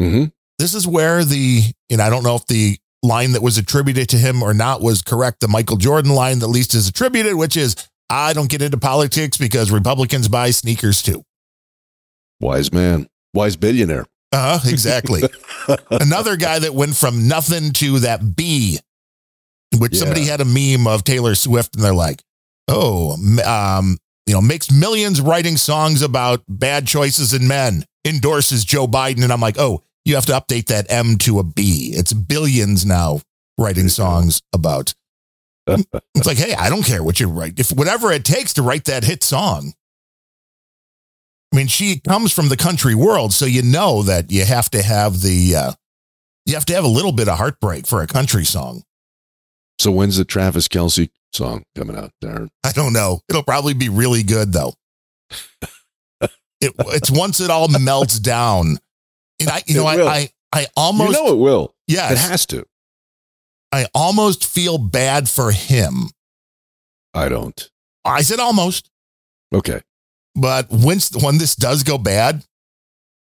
Mm-hmm. 0.00 0.24
This 0.58 0.74
is 0.74 0.86
where 0.86 1.24
the, 1.24 1.62
and 1.90 2.00
I 2.00 2.10
don't 2.10 2.22
know 2.22 2.36
if 2.36 2.46
the 2.46 2.76
line 3.02 3.32
that 3.32 3.42
was 3.42 3.58
attributed 3.58 4.08
to 4.10 4.18
him 4.18 4.42
or 4.42 4.54
not 4.54 4.80
was 4.80 5.02
correct. 5.02 5.40
The 5.40 5.48
Michael 5.48 5.76
Jordan 5.76 6.12
line 6.12 6.38
that 6.40 6.48
least 6.48 6.74
is 6.74 6.88
attributed, 6.88 7.34
which 7.34 7.56
is, 7.56 7.74
I 8.08 8.32
don't 8.32 8.50
get 8.50 8.62
into 8.62 8.76
politics 8.76 9.38
because 9.38 9.70
Republicans 9.70 10.28
buy 10.28 10.50
sneakers 10.50 11.02
too. 11.02 11.24
Wise 12.40 12.72
man, 12.72 13.08
wise 13.32 13.56
billionaire. 13.56 14.06
Uh 14.32 14.58
huh, 14.58 14.68
exactly. 14.68 15.22
Another 15.90 16.36
guy 16.36 16.58
that 16.58 16.74
went 16.74 16.96
from 16.96 17.28
nothing 17.28 17.72
to 17.74 18.00
that 18.00 18.34
B, 18.36 18.78
which 19.78 19.94
yeah. 19.94 20.00
somebody 20.00 20.24
had 20.24 20.40
a 20.40 20.44
meme 20.44 20.86
of 20.86 21.04
Taylor 21.04 21.34
Swift, 21.34 21.74
and 21.76 21.84
they're 21.84 21.94
like, 21.94 22.22
oh, 22.68 23.16
um, 23.44 23.98
you 24.26 24.34
know, 24.34 24.40
makes 24.40 24.70
millions 24.70 25.20
writing 25.20 25.56
songs 25.56 26.02
about 26.02 26.42
bad 26.48 26.86
choices 26.86 27.34
in 27.34 27.48
men, 27.48 27.84
endorses 28.04 28.64
Joe 28.64 28.86
Biden. 28.86 29.22
And 29.24 29.32
I'm 29.32 29.40
like, 29.40 29.58
oh, 29.58 29.82
you 30.04 30.14
have 30.14 30.26
to 30.26 30.32
update 30.32 30.66
that 30.66 30.90
M 30.90 31.16
to 31.18 31.38
a 31.38 31.42
B. 31.42 31.92
It's 31.94 32.12
billions 32.12 32.84
now 32.84 33.20
writing 33.58 33.88
songs 33.88 34.42
about. 34.52 34.94
it's 35.66 36.26
like, 36.26 36.38
hey, 36.38 36.54
I 36.54 36.68
don't 36.68 36.84
care 36.84 37.04
what 37.04 37.20
you 37.20 37.28
write. 37.28 37.58
If 37.58 37.70
whatever 37.70 38.10
it 38.12 38.24
takes 38.24 38.54
to 38.54 38.62
write 38.62 38.84
that 38.84 39.04
hit 39.04 39.22
song. 39.22 39.74
I 41.52 41.56
mean, 41.56 41.66
she 41.66 42.00
comes 42.00 42.32
from 42.32 42.48
the 42.48 42.56
country 42.56 42.94
world, 42.94 43.34
so 43.34 43.44
you 43.44 43.62
know 43.62 44.02
that 44.04 44.32
you 44.32 44.44
have 44.44 44.70
to 44.70 44.82
have 44.82 45.20
the 45.20 45.54
uh, 45.54 45.72
you 46.46 46.54
have 46.54 46.64
to 46.66 46.74
have 46.74 46.84
a 46.84 46.88
little 46.88 47.12
bit 47.12 47.28
of 47.28 47.36
heartbreak 47.36 47.86
for 47.86 48.00
a 48.00 48.06
country 48.06 48.44
song. 48.44 48.82
So 49.78 49.90
when's 49.90 50.16
the 50.16 50.24
Travis 50.24 50.68
Kelce 50.68 51.10
song 51.32 51.64
coming 51.76 51.96
out, 51.96 52.12
Darren? 52.22 52.48
I 52.64 52.72
don't 52.72 52.92
know. 52.92 53.20
It'll 53.28 53.42
probably 53.42 53.74
be 53.74 53.88
really 53.88 54.22
good 54.22 54.52
though. 54.52 54.74
it, 56.60 56.72
it's 56.78 57.10
once 57.10 57.40
it 57.40 57.50
all 57.50 57.68
melts 57.68 58.18
down. 58.18 58.78
And 59.40 59.50
I, 59.50 59.62
you 59.66 59.76
know, 59.76 59.86
I, 59.86 60.02
I, 60.02 60.30
I 60.52 60.66
almost 60.76 61.16
you 61.16 61.24
know 61.24 61.32
it 61.32 61.38
will. 61.38 61.74
Yes, 61.86 62.12
it 62.12 62.30
has 62.30 62.46
to. 62.46 62.64
I 63.72 63.86
almost 63.94 64.46
feel 64.46 64.78
bad 64.78 65.28
for 65.28 65.50
him. 65.50 66.10
I 67.14 67.28
don't. 67.28 67.70
I 68.04 68.22
said 68.22 68.38
almost. 68.38 68.90
Okay. 69.52 69.80
But 70.34 70.70
when 70.70 70.98
when 71.20 71.38
this 71.38 71.56
does 71.56 71.82
go 71.82 71.98
bad, 71.98 72.44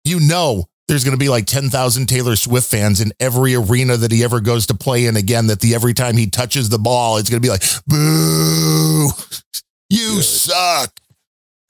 you 0.03 0.19
know 0.19 0.67
there's 0.90 1.03
going 1.03 1.16
to 1.16 1.20
be 1.20 1.30
like 1.30 1.45
10,000 1.45 2.07
Taylor 2.07 2.36
Swift 2.36 2.70
fans 2.70 2.99
in 2.99 3.14
every 3.20 3.53
arena 3.53 3.95
that 3.95 4.11
he 4.11 4.24
ever 4.24 4.40
goes 4.40 4.66
to 4.66 4.74
play 4.74 5.06
in 5.06 5.16
again. 5.16 5.45
That 5.45 5.61
the 5.61 5.76
every 5.76 5.94
time 5.94 6.18
he 6.18 6.28
touches 6.28 6.68
the 6.70 6.80
ball, 6.80 7.18
it's 7.18 7.30
going 7.30 7.40
to 7.40 7.45
be 7.45 7.52
like, 7.52 7.61
boo, 7.86 9.10
you 9.91 10.16
Good. 10.16 10.24
suck. 10.24 10.99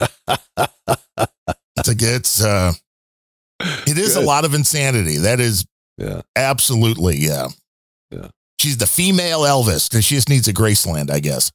it's 0.00 1.86
like, 1.86 2.02
it's, 2.02 2.42
uh, 2.42 2.72
it 3.60 3.98
is 3.98 4.14
Good. 4.14 4.24
a 4.24 4.26
lot 4.26 4.46
of 4.46 4.54
insanity. 4.54 5.18
That 5.18 5.38
is 5.38 5.66
yeah. 5.98 6.22
absolutely, 6.34 7.18
yeah. 7.18 7.48
Yeah. 8.10 8.28
She's 8.58 8.78
the 8.78 8.86
female 8.86 9.40
Elvis 9.40 9.90
because 9.90 10.06
she 10.06 10.14
just 10.14 10.30
needs 10.30 10.48
a 10.48 10.54
Graceland, 10.54 11.10
I 11.10 11.20
guess. 11.20 11.52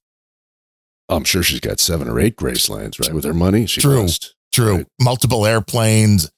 I'm 1.10 1.24
sure 1.24 1.42
she's 1.42 1.62
got 1.62 1.80
seven 1.80 2.08
or 2.08 2.20
eight 2.20 2.36
Gracelands, 2.36 3.00
right? 3.00 3.14
With 3.14 3.24
her 3.24 3.34
money. 3.34 3.66
She 3.66 3.82
True. 3.82 4.04
Must, 4.04 4.36
True. 4.52 4.78
Right? 4.78 4.88
Multiple 5.02 5.48
airplanes. 5.48 6.30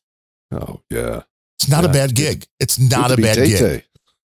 Oh 0.51 0.81
yeah, 0.89 1.23
it's 1.57 1.69
not 1.69 1.83
yeah. 1.83 1.89
a 1.89 1.93
bad 1.93 2.15
gig. 2.15 2.45
It's 2.59 2.79
not 2.79 3.11
a 3.11 3.17
bad 3.17 3.35
gig. 3.35 3.83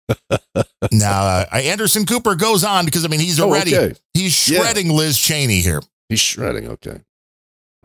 now, 0.92 1.22
uh, 1.22 1.46
Anderson 1.52 2.06
Cooper 2.06 2.34
goes 2.34 2.64
on 2.64 2.84
because 2.84 3.04
I 3.04 3.08
mean 3.08 3.20
he's 3.20 3.40
already 3.40 3.76
oh, 3.76 3.80
okay. 3.82 3.98
he's 4.14 4.32
shredding 4.32 4.88
yeah. 4.88 4.92
Liz 4.92 5.18
Cheney 5.18 5.60
here. 5.60 5.80
He's 6.08 6.20
shredding. 6.20 6.68
Okay. 6.68 7.00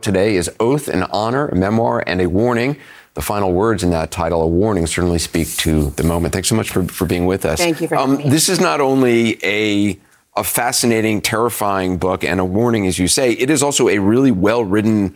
Today 0.01 0.35
is 0.35 0.49
oath 0.59 0.87
and 0.87 1.05
honor, 1.05 1.47
a 1.47 1.55
memoir, 1.55 2.03
and 2.05 2.21
a 2.21 2.29
warning. 2.29 2.77
The 3.15 3.23
final 3.23 3.51
words 3.51 3.83
in 3.83 3.89
that 3.91 4.11
title, 4.11 4.43
a 4.43 4.47
warning, 4.47 4.85
certainly 4.85 5.17
speak 5.17 5.55
to 5.57 5.89
the 5.91 6.03
moment. 6.03 6.33
Thanks 6.33 6.49
so 6.49 6.55
much 6.55 6.69
for, 6.69 6.83
for 6.83 7.05
being 7.05 7.25
with 7.25 7.45
us. 7.45 7.57
Thank 7.57 7.81
you 7.81 7.87
for 7.87 7.95
um, 7.95 8.17
This 8.29 8.47
is 8.47 8.59
not 8.59 8.79
only 8.79 9.43
a 9.43 9.99
a 10.35 10.43
fascinating, 10.43 11.19
terrifying 11.19 11.97
book 11.97 12.23
and 12.23 12.39
a 12.39 12.45
warning, 12.45 12.85
as 12.85 12.99
you 12.99 13.07
say. 13.07 13.31
It 13.31 13.49
is 13.49 13.63
also 13.63 13.89
a 13.89 13.97
really 13.97 14.29
well 14.29 14.63
written 14.63 15.15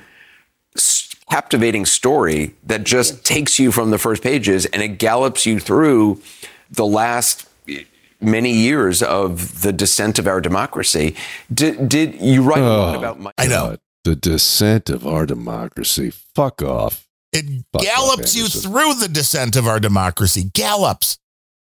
captivating 1.31 1.85
story 1.85 2.53
that 2.61 2.83
just 2.83 3.23
takes 3.23 3.57
you 3.57 3.71
from 3.71 3.89
the 3.89 3.97
first 3.97 4.21
pages 4.21 4.65
and 4.65 4.81
it 4.81 4.97
gallops 4.97 5.45
you 5.45 5.61
through 5.61 6.21
the 6.69 6.85
last 6.85 7.47
many 8.19 8.51
years 8.51 9.01
of 9.01 9.61
the 9.61 9.71
descent 9.71 10.19
of 10.19 10.27
our 10.27 10.41
democracy. 10.41 11.15
Did, 11.53 11.87
did 11.87 12.19
you 12.19 12.43
write 12.43 12.59
oh, 12.59 12.99
about? 12.99 13.21
My- 13.21 13.31
I 13.37 13.47
know 13.47 13.77
the 14.03 14.17
descent 14.17 14.89
of 14.89 15.07
our 15.07 15.25
democracy. 15.25 16.11
Fuck 16.35 16.61
off. 16.61 17.07
It 17.31 17.63
Fuck 17.71 17.83
gallops 17.83 18.35
you 18.35 18.49
through 18.49 18.95
the 18.95 19.07
descent 19.07 19.55
of 19.55 19.65
our 19.65 19.79
democracy. 19.79 20.51
Gallops. 20.53 21.17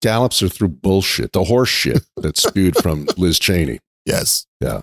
Gallops 0.02 0.42
are 0.42 0.48
through 0.48 0.68
bullshit, 0.68 1.32
the 1.32 1.44
horse 1.44 1.68
shit 1.68 2.02
that's 2.16 2.42
spewed 2.42 2.76
from 2.76 3.06
Liz 3.16 3.38
Cheney. 3.38 3.78
Yes. 4.04 4.46
Yeah. 4.60 4.80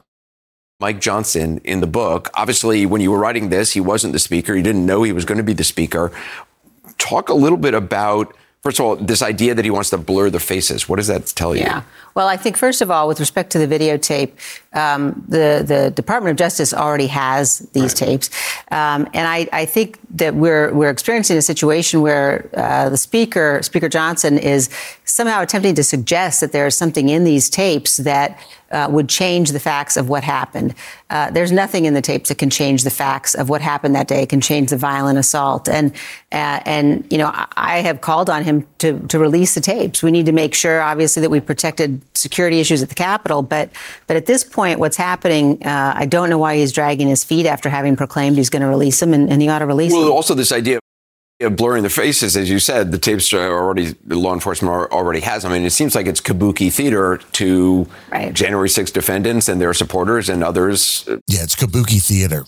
Mike 0.81 0.99
Johnson 0.99 1.61
in 1.63 1.79
the 1.79 1.87
book. 1.87 2.29
Obviously, 2.33 2.85
when 2.87 3.01
you 3.01 3.11
were 3.11 3.19
writing 3.19 3.49
this, 3.49 3.71
he 3.71 3.79
wasn't 3.79 4.13
the 4.13 4.19
speaker. 4.19 4.55
You 4.55 4.63
didn't 4.63 4.85
know 4.85 5.03
he 5.03 5.13
was 5.13 5.25
going 5.25 5.37
to 5.37 5.43
be 5.43 5.53
the 5.53 5.63
speaker. 5.63 6.11
Talk 6.97 7.29
a 7.29 7.35
little 7.35 7.57
bit 7.57 7.75
about, 7.75 8.35
first 8.63 8.79
of 8.79 8.85
all, 8.85 8.95
this 8.95 9.21
idea 9.21 9.53
that 9.53 9.63
he 9.63 9.69
wants 9.71 9.91
to 9.91 9.97
blur 9.99 10.31
the 10.31 10.39
faces. 10.39 10.89
What 10.89 10.95
does 10.95 11.07
that 11.07 11.27
tell 11.27 11.55
you? 11.55 11.61
Yeah. 11.61 11.83
Well, 12.13 12.27
I 12.27 12.37
think, 12.37 12.57
first 12.57 12.81
of 12.81 12.91
all, 12.91 13.07
with 13.07 13.19
respect 13.19 13.51
to 13.51 13.65
the 13.65 13.67
videotape, 13.67 14.31
um, 14.73 15.23
the, 15.27 15.63
the 15.65 15.91
Department 15.91 16.31
of 16.31 16.37
Justice 16.37 16.73
already 16.73 17.07
has 17.07 17.59
these 17.73 18.01
right. 18.01 18.07
tapes. 18.07 18.29
Um, 18.71 19.07
and 19.13 19.27
I, 19.27 19.47
I, 19.51 19.65
think 19.65 19.99
that 20.11 20.33
we're, 20.33 20.73
we're 20.73 20.89
experiencing 20.89 21.37
a 21.37 21.41
situation 21.41 22.01
where 22.01 22.49
uh, 22.53 22.89
the 22.89 22.97
Speaker, 22.97 23.59
Speaker 23.63 23.89
Johnson, 23.89 24.37
is 24.37 24.69
somehow 25.03 25.41
attempting 25.41 25.75
to 25.75 25.83
suggest 25.83 26.39
that 26.41 26.51
there 26.53 26.67
is 26.67 26.77
something 26.77 27.09
in 27.09 27.25
these 27.25 27.49
tapes 27.49 27.97
that 27.97 28.39
uh, 28.71 28.87
would 28.89 29.09
change 29.09 29.51
the 29.51 29.59
facts 29.59 29.97
of 29.97 30.09
what 30.09 30.23
happened. 30.23 30.73
Uh, 31.09 31.29
there's 31.31 31.51
nothing 31.51 31.85
in 31.85 31.93
the 31.93 32.01
tapes 32.01 32.29
that 32.29 32.37
can 32.37 32.49
change 32.49 32.83
the 32.83 32.89
facts 32.89 33.35
of 33.35 33.49
what 33.49 33.61
happened 33.61 33.95
that 33.95 34.07
day. 34.07 34.23
It 34.23 34.29
can 34.29 34.41
change 34.41 34.69
the 34.69 34.77
violent 34.77 35.19
assault. 35.19 35.67
And 35.67 35.91
uh, 36.31 36.61
and 36.65 37.05
you 37.09 37.17
know, 37.17 37.27
I, 37.27 37.47
I 37.57 37.77
have 37.79 38.01
called 38.01 38.29
on 38.29 38.43
him 38.43 38.65
to 38.79 38.99
to 39.07 39.19
release 39.19 39.55
the 39.55 39.61
tapes. 39.61 40.01
We 40.01 40.11
need 40.11 40.25
to 40.25 40.31
make 40.31 40.53
sure, 40.53 40.81
obviously, 40.81 41.21
that 41.21 41.29
we 41.29 41.39
protected 41.39 42.00
security 42.13 42.59
issues 42.59 42.81
at 42.83 42.89
the 42.89 42.95
Capitol. 42.95 43.41
But 43.41 43.69
but 44.07 44.17
at 44.17 44.25
this 44.25 44.43
point, 44.43 44.79
what's 44.79 44.97
happening? 44.97 45.63
Uh, 45.65 45.93
I 45.95 46.05
don't 46.05 46.29
know 46.29 46.37
why 46.37 46.57
he's 46.57 46.71
dragging 46.71 47.07
his 47.07 47.23
feet 47.23 47.45
after 47.45 47.69
having 47.69 47.95
proclaimed 47.95 48.37
he's 48.37 48.49
going 48.49 48.61
to 48.61 48.67
release 48.67 48.99
them, 48.99 49.13
and, 49.13 49.29
and 49.29 49.41
he 49.41 49.49
ought 49.49 49.59
to 49.59 49.65
release 49.65 49.91
well, 49.91 50.01
them. 50.01 50.09
Well, 50.09 50.15
also 50.15 50.33
this 50.33 50.51
idea 50.51 50.79
of 51.41 51.55
blurring 51.55 51.83
the 51.83 51.89
faces, 51.89 52.37
as 52.37 52.49
you 52.49 52.59
said, 52.59 52.91
the 52.91 52.97
tapes 52.97 53.33
are 53.33 53.51
already 53.51 53.95
law 54.07 54.33
enforcement 54.33 54.91
already 54.91 55.21
has. 55.21 55.43
I 55.43 55.49
mean, 55.49 55.63
it 55.63 55.71
seems 55.71 55.95
like 55.95 56.05
it's 56.05 56.21
kabuki 56.21 56.71
theater 56.71 57.19
to 57.33 57.87
right. 58.11 58.33
January 58.33 58.69
6 58.69 58.91
defendants 58.91 59.47
and 59.47 59.59
their 59.59 59.73
supporters 59.73 60.29
and 60.29 60.43
others. 60.43 61.03
Yeah, 61.27 61.43
it's 61.43 61.55
kabuki 61.55 62.01
theater. 62.01 62.45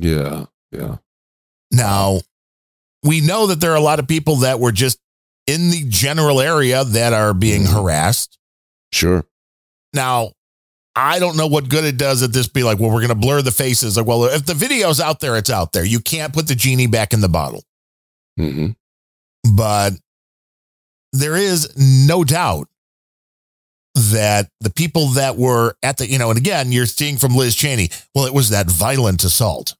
Yeah, 0.00 0.46
yeah. 0.70 0.96
Now, 1.72 2.20
we 3.02 3.20
know 3.20 3.46
that 3.48 3.60
there 3.60 3.72
are 3.72 3.76
a 3.76 3.80
lot 3.80 3.98
of 3.98 4.06
people 4.06 4.36
that 4.36 4.60
were 4.60 4.72
just 4.72 4.98
in 5.46 5.70
the 5.70 5.84
general 5.88 6.40
area 6.40 6.84
that 6.84 7.12
are 7.12 7.34
being 7.34 7.62
mm. 7.62 7.72
harassed. 7.72 8.38
Sure. 8.96 9.24
Now, 9.92 10.32
I 10.94 11.18
don't 11.18 11.36
know 11.36 11.46
what 11.46 11.68
good 11.68 11.84
it 11.84 11.98
does 11.98 12.22
at 12.22 12.32
this 12.32 12.48
be 12.48 12.62
like, 12.62 12.78
well, 12.78 12.88
we're 12.90 13.00
going 13.00 13.08
to 13.10 13.14
blur 13.14 13.42
the 13.42 13.50
faces. 13.50 13.98
Like, 13.98 14.06
well, 14.06 14.24
if 14.24 14.46
the 14.46 14.54
video's 14.54 15.00
out 15.00 15.20
there, 15.20 15.36
it's 15.36 15.50
out 15.50 15.72
there. 15.72 15.84
You 15.84 16.00
can't 16.00 16.32
put 16.32 16.48
the 16.48 16.54
genie 16.54 16.86
back 16.86 17.12
in 17.12 17.20
the 17.20 17.28
bottle. 17.28 17.62
Mm-hmm. 18.40 18.70
But 19.54 19.92
there 21.12 21.36
is 21.36 21.76
no 21.76 22.24
doubt 22.24 22.68
that 23.94 24.48
the 24.60 24.70
people 24.70 25.08
that 25.08 25.36
were 25.36 25.74
at 25.82 25.98
the, 25.98 26.08
you 26.08 26.18
know, 26.18 26.30
and 26.30 26.38
again, 26.38 26.72
you're 26.72 26.86
seeing 26.86 27.18
from 27.18 27.36
Liz 27.36 27.54
Cheney, 27.54 27.90
well, 28.14 28.24
it 28.24 28.34
was 28.34 28.48
that 28.48 28.70
violent 28.70 29.22
assault. 29.24 29.74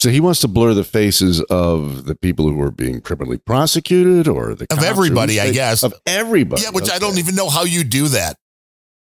So 0.00 0.10
he 0.10 0.20
wants 0.20 0.40
to 0.40 0.48
blur 0.48 0.74
the 0.74 0.84
faces 0.84 1.40
of 1.42 2.04
the 2.04 2.14
people 2.14 2.48
who 2.48 2.60
are 2.60 2.70
being 2.70 3.00
criminally 3.00 3.38
prosecuted 3.38 4.28
or 4.28 4.54
the 4.54 4.66
Of 4.70 4.84
everybody, 4.84 5.40
I 5.40 5.50
guess. 5.50 5.82
Of 5.82 5.94
everybody. 6.06 6.62
Yeah, 6.62 6.70
which 6.70 6.90
I 6.90 6.98
don't 6.98 7.18
even 7.18 7.34
know 7.34 7.48
how 7.48 7.64
you 7.64 7.82
do 7.82 8.06
that. 8.08 8.36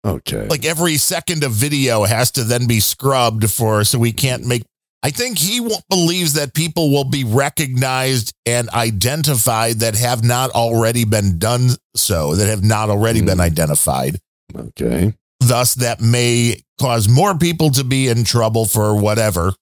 Okay. 0.07 0.47
Like 0.47 0.65
every 0.65 0.97
second 0.97 1.43
of 1.43 1.53
video 1.53 2.05
has 2.05 2.31
to 2.33 2.45
then 2.45 2.69
be 2.69 2.79
scrubbed 2.79 3.51
for 3.51 3.83
so 3.83 3.99
we 3.99 4.13
can't 4.13 4.47
make. 4.47 4.63
I 5.03 5.11
think 5.11 5.39
he 5.39 5.61
believes 5.89 6.35
that 6.35 6.55
people 6.55 6.91
will 6.91 7.05
be 7.05 7.25
recognized 7.25 8.33
and 8.47 8.69
identified 8.71 9.81
that 9.81 9.97
have 9.97 10.25
not 10.25 10.51
already 10.51 11.05
been 11.05 11.39
done 11.39 11.71
so, 11.95 12.35
that 12.37 12.49
have 12.49 12.65
not 12.65 12.91
already 12.91 13.21
been 13.21 13.39
hmm. 13.39 13.43
identified. 13.43 14.19
Okay. 14.55 15.15
Thus, 15.41 15.75
that 15.75 16.01
may 16.01 16.63
cause 16.81 17.09
more 17.09 17.37
people 17.37 17.71
to 17.71 17.85
be 17.85 18.09
in 18.09 18.25
trouble 18.25 18.65
for 18.65 19.01
whatever, 19.01 19.53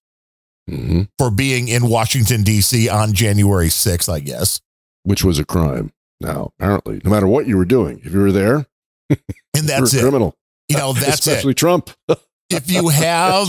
hmm 0.68 1.02
for 1.18 1.30
being 1.30 1.68
in 1.68 1.88
Washington, 1.88 2.42
D.C. 2.42 2.88
on 2.88 3.12
January 3.12 3.68
6th, 3.68 4.12
I 4.12 4.20
guess. 4.20 4.60
Which 5.04 5.22
was 5.24 5.38
a 5.38 5.44
crime. 5.44 5.92
Now, 6.20 6.50
apparently, 6.58 7.00
no 7.04 7.10
matter 7.10 7.26
what 7.26 7.46
you 7.46 7.56
were 7.56 7.64
doing, 7.64 8.00
if 8.04 8.12
you 8.12 8.20
were 8.20 8.32
there, 8.32 8.66
And 9.10 9.68
that's 9.68 9.92
you're 9.92 10.02
a 10.02 10.06
it. 10.06 10.08
criminal. 10.10 10.34
You 10.68 10.78
know, 10.78 10.92
that's 10.94 11.20
Especially 11.26 11.52
it. 11.52 11.56
Trump. 11.56 11.90
if 12.50 12.70
you 12.70 12.88
have 12.88 13.48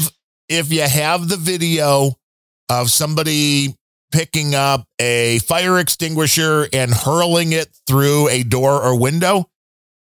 if 0.49 0.71
you 0.71 0.81
have 0.81 1.27
the 1.27 1.37
video 1.37 2.11
of 2.69 2.89
somebody 2.91 3.75
picking 4.11 4.55
up 4.55 4.85
a 4.99 5.39
fire 5.39 5.79
extinguisher 5.79 6.67
and 6.71 6.93
hurling 6.93 7.51
it 7.51 7.67
through 7.87 8.29
a 8.29 8.41
door 8.43 8.81
or 8.81 8.97
window 8.97 9.49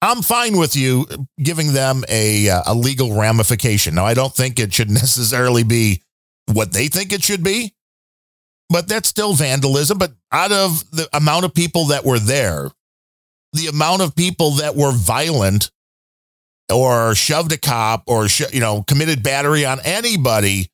i'm 0.02 0.22
fine 0.22 0.56
with 0.58 0.74
you 0.74 1.06
giving 1.40 1.72
them 1.72 2.02
a 2.08 2.48
uh, 2.50 2.62
a 2.66 2.74
legal 2.74 3.16
ramification 3.16 3.94
now 3.94 4.04
i 4.04 4.12
don't 4.12 4.34
think 4.34 4.58
it 4.58 4.72
should 4.74 4.90
necessarily 5.02 5.62
be 5.62 6.01
what 6.52 6.72
they 6.72 6.88
think 6.88 7.12
it 7.12 7.22
should 7.22 7.42
be 7.42 7.74
but 8.72 8.88
that's 8.88 9.08
still 9.08 9.34
vandalism. 9.34 9.98
But 9.98 10.12
out 10.32 10.50
of 10.50 10.90
the 10.92 11.06
amount 11.12 11.44
of 11.44 11.54
people 11.54 11.86
that 11.86 12.04
were 12.04 12.18
there 12.18 12.70
the 13.52 13.66
amount 13.66 14.00
of 14.00 14.16
people 14.16 14.52
that 14.52 14.74
were 14.74 14.92
violent 14.92 15.70
or 16.72 17.14
shoved 17.14 17.52
a 17.52 17.58
cop 17.58 18.04
or 18.06 18.26
you 18.50 18.60
know 18.60 18.82
committed 18.82 19.22
battery 19.22 19.66
on 19.66 19.78
anybody 19.84 20.70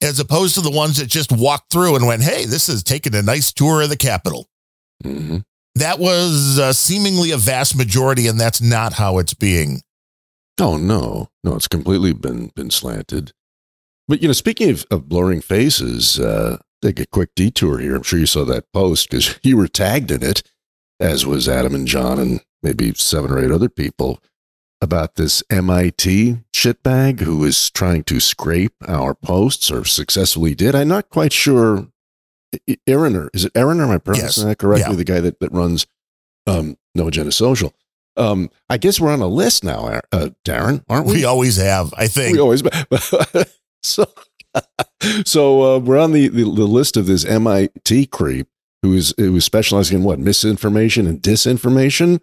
as 0.00 0.20
opposed 0.20 0.54
to 0.54 0.60
the 0.60 0.70
ones 0.70 0.98
that 0.98 1.06
just 1.06 1.32
walked 1.32 1.72
through 1.72 1.96
and 1.96 2.06
went 2.06 2.22
hey 2.22 2.44
this 2.44 2.68
is 2.68 2.84
taking 2.84 3.14
a 3.16 3.22
nice 3.22 3.52
tour 3.52 3.82
of 3.82 3.88
the 3.88 3.96
capitol. 3.96 4.48
Hmm 5.02 5.38
that 5.76 5.98
was 5.98 6.56
uh, 6.60 6.72
seemingly 6.72 7.32
a 7.32 7.36
vast 7.36 7.76
majority 7.76 8.28
and 8.28 8.38
that's 8.38 8.60
not 8.60 8.92
how 8.92 9.18
it's 9.18 9.34
being 9.34 9.82
Oh 10.60 10.76
no, 10.76 11.30
no, 11.42 11.56
it's 11.56 11.66
completely 11.66 12.12
been 12.12 12.52
been 12.54 12.70
slanted. 12.70 13.32
But 14.08 14.20
you 14.22 14.28
know, 14.28 14.32
speaking 14.34 14.70
of, 14.70 14.84
of 14.90 15.08
blurring 15.08 15.40
faces, 15.40 16.18
uh, 16.20 16.58
take 16.82 17.00
a 17.00 17.06
quick 17.06 17.30
detour 17.34 17.78
here. 17.78 17.96
I'm 17.96 18.02
sure 18.02 18.18
you 18.18 18.26
saw 18.26 18.44
that 18.44 18.70
post 18.72 19.10
because 19.10 19.38
you 19.42 19.56
were 19.56 19.68
tagged 19.68 20.10
in 20.10 20.22
it, 20.22 20.42
as 21.00 21.24
was 21.26 21.48
Adam 21.48 21.74
and 21.74 21.86
John 21.88 22.18
and 22.18 22.40
maybe 22.62 22.92
seven 22.94 23.30
or 23.30 23.38
eight 23.42 23.50
other 23.50 23.68
people 23.68 24.22
about 24.80 25.14
this 25.14 25.42
MIT 25.48 26.36
shitbag 26.54 27.20
who 27.20 27.42
is 27.44 27.70
trying 27.70 28.04
to 28.04 28.20
scrape 28.20 28.74
our 28.86 29.14
posts 29.14 29.70
or 29.70 29.84
successfully 29.84 30.54
did. 30.54 30.74
I'm 30.74 30.88
not 30.88 31.08
quite 31.08 31.32
sure. 31.32 31.88
I- 32.68 32.76
Aaroner, 32.86 33.30
is 33.32 33.44
it 33.46 33.52
Aaroner? 33.54 33.84
Am 33.84 33.90
I 33.90 33.98
pronouncing 33.98 34.42
Yes. 34.44 34.48
that 34.48 34.58
correctly? 34.58 34.92
Yeah. 34.92 34.96
The 34.96 35.04
guy 35.04 35.20
that, 35.20 35.40
that 35.40 35.52
runs 35.52 35.86
um, 36.46 36.76
No 36.94 37.08
Agenda 37.08 37.32
Social. 37.32 37.72
Um, 38.16 38.50
I 38.68 38.76
guess 38.76 39.00
we're 39.00 39.12
on 39.12 39.22
a 39.22 39.26
list 39.26 39.64
now, 39.64 39.86
Aaron- 39.86 40.02
uh, 40.12 40.28
Darren, 40.44 40.84
aren't 40.88 41.06
we? 41.06 41.14
we 41.14 41.24
always 41.24 41.56
have 41.56 41.92
i 41.96 42.06
think 42.06 42.34
We 42.34 42.40
always 42.40 42.62
so 43.84 44.06
so 45.24 45.76
uh, 45.76 45.78
we're 45.78 45.98
on 45.98 46.12
the, 46.12 46.28
the 46.28 46.44
the 46.44 46.66
list 46.66 46.96
of 46.96 47.06
this 47.06 47.24
MIT 47.24 48.06
creep 48.06 48.48
who 48.82 48.94
is 48.94 49.14
who 49.16 49.36
is 49.36 49.44
specializing 49.44 49.98
in 49.98 50.04
what 50.04 50.18
misinformation 50.18 51.06
and 51.06 51.20
disinformation. 51.20 52.20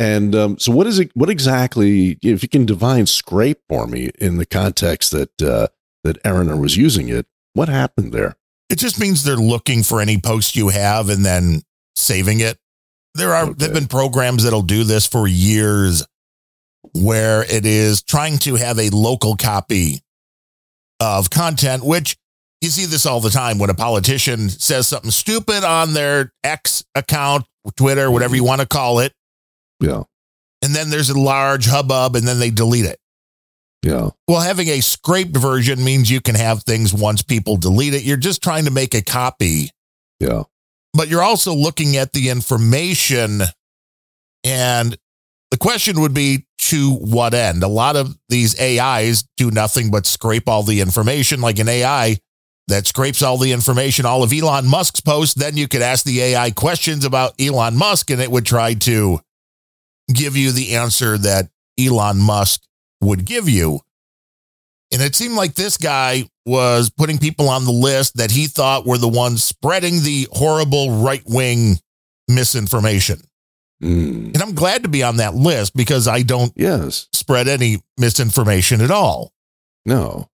And 0.00 0.36
um, 0.36 0.58
so, 0.58 0.70
what 0.70 0.86
is 0.86 1.00
it? 1.00 1.10
What 1.14 1.28
exactly? 1.28 2.18
If 2.22 2.42
you 2.42 2.48
can 2.48 2.66
divine 2.66 3.06
scrape 3.06 3.60
for 3.68 3.86
me 3.86 4.10
in 4.20 4.36
the 4.36 4.46
context 4.46 5.10
that 5.10 5.42
uh, 5.42 5.68
that 6.04 6.22
Aaroner 6.22 6.60
was 6.60 6.76
using 6.76 7.08
it, 7.08 7.26
what 7.54 7.68
happened 7.68 8.12
there? 8.12 8.36
it 8.68 8.78
just 8.78 9.00
means 9.00 9.24
they're 9.24 9.36
looking 9.36 9.82
for 9.82 10.00
any 10.00 10.18
post 10.18 10.56
you 10.56 10.68
have 10.68 11.08
and 11.08 11.24
then 11.24 11.62
saving 11.96 12.40
it 12.40 12.58
there 13.14 13.34
are 13.34 13.52
there've 13.52 13.74
been 13.74 13.88
programs 13.88 14.44
that'll 14.44 14.62
do 14.62 14.84
this 14.84 15.06
for 15.06 15.26
years 15.26 16.06
where 16.92 17.42
it 17.42 17.66
is 17.66 18.02
trying 18.02 18.38
to 18.38 18.54
have 18.54 18.78
a 18.78 18.90
local 18.90 19.36
copy 19.36 20.00
of 21.00 21.30
content 21.30 21.84
which 21.84 22.16
you 22.60 22.70
see 22.70 22.86
this 22.86 23.06
all 23.06 23.20
the 23.20 23.30
time 23.30 23.58
when 23.58 23.70
a 23.70 23.74
politician 23.74 24.48
says 24.48 24.88
something 24.88 25.12
stupid 25.12 25.62
on 25.62 25.94
their 25.94 26.32
X 26.42 26.84
account, 26.96 27.44
Twitter, 27.76 28.10
whatever 28.10 28.34
you 28.34 28.42
want 28.42 28.60
to 28.60 28.66
call 28.66 28.98
it, 28.98 29.12
Yeah, 29.78 30.02
and 30.62 30.74
then 30.74 30.90
there's 30.90 31.10
a 31.10 31.18
large 31.18 31.66
hubbub 31.66 32.16
and 32.16 32.26
then 32.26 32.40
they 32.40 32.50
delete 32.50 32.84
it. 32.84 32.98
yeah, 33.84 34.10
Well, 34.26 34.40
having 34.40 34.66
a 34.68 34.80
scraped 34.80 35.36
version 35.36 35.84
means 35.84 36.10
you 36.10 36.20
can 36.20 36.34
have 36.34 36.64
things 36.64 36.92
once 36.92 37.22
people 37.22 37.56
delete 37.56 37.94
it. 37.94 38.02
You're 38.02 38.16
just 38.16 38.42
trying 38.42 38.64
to 38.64 38.72
make 38.72 38.92
a 38.94 39.02
copy, 39.02 39.70
yeah. 40.18 40.42
but 40.94 41.06
you're 41.06 41.22
also 41.22 41.54
looking 41.54 41.96
at 41.96 42.12
the 42.12 42.28
information. 42.28 43.42
And 44.42 44.96
the 45.52 45.58
question 45.58 46.00
would 46.00 46.14
be 46.14 46.46
to 46.68 46.94
what 46.94 47.34
end? 47.34 47.62
A 47.62 47.68
lot 47.68 47.96
of 47.96 48.16
these 48.28 48.60
AIs 48.60 49.24
do 49.36 49.50
nothing 49.50 49.90
but 49.90 50.06
scrape 50.06 50.48
all 50.48 50.62
the 50.62 50.80
information, 50.80 51.40
like 51.40 51.58
an 51.58 51.68
AI 51.68 52.18
that 52.68 52.86
scrapes 52.86 53.22
all 53.22 53.38
the 53.38 53.52
information, 53.52 54.04
all 54.04 54.22
of 54.22 54.32
Elon 54.32 54.66
Musk's 54.66 55.00
posts. 55.00 55.34
Then 55.34 55.56
you 55.56 55.66
could 55.66 55.80
ask 55.80 56.04
the 56.04 56.20
AI 56.20 56.50
questions 56.50 57.04
about 57.04 57.40
Elon 57.40 57.76
Musk 57.76 58.10
and 58.10 58.20
it 58.20 58.30
would 58.30 58.44
try 58.44 58.74
to 58.74 59.20
give 60.12 60.36
you 60.36 60.52
the 60.52 60.74
answer 60.76 61.16
that 61.16 61.48
Elon 61.78 62.18
Musk 62.18 62.62
would 63.00 63.24
give 63.24 63.48
you. 63.48 63.80
And 64.92 65.02
it 65.02 65.14
seemed 65.14 65.34
like 65.34 65.54
this 65.54 65.76
guy 65.76 66.24
was 66.44 66.90
putting 66.90 67.18
people 67.18 67.48
on 67.48 67.64
the 67.64 67.72
list 67.72 68.16
that 68.16 68.30
he 68.30 68.46
thought 68.46 68.86
were 68.86 68.98
the 68.98 69.08
ones 69.08 69.44
spreading 69.44 70.02
the 70.02 70.28
horrible 70.32 71.02
right 71.02 71.22
wing 71.26 71.78
misinformation. 72.26 73.20
Mm, 73.82 74.34
And 74.34 74.42
I'm 74.42 74.54
glad 74.54 74.82
to 74.82 74.88
be 74.88 75.02
on 75.02 75.18
that 75.18 75.34
list 75.34 75.74
because 75.76 76.08
I 76.08 76.22
don't 76.22 76.52
yes, 76.56 77.06
spread 77.12 77.46
any 77.48 77.80
misinformation 77.96 78.80
at 78.80 78.90
all. 78.90 79.32
no, 79.86 80.28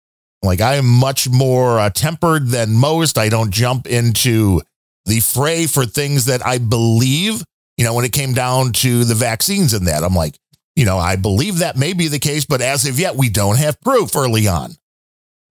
Like 0.42 0.60
I 0.60 0.74
am 0.76 0.86
much 0.88 1.28
more 1.28 1.78
uh, 1.80 1.90
tempered 1.90 2.48
than 2.48 2.74
most. 2.74 3.16
I 3.18 3.28
don't 3.28 3.50
jump 3.50 3.86
into 3.86 4.60
the 5.06 5.20
fray 5.20 5.66
for 5.66 5.86
things 5.86 6.26
that 6.26 6.44
I 6.46 6.58
believe. 6.58 7.42
You 7.76 7.84
know, 7.84 7.94
when 7.94 8.04
it 8.04 8.12
came 8.12 8.34
down 8.34 8.72
to 8.74 9.04
the 9.04 9.14
vaccines 9.14 9.72
and 9.72 9.86
that, 9.88 10.02
I'm 10.04 10.14
like, 10.14 10.36
you 10.76 10.84
know, 10.84 10.98
I 10.98 11.16
believe 11.16 11.58
that 11.58 11.76
may 11.78 11.94
be 11.94 12.08
the 12.08 12.18
case, 12.18 12.44
but 12.44 12.60
as 12.60 12.86
of 12.86 12.98
yet, 13.00 13.16
we 13.16 13.30
don't 13.30 13.56
have 13.58 13.80
proof 13.80 14.14
early 14.14 14.46
on. 14.48 14.72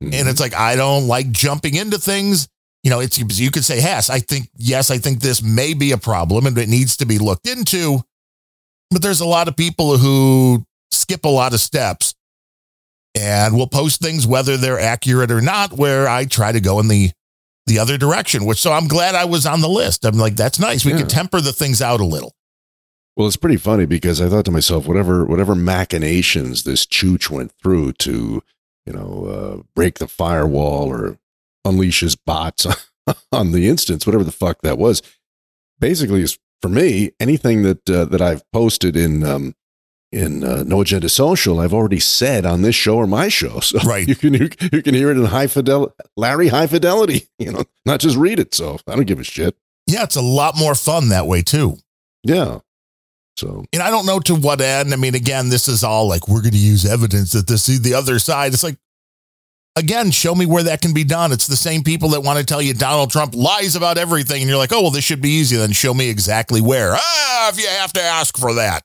Mhm. 0.04 0.14
And 0.14 0.30
it's 0.30 0.40
like, 0.40 0.54
I 0.54 0.76
don't 0.76 1.08
like 1.08 1.32
jumping 1.32 1.74
into 1.76 1.98
things. 1.98 2.48
You 2.84 2.90
know, 2.90 3.00
it's, 3.02 3.18
you 3.40 3.52
could 3.52 3.66
say, 3.66 3.78
yes, 3.78 4.10
I 4.10 4.20
think, 4.20 4.50
yes, 4.56 4.90
I 4.90 4.98
think 5.00 5.20
this 5.20 5.42
may 5.44 5.74
be 5.74 5.92
a 5.92 5.98
problem 5.98 6.46
and 6.46 6.58
it 6.58 6.70
needs 6.70 6.96
to 6.98 7.06
be 7.06 7.18
looked 7.18 7.48
into. 7.48 8.00
But 8.92 9.02
there's 9.02 9.20
a 9.22 9.26
lot 9.26 9.48
of 9.48 9.56
people 9.58 9.98
who 9.98 10.66
skip 10.92 11.26
a 11.26 11.30
lot 11.30 11.54
of 11.54 11.60
steps 11.60 12.16
and 13.16 13.56
will 13.56 13.68
post 13.68 14.02
things 14.02 14.26
whether 14.26 14.56
they're 14.56 14.80
accurate 14.80 15.30
or 15.32 15.42
not, 15.42 15.74
where 15.74 16.08
I 16.08 16.26
try 16.26 16.52
to 16.52 16.62
go 16.62 16.80
in 16.80 16.88
the, 16.88 17.12
the 17.68 17.80
other 17.80 17.98
direction, 17.98 18.46
which 18.46 18.60
so 18.60 18.72
I'm 18.72 18.88
glad 18.88 19.14
I 19.14 19.26
was 19.26 19.46
on 19.46 19.62
the 19.62 19.70
list. 19.70 20.06
I'm 20.06 20.18
like, 20.18 20.36
that's 20.36 20.60
nice. 20.60 20.86
We 20.86 20.92
Yeah. 20.92 21.00
can 21.00 21.08
temper 21.08 21.42
the 21.42 21.52
things 21.54 21.82
out 21.82 22.00
a 22.00 22.06
little. 22.06 22.34
Well, 23.18 23.28
it's 23.28 23.36
pretty 23.36 23.58
funny 23.58 23.86
because 23.86 24.22
I 24.22 24.30
thought 24.30 24.46
to 24.46 24.52
myself, 24.52 24.88
whatever 24.88 25.26
whatever 25.26 25.54
machinations 25.54 26.64
this 26.64 26.86
chooch 26.86 27.30
went 27.30 27.52
through 27.62 27.94
to, 27.94 28.42
you 28.86 28.94
know, 28.94 29.26
uh, 29.26 29.64
break 29.76 30.00
the 30.00 30.08
firewall 30.08 30.88
or 30.88 31.18
unleash 31.66 32.00
his 32.02 32.16
bots 32.16 32.66
on 33.32 33.52
the 33.52 33.68
instance, 33.68 34.06
whatever 34.06 34.24
the 34.24 34.32
fuck 34.32 34.62
that 34.62 34.78
was, 34.78 35.02
basically 35.80 36.22
is 36.22 36.38
for 36.62 36.70
me 36.70 37.12
anything 37.20 37.64
that 37.64 37.90
uh, 37.90 38.06
that 38.06 38.22
I've 38.22 38.44
posted 38.52 38.96
in 38.98 39.24
um, 39.24 39.56
in 40.12 40.44
uh, 40.44 40.64
No 40.66 40.82
Agenda 40.82 41.08
Social, 41.10 41.60
I've 41.60 41.74
already 41.74 42.00
said 42.00 42.46
on 42.46 42.64
this 42.64 42.76
show 42.76 42.98
or 42.98 43.08
my 43.08 43.28
show, 43.28 43.60
so 43.62 43.80
Right. 43.80 44.08
you 44.08 44.16
can 44.16 44.34
you, 44.34 44.50
you 44.72 44.82
can 44.82 44.94
hear 44.96 45.12
it 45.12 45.18
in 45.18 45.26
high 45.26 45.48
fidelity, 45.48 45.94
Larry 46.18 46.48
high 46.50 46.68
fidelity, 46.68 47.28
you 47.40 47.52
know, 47.52 47.64
not 47.86 48.00
just 48.00 48.18
read 48.18 48.40
it. 48.40 48.54
So 48.56 48.80
I 48.88 48.96
don't 48.96 49.06
give 49.06 49.20
a 49.20 49.24
shit. 49.24 49.56
Yeah, 49.88 50.04
it's 50.04 50.16
a 50.16 50.22
lot 50.22 50.56
more 50.58 50.76
fun 50.76 51.10
that 51.10 51.26
way 51.28 51.42
too. 51.42 51.78
Yeah. 52.24 52.60
So 53.38 53.64
And 53.72 53.82
I 53.82 53.90
don't 53.90 54.06
know 54.06 54.20
to 54.20 54.36
what 54.36 54.60
end. 54.62 54.94
I 54.94 54.98
mean, 54.98 55.16
again, 55.16 55.50
this 55.50 55.68
is 55.70 55.84
all 55.84 56.08
like 56.10 56.28
we're 56.28 56.42
going 56.42 56.52
to 56.52 56.58
use 56.58 56.86
evidence 56.86 57.32
that 57.32 57.48
this 57.48 57.70
is 57.70 57.82
the 57.82 57.94
other 57.94 58.20
side. 58.20 58.54
It's 58.54 58.64
like, 58.64 58.78
again, 59.80 60.12
show 60.12 60.36
me 60.36 60.46
where 60.46 60.64
that 60.64 60.82
can 60.82 60.94
be 60.94 61.04
done. 61.04 61.32
It's 61.32 61.48
the 61.48 61.56
same 61.56 61.84
people 61.84 62.10
that 62.10 62.22
want 62.22 62.38
to 62.38 62.46
tell 62.46 62.62
you 62.62 62.74
Donald 62.74 63.10
Trump 63.10 63.34
lies 63.34 63.76
about 63.76 63.98
everything, 63.98 64.42
and 64.42 64.50
you're 64.50 64.60
like, 64.60 64.74
oh 64.74 64.82
well, 64.82 64.92
this 64.92 65.04
should 65.04 65.22
be 65.22 65.30
easy. 65.30 65.58
Then 65.58 65.72
show 65.72 65.94
me 65.94 66.10
exactly 66.10 66.62
where. 66.62 66.94
Ah, 66.96 67.50
if 67.50 67.60
you 67.60 67.68
have 67.68 67.94
to 67.94 68.02
ask 68.02 68.38
for 68.38 68.54
that. 68.56 68.84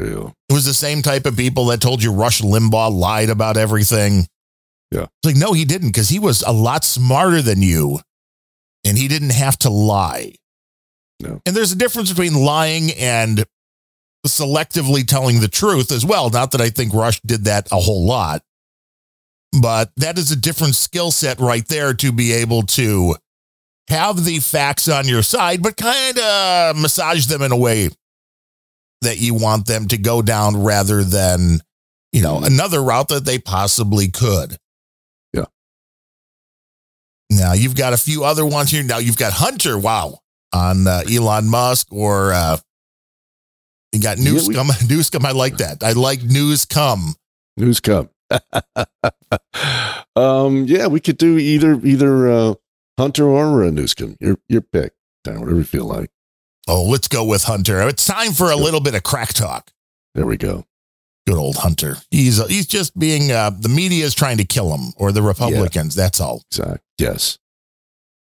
yeah. 0.00 0.30
It 0.48 0.52
was 0.52 0.66
the 0.66 0.74
same 0.74 1.02
type 1.02 1.26
of 1.26 1.36
people 1.36 1.66
that 1.66 1.80
told 1.80 2.02
you 2.02 2.12
Rush 2.12 2.42
Limbaugh 2.42 2.92
lied 2.92 3.30
about 3.30 3.56
everything. 3.56 4.26
Yeah. 4.90 5.02
It's 5.02 5.24
like, 5.24 5.36
no, 5.36 5.52
he 5.52 5.64
didn't, 5.64 5.88
because 5.88 6.08
he 6.08 6.18
was 6.18 6.42
a 6.42 6.52
lot 6.52 6.84
smarter 6.84 7.42
than 7.42 7.62
you 7.62 8.00
and 8.84 8.96
he 8.96 9.08
didn't 9.08 9.32
have 9.32 9.58
to 9.58 9.70
lie. 9.70 10.34
No. 11.20 11.40
And 11.44 11.56
there's 11.56 11.72
a 11.72 11.76
difference 11.76 12.10
between 12.10 12.34
lying 12.34 12.92
and 12.92 13.44
selectively 14.26 15.06
telling 15.06 15.40
the 15.40 15.48
truth 15.48 15.90
as 15.90 16.04
well. 16.04 16.30
Not 16.30 16.52
that 16.52 16.60
I 16.60 16.70
think 16.70 16.94
Rush 16.94 17.20
did 17.22 17.44
that 17.44 17.68
a 17.72 17.76
whole 17.76 18.06
lot, 18.06 18.42
but 19.60 19.90
that 19.96 20.18
is 20.18 20.30
a 20.30 20.36
different 20.36 20.74
skill 20.74 21.10
set 21.10 21.38
right 21.40 21.66
there 21.68 21.94
to 21.94 22.12
be 22.12 22.32
able 22.32 22.62
to 22.64 23.14
have 23.88 24.24
the 24.24 24.40
facts 24.40 24.88
on 24.88 25.06
your 25.06 25.22
side, 25.22 25.62
but 25.62 25.76
kind 25.76 26.18
of 26.18 26.76
massage 26.76 27.26
them 27.26 27.42
in 27.42 27.52
a 27.52 27.56
way 27.56 27.88
that 29.02 29.18
you 29.20 29.34
want 29.34 29.66
them 29.66 29.86
to 29.88 29.96
go 29.98 30.22
down 30.22 30.62
rather 30.64 31.04
than, 31.04 31.60
you 32.12 32.22
know, 32.22 32.40
another 32.42 32.82
route 32.82 33.08
that 33.08 33.24
they 33.24 33.38
possibly 33.38 34.08
could. 34.08 34.56
Yeah. 35.32 35.44
Now 37.30 37.52
you've 37.52 37.76
got 37.76 37.92
a 37.92 37.96
few 37.98 38.24
other 38.24 38.44
ones 38.46 38.70
here. 38.70 38.82
Now 38.82 38.98
you've 38.98 39.16
got 39.18 39.32
Hunter. 39.34 39.78
Wow. 39.78 40.20
On 40.52 40.86
uh, 40.86 41.02
Elon 41.10 41.48
Musk 41.48 41.88
or 41.92 42.32
uh, 42.32 42.56
you 43.92 44.00
got 44.00 44.16
Yeah, 44.18 44.30
news 44.32 44.48
we- 44.48 44.54
come. 44.54 44.68
News 44.88 45.10
come. 45.10 45.26
I 45.26 45.32
like 45.32 45.58
that. 45.58 45.82
I 45.82 45.92
like 45.92 46.22
news 46.22 46.64
come. 46.64 47.14
News 47.56 47.80
come. 47.80 48.08
um, 50.16 50.64
yeah, 50.66 50.86
we 50.86 51.00
could 51.00 51.18
do 51.18 51.38
either 51.38 51.80
either 51.84 52.28
uh, 52.28 52.54
Hunter 52.98 53.26
or 53.26 53.70
Newscomb. 53.70 54.16
Your 54.20 54.38
your 54.48 54.62
pick. 54.62 54.92
Dan, 55.24 55.40
whatever 55.40 55.58
you 55.58 55.64
feel 55.64 55.86
like. 55.86 56.10
Oh, 56.68 56.82
let's 56.84 57.08
go 57.08 57.24
with 57.24 57.44
Hunter. 57.44 57.80
It's 57.88 58.06
time 58.06 58.32
for 58.32 58.50
a 58.50 58.56
little 58.56 58.80
bit 58.80 58.94
of 58.94 59.02
crack 59.02 59.32
talk. 59.32 59.70
There 60.14 60.26
we 60.26 60.36
go. 60.36 60.64
Good 61.26 61.36
old 61.36 61.56
Hunter. 61.56 61.96
He's 62.10 62.40
uh, 62.40 62.46
he's 62.46 62.66
just 62.66 62.96
being 62.98 63.32
uh, 63.32 63.50
the 63.50 63.68
media 63.68 64.04
is 64.04 64.14
trying 64.14 64.38
to 64.38 64.44
kill 64.44 64.72
him 64.72 64.92
or 64.96 65.12
the 65.12 65.22
Republicans. 65.22 65.94
That's 65.94 66.20
all. 66.20 66.42
Exactly. 66.50 66.78
Yes. 66.98 67.38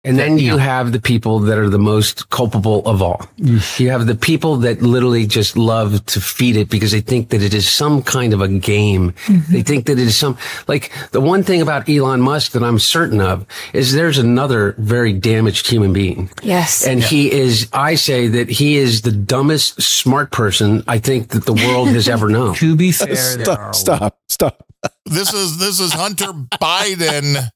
And 0.06 0.16
then 0.16 0.38
you 0.38 0.56
have 0.56 0.92
the 0.92 1.00
people 1.00 1.40
that 1.40 1.58
are 1.58 1.68
the 1.68 1.80
most 1.80 2.30
culpable 2.30 2.86
of 2.86 3.02
all. 3.02 3.28
You 3.36 3.90
have 3.90 4.06
the 4.06 4.14
people 4.14 4.56
that 4.58 4.80
literally 4.80 5.26
just 5.26 5.56
love 5.56 6.06
to 6.06 6.20
feed 6.20 6.56
it 6.56 6.70
because 6.70 6.92
they 6.92 7.00
think 7.00 7.30
that 7.30 7.42
it 7.42 7.52
is 7.52 7.68
some 7.68 8.04
kind 8.04 8.32
of 8.32 8.40
a 8.40 8.46
game. 8.46 9.12
Mm-hmm. 9.26 9.52
They 9.52 9.62
think 9.62 9.86
that 9.86 9.98
it 9.98 10.06
is 10.06 10.16
some, 10.16 10.38
like 10.68 10.92
the 11.10 11.20
one 11.20 11.42
thing 11.42 11.60
about 11.60 11.88
Elon 11.88 12.20
Musk 12.20 12.52
that 12.52 12.62
I'm 12.62 12.78
certain 12.78 13.20
of 13.20 13.46
is 13.72 13.92
there's 13.94 14.18
another 14.18 14.76
very 14.78 15.12
damaged 15.12 15.66
human 15.66 15.92
being. 15.92 16.30
Yes. 16.40 16.86
And 16.86 17.02
he 17.02 17.32
is, 17.32 17.68
I 17.72 17.96
say 17.96 18.28
that 18.28 18.48
he 18.48 18.76
is 18.76 19.02
the 19.02 19.12
dumbest 19.12 19.82
smart 19.82 20.30
person 20.30 20.84
I 20.86 20.98
think 20.98 21.30
that 21.30 21.46
the 21.46 21.54
world 21.54 21.88
has 21.88 22.08
ever 22.08 22.28
known. 22.28 22.54
To 22.66 22.76
be 22.76 22.92
fair, 22.92 23.16
Stop. 23.16 23.74
Stop. 23.74 24.18
Stop. 24.28 24.62
This 25.04 25.32
is 25.32 25.58
this 25.58 25.80
is 25.80 25.92
Hunter 25.92 26.32
Biden 26.60 27.50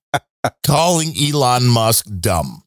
calling 0.67 1.13
Elon 1.21 1.67
Musk 1.67 2.07
dumb. 2.21 2.63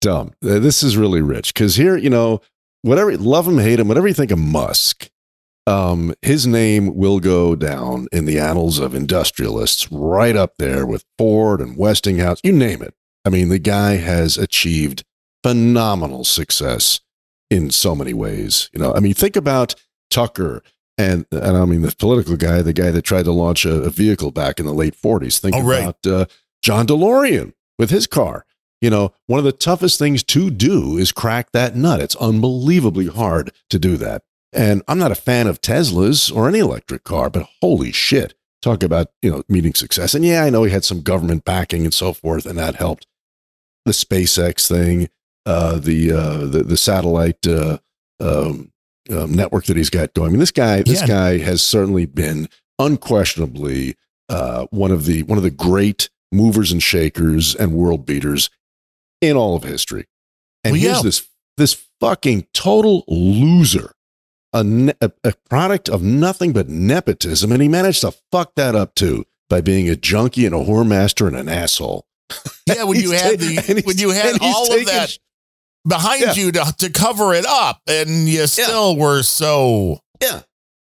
Dumb. 0.00 0.32
Uh, 0.44 0.58
This 0.58 0.82
is 0.82 0.96
really 0.96 1.20
rich 1.22 1.52
because 1.52 1.76
here, 1.76 1.96
you 1.96 2.10
know, 2.10 2.40
whatever 2.82 3.16
love 3.16 3.46
him, 3.46 3.58
hate 3.58 3.78
him, 3.80 3.88
whatever 3.88 4.08
you 4.08 4.14
think 4.14 4.30
of 4.30 4.38
Musk, 4.38 5.10
um, 5.66 6.14
his 6.22 6.46
name 6.46 6.94
will 6.96 7.20
go 7.20 7.54
down 7.54 8.08
in 8.12 8.24
the 8.24 8.38
annals 8.38 8.78
of 8.78 8.94
industrialists, 8.94 9.90
right 9.92 10.34
up 10.36 10.54
there 10.58 10.86
with 10.86 11.04
Ford 11.18 11.60
and 11.60 11.76
Westinghouse. 11.76 12.40
You 12.42 12.52
name 12.52 12.82
it. 12.82 12.94
I 13.24 13.28
mean, 13.28 13.50
the 13.50 13.58
guy 13.58 13.96
has 13.96 14.38
achieved 14.38 15.04
phenomenal 15.42 16.24
success 16.24 17.00
in 17.50 17.70
so 17.70 17.94
many 17.94 18.14
ways. 18.14 18.70
You 18.72 18.80
know, 18.80 18.94
I 18.94 19.00
mean, 19.00 19.12
think 19.14 19.36
about 19.36 19.74
Tucker 20.10 20.62
and 20.96 21.26
and 21.30 21.56
I 21.56 21.64
mean 21.66 21.82
the 21.82 21.94
political 21.98 22.36
guy, 22.36 22.62
the 22.62 22.72
guy 22.72 22.90
that 22.90 23.02
tried 23.02 23.24
to 23.26 23.32
launch 23.32 23.64
a, 23.64 23.82
a 23.82 23.90
vehicle 23.90 24.30
back 24.30 24.58
in 24.58 24.66
the 24.66 24.72
late 24.74 24.94
forties. 24.94 25.38
Think 25.38 25.56
Oh, 25.56 25.62
right. 25.62 25.82
about 25.82 26.06
uh, 26.06 26.26
John 26.62 26.86
DeLorean 26.86 27.52
with 27.78 27.90
his 27.90 28.06
car. 28.06 28.44
You 28.80 28.88
know, 28.90 29.12
one 29.26 29.38
of 29.38 29.44
the 29.44 29.52
toughest 29.52 29.98
things 29.98 30.22
to 30.24 30.50
do 30.50 30.96
is 30.96 31.12
crack 31.12 31.52
that 31.52 31.76
nut. 31.76 32.00
It's 32.00 32.16
unbelievably 32.16 33.08
hard 33.08 33.52
to 33.68 33.78
do 33.78 33.96
that. 33.98 34.22
And 34.52 34.82
I'm 34.88 34.98
not 34.98 35.12
a 35.12 35.16
fan 35.16 35.46
of 35.46 35.60
Teslas 35.60 36.34
or 36.34 36.48
any 36.48 36.58
electric 36.60 37.04
car, 37.04 37.28
but 37.30 37.46
holy 37.60 37.92
shit, 37.92 38.34
talk 38.62 38.82
about 38.82 39.08
you 39.22 39.30
know 39.30 39.42
meeting 39.48 39.74
success. 39.74 40.14
And 40.14 40.24
yeah, 40.24 40.42
I 40.44 40.50
know 40.50 40.64
he 40.64 40.72
had 40.72 40.84
some 40.84 41.02
government 41.02 41.44
backing 41.44 41.84
and 41.84 41.92
so 41.94 42.12
forth, 42.12 42.46
and 42.46 42.58
that 42.58 42.76
helped. 42.76 43.06
The 43.84 43.92
SpaceX 43.92 44.66
thing, 44.68 45.08
uh, 45.46 45.78
the 45.78 46.12
uh, 46.12 46.38
the 46.46 46.62
the 46.64 46.76
satellite 46.76 47.46
uh, 47.46 47.78
um, 48.18 48.72
um, 49.10 49.32
network 49.32 49.66
that 49.66 49.76
he's 49.76 49.90
got 49.90 50.14
going. 50.14 50.28
I 50.28 50.30
mean, 50.30 50.40
this 50.40 50.50
guy, 50.50 50.82
this 50.82 51.00
Yeah. 51.02 51.06
guy 51.06 51.38
has 51.38 51.62
certainly 51.62 52.06
been 52.06 52.48
unquestionably 52.78 53.94
uh, 54.28 54.66
one 54.70 54.90
of 54.90 55.04
the 55.06 55.22
one 55.24 55.38
of 55.38 55.44
the 55.44 55.50
great 55.50 56.10
movers 56.32 56.72
and 56.72 56.82
shakers 56.82 57.54
and 57.54 57.72
world 57.72 58.06
beaters 58.06 58.50
in 59.20 59.36
all 59.36 59.56
of 59.56 59.64
history. 59.64 60.06
And 60.64 60.72
Well, 60.72 60.80
here's 60.80 60.96
yeah. 60.98 61.02
this 61.02 61.28
this 61.56 61.84
fucking 62.00 62.46
total 62.54 63.04
loser, 63.08 63.92
a, 64.52 64.64
ne- 64.64 64.94
a 65.00 65.32
product 65.48 65.88
of 65.88 66.02
nothing 66.02 66.52
but 66.52 66.68
nepotism, 66.68 67.52
and 67.52 67.60
he 67.60 67.68
managed 67.68 68.00
to 68.02 68.12
fuck 68.32 68.54
that 68.54 68.74
up 68.74 68.94
too 68.94 69.24
by 69.50 69.60
being 69.60 69.88
a 69.88 69.96
junkie 69.96 70.46
and 70.46 70.54
a 70.54 70.58
whore 70.58 70.86
master 70.86 71.26
and 71.26 71.36
an 71.36 71.48
asshole. 71.48 72.06
Yeah, 72.66 72.84
when 72.84 73.00
you 73.02 73.10
had 73.10 73.40
ta- 73.40 73.44
the 73.46 73.82
when 73.84 73.98
you 73.98 74.10
had 74.10 74.38
all 74.40 74.64
of 74.64 74.70
taking 74.70 74.86
that 74.86 75.18
behind 75.86 76.22
Yeah. 76.22 76.32
you 76.34 76.52
to, 76.52 76.74
to 76.78 76.90
cover 76.90 77.34
it 77.34 77.44
up, 77.46 77.80
and 77.86 78.28
you 78.28 78.46
still 78.46 78.96
were 78.96 79.22
so 79.22 79.98
Yeah. 80.22 80.42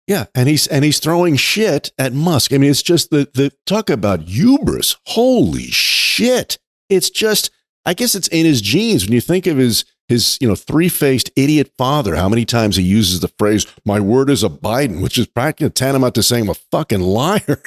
Yeah, 0.07 0.27
and 0.35 0.49
he's 0.49 0.67
and 0.67 0.85
he's 0.85 0.99
throwing 0.99 1.37
shit 1.37 1.93
at 1.99 2.13
Musk. 2.13 2.53
I 2.53 2.59
mean, 2.59 2.71
it's 2.71 2.83
just 2.83 3.11
the 3.11 3.29
the 3.35 3.53
talk 3.67 3.89
about 3.89 4.23
hubris. 4.23 4.97
Holy 5.07 5.69
shit! 5.69 6.59
It's 6.89 7.09
just, 7.09 7.51
I 7.87 7.95
guess 7.95 8.15
it's 8.15 8.29
in 8.29 8.45
his 8.45 8.61
genes. 8.61 9.05
When 9.05 9.13
you 9.13 9.21
think 9.21 9.47
of 9.47 9.57
his 9.57 9.85
his 10.09 10.39
you 10.41 10.49
know 10.49 10.57
three 10.57 10.89
faced 10.89 11.31
idiot 11.37 11.73
father, 11.79 12.17
how 12.17 12.29
many 12.29 12.45
times 12.45 12.77
he 12.77 12.83
uses 12.83 13.21
the 13.21 13.29
phrase 13.29 13.67
"my 13.85 14.01
word 14.01 14.29
is 14.29 14.43
a 14.43 14.49
Biden," 14.49 15.01
which 15.01 15.19
is 15.19 15.27
practically 15.27 15.71
tantamount 15.71 16.17
to 16.17 16.23
saying 16.23 16.45
I'm 16.45 16.51
a 16.51 16.55
fucking 16.55 17.01
liar. 17.01 17.63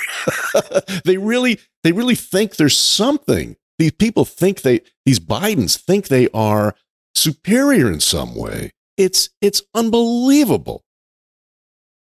they 1.06 1.18
really 1.18 1.60
they 1.84 1.94
really 1.94 2.16
think 2.16 2.58
there's 2.58 2.78
something. 2.78 3.56
These 3.80 3.94
people 3.94 4.26
think 4.26 4.62
they 4.62 4.82
these 5.06 5.20
Bidens 5.20 5.78
think 5.78 6.10
they 6.10 6.28
are 6.34 6.76
superior 7.16 7.92
in 7.92 8.02
some 8.02 8.36
way. 8.36 8.72
It's 8.98 9.30
it's 9.42 9.62
unbelievable. 9.74 10.85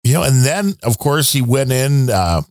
You 0.07 0.15
know. 0.15 0.23
And 0.23 0.45
then, 0.45 0.75
of 0.83 0.99
course, 0.99 1.33
he 1.33 1.43
went 1.43 1.73
in 1.73 2.11
uh, 2.11 2.43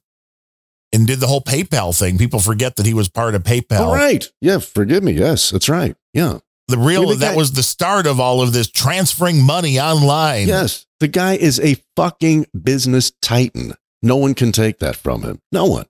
and 0.94 1.08
did 1.08 1.20
the 1.20 1.28
whole 1.28 1.42
PayPal 1.42 1.98
thing. 1.98 2.18
People 2.18 2.40
forget 2.40 2.76
that 2.76 2.86
he 2.86 2.94
was 2.94 3.10
part 3.10 3.36
of 3.36 3.44
PayPal. 3.44 3.80
All 3.80 3.94
right. 3.96 4.26
Yeah. 4.42 4.60
Forgive 4.60 5.04
me. 5.04 5.14
Yes, 5.14 5.50
that's 5.50 5.70
right. 5.70 5.96
Yeah. 6.14 6.40
The 6.68 6.78
real 6.78 7.10
the 7.10 7.16
that 7.16 7.32
guy- 7.32 7.38
was 7.38 7.52
the 7.54 7.64
start 7.64 8.08
of 8.08 8.20
all 8.20 8.42
of 8.42 8.52
this 8.54 8.70
transferring 8.70 9.42
money 9.44 9.80
online. 9.80 10.48
Yes. 10.48 10.86
The 11.00 11.08
guy 11.08 11.36
is 11.36 11.60
a 11.60 11.78
fucking 11.96 12.48
business 12.64 13.12
titan. 13.22 13.74
No 14.02 14.16
one 14.16 14.34
can 14.34 14.52
take 14.52 14.80
that 14.80 14.96
from 14.96 15.24
him. 15.24 15.40
No 15.52 15.66
one. 15.66 15.86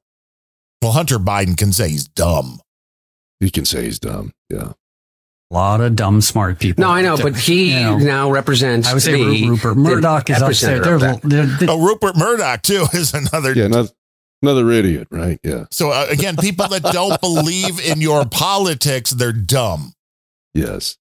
Well, 0.82 0.92
Hunter 0.92 1.18
Biden 1.18 1.58
can 1.58 1.72
say 1.72 1.90
he's 1.90 2.08
dumb. 2.08 2.60
He 3.40 3.50
can 3.50 3.66
say 3.66 3.84
he's 3.86 4.00
dumb. 4.00 4.34
Yeah. 4.50 4.74
A 5.52 5.54
lot 5.54 5.80
of 5.82 5.96
dumb, 5.96 6.22
smart 6.22 6.58
people. 6.60 6.82
No, 6.82 6.90
I 6.90 7.02
know, 7.04 7.18
but 7.18 7.36
he 7.38 7.74
You 7.76 7.80
know, 7.82 7.98
now 8.00 8.32
represents 8.32 8.88
I 8.88 8.94
would 8.94 9.04
say 9.04 9.12
the, 9.24 9.48
Rupert 9.48 9.78
Murdoch 9.78 10.30
is 10.30 10.42
up 10.42 10.52
there. 10.54 10.82
epicenter 10.82 11.00
They're, 11.00 11.46
they're, 11.46 11.46
they're- 11.46 11.70
Oh, 11.70 11.86
Rupert 11.86 12.18
Murdoch 12.18 12.62
too 12.64 12.86
is 12.94 13.14
another. 13.14 13.54
Yeah. 13.54 13.66
Another, 13.66 13.90
another 14.42 14.72
idiot, 14.72 15.08
right? 15.12 15.40
Yeah. 15.44 15.66
So 15.72 15.92
uh, 15.92 16.08
again, 16.10 16.36
people 16.36 16.68
that 16.70 16.82
don't 16.82 17.22
believe 17.22 17.80
in 17.80 18.02
your 18.02 18.26
politics, 18.26 19.12
they're 19.12 19.32
dumb. 19.32 19.94
Yes. 20.56 20.98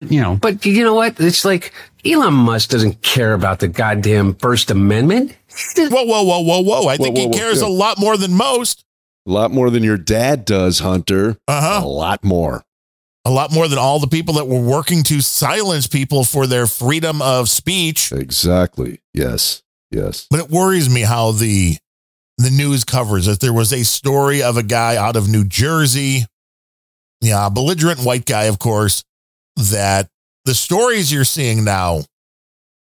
you 0.00 0.20
know, 0.20 0.36
But 0.36 0.64
you 0.64 0.84
know 0.84 0.94
what? 0.94 1.18
It's 1.18 1.44
like 1.44 1.72
Elon 2.04 2.34
Musk 2.34 2.70
doesn't 2.70 3.02
care 3.02 3.32
about 3.34 3.58
the 3.58 3.68
goddamn 3.68 4.34
First 4.34 4.70
Amendment. 4.70 5.36
Whoa, 5.76 5.88
whoa, 6.04 6.22
whoa, 6.22 6.40
whoa, 6.40 6.60
whoa! 6.60 6.86
I 6.86 6.96
Whoa, 6.96 7.04
think 7.04 7.16
whoa, 7.16 7.22
he 7.22 7.26
whoa, 7.28 7.32
cares 7.38 7.62
yeah. 7.62 7.68
a 7.68 7.70
lot 7.70 7.98
more 7.98 8.16
than 8.18 8.32
most. 8.34 8.84
A 9.26 9.30
lot 9.32 9.50
more 9.50 9.70
than 9.70 9.82
your 9.82 9.96
dad 9.96 10.44
does, 10.44 10.78
Hunter. 10.80 11.38
Uh 11.48 11.60
huh. 11.80 11.80
A 11.82 11.88
lot 11.88 12.22
more. 12.22 12.62
A 13.26 13.30
lot 13.30 13.52
more 13.52 13.66
than 13.66 13.78
all 13.78 13.98
the 13.98 14.06
people 14.06 14.34
that 14.34 14.46
were 14.46 14.60
working 14.60 15.02
to 15.04 15.20
silence 15.20 15.88
people 15.88 16.22
for 16.22 16.46
their 16.46 16.68
freedom 16.68 17.20
of 17.20 17.48
speech. 17.48 18.12
Exactly. 18.12 19.00
Yes. 19.12 19.64
Yes. 19.90 20.28
But 20.30 20.40
it 20.40 20.50
worries 20.50 20.88
me 20.88 21.00
how 21.00 21.32
the 21.32 21.76
the 22.38 22.50
news 22.50 22.84
covers 22.84 23.26
it. 23.26 23.40
There 23.40 23.52
was 23.52 23.72
a 23.72 23.84
story 23.84 24.42
of 24.42 24.56
a 24.56 24.62
guy 24.62 24.96
out 24.96 25.16
of 25.16 25.28
New 25.28 25.44
Jersey, 25.44 26.26
yeah, 27.20 27.46
a 27.46 27.50
belligerent 27.50 28.00
white 28.04 28.26
guy, 28.26 28.44
of 28.44 28.58
course, 28.58 29.02
that 29.56 30.08
the 30.44 30.54
stories 30.54 31.12
you're 31.12 31.24
seeing 31.24 31.64
now 31.64 32.02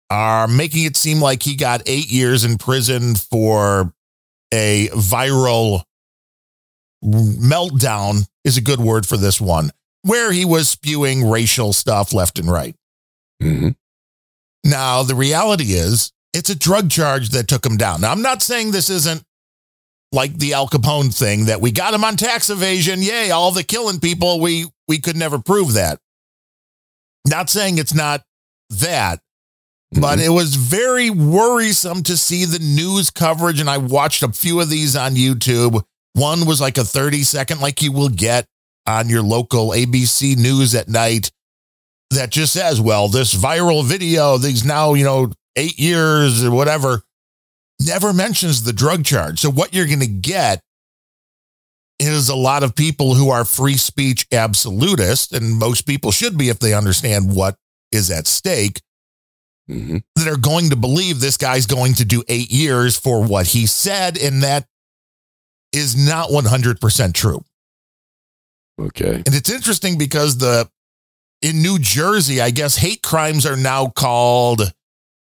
are 0.10 0.48
making 0.48 0.84
it 0.84 0.98
seem 0.98 1.20
like 1.20 1.44
he 1.44 1.56
got 1.56 1.82
eight 1.88 2.12
years 2.12 2.44
in 2.44 2.58
prison 2.58 3.16
for 3.16 3.92
a 4.54 4.90
viral 4.90 5.84
meltdown, 7.04 8.28
is 8.44 8.58
a 8.58 8.62
good 8.62 8.80
word 8.80 9.06
for 9.06 9.18
this 9.18 9.42
one, 9.42 9.72
where 10.04 10.32
he 10.32 10.46
was 10.46 10.70
spewing 10.70 11.30
racial 11.30 11.74
stuff 11.74 12.14
left 12.14 12.40
and 12.40 12.50
right. 12.52 12.76
hmm 13.42 13.70
Now, 14.64 15.04
the 15.04 15.16
reality 15.16 15.74
is, 15.74 16.12
it's 16.34 16.50
a 16.50 16.58
drug 16.58 16.90
charge 16.90 17.30
that 17.30 17.48
took 17.48 17.66
him 17.66 17.78
down. 17.78 18.02
Now, 18.02 18.12
I'm 18.12 18.22
not 18.22 18.42
saying 18.42 18.72
this 18.72 18.90
isn't 18.90 19.24
like 20.12 20.38
the 20.38 20.54
Al 20.54 20.68
Capone 20.68 21.14
thing 21.18 21.46
that 21.46 21.62
we 21.62 21.72
got 21.72 21.94
him 21.94 22.04
on 22.04 22.16
tax 22.16 22.50
evasion. 22.50 23.02
Yay, 23.02 23.32
all 23.32 23.52
the 23.52 23.64
killing 23.64 24.00
people. 24.00 24.40
We 24.40 24.66
we 24.88 25.00
could 25.00 25.18
never 25.18 25.40
prove 25.40 25.74
that. 25.74 26.00
Not 27.28 27.50
saying 27.50 27.78
it's 27.78 27.94
not 27.94 28.24
that, 28.70 29.20
but 29.92 30.20
it 30.20 30.30
was 30.30 30.56
very 30.56 31.10
worrisome 31.10 32.04
to 32.04 32.16
see 32.16 32.46
the 32.46 32.60
news 32.60 33.10
coverage. 33.10 33.60
And 33.60 33.70
I 33.70 33.78
watched 33.78 34.24
a 34.24 34.32
few 34.32 34.62
of 34.62 34.70
these 34.70 34.96
on 34.96 35.16
YouTube. 35.16 35.84
One 36.14 36.46
was 36.46 36.62
like 36.62 36.78
a 36.78 36.84
30 36.84 37.24
second, 37.24 37.60
like 37.62 37.82
you 37.82 37.92
will 37.92 38.10
get 38.10 38.48
on 38.88 39.10
your 39.10 39.22
local 39.22 39.70
ABC 39.70 40.38
News 40.38 40.74
at 40.74 40.88
night, 40.88 41.32
that 42.12 42.32
just 42.32 42.54
says, 42.54 42.80
well, 42.80 43.08
this 43.10 43.36
viral 43.36 43.84
video, 43.84 44.38
these 44.38 44.64
now, 44.64 44.94
you 44.94 45.04
know, 45.04 45.32
eight 45.56 45.78
years 45.78 46.44
or 46.44 46.52
whatever, 46.52 47.02
never 47.82 48.14
mentions 48.14 48.64
the 48.64 48.74
drug 48.74 49.04
charge. 49.04 49.40
So 49.40 49.52
what 49.52 49.74
you're 49.74 49.86
going 49.86 50.00
to 50.00 50.08
get 50.08 50.62
is 52.00 52.30
a 52.30 52.36
lot 52.36 52.64
of 52.64 52.76
people 52.76 53.16
who 53.16 53.30
are 53.30 53.44
free 53.44 53.78
speech 53.78 54.28
absolutists, 54.32 55.32
and 55.32 55.58
most 55.58 55.86
people 55.86 56.12
should 56.12 56.38
be 56.38 56.50
if 56.50 56.60
they 56.60 56.74
understand 56.74 57.36
what 57.36 57.56
is 57.92 58.12
at 58.12 58.28
stake, 58.28 58.82
mm-hmm. 59.70 59.98
that 60.16 60.28
are 60.28 60.38
going 60.38 60.70
to 60.70 60.76
believe 60.76 61.20
this 61.20 61.38
guy's 61.38 61.66
going 61.66 61.94
to 61.96 62.06
do 62.06 62.24
eight 62.28 62.52
years 62.52 62.98
for 62.98 63.24
what 63.24 63.48
he 63.48 63.66
said. 63.66 64.18
And 64.18 64.44
that 64.44 64.68
is 65.74 65.96
not 65.96 66.30
100% 66.30 67.14
true. 67.14 67.44
Okay. 68.80 69.16
And 69.26 69.36
it's 69.36 69.50
interesting 69.50 69.98
because 69.98 70.38
the 70.38 70.70
in 71.42 71.62
New 71.62 71.80
Jersey, 71.80 72.42
I 72.42 72.50
guess 72.52 72.78
hate 72.78 73.02
crimes 73.04 73.46
are 73.46 73.56
now 73.58 73.88
called 73.88 74.74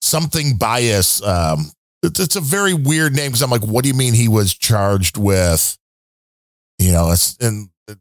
something 0.02 0.58
bias. 0.58 1.22
Um, 1.24 1.72
it's, 2.02 2.20
it's 2.20 2.36
a 2.36 2.42
very 2.42 2.74
weird 2.74 3.16
name 3.16 3.28
because 3.28 3.42
I'm 3.42 3.50
like, 3.52 3.64
what 3.64 3.84
do 3.84 3.90
you 3.90 3.96
mean 3.96 4.14
he 4.14 4.28
was 4.28 4.54
charged 4.54 5.18
with? 5.18 5.78
You 6.80 6.92
know, 6.94 7.12
it's, 7.12 7.38
and 7.38 7.70
it 7.88 7.98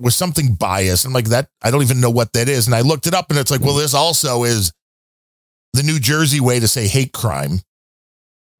was 0.00 0.16
something 0.16 0.54
bias. 0.54 1.04
I'm 1.04 1.12
like 1.12 1.26
that. 1.26 1.48
I 1.62 1.70
don't 1.70 1.82
even 1.82 2.00
know 2.00 2.10
what 2.10 2.32
that 2.32 2.48
is. 2.48 2.66
And 2.66 2.74
I 2.74 2.80
looked 2.80 3.06
it 3.06 3.14
up, 3.14 3.30
and 3.30 3.38
it's 3.38 3.50
like, 3.50 3.60
well, 3.60 3.74
this 3.74 3.94
also 3.94 4.44
is 4.44 4.72
the 5.72 5.82
New 5.82 6.00
Jersey 6.00 6.40
way 6.40 6.58
to 6.60 6.68
say 6.68 6.86
hate 6.88 7.12
crime, 7.12 7.60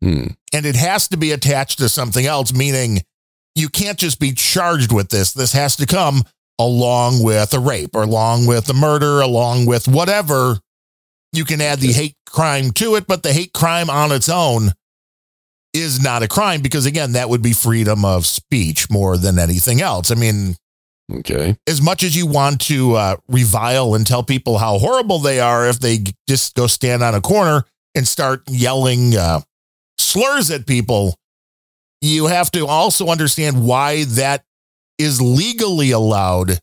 Hmm. 0.03 0.27
and 0.53 0.67
it 0.67 0.77
has 0.77 1.09
to 1.09 1.17
be 1.17 1.33
attached 1.33 1.79
to 1.79 1.89
something 1.89 2.27
else. 2.27 2.53
Meaning, 2.53 3.01
you 3.57 3.69
can't 3.69 3.99
just 3.99 4.21
be 4.21 4.33
charged 4.33 4.93
with 4.93 5.09
this. 5.09 5.33
This 5.33 5.53
has 5.55 5.75
to 5.77 5.87
come 5.87 6.23
along 6.59 7.23
with 7.25 7.53
a 7.53 7.59
rape 7.59 7.97
or 7.97 8.03
along 8.03 8.47
with 8.47 8.69
a 8.69 8.75
murder, 8.75 9.21
along 9.21 9.67
with 9.67 9.89
whatever. 9.89 10.61
You 11.33 11.45
can 11.45 11.61
add 11.61 11.81
the 11.81 11.93
hate 11.93 12.15
crime 12.27 12.71
to 12.73 12.95
it, 12.95 13.07
but 13.09 13.23
the 13.23 13.33
hate 13.33 13.53
crime 13.53 13.91
on 13.91 14.13
its 14.13 14.29
own 14.29 14.71
is 15.75 16.01
not 16.03 16.23
a 16.23 16.29
crime 16.29 16.63
because, 16.63 16.87
again, 16.87 17.13
that 17.13 17.29
would 17.29 17.43
be 17.43 17.53
freedom 17.53 18.05
of 18.05 18.25
speech 18.27 18.89
more 18.91 19.17
than 19.17 19.39
anything 19.39 19.81
else. 19.83 20.11
I 20.11 20.15
mean, 20.15 20.57
Okay. 21.13 21.57
as 21.67 21.81
much 21.83 22.03
as 22.03 22.17
you 22.17 22.27
want 22.27 22.61
to 22.63 22.95
uh, 22.95 23.17
revile 23.29 23.95
and 23.95 24.07
tell 24.07 24.23
people 24.23 24.59
how 24.59 24.79
horrible 24.79 25.19
they 25.19 25.39
are 25.41 25.69
if 25.69 25.79
they 25.79 26.05
just 26.29 26.55
go 26.55 26.67
stand 26.67 27.03
on 27.03 27.15
a 27.15 27.21
corner 27.21 27.65
and 27.95 28.09
start 28.09 28.43
yelling 28.49 29.15
uh, 29.17 29.41
slurs 29.99 30.51
at 30.51 30.67
people, 30.67 31.15
you 32.01 32.27
have 32.27 32.51
to 32.53 32.67
also 32.67 33.09
understand 33.09 33.65
why 33.67 34.05
that 34.05 34.45
is 34.99 35.21
legally 35.21 35.91
allowed 35.91 36.59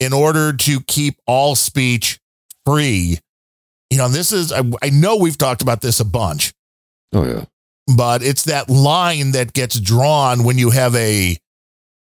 in 0.00 0.12
order 0.12 0.52
to 0.52 0.80
keep 0.82 1.16
all 1.26 1.54
speech 1.54 2.18
free. 2.64 3.18
You 3.90 3.98
know, 3.98 4.08
this 4.08 4.32
is, 4.32 4.52
I, 4.52 4.62
I 4.82 4.90
know 4.90 5.16
we've 5.16 5.38
talked 5.38 5.62
about 5.62 5.80
this 5.80 6.00
a 6.00 6.04
bunch, 6.04 6.52
Oh 7.12 7.24
yeah. 7.24 7.44
but 7.96 8.22
it's 8.22 8.44
that 8.44 8.68
line 8.68 9.32
that 9.32 9.52
gets 9.52 9.80
drawn 9.80 10.44
when 10.44 10.58
you 10.58 10.70
have 10.70 10.94
a 10.94 11.36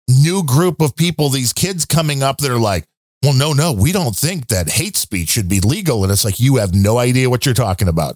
new 0.09 0.43
group 0.43 0.81
of 0.81 0.95
people, 0.95 1.30
these 1.30 1.53
kids 1.53 1.85
coming 1.85 2.23
up 2.23 2.38
that 2.39 2.51
are 2.51 2.59
like, 2.59 2.85
well, 3.23 3.34
no, 3.34 3.53
no, 3.53 3.73
we 3.73 3.91
don't 3.91 4.15
think 4.15 4.47
that 4.47 4.69
hate 4.69 4.95
speech 4.95 5.30
should 5.30 5.49
be 5.49 5.59
legal. 5.59 6.03
And 6.03 6.11
it's 6.11 6.23
like, 6.26 6.39
you 6.39 6.57
have 6.57 6.73
no 6.73 6.97
idea 6.97 7.30
what 7.30 7.45
you're 7.45 7.55
talking 7.55 7.88
about. 7.88 8.15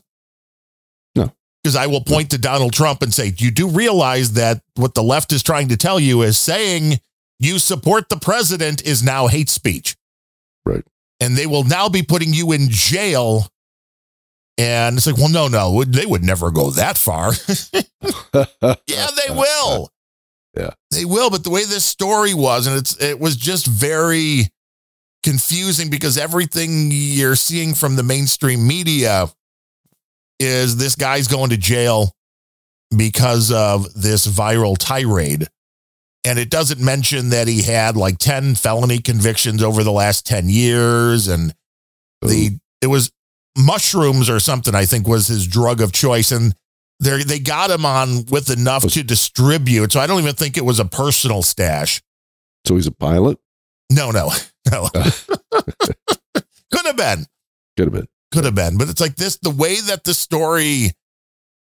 Because 1.63 1.75
I 1.75 1.87
will 1.87 2.01
point 2.01 2.31
to 2.31 2.37
Donald 2.39 2.73
Trump 2.73 3.03
and 3.03 3.13
say, 3.13 3.33
you 3.37 3.51
do 3.51 3.67
realize 3.67 4.33
that 4.33 4.63
what 4.75 4.95
the 4.95 5.03
left 5.03 5.31
is 5.31 5.43
trying 5.43 5.67
to 5.67 5.77
tell 5.77 5.99
you 5.99 6.23
is 6.23 6.37
saying 6.37 6.99
you 7.39 7.59
support 7.59 8.09
the 8.09 8.17
president 8.17 8.83
is 8.85 9.03
now 9.03 9.27
hate 9.27 9.49
speech. 9.49 9.95
Right. 10.65 10.83
And 11.19 11.35
they 11.35 11.45
will 11.45 11.63
now 11.63 11.87
be 11.87 12.01
putting 12.01 12.33
you 12.33 12.51
in 12.51 12.67
jail. 12.69 13.47
And 14.57 14.97
it's 14.97 15.05
like, 15.05 15.17
well, 15.17 15.29
no, 15.29 15.47
no, 15.47 15.83
they 15.83 16.05
would 16.05 16.23
never 16.23 16.49
go 16.51 16.71
that 16.71 16.97
far. 16.97 17.33
yeah, 18.87 19.07
they 19.27 19.33
will. 19.33 19.91
Yeah. 20.57 20.71
They 20.91 21.05
will, 21.05 21.29
but 21.29 21.43
the 21.43 21.49
way 21.49 21.63
this 21.63 21.85
story 21.85 22.33
was, 22.33 22.67
and 22.67 22.77
it's 22.77 23.01
it 23.01 23.19
was 23.19 23.37
just 23.37 23.65
very 23.67 24.49
confusing 25.23 25.89
because 25.89 26.17
everything 26.17 26.89
you're 26.91 27.35
seeing 27.35 27.73
from 27.73 27.95
the 27.95 28.03
mainstream 28.03 28.67
media 28.67 29.29
is 30.41 30.77
this 30.77 30.95
guy's 30.95 31.27
going 31.27 31.49
to 31.51 31.57
jail 31.57 32.13
because 32.95 33.51
of 33.51 33.93
this 33.93 34.27
viral 34.27 34.77
tirade. 34.77 35.47
And 36.23 36.37
it 36.37 36.49
doesn't 36.49 36.79
mention 36.79 37.29
that 37.29 37.47
he 37.47 37.63
had 37.63 37.95
like 37.95 38.17
10 38.19 38.55
felony 38.55 38.99
convictions 38.99 39.63
over 39.63 39.83
the 39.83 39.91
last 39.91 40.25
10 40.25 40.49
years. 40.49 41.27
And 41.27 41.53
the 42.21 42.59
it 42.81 42.87
was 42.87 43.11
mushrooms 43.57 44.29
or 44.29 44.39
something, 44.39 44.75
I 44.75 44.85
think 44.85 45.07
was 45.07 45.27
his 45.27 45.47
drug 45.47 45.81
of 45.81 45.91
choice. 45.91 46.31
And 46.31 46.53
they 46.99 47.23
they 47.23 47.39
got 47.39 47.71
him 47.71 47.85
on 47.85 48.25
with 48.27 48.51
enough 48.51 48.87
to 48.89 49.03
distribute. 49.03 49.91
So 49.91 49.99
I 49.99 50.05
don't 50.05 50.21
even 50.21 50.35
think 50.35 50.57
it 50.57 50.65
was 50.65 50.79
a 50.79 50.85
personal 50.85 51.41
stash. 51.41 52.01
So 52.67 52.75
he's 52.75 52.87
a 52.87 52.91
pilot. 52.91 53.39
No, 53.91 54.11
no, 54.11 54.29
no. 54.71 54.87
Could 54.93 56.85
have 56.85 56.97
been. 56.97 57.25
Could 57.75 57.87
have 57.87 57.93
been. 57.93 58.07
Could 58.31 58.45
have 58.45 58.55
been. 58.55 58.77
But 58.77 58.89
it's 58.89 59.01
like 59.01 59.15
this 59.15 59.37
the 59.37 59.49
way 59.49 59.79
that 59.81 60.03
the 60.03 60.13
story 60.13 60.91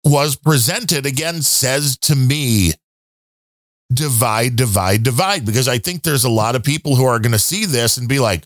was 0.04 0.36
presented 0.36 1.06
again 1.06 1.42
says 1.42 1.96
to 1.98 2.16
me 2.16 2.72
divide, 3.92 4.56
divide, 4.56 5.02
divide. 5.02 5.46
Because 5.46 5.68
I 5.68 5.78
think 5.78 6.02
there's 6.02 6.24
a 6.24 6.30
lot 6.30 6.56
of 6.56 6.62
people 6.62 6.96
who 6.96 7.04
are 7.04 7.18
going 7.18 7.32
to 7.32 7.38
see 7.38 7.64
this 7.64 7.96
and 7.96 8.08
be 8.08 8.18
like, 8.18 8.44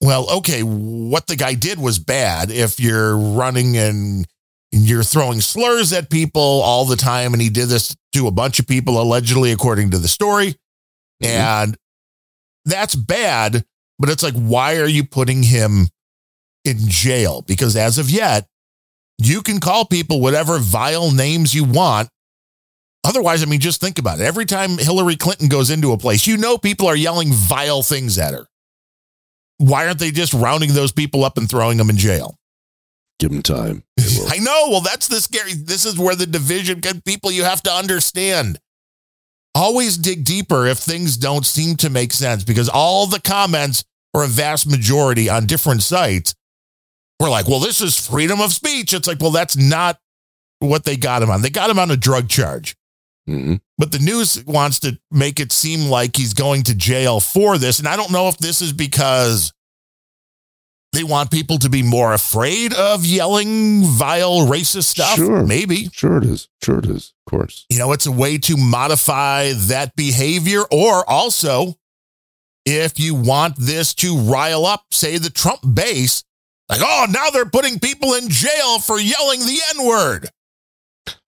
well, 0.00 0.30
okay, 0.38 0.62
what 0.62 1.26
the 1.26 1.36
guy 1.36 1.54
did 1.54 1.78
was 1.78 1.98
bad. 1.98 2.50
If 2.50 2.80
you're 2.80 3.16
running 3.16 3.76
and 3.76 4.26
you're 4.72 5.02
throwing 5.02 5.40
slurs 5.40 5.92
at 5.92 6.10
people 6.10 6.40
all 6.40 6.84
the 6.84 6.96
time, 6.96 7.32
and 7.32 7.42
he 7.42 7.50
did 7.50 7.68
this 7.68 7.94
to 8.14 8.26
a 8.26 8.30
bunch 8.30 8.58
of 8.58 8.66
people, 8.66 9.00
allegedly, 9.00 9.52
according 9.52 9.90
to 9.90 9.98
the 9.98 10.08
story. 10.08 10.54
Mm-hmm. 11.22 11.26
And 11.26 11.76
that's 12.64 12.94
bad. 12.94 13.64
But 13.98 14.08
it's 14.08 14.22
like, 14.22 14.34
why 14.34 14.76
are 14.76 14.88
you 14.88 15.04
putting 15.04 15.42
him 15.42 15.88
in 16.70 16.88
jail? 16.88 17.42
Because 17.42 17.76
as 17.76 17.98
of 17.98 18.10
yet, 18.10 18.46
you 19.18 19.42
can 19.42 19.60
call 19.60 19.84
people 19.84 20.20
whatever 20.20 20.58
vile 20.58 21.10
names 21.10 21.54
you 21.54 21.64
want. 21.64 22.08
Otherwise, 23.04 23.42
I 23.42 23.46
mean, 23.46 23.60
just 23.60 23.80
think 23.80 23.98
about 23.98 24.20
it. 24.20 24.24
Every 24.24 24.46
time 24.46 24.78
Hillary 24.78 25.16
Clinton 25.16 25.48
goes 25.48 25.70
into 25.70 25.92
a 25.92 25.98
place, 25.98 26.26
you 26.26 26.36
know 26.36 26.58
people 26.58 26.86
are 26.86 26.96
yelling 26.96 27.32
vile 27.32 27.82
things 27.82 28.18
at 28.18 28.34
her. 28.34 28.46
Why 29.58 29.86
aren't 29.86 29.98
they 29.98 30.10
just 30.10 30.32
rounding 30.32 30.72
those 30.72 30.92
people 30.92 31.24
up 31.24 31.36
and 31.36 31.48
throwing 31.48 31.76
them 31.76 31.90
in 31.90 31.96
jail? 31.96 32.36
Give 33.18 33.30
them 33.30 33.42
time. 33.42 33.82
I 34.28 34.38
know. 34.38 34.68
Well, 34.70 34.80
that's 34.80 35.08
the 35.08 35.20
scary. 35.20 35.52
This 35.52 35.84
is 35.84 35.98
where 35.98 36.16
the 36.16 36.26
division 36.26 36.80
can 36.80 37.02
people 37.02 37.30
you 37.30 37.44
have 37.44 37.62
to 37.64 37.70
understand. 37.70 38.58
Always 39.54 39.98
dig 39.98 40.24
deeper 40.24 40.66
if 40.66 40.78
things 40.78 41.18
don't 41.18 41.44
seem 41.44 41.76
to 41.76 41.90
make 41.90 42.12
sense 42.12 42.44
because 42.44 42.70
all 42.70 43.06
the 43.06 43.20
comments 43.20 43.84
or 44.14 44.24
a 44.24 44.28
vast 44.28 44.66
majority 44.66 45.28
on 45.28 45.46
different 45.46 45.82
sites 45.82 46.34
were 47.20 47.30
like, 47.30 47.46
well, 47.46 47.60
this 47.60 47.80
is 47.80 48.08
freedom 48.08 48.40
of 48.40 48.52
speech. 48.52 48.92
It's 48.92 49.06
like, 49.06 49.20
well, 49.20 49.30
that's 49.30 49.56
not 49.56 50.00
what 50.58 50.84
they 50.84 50.96
got 50.96 51.22
him 51.22 51.30
on. 51.30 51.42
They 51.42 51.50
got 51.50 51.70
him 51.70 51.78
on 51.78 51.90
a 51.90 51.96
drug 51.96 52.28
charge. 52.28 52.76
Mm-hmm. 53.28 53.56
But 53.78 53.92
the 53.92 53.98
news 53.98 54.42
wants 54.44 54.80
to 54.80 54.98
make 55.10 55.38
it 55.38 55.52
seem 55.52 55.88
like 55.88 56.16
he's 56.16 56.34
going 56.34 56.64
to 56.64 56.74
jail 56.74 57.20
for 57.20 57.58
this. 57.58 57.78
And 57.78 57.86
I 57.86 57.96
don't 57.96 58.10
know 58.10 58.28
if 58.28 58.38
this 58.38 58.60
is 58.60 58.72
because 58.72 59.52
they 60.92 61.04
want 61.04 61.30
people 61.30 61.58
to 61.58 61.68
be 61.68 61.82
more 61.82 62.12
afraid 62.12 62.74
of 62.74 63.04
yelling 63.04 63.82
vile 63.84 64.46
racist 64.46 64.84
stuff. 64.84 65.16
Sure. 65.16 65.46
Maybe. 65.46 65.88
Sure 65.92 66.16
it 66.16 66.24
is. 66.24 66.48
Sure 66.64 66.78
it 66.78 66.86
is. 66.86 67.12
Of 67.26 67.30
course. 67.30 67.66
You 67.70 67.78
know, 67.78 67.92
it's 67.92 68.06
a 68.06 68.12
way 68.12 68.38
to 68.38 68.56
modify 68.56 69.52
that 69.52 69.94
behavior. 69.94 70.62
Or 70.72 71.08
also, 71.08 71.76
if 72.66 72.98
you 72.98 73.14
want 73.14 73.56
this 73.56 73.94
to 73.96 74.16
rile 74.16 74.66
up, 74.66 74.86
say, 74.90 75.16
the 75.18 75.30
Trump 75.30 75.60
base, 75.74 76.24
like, 76.70 76.80
oh, 76.82 77.06
now 77.10 77.30
they're 77.30 77.44
putting 77.46 77.78
people 77.78 78.14
in 78.14 78.28
jail 78.28 78.78
for 78.78 78.98
yelling 78.98 79.40
the 79.40 79.58
N 79.78 79.86
word. 79.86 80.30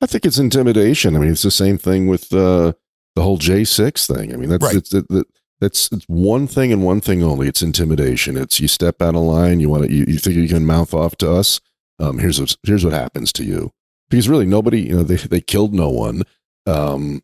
I 0.00 0.06
think 0.06 0.24
it's 0.24 0.38
intimidation. 0.38 1.16
I 1.16 1.18
mean, 1.18 1.30
it's 1.30 1.42
the 1.42 1.50
same 1.50 1.78
thing 1.78 2.06
with 2.06 2.32
uh, 2.32 2.72
the 3.16 3.22
whole 3.22 3.36
J 3.38 3.64
six 3.64 4.06
thing. 4.06 4.32
I 4.32 4.36
mean, 4.36 4.48
that's 4.48 4.62
Right. 4.64 4.76
it's, 4.76 4.94
it, 4.94 5.06
that's 5.60 5.90
it's 5.92 6.04
one 6.08 6.46
thing 6.46 6.72
and 6.72 6.84
one 6.84 7.00
thing 7.00 7.22
only. 7.22 7.48
It's 7.48 7.62
intimidation. 7.62 8.36
It's 8.36 8.60
you 8.60 8.68
step 8.68 9.00
out 9.02 9.14
of 9.14 9.22
line. 9.22 9.60
You 9.60 9.68
want 9.68 9.84
to. 9.84 9.92
You, 9.92 10.04
you 10.08 10.18
think 10.18 10.36
you 10.36 10.48
can 10.48 10.66
mouth 10.66 10.92
off 10.94 11.16
to 11.16 11.32
us? 11.32 11.60
Um, 11.98 12.18
here's 12.18 12.40
what 12.40 12.56
here's 12.64 12.84
what 12.84 12.94
happens 12.94 13.32
to 13.34 13.44
you. 13.44 13.72
Because 14.10 14.28
really, 14.28 14.46
nobody. 14.46 14.82
You 14.82 14.96
know, 14.96 15.02
they 15.02 15.16
they 15.16 15.40
killed 15.40 15.72
no 15.74 15.88
one. 15.88 16.22
Um, 16.66 17.22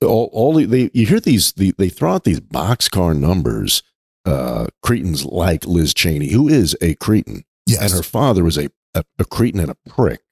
all, 0.00 0.30
all 0.32 0.54
they 0.54 0.90
you 0.94 1.06
hear 1.06 1.20
these 1.20 1.52
the, 1.52 1.74
they 1.76 1.88
throw 1.88 2.14
out 2.14 2.24
these 2.24 2.40
boxcar 2.40 3.16
numbers. 3.16 3.82
Uh, 4.24 4.68
cretins 4.84 5.24
like 5.24 5.66
Liz 5.66 5.92
Cheney, 5.92 6.30
who 6.30 6.48
is 6.48 6.76
a 6.80 6.94
cretin, 6.94 7.42
Yes. 7.66 7.80
and 7.82 7.92
her 7.92 8.02
father 8.02 8.44
was 8.44 8.58
a, 8.58 8.68
a 8.94 9.04
a 9.18 9.24
cretin 9.24 9.60
and 9.60 9.70
a 9.70 9.76
prick. 9.88 10.22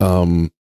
Um, 0.00 0.52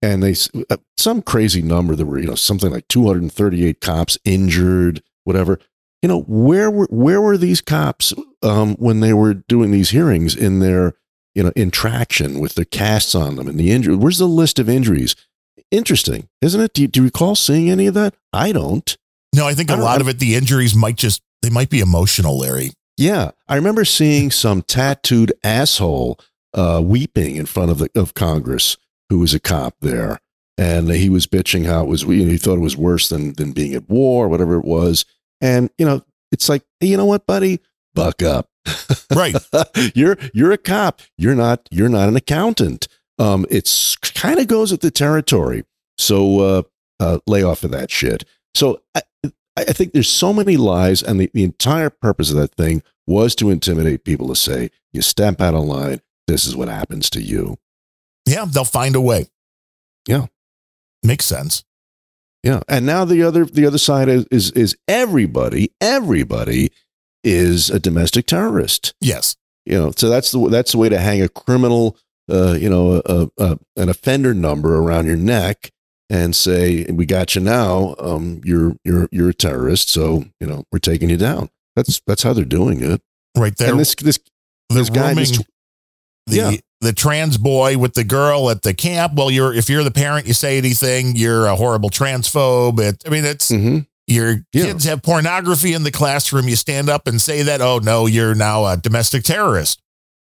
and 0.00 0.22
they 0.22 0.34
uh, 0.70 0.76
some 0.96 1.22
crazy 1.22 1.62
number 1.62 1.94
that 1.94 2.06
were 2.06 2.18
you 2.18 2.26
know 2.26 2.34
something 2.34 2.70
like 2.70 2.88
238 2.88 3.80
cops 3.80 4.18
injured, 4.24 5.02
whatever. 5.24 5.58
You 6.02 6.08
know 6.08 6.22
where 6.22 6.70
were 6.70 6.88
where 6.90 7.20
were 7.20 7.36
these 7.36 7.60
cops 7.60 8.12
um, 8.42 8.74
when 8.74 9.00
they 9.00 9.12
were 9.12 9.34
doing 9.34 9.70
these 9.70 9.90
hearings 9.90 10.34
in 10.34 10.58
their 10.58 10.94
you 11.34 11.44
know 11.44 11.52
in 11.54 11.70
traction 11.70 12.40
with 12.40 12.54
the 12.54 12.64
casts 12.64 13.14
on 13.14 13.36
them 13.36 13.46
and 13.48 13.58
the 13.58 13.70
injury? 13.70 13.94
Where's 13.94 14.18
the 14.18 14.26
list 14.26 14.58
of 14.58 14.68
injuries? 14.68 15.14
Interesting, 15.70 16.28
isn't 16.42 16.60
it? 16.60 16.74
Do 16.74 16.82
you, 16.82 16.88
do 16.88 17.00
you 17.00 17.04
recall 17.04 17.34
seeing 17.34 17.70
any 17.70 17.86
of 17.86 17.94
that? 17.94 18.14
I 18.32 18.52
don't. 18.52 18.96
No, 19.34 19.46
I 19.46 19.54
think 19.54 19.70
a 19.70 19.76
lot 19.76 20.02
of 20.02 20.08
it, 20.08 20.18
the 20.18 20.34
injuries 20.34 20.74
might 20.74 20.96
just, 20.96 21.22
they 21.40 21.48
might 21.48 21.70
be 21.70 21.80
emotional, 21.80 22.38
Larry. 22.38 22.72
Yeah, 22.96 23.30
I 23.48 23.56
remember 23.56 23.84
seeing 23.84 24.30
some 24.30 24.62
tattooed 24.62 25.32
asshole 25.42 26.20
uh, 26.54 26.80
weeping 26.84 27.36
in 27.36 27.46
front 27.46 27.70
of 27.70 27.78
the 27.78 27.90
of 27.94 28.14
Congress, 28.14 28.76
who 29.08 29.18
was 29.18 29.34
a 29.34 29.40
cop 29.40 29.74
there, 29.80 30.20
and 30.58 30.90
he 30.90 31.08
was 31.08 31.26
bitching 31.26 31.66
how 31.66 31.82
it 31.82 31.88
was. 31.88 32.02
You 32.02 32.24
know, 32.24 32.30
he 32.30 32.38
thought 32.38 32.58
it 32.58 32.60
was 32.60 32.76
worse 32.76 33.08
than 33.08 33.32
than 33.34 33.52
being 33.52 33.74
at 33.74 33.88
war, 33.88 34.28
whatever 34.28 34.56
it 34.58 34.64
was. 34.64 35.04
And 35.40 35.70
you 35.78 35.86
know, 35.86 36.04
it's 36.30 36.48
like, 36.48 36.62
hey, 36.80 36.88
you 36.88 36.96
know 36.96 37.06
what, 37.06 37.26
buddy, 37.26 37.60
buck 37.94 38.22
up. 38.22 38.48
Right. 39.14 39.36
you're 39.94 40.18
you're 40.32 40.52
a 40.52 40.58
cop. 40.58 41.00
You're 41.16 41.34
not 41.34 41.68
you're 41.70 41.88
not 41.88 42.08
an 42.08 42.16
accountant. 42.16 42.88
Um, 43.18 43.46
it's 43.50 43.96
kind 43.96 44.38
of 44.38 44.46
goes 44.46 44.70
with 44.70 44.80
the 44.80 44.90
territory. 44.90 45.64
So 45.98 46.40
uh, 46.40 46.62
uh, 47.00 47.18
lay 47.26 47.42
off 47.42 47.64
of 47.64 47.70
that 47.72 47.90
shit. 47.90 48.24
So 48.54 48.82
I, 48.94 49.02
I 49.56 49.62
I 49.62 49.72
think 49.72 49.92
there's 49.92 50.08
so 50.08 50.32
many 50.32 50.56
lies, 50.56 51.02
and 51.02 51.20
the, 51.20 51.30
the 51.34 51.44
entire 51.44 51.90
purpose 51.90 52.30
of 52.30 52.36
that 52.36 52.54
thing 52.54 52.82
was 53.06 53.34
to 53.36 53.50
intimidate 53.50 54.04
people 54.04 54.28
to 54.28 54.36
say, 54.36 54.70
you 54.92 55.02
step 55.02 55.40
out 55.40 55.54
of 55.54 55.64
line, 55.64 56.00
this 56.26 56.46
is 56.46 56.56
what 56.56 56.68
happens 56.68 57.10
to 57.10 57.20
you. 57.20 57.58
Yeah, 58.26 58.44
they'll 58.44 58.64
find 58.64 58.94
a 58.94 59.00
way. 59.00 59.26
Yeah. 60.06 60.26
Makes 61.02 61.26
sense. 61.26 61.64
Yeah. 62.42 62.60
And 62.68 62.86
now 62.86 63.04
the 63.04 63.22
other 63.22 63.44
the 63.44 63.66
other 63.66 63.78
side 63.78 64.08
is 64.08 64.26
is, 64.30 64.50
is 64.52 64.76
everybody, 64.86 65.72
everybody 65.80 66.70
is 67.24 67.70
a 67.70 67.78
domestic 67.78 68.26
terrorist. 68.26 68.94
Yes. 69.00 69.36
You 69.64 69.78
know, 69.78 69.92
so 69.96 70.08
that's 70.08 70.32
the 70.32 70.48
that's 70.48 70.72
the 70.72 70.78
way 70.78 70.88
to 70.88 70.98
hang 70.98 71.22
a 71.22 71.28
criminal, 71.28 71.96
uh, 72.30 72.52
you 72.52 72.68
know, 72.68 73.02
a, 73.04 73.28
a, 73.38 73.58
an 73.76 73.88
offender 73.88 74.34
number 74.34 74.76
around 74.76 75.06
your 75.06 75.16
neck 75.16 75.72
and 76.12 76.36
say, 76.36 76.84
"We 76.92 77.06
got 77.06 77.34
you 77.34 77.40
now. 77.40 77.94
Um, 77.98 78.42
you're 78.44 78.76
you're 78.84 79.08
you're 79.10 79.30
a 79.30 79.34
terrorist, 79.34 79.88
so 79.88 80.26
you 80.40 80.46
know 80.46 80.64
we're 80.70 80.78
taking 80.78 81.08
you 81.10 81.16
down." 81.16 81.48
That's 81.74 82.00
that's 82.06 82.22
how 82.22 82.34
they're 82.34 82.44
doing 82.44 82.82
it. 82.82 83.00
Right 83.36 83.56
there. 83.56 83.70
And 83.70 83.80
this 83.80 83.94
this 83.94 84.18
the 84.68 84.74
this 84.76 84.90
guy, 84.90 85.14
this 85.14 85.38
the 86.26 86.36
Yeah. 86.36 86.52
the 86.82 86.92
trans 86.92 87.38
boy 87.38 87.78
with 87.78 87.94
the 87.94 88.04
girl 88.04 88.50
at 88.50 88.62
the 88.62 88.74
camp. 88.74 89.14
Well, 89.14 89.30
you're 89.30 89.54
if 89.54 89.70
you're 89.70 89.82
the 89.84 89.90
parent, 89.90 90.26
you 90.26 90.34
say 90.34 90.58
anything, 90.58 91.16
you're 91.16 91.46
a 91.46 91.56
horrible 91.56 91.88
transphobe. 91.90 92.78
It, 92.78 93.02
I 93.06 93.10
mean, 93.10 93.24
it's 93.24 93.50
Mhm. 93.50 93.86
your 94.06 94.44
Yeah. 94.52 94.64
kids 94.66 94.84
have 94.84 95.02
pornography 95.02 95.72
in 95.72 95.82
the 95.82 95.90
classroom. 95.90 96.46
You 96.46 96.56
stand 96.56 96.90
up 96.90 97.06
and 97.08 97.20
say 97.22 97.42
that. 97.42 97.62
Oh 97.62 97.78
no, 97.78 98.04
you're 98.06 98.34
now 98.34 98.66
a 98.66 98.76
domestic 98.76 99.24
terrorist. 99.24 99.80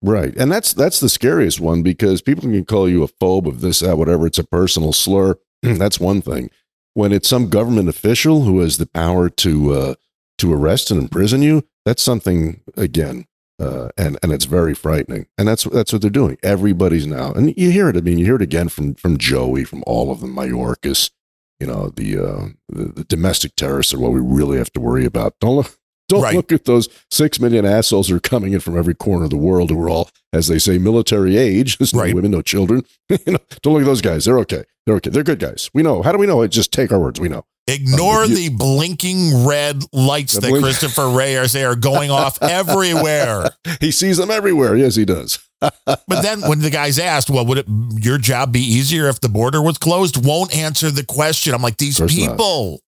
Right. 0.02 0.34
And 0.38 0.52
that's 0.52 0.74
that's 0.74 1.00
the 1.00 1.10
scariest 1.10 1.60
one 1.62 1.84
because 1.84 2.22
people 2.22 2.44
can 2.44 2.66
call 2.66 2.90
you 2.90 3.04
a 3.04 3.08
phobe 3.08 3.46
of 3.48 3.62
this, 3.62 3.80
that, 3.80 3.98
whatever. 3.98 4.28
It's 4.28 4.38
a 4.40 4.44
personal 4.44 4.92
slur. 4.94 5.36
that's 5.78 6.00
one 6.00 6.22
thing. 6.22 6.50
When 6.94 7.12
it's 7.12 7.30
some 7.30 7.50
government 7.50 7.90
official 7.90 8.42
who 8.42 8.60
has 8.60 8.78
the 8.78 8.86
power 8.86 9.30
to 9.30 9.74
uh, 9.74 9.96
to 10.40 10.54
arrest 10.54 10.92
and 10.92 11.02
imprison 11.02 11.42
you, 11.42 11.66
that's 11.86 12.02
something 12.02 12.62
again. 12.76 13.26
Uh, 13.60 13.90
and 13.98 14.18
and 14.24 14.32
it's 14.32 14.46
very 14.46 14.74
frightening, 14.74 15.28
and 15.38 15.48
that's 15.48 15.66
that's 15.66 15.92
what 15.92 16.02
they're 16.02 16.10
doing. 16.10 16.38
Everybody's 16.42 17.06
now, 17.06 17.34
and 17.34 17.54
you 17.58 17.72
hear 17.72 17.90
it. 17.90 17.98
I 17.98 18.02
mean, 18.02 18.18
you 18.18 18.26
hear 18.26 18.38
it 18.38 18.42
again 18.42 18.70
from 18.70 18.96
from 18.96 19.18
Joey, 19.18 19.66
from 19.66 19.84
all 19.86 20.12
of 20.12 20.22
them, 20.22 20.34
Mayorkas. 20.34 21.12
You 21.60 21.68
know, 21.68 21.90
the 21.90 22.18
uh, 22.18 22.48
the, 22.70 22.86
the 22.86 23.04
domestic 23.04 23.58
terrorists 23.58 23.94
are 23.94 24.00
what 24.00 24.14
we 24.14 24.22
really 24.22 24.58
have 24.58 24.72
to 24.74 24.80
worry 24.80 25.04
about. 25.04 25.36
Don't 25.42 25.58
look, 25.58 25.78
don't 26.10 26.22
Right. 26.24 26.36
look 26.36 26.52
at 26.52 26.66
those 26.66 26.90
six 27.10 27.40
million 27.40 27.66
assholes 27.66 28.10
who 28.10 28.16
are 28.18 28.20
coming 28.20 28.52
in 28.52 28.60
from 28.60 28.78
every 28.78 28.94
corner 28.96 29.24
of 29.24 29.30
the 29.30 29.38
world 29.38 29.70
who 29.70 29.82
are 29.82 29.90
all, 29.90 30.10
as 30.34 30.48
they 30.48 30.60
say, 30.60 30.78
military 30.78 31.38
age. 31.38 31.78
There's 31.80 31.94
no 31.94 32.02
Right. 32.02 32.14
women, 32.14 32.32
no 32.32 32.42
children. 32.42 32.84
you 33.10 33.18
know, 33.28 33.38
don't 33.62 33.74
look 33.74 33.84
at 33.84 33.86
those 33.86 34.02
guys. 34.02 34.26
They're 34.26 34.40
okay. 34.40 34.64
They're 34.86 34.96
okay. 34.96 35.10
They're 35.12 35.24
good 35.24 35.40
guys. 35.40 35.70
We 35.74 35.82
know. 35.84 36.02
How 36.02 36.12
do 36.12 36.18
we 36.18 36.28
know? 36.28 36.42
It 36.42 36.50
Just 36.50 36.72
take 36.74 36.92
our 36.92 37.00
words. 37.00 37.20
We 37.20 37.30
know. 37.30 37.46
Ignore 37.68 38.24
Um, 38.24 38.30
you- 38.32 38.36
the 38.36 38.50
blinking 38.50 39.46
red 39.46 39.84
lights 39.94 40.34
that 40.34 40.42
blink- 40.50 40.64
Christopher 40.64 41.10
Wray 41.10 41.38
are 41.38 41.48
say 41.48 41.64
are 41.64 41.76
going 41.76 42.10
off 42.12 42.38
everywhere. 42.42 43.52
He 43.80 43.92
sees 43.92 44.18
them 44.18 44.32
everywhere. 44.32 44.76
Yes, 44.76 44.96
he 44.96 45.06
does. 45.06 45.38
But 45.62 46.22
then 46.24 46.42
when 46.42 46.62
the 46.62 46.70
guy's 46.72 46.98
asked, 46.98 47.30
well, 47.30 47.46
would 47.46 47.60
it 47.60 47.68
your 47.98 48.18
job 48.18 48.52
be 48.54 48.62
easier 48.62 49.08
if 49.10 49.20
the 49.20 49.30
border 49.30 49.62
was 49.62 49.78
closed? 49.78 50.26
Won't 50.26 50.56
answer 50.56 50.90
the 50.90 51.04
question. 51.06 51.54
I'm 51.54 51.62
like, 51.62 51.78
these 51.78 51.98
course 51.98 52.18
not. 52.18 52.30
people 52.32 52.80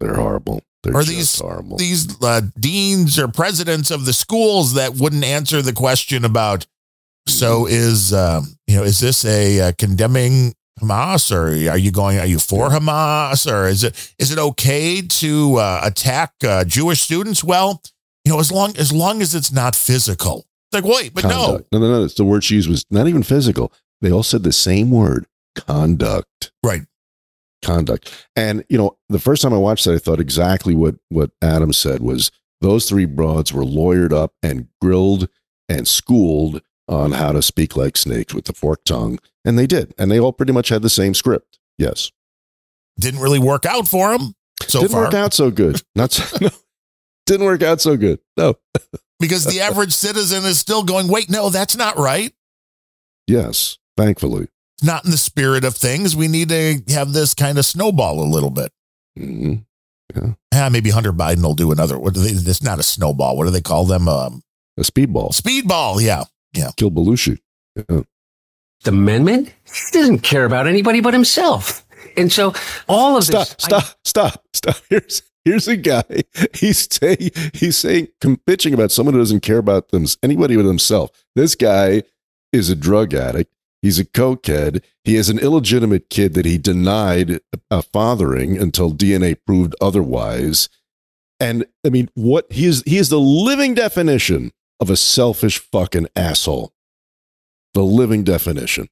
They're 0.00 0.14
horrible. 0.14 0.62
They're 0.84 0.96
are 0.96 1.04
these 1.04 1.38
horrible. 1.38 1.76
these 1.76 2.22
uh, 2.22 2.42
deans 2.58 3.18
or 3.18 3.28
presidents 3.28 3.90
of 3.90 4.04
the 4.04 4.12
schools 4.12 4.74
that 4.74 4.94
wouldn't 4.94 5.24
answer 5.24 5.62
the 5.62 5.72
question 5.72 6.24
about. 6.24 6.66
So 7.26 7.66
is 7.66 8.12
um, 8.12 8.56
you 8.66 8.76
know 8.76 8.82
is 8.82 9.00
this 9.00 9.24
a 9.24 9.60
uh, 9.60 9.72
condemning 9.78 10.54
Hamas 10.80 11.32
or 11.32 11.70
are 11.70 11.78
you 11.78 11.90
going 11.90 12.18
are 12.18 12.26
you 12.26 12.38
for 12.38 12.68
Hamas 12.68 13.50
or 13.50 13.66
is 13.66 13.82
it 13.82 14.14
is 14.18 14.30
it 14.30 14.38
okay 14.38 15.00
to 15.00 15.56
uh, 15.56 15.80
attack 15.82 16.32
uh, 16.46 16.64
Jewish 16.64 17.00
students? 17.00 17.42
Well, 17.42 17.82
you 18.24 18.32
know 18.32 18.40
as 18.40 18.52
long 18.52 18.76
as 18.76 18.92
long 18.92 19.22
as 19.22 19.34
it's 19.34 19.50
not 19.50 19.74
physical. 19.74 20.44
It's 20.70 20.82
like 20.82 20.84
wait, 20.84 21.14
but 21.14 21.24
no, 21.24 21.30
Conduct. 21.30 21.72
no, 21.72 21.78
no, 21.78 21.90
no. 21.92 22.04
It's 22.04 22.14
the 22.14 22.24
word 22.24 22.44
she 22.44 22.56
used 22.56 22.68
was 22.68 22.84
not 22.90 23.08
even 23.08 23.22
physical. 23.22 23.72
They 24.02 24.12
all 24.12 24.22
said 24.22 24.42
the 24.42 24.52
same 24.52 24.90
word: 24.90 25.26
conduct. 25.54 26.52
right? 26.62 26.82
Conduct. 27.64 28.28
And 28.36 28.64
you 28.68 28.78
know, 28.78 28.96
the 29.08 29.18
first 29.18 29.42
time 29.42 29.52
I 29.52 29.58
watched 29.58 29.84
that, 29.84 29.94
I 29.94 29.98
thought 29.98 30.20
exactly 30.20 30.74
what 30.74 30.96
what 31.08 31.30
Adam 31.42 31.72
said 31.72 32.00
was 32.00 32.30
those 32.60 32.88
three 32.88 33.04
broads 33.06 33.52
were 33.52 33.64
lawyered 33.64 34.12
up 34.12 34.32
and 34.42 34.68
grilled 34.80 35.28
and 35.68 35.88
schooled 35.88 36.62
on 36.86 37.12
how 37.12 37.32
to 37.32 37.42
speak 37.42 37.76
like 37.76 37.96
snakes 37.96 38.34
with 38.34 38.44
the 38.44 38.52
forked 38.52 38.86
tongue, 38.86 39.18
and 39.44 39.58
they 39.58 39.66
did, 39.66 39.94
and 39.98 40.10
they 40.10 40.20
all 40.20 40.32
pretty 40.32 40.52
much 40.52 40.68
had 40.68 40.82
the 40.82 40.90
same 40.90 41.14
script. 41.14 41.58
Yes, 41.78 42.12
Didn't 42.98 43.20
really 43.20 43.38
work 43.40 43.66
out 43.66 43.88
for 43.88 44.16
them 44.16 44.34
so 44.62 44.80
didn't 44.80 44.92
far 44.92 45.04
work 45.04 45.14
out 45.14 45.32
so 45.32 45.50
good. 45.50 45.82
Not 45.94 46.12
so, 46.12 46.36
no, 46.40 46.50
didn't 47.26 47.46
work 47.46 47.62
out 47.62 47.80
so 47.80 47.96
good. 47.96 48.20
No. 48.36 48.54
because 49.20 49.44
the 49.44 49.60
average 49.60 49.92
citizen 49.92 50.44
is 50.44 50.58
still 50.58 50.82
going. 50.82 51.08
Wait, 51.08 51.30
no, 51.30 51.48
that's 51.50 51.76
not 51.76 51.96
right. 51.96 52.32
Yes, 53.26 53.78
thankfully. 53.96 54.48
It's 54.76 54.84
not 54.84 55.04
in 55.04 55.10
the 55.10 55.16
spirit 55.18 55.64
of 55.64 55.76
things. 55.76 56.16
We 56.16 56.28
need 56.28 56.48
to 56.48 56.80
have 56.88 57.12
this 57.12 57.34
kind 57.34 57.58
of 57.58 57.64
snowball 57.64 58.20
a 58.22 58.28
little 58.28 58.50
bit. 58.50 58.72
hmm 59.16 59.54
Ah, 60.54 60.68
maybe 60.70 60.90
Hunter 60.90 61.12
Biden 61.12 61.42
will 61.42 61.54
do 61.54 61.72
another. 61.72 61.98
What 61.98 62.14
do 62.14 62.20
they? 62.20 62.28
It's 62.30 62.62
not 62.62 62.78
a 62.78 62.82
snowball. 62.84 63.36
What 63.36 63.44
do 63.46 63.50
they 63.50 63.60
call 63.62 63.84
them? 63.84 64.06
Um, 64.08 64.42
A 64.78 64.82
speedball. 64.82 65.30
speedball. 65.30 66.00
Yeah, 66.00 66.24
yeah. 66.52 66.70
Kill 66.76 66.90
Belushi. 66.90 67.38
Yeah. 67.76 68.02
The 68.84 68.90
amendment? 68.90 69.48
He 69.64 69.98
doesn't 69.98 70.20
care 70.20 70.44
about 70.44 70.66
anybody 70.68 71.00
but 71.00 71.14
himself. 71.14 71.84
And 72.16 72.30
so 72.30 72.52
all 72.86 73.16
of 73.16 73.24
Stop! 73.24 73.48
this. 73.48 73.56
Stop! 73.58 73.84
stop! 74.04 74.44
Stop! 74.52 74.76
Here's 74.90 75.22
here's 75.44 75.66
a 75.68 75.76
guy. 75.76 76.04
He's 76.54 76.86
saying 76.94 77.30
he's 77.54 77.76
saying 77.76 78.08
com- 78.20 78.40
bitching 78.46 78.74
about 78.74 78.92
someone 78.92 79.14
who 79.14 79.20
doesn't 79.20 79.40
care 79.40 79.58
about 79.58 79.88
them 79.88 80.04
anybody 80.22 80.54
but 80.56 80.64
himself. 80.66 81.10
This 81.34 81.54
guy 81.54 82.02
is 82.52 82.68
a 82.70 82.76
drug 82.76 83.14
addict. 83.14 83.52
He's 83.84 83.98
a 83.98 84.04
cokehead. 84.06 84.82
He 85.04 85.14
is 85.16 85.28
an 85.28 85.38
illegitimate 85.38 86.08
kid 86.08 86.32
that 86.34 86.46
he 86.46 86.56
denied 86.56 87.40
uh, 87.70 87.82
fathering 87.82 88.56
until 88.56 88.92
DNA 88.94 89.36
proved 89.46 89.74
otherwise. 89.78 90.70
And 91.38 91.66
I 91.86 91.90
mean, 91.90 92.08
what 92.14 92.50
he 92.50 92.64
is 92.64 92.82
he 92.86 92.96
is 92.96 93.10
the 93.10 93.20
living 93.20 93.74
definition 93.74 94.52
of 94.80 94.88
a 94.88 94.96
selfish 94.96 95.58
fucking 95.58 96.06
asshole. 96.16 96.72
The 97.74 97.82
living 97.82 98.24
definition. 98.24 98.88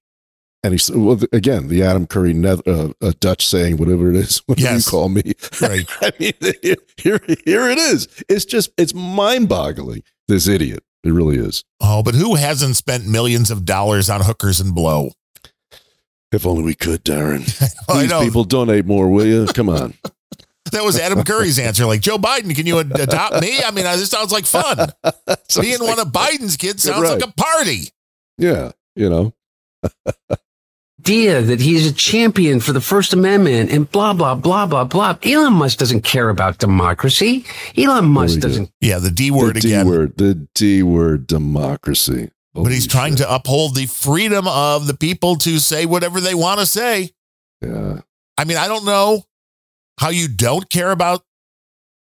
And 0.62 0.74
he's 0.74 0.90
well, 0.90 1.18
again 1.32 1.68
the 1.68 1.82
Adam 1.82 2.06
Curry 2.06 2.34
Neth- 2.34 2.68
uh, 2.68 2.92
uh, 3.00 3.12
Dutch 3.18 3.46
saying, 3.46 3.78
whatever 3.78 4.10
it 4.10 4.16
is, 4.16 4.38
whatever 4.46 4.74
Yes. 4.74 4.86
you 4.86 4.90
call 4.90 5.08
me. 5.08 5.22
Right. 5.62 5.88
I 6.02 6.12
mean, 6.20 6.34
here, 6.98 7.18
here 7.46 7.66
it 7.70 7.78
is. 7.78 8.08
It's 8.28 8.44
just 8.44 8.70
it's 8.76 8.92
mind 8.92 9.48
boggling. 9.48 10.02
This 10.28 10.46
idiot, 10.46 10.84
it 11.04 11.10
really 11.10 11.36
is. 11.36 11.64
Oh, 11.80 12.02
but 12.02 12.14
who 12.14 12.34
hasn't 12.36 12.76
spent 12.76 13.06
millions 13.06 13.50
of 13.50 13.64
dollars 13.64 14.08
on 14.10 14.20
hookers 14.22 14.60
and 14.60 14.74
blow? 14.74 15.10
If 16.32 16.46
only 16.46 16.62
we 16.62 16.74
could, 16.74 17.04
Darren. 17.04 17.44
Please, 17.88 18.08
know. 18.10 18.22
people, 18.22 18.44
donate 18.44 18.86
more, 18.86 19.08
will 19.10 19.26
you? 19.26 19.46
Come 19.46 19.68
on. 19.68 19.94
That 20.70 20.84
was 20.84 20.98
Adam 20.98 21.22
Curry's 21.24 21.58
answer. 21.58 21.84
Like 21.84 22.00
Joe 22.00 22.16
Biden, 22.16 22.54
can 22.54 22.64
you 22.66 22.78
ad- 22.78 22.98
adopt 22.98 23.42
me? 23.42 23.58
I 23.62 23.72
mean, 23.72 23.84
this 23.84 24.08
sounds 24.08 24.32
like 24.32 24.46
fun. 24.46 24.78
Being 25.60 25.80
one 25.82 25.98
of 25.98 26.08
Biden's 26.12 26.56
kids 26.56 26.84
sounds 26.84 27.02
Right. 27.02 27.20
like 27.20 27.28
a 27.28 27.32
party. 27.32 27.88
Yeah, 28.38 28.70
you 28.94 29.10
know. 29.10 29.34
Idea 31.02 31.42
that 31.42 31.60
he's 31.60 31.84
a 31.90 31.92
champion 31.92 32.60
for 32.60 32.72
the 32.72 32.80
First 32.80 33.12
Amendment 33.12 33.72
and 33.72 33.90
blah, 33.90 34.12
blah, 34.12 34.36
blah, 34.36 34.66
blah, 34.66 34.84
blah. 34.84 35.16
Elon 35.24 35.54
Musk 35.54 35.78
doesn't 35.78 36.02
care 36.02 36.28
about 36.28 36.58
democracy. 36.58 37.44
Elon 37.76 38.04
Musk 38.04 38.38
doesn't. 38.38 38.70
Yeah, 38.80 38.98
the 38.98 39.10
D 39.10 39.32
word 39.32 39.56
the 39.56 39.60
D 39.60 39.68
again. 39.72 39.86
word, 39.88 40.16
the 40.16 40.46
D 40.54 40.82
word, 40.84 41.26
democracy. 41.26 42.30
but 42.54 42.70
he's 42.70 42.86
trying 42.86 43.16
to 43.16 43.34
uphold 43.34 43.74
the 43.74 43.86
freedom 43.86 44.46
of 44.46 44.86
the 44.86 44.94
people 44.94 45.34
to 45.38 45.58
say 45.58 45.86
whatever 45.86 46.20
they 46.20 46.34
want 46.34 46.60
to 46.60 46.66
say. 46.66 47.10
Yeah. 47.60 48.02
I 48.38 48.44
mean, 48.44 48.56
I 48.56 48.68
don't 48.68 48.84
know 48.84 49.24
how 49.98 50.10
you 50.10 50.28
don't 50.28 50.70
care 50.70 50.92
about 50.92 51.24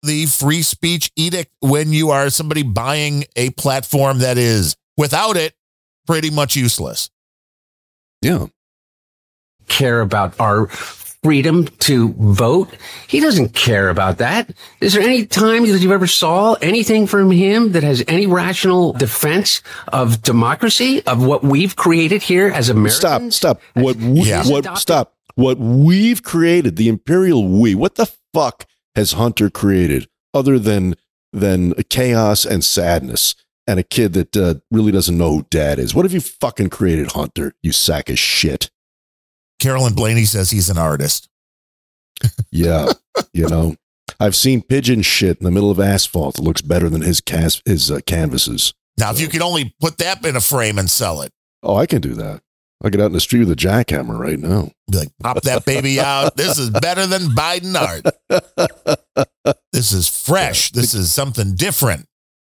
the 0.03 0.25
free 0.25 0.63
speech 0.63 1.11
edict 1.15 1.51
when 1.61 1.93
you 1.93 2.09
are 2.09 2.29
somebody 2.29 2.63
buying 2.63 3.23
a 3.37 3.51
platform 3.51 4.19
that 4.19 4.37
is, 4.37 4.75
without 4.97 5.37
it, 5.37 5.53
pretty 6.05 6.29
much 6.29 6.57
useless. 6.57 7.09
Yeah. 8.21 8.47
Care 9.71 10.01
about 10.01 10.39
our 10.39 10.67
freedom 11.23 11.67
to 11.79 12.13
vote. 12.13 12.69
He 13.07 13.19
doesn't 13.19 13.53
care 13.53 13.89
about 13.89 14.17
that. 14.17 14.51
Is 14.79 14.93
there 14.93 15.03
any 15.03 15.25
time 15.25 15.65
that 15.67 15.79
you've 15.79 15.91
ever 15.91 16.07
saw 16.07 16.53
anything 16.61 17.05
from 17.07 17.29
him 17.31 17.73
that 17.73 17.83
has 17.83 18.03
any 18.07 18.25
rational 18.25 18.93
defense 18.93 19.61
of 19.89 20.21
democracy, 20.23 21.05
of 21.05 21.23
what 21.23 21.43
we've 21.43 21.75
created 21.75 22.23
here 22.23 22.49
as 22.49 22.69
Americans? 22.69 23.35
Stop, 23.35 23.59
stop. 23.59 23.61
What 23.75 23.97
we, 23.97 24.21
Yeah. 24.21 24.43
what 24.45 24.77
stop. 24.77 25.13
What 25.35 25.59
we've 25.59 26.23
created, 26.23 26.75
the 26.75 26.89
imperial 26.89 27.47
we. 27.47 27.75
What 27.75 27.95
the 27.95 28.11
fuck 28.33 28.65
has 28.95 29.13
Hunter 29.13 29.49
created 29.49 30.07
other 30.33 30.59
than 30.59 30.95
than 31.33 31.73
chaos 31.89 32.43
and 32.45 32.61
sadness 32.63 33.35
and 33.65 33.79
a 33.79 33.83
kid 33.83 34.11
that 34.13 34.35
uh, 34.35 34.55
really 34.69 34.91
doesn't 34.91 35.17
know 35.17 35.35
who 35.35 35.45
dad 35.49 35.79
is? 35.79 35.95
What 35.95 36.03
have 36.03 36.13
you 36.13 36.19
fucking 36.19 36.69
created, 36.71 37.11
Hunter? 37.13 37.53
You 37.61 37.71
sack 37.71 38.09
of 38.09 38.19
shit. 38.19 38.69
Carolyn 39.61 39.93
Blaney 39.93 40.25
says 40.25 40.51
he's 40.51 40.69
an 40.69 40.77
artist. 40.77 41.29
Yeah, 42.51 42.91
you 43.33 43.47
know, 43.47 43.75
I've 44.19 44.35
seen 44.35 44.61
pigeon 44.61 45.01
shit 45.01 45.37
in 45.39 45.45
the 45.45 45.51
middle 45.51 45.71
of 45.71 45.79
asphalt 45.79 46.35
that 46.35 46.41
looks 46.43 46.61
better 46.61 46.89
than 46.89 47.01
his 47.01 47.21
cas- 47.21 47.61
his 47.65 47.89
uh, 47.89 47.99
canvases. 48.05 48.73
Now, 48.97 49.09
if 49.11 49.19
you 49.21 49.27
could 49.29 49.41
only 49.41 49.73
put 49.79 49.97
that 49.99 50.23
in 50.25 50.35
a 50.35 50.41
frame 50.41 50.77
and 50.77 50.89
sell 50.89 51.21
it, 51.21 51.31
Oh, 51.63 51.75
I 51.77 51.85
can 51.85 52.01
do 52.01 52.13
that. 52.15 52.41
I'll 52.83 52.89
get 52.91 52.99
out 52.99 53.05
in 53.07 53.13
the 53.13 53.19
street 53.21 53.39
with 53.39 53.51
a 53.51 53.55
jackhammer 53.55 54.17
right 54.19 54.37
now. 54.39 54.71
be 54.91 54.97
like, 54.97 55.09
pop 55.21 55.41
that 55.43 55.63
baby 55.65 55.99
out. 55.99 56.35
This 56.35 56.57
is 56.57 56.69
better 56.71 57.07
than 57.07 57.21
Biden 57.29 57.75
art. 57.79 58.05
This 59.73 59.91
is 59.93 60.07
fresh. 60.07 60.71
This 60.71 60.93
is 60.93 61.11
something 61.13 61.55
different. 61.55 62.05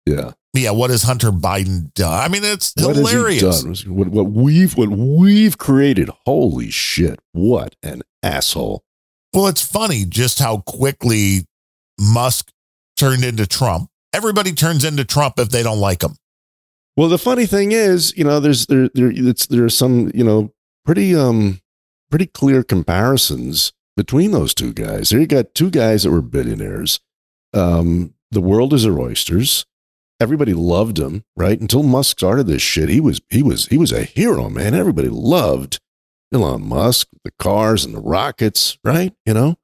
Yeah. 0.06 0.32
Yeah, 0.54 0.72
what 0.72 0.92
has 0.92 1.02
Hunter 1.04 1.32
Biden 1.32 1.92
done? 1.96 2.14
I 2.14 2.28
mean, 2.28 2.44
it's 2.44 2.74
What 2.78 2.96
has 2.96 3.10
he 3.10 3.16
hilarious. 3.18 3.64
done? 3.64 3.96
What, 3.96 4.08
what 4.10 4.32
we've 4.32 4.78
what 4.78 4.90
we've 4.90 5.58
created. 5.58 6.10
Holy 6.26 6.70
shit! 6.70 7.20
What 7.32 7.76
an 7.82 8.04
asshole. 8.22 8.84
Well, 9.34 9.48
it's 9.48 9.64
funny 9.64 10.06
just 10.06 10.38
how 10.38 10.58
quickly 10.60 11.48
Musk 12.00 12.52
turned 12.98 13.24
into 13.26 13.48
Trump. 13.48 13.90
Everybody 14.14 14.52
turns 14.54 14.86
into 14.86 15.04
Trump 15.06 15.40
if 15.40 15.50
they 15.50 15.64
don't 15.64 15.80
like 15.80 16.04
him. 16.04 16.16
Well, 16.96 17.10
the 17.10 17.18
funny 17.18 17.48
thing 17.48 17.72
is, 17.72 18.16
you 18.16 18.24
know, 18.24 18.40
there's 18.40 18.68
there 18.68 18.90
there 18.94 19.12
it's 19.12 19.48
there 19.48 19.64
are 19.66 19.70
some 19.70 20.12
you 20.14 20.24
know 20.24 20.54
pretty 20.86 21.16
um 21.16 21.62
pretty 22.12 22.28
clear 22.28 22.62
comparisons 22.64 23.74
between 23.98 24.30
those 24.32 24.54
two 24.54 24.72
guys. 24.72 25.10
There 25.10 25.20
you 25.20 25.26
got 25.26 25.56
two 25.56 25.72
guys 25.72 26.04
that 26.04 26.12
were 26.12 26.22
billionaires. 26.22 27.00
Um, 27.56 28.14
the 28.30 28.42
world 28.42 28.72
is 28.74 28.84
their 28.84 29.00
oysters. 29.00 29.66
Everybody 30.24 30.54
loved 30.54 30.98
him, 31.00 31.26
right? 31.36 31.60
Until 31.60 31.84
Musk 31.84 32.18
started 32.18 32.48
this 32.48 32.62
shit, 32.62 32.88
he 32.88 33.02
was 33.02 33.20
he 33.30 33.44
was 33.44 33.66
he 33.68 33.78
was 33.78 33.91
a 33.91 34.04
hero, 34.04 34.50
man. 34.50 34.74
Everybody 34.74 35.10
loved 35.10 35.80
Elon 36.34 36.66
Musk, 36.66 37.10
the 37.26 37.32
cars 37.40 37.84
and 37.84 37.94
the 37.94 38.00
rockets, 38.00 38.78
right? 38.86 39.14
You 39.26 39.34
know, 39.34 39.56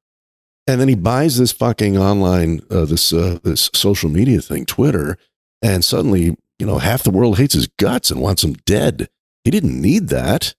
and 0.67 0.81
then 0.81 0.89
he 0.89 0.95
buys 0.95 1.37
this 1.37 1.53
fucking 1.53 1.97
online 1.97 2.59
uh, 2.69 2.83
this 2.83 3.13
uh, 3.13 3.39
this 3.41 3.69
social 3.73 4.09
media 4.09 4.41
thing, 4.41 4.65
Twitter, 4.65 5.17
and 5.61 5.85
suddenly 5.85 6.35
you 6.59 6.65
know 6.65 6.79
half 6.79 7.03
the 7.03 7.09
world 7.09 7.37
hates 7.37 7.53
his 7.53 7.67
guts 7.79 8.11
and 8.11 8.19
wants 8.19 8.43
him 8.43 8.55
dead. 8.65 9.07
He 9.45 9.51
didn't 9.51 9.81
need 9.81 10.09
that. 10.09 10.55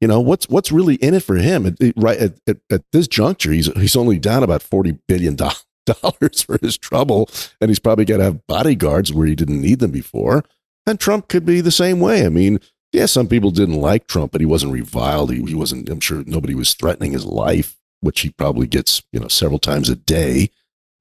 You 0.00 0.08
know 0.08 0.20
what's 0.20 0.48
what's 0.48 0.72
really 0.72 0.94
in 0.96 1.12
it 1.12 1.22
for 1.22 1.36
him? 1.36 1.66
It- 1.66 1.76
it- 1.80 1.94
right 1.98 2.18
at, 2.18 2.38
at, 2.48 2.56
at 2.72 2.82
this 2.92 3.08
juncture, 3.08 3.52
he's 3.52 3.66
he's 3.74 3.94
only 3.94 4.18
down 4.18 4.42
about 4.42 4.62
forty 4.62 4.96
billion 5.06 5.36
dollars 5.36 5.66
dollars 5.86 6.42
for 6.42 6.58
his 6.60 6.76
trouble, 6.76 7.28
and 7.60 7.70
he's 7.70 7.78
probably 7.78 8.04
got 8.04 8.18
to 8.18 8.24
have 8.24 8.46
bodyguards 8.46 9.12
where 9.12 9.26
he 9.26 9.34
didn't 9.34 9.60
need 9.60 9.78
them 9.78 9.90
before. 9.90 10.44
And 10.86 11.00
Trump 11.00 11.28
could 11.28 11.46
be 11.46 11.60
the 11.60 11.70
same 11.70 12.00
way. 12.00 12.26
I 12.26 12.28
mean, 12.28 12.60
yeah, 12.92 13.06
some 13.06 13.26
people 13.26 13.50
didn't 13.50 13.80
like 13.80 14.06
Trump, 14.06 14.32
but 14.32 14.40
he 14.40 14.46
wasn't 14.46 14.72
reviled. 14.72 15.32
He, 15.32 15.42
he 15.42 15.54
wasn't. 15.54 15.88
I'm 15.88 16.00
sure 16.00 16.22
nobody 16.26 16.54
was 16.54 16.74
threatening 16.74 17.12
his 17.12 17.24
life, 17.24 17.76
which 18.00 18.20
he 18.20 18.30
probably 18.30 18.66
gets 18.66 19.02
you 19.12 19.20
know 19.20 19.28
several 19.28 19.58
times 19.58 19.88
a 19.88 19.96
day. 19.96 20.50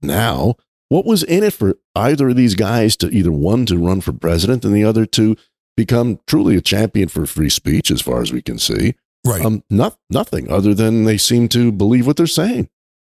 Now, 0.01 0.55
what 0.89 1.05
was 1.05 1.23
in 1.23 1.43
it 1.43 1.53
for 1.53 1.77
either 1.95 2.29
of 2.29 2.35
these 2.35 2.55
guys 2.55 2.95
to 2.97 3.09
either 3.09 3.31
one 3.31 3.65
to 3.67 3.77
run 3.77 4.01
for 4.01 4.11
president 4.11 4.65
and 4.65 4.73
the 4.73 4.83
other 4.83 5.05
to 5.07 5.35
become 5.77 6.19
truly 6.27 6.55
a 6.55 6.61
champion 6.61 7.09
for 7.09 7.25
free 7.25 7.49
speech, 7.49 7.91
as 7.91 8.01
far 8.01 8.21
as 8.21 8.31
we 8.31 8.41
can 8.41 8.57
see? 8.57 8.95
Right. 9.25 9.43
Um, 9.43 9.63
not 9.69 9.97
nothing 10.09 10.51
other 10.51 10.73
than 10.73 11.05
they 11.05 11.17
seem 11.17 11.47
to 11.49 11.71
believe 11.71 12.05
what 12.07 12.17
they're 12.17 12.27
saying. 12.27 12.69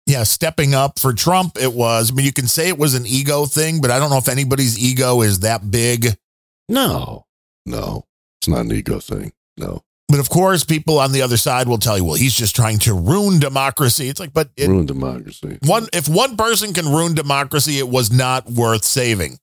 Yeah, 0.06 0.24
stepping 0.24 0.74
up 0.74 0.98
for 0.98 1.12
Trump, 1.14 1.56
it 1.58 1.72
was. 1.72 2.10
I 2.10 2.14
mean, 2.14 2.26
you 2.26 2.32
can 2.32 2.46
say 2.46 2.68
it 2.68 2.78
was 2.78 2.94
an 2.94 3.06
ego 3.06 3.46
thing, 3.46 3.80
but 3.80 3.90
I 3.90 3.98
don't 3.98 4.10
know 4.10 4.18
if 4.18 4.28
anybody's 4.28 4.78
ego 4.78 5.22
is 5.22 5.40
that 5.40 5.70
big. 5.70 6.08
No, 6.68 7.26
no, 7.66 8.04
it's 8.40 8.48
not 8.48 8.60
an 8.60 8.72
ego 8.72 8.98
thing. 9.00 9.32
No, 9.56 9.82
But 10.08 10.20
of 10.20 10.28
course, 10.28 10.64
people 10.64 10.98
on 10.98 11.12
the 11.12 11.22
other 11.22 11.36
side 11.38 11.68
will 11.68 11.78
tell 11.78 11.96
you, 11.96 12.04
well, 12.04 12.14
he's 12.16 12.34
just 12.34 12.54
trying 12.56 12.78
to 12.80 12.92
ruin 12.94 13.38
democracy. 13.38 14.08
It's 14.08 14.20
like, 14.20 14.32
but 14.34 14.50
it, 14.56 14.68
ruin 14.68 14.84
democracy. 14.86 15.58
one 15.64 15.86
if 15.92 16.08
one 16.08 16.36
person 16.36 16.74
can 16.74 16.86
ruin 16.88 17.14
democracy, 17.14 17.78
it 17.78 17.88
was 17.88 18.12
not 18.12 18.46
worth 18.50 18.84
saving. 18.84 19.38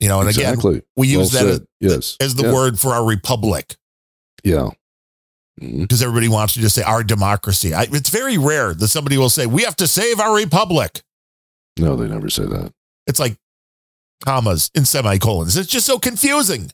You 0.00 0.08
know, 0.08 0.20
and 0.20 0.28
exactly. 0.28 0.70
again, 0.76 0.82
we 0.96 1.08
use 1.08 1.34
Well 1.34 1.44
that 1.44 1.52
said. 1.58 1.66
yes 1.80 2.16
as, 2.20 2.28
as 2.28 2.34
the 2.36 2.44
Yeah. 2.44 2.52
word 2.54 2.78
for 2.78 2.94
our 2.94 3.04
republic 3.04 3.76
Yeah. 4.44 4.70
Because 5.60 6.02
everybody 6.02 6.28
wants 6.28 6.54
to 6.54 6.60
just 6.60 6.74
say 6.74 6.82
our 6.82 7.02
democracy. 7.02 7.74
I, 7.74 7.88
it's 7.90 8.10
very 8.10 8.38
rare 8.38 8.74
that 8.74 8.88
somebody 8.88 9.18
will 9.18 9.30
say 9.30 9.46
we 9.46 9.64
have 9.64 9.76
to 9.76 9.86
save 9.86 10.20
our 10.20 10.34
republic. 10.34 11.02
No, 11.78 11.96
they 11.96 12.08
never 12.08 12.30
say 12.30 12.44
that. 12.44 12.72
It's 13.06 13.18
like 13.18 13.36
commas 14.24 14.70
and 14.74 14.86
semicolons. 14.86 15.56
It's 15.56 15.68
just 15.68 15.86
so 15.86 15.98
confusing. 15.98 16.70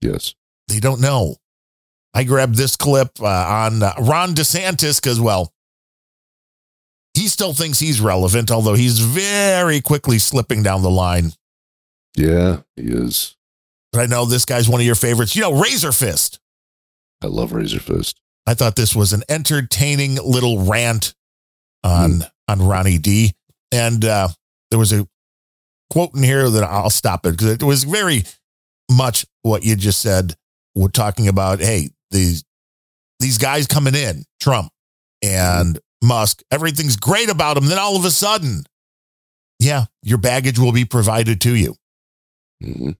Yes. 0.00 0.34
They 0.68 0.80
don't 0.80 1.00
know. 1.00 1.36
I 2.14 2.24
grabbed 2.24 2.54
this 2.54 2.76
clip 2.76 3.10
uh, 3.20 3.26
on 3.26 3.82
uh, 3.82 3.92
Ron 3.98 4.34
DeSantis 4.34 5.00
because, 5.00 5.20
well, 5.20 5.52
he 7.14 7.28
still 7.28 7.52
thinks 7.54 7.80
he's 7.80 8.00
relevant, 8.00 8.50
although 8.50 8.74
he's 8.74 9.00
very 9.00 9.80
quickly 9.80 10.18
slipping 10.18 10.62
down 10.62 10.82
the 10.82 10.90
line. 10.90 11.32
Yeah, 12.16 12.60
he 12.76 12.84
is. 12.84 13.36
But 13.92 14.02
I 14.02 14.06
know 14.06 14.24
this 14.24 14.44
guy's 14.44 14.68
one 14.68 14.80
of 14.80 14.86
your 14.86 14.94
favorites. 14.94 15.34
You 15.34 15.42
know, 15.42 15.52
Razorfist. 15.52 16.38
I 17.24 17.26
love 17.28 17.52
Razorfist. 17.52 18.16
I 18.46 18.52
thought 18.52 18.76
this 18.76 18.94
was 18.94 19.14
an 19.14 19.22
entertaining 19.30 20.16
little 20.16 20.66
rant 20.66 21.14
on 21.82 22.20
on 22.46 22.60
Ronnie 22.60 22.98
D. 22.98 23.32
And 23.72 24.04
uh, 24.04 24.28
there 24.70 24.78
was 24.78 24.92
a 24.92 25.08
quote 25.88 26.14
in 26.14 26.22
here 26.22 26.50
that 26.50 26.64
I'll 26.64 26.90
stop 26.90 27.24
it 27.24 27.30
because 27.32 27.46
it 27.46 27.62
was 27.62 27.84
very 27.84 28.24
much 28.90 29.24
what 29.40 29.64
you 29.64 29.74
just 29.74 30.02
said. 30.02 30.36
We're 30.74 30.88
talking 30.88 31.28
about, 31.28 31.60
hey, 31.60 31.88
these 32.10 32.44
these 33.20 33.38
guys 33.38 33.66
coming 33.66 33.94
in, 33.94 34.24
Trump 34.38 34.70
and 35.22 35.78
Musk, 36.02 36.42
everything's 36.50 36.96
great 36.96 37.30
about 37.30 37.54
them. 37.54 37.66
Then 37.66 37.78
all 37.78 37.96
of 37.96 38.04
a 38.04 38.10
sudden, 38.10 38.64
yeah, 39.58 39.86
your 40.02 40.18
baggage 40.18 40.58
will 40.58 40.72
be 40.72 40.84
provided 40.84 41.40
to 41.40 41.56
you. 41.56 41.74
Mm-hmm. 42.62 42.90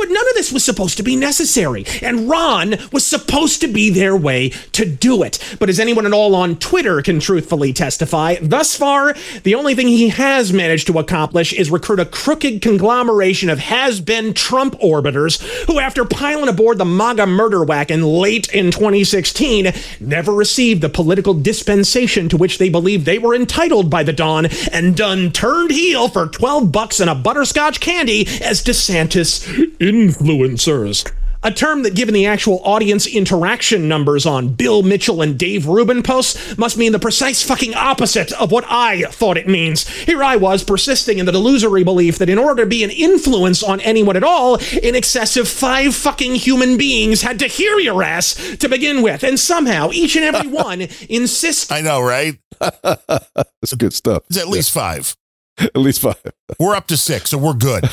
But 0.00 0.08
none 0.08 0.28
of 0.28 0.34
this 0.34 0.50
was 0.50 0.64
supposed 0.64 0.96
to 0.96 1.02
be 1.02 1.14
necessary, 1.14 1.84
and 2.00 2.26
Ron 2.26 2.76
was 2.90 3.06
supposed 3.06 3.60
to 3.60 3.68
be 3.68 3.90
their 3.90 4.16
way 4.16 4.48
to 4.72 4.86
do 4.86 5.22
it. 5.22 5.38
But 5.58 5.68
as 5.68 5.78
anyone 5.78 6.06
at 6.06 6.14
all 6.14 6.34
on 6.34 6.56
Twitter 6.56 7.02
can 7.02 7.20
truthfully 7.20 7.74
testify, 7.74 8.36
thus 8.40 8.74
far, 8.74 9.14
the 9.42 9.54
only 9.54 9.74
thing 9.74 9.88
he 9.88 10.08
has 10.08 10.54
managed 10.54 10.86
to 10.86 10.98
accomplish 10.98 11.52
is 11.52 11.70
recruit 11.70 12.00
a 12.00 12.06
crooked 12.06 12.62
conglomeration 12.62 13.50
of 13.50 13.58
has 13.58 14.00
been 14.00 14.32
Trump 14.32 14.74
orbiters 14.80 15.42
who, 15.66 15.78
after 15.78 16.06
piling 16.06 16.48
aboard 16.48 16.78
the 16.78 16.86
MAGA 16.86 17.26
murder 17.26 17.62
wagon 17.62 18.02
late 18.02 18.48
in 18.54 18.70
2016, 18.70 19.70
never 20.00 20.32
received 20.32 20.80
the 20.80 20.88
political 20.88 21.34
dispensation 21.34 22.30
to 22.30 22.38
which 22.38 22.56
they 22.56 22.70
believed 22.70 23.04
they 23.04 23.18
were 23.18 23.34
entitled 23.34 23.90
by 23.90 24.02
the 24.02 24.14
dawn 24.14 24.46
and 24.72 24.96
done 24.96 25.30
turned 25.30 25.72
heel 25.72 26.08
for 26.08 26.26
12 26.26 26.72
bucks 26.72 27.00
and 27.00 27.10
a 27.10 27.14
butterscotch 27.14 27.80
candy 27.80 28.26
as 28.42 28.64
DeSantis 28.64 29.76
influencers. 29.80 31.10
A 31.42 31.50
term 31.50 31.84
that, 31.84 31.94
given 31.94 32.12
the 32.12 32.26
actual 32.26 32.60
audience 32.64 33.06
interaction 33.06 33.88
numbers 33.88 34.26
on 34.26 34.52
Bill 34.52 34.82
Mitchell 34.82 35.22
and 35.22 35.38
Dave 35.38 35.66
Rubin 35.66 36.02
posts, 36.02 36.58
must 36.58 36.76
mean 36.76 36.92
the 36.92 36.98
precise 36.98 37.42
fucking 37.42 37.74
opposite 37.74 38.30
of 38.32 38.52
what 38.52 38.66
I 38.68 39.04
thought 39.04 39.38
it 39.38 39.48
means. 39.48 39.88
Here 39.88 40.22
I 40.22 40.36
was 40.36 40.62
persisting 40.62 41.18
in 41.18 41.24
the 41.24 41.32
delusory 41.32 41.82
belief 41.82 42.18
that 42.18 42.28
in 42.28 42.38
order 42.38 42.64
to 42.64 42.68
be 42.68 42.84
an 42.84 42.90
influence 42.90 43.62
on 43.62 43.80
anyone 43.80 44.16
at 44.16 44.22
all, 44.22 44.56
in 44.82 44.94
excess 44.94 45.38
of 45.38 45.48
five 45.48 45.94
fucking 45.94 46.34
human 46.34 46.76
beings 46.76 47.22
had 47.22 47.38
to 47.38 47.46
hear 47.46 47.78
your 47.78 48.02
ass 48.02 48.34
to 48.58 48.68
begin 48.68 49.00
with. 49.00 49.22
And 49.24 49.40
somehow, 49.40 49.90
each 49.92 50.16
and 50.16 50.24
every 50.26 50.50
one 50.50 50.88
insists. 51.08 51.70
I 51.70 51.80
know, 51.80 52.02
right? 52.02 52.38
That's 52.60 53.74
good 53.78 53.94
stuff. 53.94 54.24
It's 54.28 54.38
at 54.38 54.48
least 54.48 54.72
five. 54.72 55.16
At 55.58 55.76
least 55.76 56.00
five. 56.00 56.22
We're 56.58 56.74
up 56.74 56.86
to 56.86 56.96
six, 56.96 57.30
so 57.30 57.38
we're 57.38 57.52
good. 57.52 57.84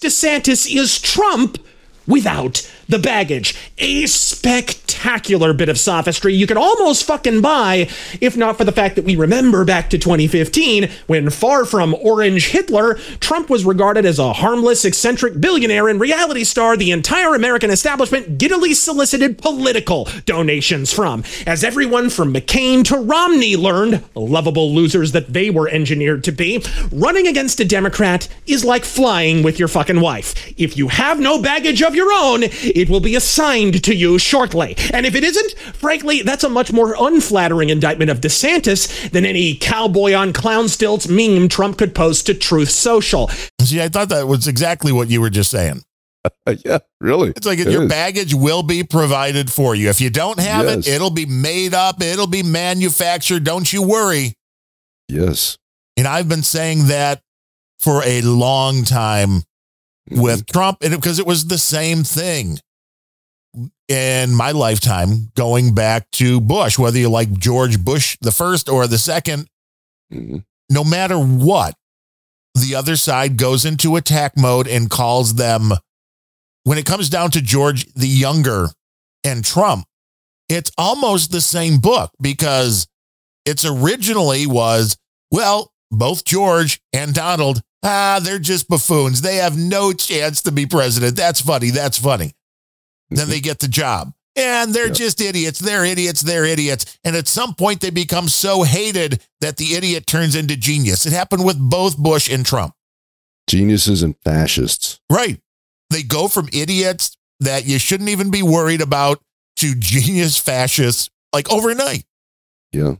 DeSantis 0.00 0.72
is 0.72 1.00
Trump 1.00 1.58
without 2.06 2.70
the 2.92 2.98
baggage. 2.98 3.54
A 3.78 4.06
spectacular 4.06 5.52
bit 5.54 5.68
of 5.68 5.78
sophistry 5.78 6.34
you 6.34 6.46
could 6.46 6.58
almost 6.58 7.04
fucking 7.04 7.40
buy 7.40 7.88
if 8.20 8.36
not 8.36 8.56
for 8.58 8.64
the 8.64 8.70
fact 8.70 8.96
that 8.96 9.04
we 9.04 9.16
remember 9.16 9.64
back 9.64 9.90
to 9.90 9.98
2015 9.98 10.88
when 11.06 11.30
far 11.30 11.64
from 11.64 11.94
orange 11.94 12.50
Hitler, 12.50 12.94
Trump 13.18 13.48
was 13.48 13.64
regarded 13.64 14.04
as 14.04 14.18
a 14.18 14.34
harmless, 14.34 14.84
eccentric 14.84 15.40
billionaire 15.40 15.88
and 15.88 16.00
reality 16.00 16.44
star 16.44 16.76
the 16.76 16.92
entire 16.92 17.34
American 17.34 17.70
establishment 17.70 18.38
giddily 18.38 18.74
solicited 18.74 19.38
political 19.38 20.06
donations 20.26 20.92
from. 20.92 21.24
As 21.46 21.64
everyone 21.64 22.10
from 22.10 22.32
McCain 22.32 22.84
to 22.84 22.96
Romney 22.96 23.56
learned, 23.56 24.04
lovable 24.14 24.72
losers 24.74 25.12
that 25.12 25.32
they 25.32 25.48
were 25.48 25.68
engineered 25.68 26.22
to 26.24 26.32
be, 26.32 26.62
running 26.92 27.26
against 27.26 27.58
a 27.60 27.64
Democrat 27.64 28.28
is 28.46 28.64
like 28.64 28.84
flying 28.84 29.42
with 29.42 29.58
your 29.58 29.68
fucking 29.68 30.00
wife. 30.00 30.52
If 30.58 30.76
you 30.76 30.88
have 30.88 31.18
no 31.18 31.40
baggage 31.40 31.82
of 31.82 31.94
your 31.94 32.12
own, 32.12 32.42
it 32.82 32.90
will 32.90 33.00
be 33.00 33.14
assigned 33.14 33.82
to 33.84 33.94
you 33.94 34.18
shortly. 34.18 34.76
And 34.92 35.06
if 35.06 35.14
it 35.14 35.24
isn't, 35.24 35.58
frankly, 35.74 36.22
that's 36.22 36.44
a 36.44 36.48
much 36.48 36.72
more 36.72 36.94
unflattering 36.98 37.70
indictment 37.70 38.10
of 38.10 38.20
DeSantis 38.20 39.10
than 39.10 39.24
any 39.24 39.54
cowboy 39.54 40.14
on 40.14 40.32
clown 40.32 40.68
stilts 40.68 41.08
meme 41.08 41.48
Trump 41.48 41.78
could 41.78 41.94
post 41.94 42.26
to 42.26 42.34
Truth 42.34 42.70
Social. 42.70 43.28
See, 43.60 43.80
I 43.80 43.88
thought 43.88 44.08
that 44.10 44.26
was 44.26 44.46
exactly 44.46 44.92
what 44.92 45.08
you 45.08 45.20
were 45.20 45.30
just 45.30 45.50
saying. 45.50 45.82
yeah, 46.64 46.78
really. 47.00 47.30
It's 47.36 47.46
like 47.46 47.58
It 47.58 47.68
your 47.68 47.84
is. 47.84 47.88
baggage 47.88 48.34
will 48.34 48.62
be 48.62 48.82
provided 48.84 49.50
for 49.50 49.74
you. 49.74 49.88
If 49.88 50.00
you 50.00 50.10
don't 50.10 50.40
have 50.40 50.66
Yes. 50.66 50.86
it, 50.86 50.94
it'll 50.94 51.10
be 51.10 51.26
made 51.26 51.74
up, 51.74 52.02
it'll 52.02 52.26
be 52.26 52.42
manufactured. 52.42 53.44
Don't 53.44 53.72
you 53.72 53.82
worry. 53.82 54.34
Yes. 55.08 55.58
And 55.96 56.06
I've 56.06 56.28
been 56.28 56.42
saying 56.42 56.86
that 56.88 57.22
for 57.78 58.02
a 58.04 58.22
long 58.22 58.84
time 58.84 59.42
with 60.10 60.46
mm-hmm. 60.46 60.52
Trump, 60.58 60.78
and 60.82 60.94
because 60.94 61.18
it 61.18 61.26
was 61.26 61.46
the 61.46 61.58
same 61.58 62.04
thing 62.04 62.58
in 63.92 64.34
my 64.34 64.50
lifetime, 64.52 65.30
going 65.36 65.74
back 65.74 66.10
to 66.12 66.40
Bush, 66.40 66.78
whether 66.78 66.98
you 66.98 67.08
like 67.10 67.30
George 67.32 67.84
Bush 67.84 68.16
the 68.20 68.32
first 68.32 68.68
or 68.68 68.86
the 68.86 68.96
2nd 68.96 69.46
no 70.68 70.84
matter 70.84 71.18
what, 71.18 71.74
the 72.54 72.74
other 72.74 72.96
side 72.96 73.36
goes 73.36 73.64
into 73.64 73.96
attack 73.96 74.36
mode 74.36 74.68
and 74.68 74.90
calls 74.90 75.34
them, 75.34 75.72
when 76.64 76.78
it 76.78 76.86
comes 76.86 77.08
down 77.08 77.30
to 77.32 77.40
George 77.40 77.92
the 77.94 78.06
Younger 78.06 78.68
and 79.24 79.44
Trump, 79.44 79.84
it's 80.48 80.70
almost 80.76 81.32
the 81.32 81.40
same 81.40 81.78
book 81.78 82.10
because 82.20 82.86
it's 83.46 83.64
originally 83.64 84.46
was, 84.46 84.96
well, 85.30 85.72
both 85.90 86.24
George 86.24 86.80
and 86.92 87.14
Donald, 87.14 87.62
ah, 87.82 88.20
they're 88.22 88.38
just 88.38 88.68
buffoons. 88.68 89.22
They 89.22 89.36
have 89.36 89.58
no 89.58 89.92
chance 89.92 90.42
to 90.42 90.52
be 90.52 90.66
president. 90.66 91.16
That's 91.16 91.40
funny. 91.40 91.70
That's 91.70 91.98
funny. 91.98 92.32
Then 93.16 93.28
they 93.28 93.40
get 93.40 93.58
the 93.58 93.68
job. 93.68 94.12
And 94.34 94.72
they're 94.72 94.88
just 94.88 95.20
idiots. 95.20 95.58
They're 95.58 95.84
idiots. 95.84 96.22
They're 96.22 96.46
idiots. 96.46 96.98
And 97.04 97.14
at 97.16 97.28
some 97.28 97.54
point, 97.54 97.80
they 97.80 97.90
become 97.90 98.28
so 98.28 98.62
hated 98.62 99.22
that 99.40 99.58
the 99.58 99.74
idiot 99.74 100.06
turns 100.06 100.34
into 100.34 100.56
genius. 100.56 101.04
It 101.04 101.12
happened 101.12 101.44
with 101.44 101.58
both 101.58 101.98
Bush 101.98 102.30
and 102.30 102.44
Trump. 102.44 102.74
Geniuses 103.46 104.02
and 104.02 104.16
fascists. 104.24 105.00
Right. 105.10 105.40
They 105.90 106.02
go 106.02 106.28
from 106.28 106.48
idiots 106.52 107.14
that 107.40 107.66
you 107.66 107.78
shouldn't 107.78 108.08
even 108.08 108.30
be 108.30 108.42
worried 108.42 108.80
about 108.80 109.20
to 109.56 109.74
genius 109.74 110.38
fascists 110.38 111.10
like 111.34 111.52
overnight. 111.52 112.04
Yeah. 112.72 112.94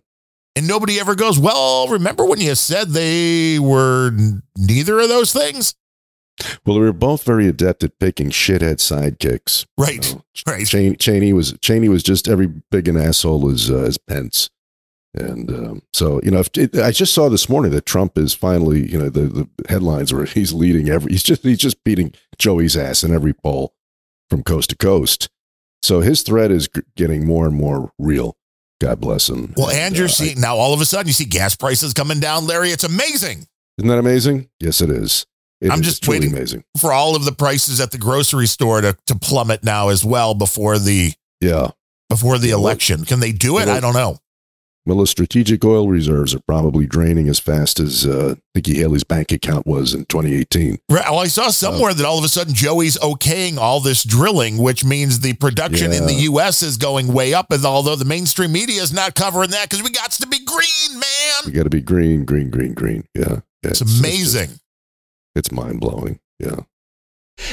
And 0.55 0.69
nobody 0.69 1.01
ever 1.01 1.15
goes, 1.15 1.39
well, 1.39 1.89
remember 1.89 2.27
when 2.27 2.41
you 2.41 2.55
said 2.55 2.89
they 2.91 3.59
were 3.59 4.13
neither 4.59 4.99
of 4.99 5.09
those 5.09 5.33
things? 5.33 5.75
Well, 6.65 6.79
we 6.79 6.85
were 6.85 6.93
both 6.93 7.25
very 7.25 7.47
adept 7.47 7.85
at 7.85 7.99
picking 7.99 8.31
shithead 8.31 8.77
sidekicks. 8.77 9.67
Right. 9.77 10.15
right. 10.47 10.67
Cheney, 10.67 10.97
Cheney 10.97 11.33
was 11.33 11.57
Cheney 11.61 11.89
was 11.89 12.03
just 12.03 12.29
every 12.29 12.47
big 12.47 12.89
an 12.89 12.97
asshole 12.97 13.51
as 13.51 13.71
uh, 13.71 13.83
as 13.83 13.99
Pence, 13.99 14.51
and 15.15 15.51
um, 15.51 15.83
so 15.93 16.21
you 16.23 16.31
know, 16.31 16.41
if 16.41 16.51
it, 16.57 16.77
I 16.77 16.91
just 16.91 17.15
saw 17.15 17.29
this 17.29 17.49
morning 17.49 17.73
that 17.73 17.87
Trump 17.87 18.17
is 18.17 18.33
finally, 18.35 18.91
you 18.91 18.99
know, 18.99 19.11
the, 19.11 19.23
the 19.27 19.49
headlines 19.69 20.13
were 20.13 20.25
he's 20.27 20.53
leading 20.53 20.89
every 20.89 21.13
he's 21.13 21.23
just 21.23 21.43
he's 21.43 21.59
just 21.59 21.85
beating 21.85 22.15
Joey's 22.39 22.77
ass 22.77 23.05
in 23.05 23.15
every 23.15 23.35
poll 23.35 23.75
from 24.31 24.43
coast 24.43 24.71
to 24.71 24.77
coast. 24.77 25.29
So 25.83 26.01
his 26.01 26.23
threat 26.23 26.51
is 26.51 26.69
getting 26.97 27.27
more 27.27 27.47
and 27.47 27.57
more 27.57 27.93
real. 27.99 28.37
God 28.81 29.01
bless 29.01 29.29
him. 29.29 29.53
Well, 29.57 29.71
and 29.71 29.97
you're 29.97 30.09
seeing 30.09 30.41
now 30.41 30.57
all 30.57 30.73
of 30.73 30.81
a 30.81 30.85
sudden 30.85 31.09
you 31.09 31.13
see 31.13 31.25
gas 31.25 31.55
prices 31.55 31.93
coming 31.93 32.21
down, 32.21 32.47
Larry. 32.47 32.71
It's 32.71 32.85
amazing. 32.85 33.47
Isn't 33.79 33.89
that 33.89 33.99
amazing? 33.99 34.49
Yes, 34.61 34.81
it 34.81 34.91
is. 34.91 35.27
It 35.63 35.71
I'm 35.71 35.81
just 35.83 36.07
waiting 36.09 36.33
amazing. 36.33 36.65
for 36.77 36.93
all 36.93 37.15
of 37.15 37.25
the 37.25 37.31
prices 37.33 37.81
at 37.81 37.93
the 37.93 37.99
grocery 37.99 38.47
store 38.49 38.81
to, 38.81 38.97
to 39.07 39.15
plummet 39.15 39.63
now 39.63 39.91
as 39.91 40.05
well 40.05 40.35
before 40.35 40.79
the 40.79 41.13
Yeah. 41.41 41.71
before 42.09 42.39
the 42.39 42.51
election. 42.51 43.05
Can 43.05 43.21
they 43.21 43.31
do 43.31 43.59
it? 43.59 43.67
Well, 43.67 43.77
I 43.77 43.81
don't 43.81 43.95
know. 43.95 44.19
Well, 44.85 44.99
the 44.99 45.07
strategic 45.07 45.65
oil 45.65 45.87
reserves 45.89 46.35
are 46.35 46.41
probably 46.41 46.87
draining 46.87 47.29
as 47.29 47.39
fast 47.39 47.79
as 47.79 48.05
uh, 48.05 48.35
Nikki 48.57 48.75
Haley's 48.79 49.05
bank 49.05 49.31
account 49.31 49.65
was 49.65 49.95
in 49.95 50.07
2018. 50.07 50.79
Right. 50.89 51.05
Well, 51.09 51.21
I 51.21 51.29
saw 51.29 51.51
somewhere 51.51 51.95
that 51.95 52.05
all 52.05 52.19
of 52.19 52.25
a 52.25 52.29
sudden 52.29 52.53
Joey's 52.53 52.99
okaying 52.99 53.59
all 53.59 53.79
this 53.79 54.03
drilling, 54.03 54.59
which 54.59 54.85
means 54.85 55.21
the 55.21 55.35
production 55.35 55.93
in 55.93 56.07
the 56.07 56.15
U.S. 56.25 56.65
is 56.65 56.77
going 56.77 57.13
way 57.13 57.33
up. 57.33 57.53
And 57.53 57.65
although 57.65 57.95
the 57.95 58.05
mainstream 58.05 58.51
media 58.51 58.83
is 58.83 58.93
not 58.93 59.15
covering 59.15 59.51
that 59.51 59.71
because 59.71 59.85
we 59.85 59.91
got 59.91 60.11
to 60.11 60.27
be 60.27 60.45
green, 60.45 60.95
man. 60.95 61.43
We 61.47 61.53
got 61.53 61.63
to 61.63 61.71
be 61.71 61.81
green, 61.81 62.25
green, 62.25 62.51
green, 62.51 62.75
green. 62.75 63.05
Yeah. 63.15 63.43
yeah 63.63 63.71
It's 63.71 63.83
amazing. 63.83 64.59
It's, 65.35 65.53
mind 65.53 65.81
blowing. 65.81 66.21
Yeah. 66.39 66.61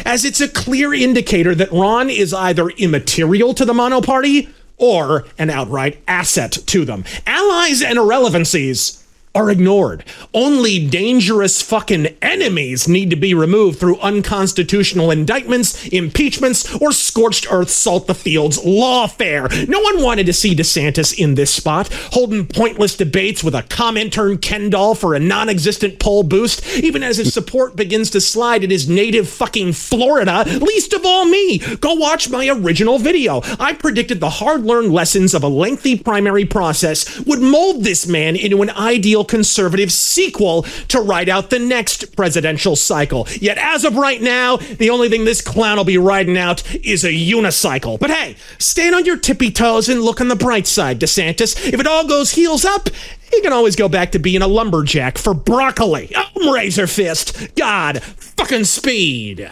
as 0.06 0.26
it's 0.26 0.42
a 0.42 0.48
clear 0.48 0.94
indicator 0.94 1.54
that 1.56 1.72
Ron 1.72 2.10
is 2.10 2.34
either 2.34 2.70
immaterial 2.70 3.54
to 3.54 3.66
the 3.66 3.74
mono 3.74 4.02
party 4.02 4.50
or 4.78 5.26
an 5.38 5.50
outright 5.50 6.02
asset 6.08 6.52
to 6.52 6.86
them. 6.86 7.04
Allies 7.28 7.82
and 7.82 7.98
irrelevancies 7.98 8.99
are 9.36 9.52
ignored. 9.52 10.04
Only 10.34 10.86
dangerous 10.88 11.62
fucking 11.62 12.08
enemies 12.22 12.88
need 12.88 13.12
to 13.12 13.16
be 13.16 13.34
removed 13.34 13.80
through 13.80 14.00
unconstitutional 14.00 15.12
indictments, 15.12 15.88
impeachments, 15.88 16.76
or 16.82 16.92
scorched 16.92 17.52
earth 17.52 17.70
salt 17.70 18.08
the 18.08 18.16
fields 18.16 18.58
lawfare. 18.60 19.68
No 19.68 19.80
one 19.80 20.02
wanted 20.02 20.26
to 20.26 20.34
see 20.34 20.56
DeSantis 20.56 21.18
in 21.18 21.36
this 21.36 21.54
spot, 21.54 21.94
holding 22.12 22.48
pointless 22.48 22.98
debates 22.98 23.44
with 23.44 23.54
a 23.54 23.64
commenter 23.64 24.40
Ken 24.42 24.70
doll 24.70 24.96
for 24.96 25.14
a 25.14 25.20
non 25.20 25.48
existent 25.48 26.00
poll 26.00 26.24
boost, 26.24 26.66
even 26.78 27.04
as 27.04 27.18
his 27.18 27.34
support 27.34 27.76
begins 27.76 28.10
to 28.12 28.22
slide 28.22 28.64
in 28.64 28.72
his 28.72 28.90
native 28.90 29.30
fucking 29.30 29.74
Florida, 29.74 30.44
least 30.60 30.94
of 30.94 31.06
all 31.06 31.26
me. 31.26 31.60
Go 31.78 31.94
watch 31.94 32.30
my 32.30 32.48
original 32.48 32.98
video. 32.98 33.42
I 33.60 33.74
predicted 33.74 34.20
the 34.20 34.30
hard 34.30 34.64
learned 34.64 34.92
lessons 34.92 35.34
of 35.34 35.44
a 35.44 35.48
lengthy 35.48 35.98
primary 35.98 36.46
process 36.46 37.20
would 37.22 37.40
mold 37.40 37.84
this 37.84 38.08
man 38.08 38.36
into 38.36 38.62
an 38.62 38.72
ideal 38.72 39.19
conservative 39.26 39.92
sequel 39.92 40.64
to 40.90 41.02
ride 41.02 41.30
out 41.30 41.50
the 41.50 41.60
next 41.60 42.16
presidential 42.16 42.76
cycle. 42.76 43.28
Yet 43.40 43.58
as 43.58 43.84
of 43.84 43.96
right 43.96 44.22
now, 44.22 44.58
the 44.58 44.90
only 44.90 45.10
thing 45.10 45.26
this 45.26 45.42
clown 45.42 45.78
will 45.78 45.84
be 45.84 45.98
riding 45.98 46.38
out 46.38 46.64
is 46.76 47.04
a 47.04 47.12
unicycle. 47.12 48.00
But 48.00 48.12
hey, 48.12 48.36
stand 48.58 48.96
on 48.96 49.06
your 49.06 49.18
tippy 49.18 49.52
toes 49.52 49.90
and 49.90 50.02
look 50.02 50.22
on 50.22 50.28
the 50.28 50.36
bright 50.36 50.68
side, 50.68 51.00
DeSantis. 51.00 51.72
If 51.72 51.80
it 51.80 51.88
all 51.88 52.08
goes 52.08 52.32
heels 52.32 52.66
up, 52.66 52.90
he 53.32 53.42
can 53.42 53.54
always 53.54 53.76
go 53.76 53.90
back 53.90 54.12
to 54.12 54.20
being 54.20 54.42
a 54.42 54.48
lumberjack 54.48 55.18
for 55.18 55.34
broccoli. 55.34 56.12
Oh, 56.16 56.54
Razorfist. 56.54 57.56
God, 57.56 58.02
fucking 58.02 58.66
speed. 58.66 59.52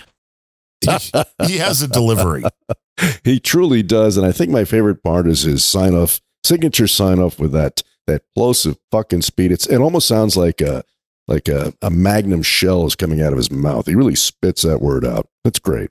he 1.45 1.57
has 1.57 1.81
a 1.81 1.87
delivery. 1.87 2.43
he 3.23 3.39
truly 3.39 3.83
does. 3.83 4.17
And 4.17 4.25
I 4.25 4.31
think 4.31 4.51
my 4.51 4.65
favorite 4.65 5.03
part 5.03 5.27
is 5.27 5.41
his 5.41 5.63
sign 5.63 5.93
off, 5.93 6.21
signature 6.43 6.87
sign 6.87 7.19
off 7.19 7.39
with 7.39 7.51
that 7.51 7.83
that 8.07 8.23
plosive 8.35 8.77
fucking 8.91 9.21
speed. 9.21 9.51
It's 9.51 9.67
it 9.67 9.77
almost 9.77 10.07
sounds 10.07 10.35
like 10.35 10.61
a 10.61 10.83
like 11.27 11.47
a, 11.47 11.73
a 11.81 11.89
magnum 11.89 12.41
shell 12.41 12.85
is 12.85 12.95
coming 12.95 13.21
out 13.21 13.33
of 13.33 13.37
his 13.37 13.51
mouth. 13.51 13.85
He 13.85 13.95
really 13.95 14.15
spits 14.15 14.61
that 14.63 14.81
word 14.81 15.05
out. 15.05 15.27
That's 15.43 15.59
great. 15.59 15.89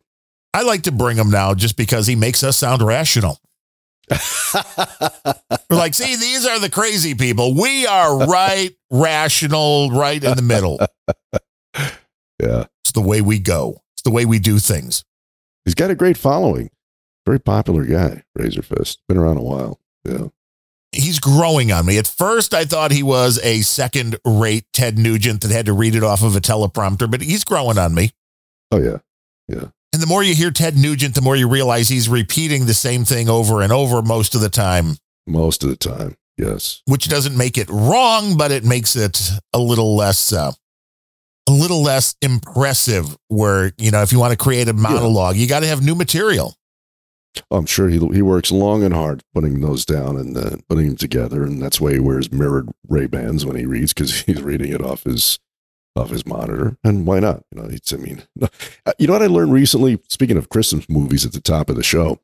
I 0.55 0.63
like 0.63 0.83
to 0.85 0.93
bring 0.93 1.19
him 1.19 1.31
now 1.31 1.53
just 1.55 1.77
because 1.77 2.07
he 2.07 2.17
makes 2.17 2.43
us 2.43 2.57
sound 2.57 2.81
rational. 2.81 3.39
We're 4.11 5.77
like, 5.77 5.93
see, 5.93 6.17
these 6.17 6.47
are 6.47 6.59
the 6.59 6.71
crazy 6.71 7.15
people. 7.15 7.55
We 7.55 7.87
are 7.87 8.27
right, 8.27 8.71
rational, 8.91 9.91
right 9.91 10.23
in 10.23 10.37
the 10.37 10.43
middle. 10.43 10.79
Yeah. 12.43 12.65
It's 12.85 12.93
the 12.93 13.01
way 13.01 13.23
we 13.23 13.39
go. 13.39 13.83
It's 13.95 14.03
the 14.03 14.11
way 14.11 14.27
we 14.27 14.39
do 14.39 14.59
things. 14.59 15.05
he's 15.65 15.75
got 15.75 15.91
a 15.91 15.95
great 15.95 16.19
following. 16.19 16.71
Very 17.25 17.41
popular 17.41 17.85
guy, 17.85 18.25
Razorfist. 18.39 18.99
Been 19.09 19.17
around 19.17 19.39
a 19.39 19.43
while. 19.43 19.81
Yeah. 20.05 20.29
He's 20.93 21.19
growing 21.19 21.73
on 21.73 21.87
me. 21.87 21.99
At 21.99 22.07
first, 22.07 22.55
I 22.55 22.65
thought 22.65 22.91
he 22.91 23.03
was 23.03 23.39
a 23.43 23.61
second 23.63 24.17
rate 24.25 24.65
Ted 24.73 24.99
Nugent 24.99 25.43
that 25.43 25.51
had 25.51 25.67
to 25.67 25.73
read 25.73 25.95
it 25.95 26.03
off 26.03 26.23
of 26.23 26.37
a 26.37 26.41
teleprompter, 26.41 27.11
but 27.11 27.21
he's 27.21 27.45
growing 27.45 27.79
on 27.79 27.95
me. 27.95 28.13
Oh 28.71 28.79
yeah. 28.79 28.99
Yeah. 29.49 29.69
And 29.93 30.03
the 30.03 30.07
more 30.07 30.23
you 30.23 30.35
hear 30.35 30.51
Ted 30.51 30.77
Nugent, 30.77 31.15
the 31.15 31.23
more 31.23 31.37
you 31.37 31.49
realize 31.49 31.89
he's 31.89 32.09
repeating 32.09 32.67
the 32.67 32.75
same 32.75 33.05
thing 33.05 33.29
over 33.29 33.63
and 33.63 33.73
over 33.73 34.03
most 34.03 34.35
of 34.35 34.41
the 34.41 34.49
time. 34.49 34.97
Most 35.27 35.63
of 35.63 35.71
the 35.71 35.77
time. 35.77 36.17
Yes. 36.37 36.83
Which 36.87 37.09
doesn't 37.09 37.37
make 37.37 37.57
it 37.57 37.69
wrong, 37.71 38.37
but 38.37 38.53
it 38.53 38.65
makes 38.65 38.95
it 38.97 39.31
a 39.53 39.59
little 39.59 39.97
less 39.97 40.33
uh, 40.33 40.53
a 41.49 41.53
little 41.53 41.83
less 41.83 42.15
impressive 42.21 43.17
where, 43.29 43.73
you 43.79 43.91
know, 43.91 44.03
if 44.03 44.13
you 44.13 44.19
want 44.19 44.33
to 44.33 44.37
create 44.37 44.69
a 44.69 44.73
monologue, 44.73 45.37
you 45.37 45.47
got 45.47 45.61
to 45.61 45.67
have 45.67 45.83
new 45.83 45.95
material. 45.95 46.55
I'm 47.51 47.67
sure 47.67 47.89
he 47.89 47.99
he 47.99 48.23
works 48.23 48.51
long 48.51 48.83
and 48.83 48.95
hard 48.95 49.23
putting 49.35 49.61
those 49.61 49.85
down 49.85 50.17
and 50.17 50.37
uh, 50.37 50.57
putting 50.69 50.89
them 50.89 50.97
together, 50.97 51.45
and 51.45 51.63
that's 51.63 51.81
why 51.81 51.95
he 51.95 52.01
wears 52.01 52.33
mirrored 52.33 52.71
Ray 52.89 53.07
Bans 53.07 53.45
when 53.45 53.57
he 53.57 53.67
reads 53.67 53.93
because 53.93 54.21
he's 54.23 54.43
reading 54.43 54.73
it 54.73 54.83
off 54.83 55.05
his 55.05 55.39
off 55.97 56.11
his 56.11 56.27
monitor. 56.27 56.77
And 56.85 57.07
why 57.07 57.21
not? 57.21 57.45
You 57.53 57.63
know, 57.63 57.69
it's 57.69 57.93
I 57.93 57.97
mean, 57.97 58.23
you 58.99 59.07
know 59.07 59.15
what 59.15 59.23
I 59.23 59.27
learned 59.27 59.53
recently. 59.53 60.01
Speaking 60.09 60.37
of 60.37 60.49
Christmas 60.49 60.89
movies, 60.89 61.25
at 61.25 61.33
the 61.33 61.41
top 61.41 61.71
of 61.71 61.77
the 61.77 61.83
show, 61.83 62.21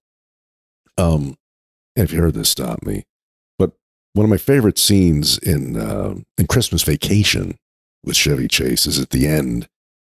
um, 0.98 1.36
if 1.96 2.12
you 2.12 2.20
heard 2.20 2.34
this, 2.34 2.50
stop 2.50 2.82
me. 2.82 3.04
But 3.58 3.72
one 4.14 4.24
of 4.24 4.30
my 4.30 4.36
favorite 4.36 4.78
scenes 4.78 5.38
in 5.38 5.76
uh, 5.76 6.16
in 6.38 6.46
Christmas 6.46 6.82
Vacation 6.82 7.56
with 8.04 8.16
Chevy 8.16 8.48
Chase 8.48 8.86
is 8.86 8.98
at 8.98 9.10
the 9.10 9.26
end 9.26 9.68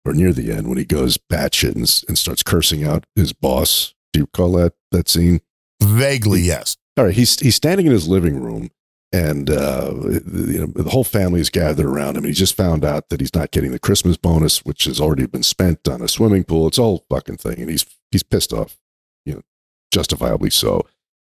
or 0.04 0.12
near 0.12 0.32
the 0.32 0.52
end 0.52 0.68
when 0.68 0.78
he 0.78 0.84
goes 0.84 1.16
batshit 1.16 1.74
and, 1.74 2.04
and 2.08 2.18
starts 2.18 2.42
cursing 2.42 2.84
out 2.84 3.06
his 3.14 3.32
boss. 3.32 3.94
Do 4.12 4.20
you 4.20 4.24
recall 4.24 4.52
that 4.52 4.74
that 4.90 5.08
scene? 5.08 5.40
Vaguely, 5.82 6.40
yes. 6.40 6.76
All 6.96 7.06
right, 7.06 7.14
he's 7.14 7.38
he's 7.40 7.56
standing 7.56 7.86
in 7.86 7.92
his 7.92 8.06
living 8.06 8.42
room, 8.42 8.70
and 9.12 9.48
uh, 9.50 9.92
you 9.94 10.60
know 10.60 10.66
the 10.66 10.90
whole 10.90 11.04
family 11.04 11.40
is 11.40 11.50
gathered 11.50 11.86
around 11.86 12.16
him. 12.16 12.24
And 12.24 12.26
he 12.26 12.32
just 12.32 12.56
found 12.56 12.84
out 12.84 13.08
that 13.08 13.20
he's 13.20 13.34
not 13.34 13.50
getting 13.50 13.72
the 13.72 13.78
Christmas 13.78 14.16
bonus, 14.16 14.64
which 14.64 14.84
has 14.84 15.00
already 15.00 15.26
been 15.26 15.42
spent 15.42 15.88
on 15.88 16.02
a 16.02 16.08
swimming 16.08 16.44
pool. 16.44 16.68
It's 16.68 16.78
all 16.78 17.04
fucking 17.10 17.38
thing, 17.38 17.60
and 17.60 17.70
he's 17.70 17.86
he's 18.10 18.22
pissed 18.22 18.52
off, 18.52 18.78
you 19.24 19.34
know, 19.34 19.42
justifiably 19.90 20.50
so. 20.50 20.86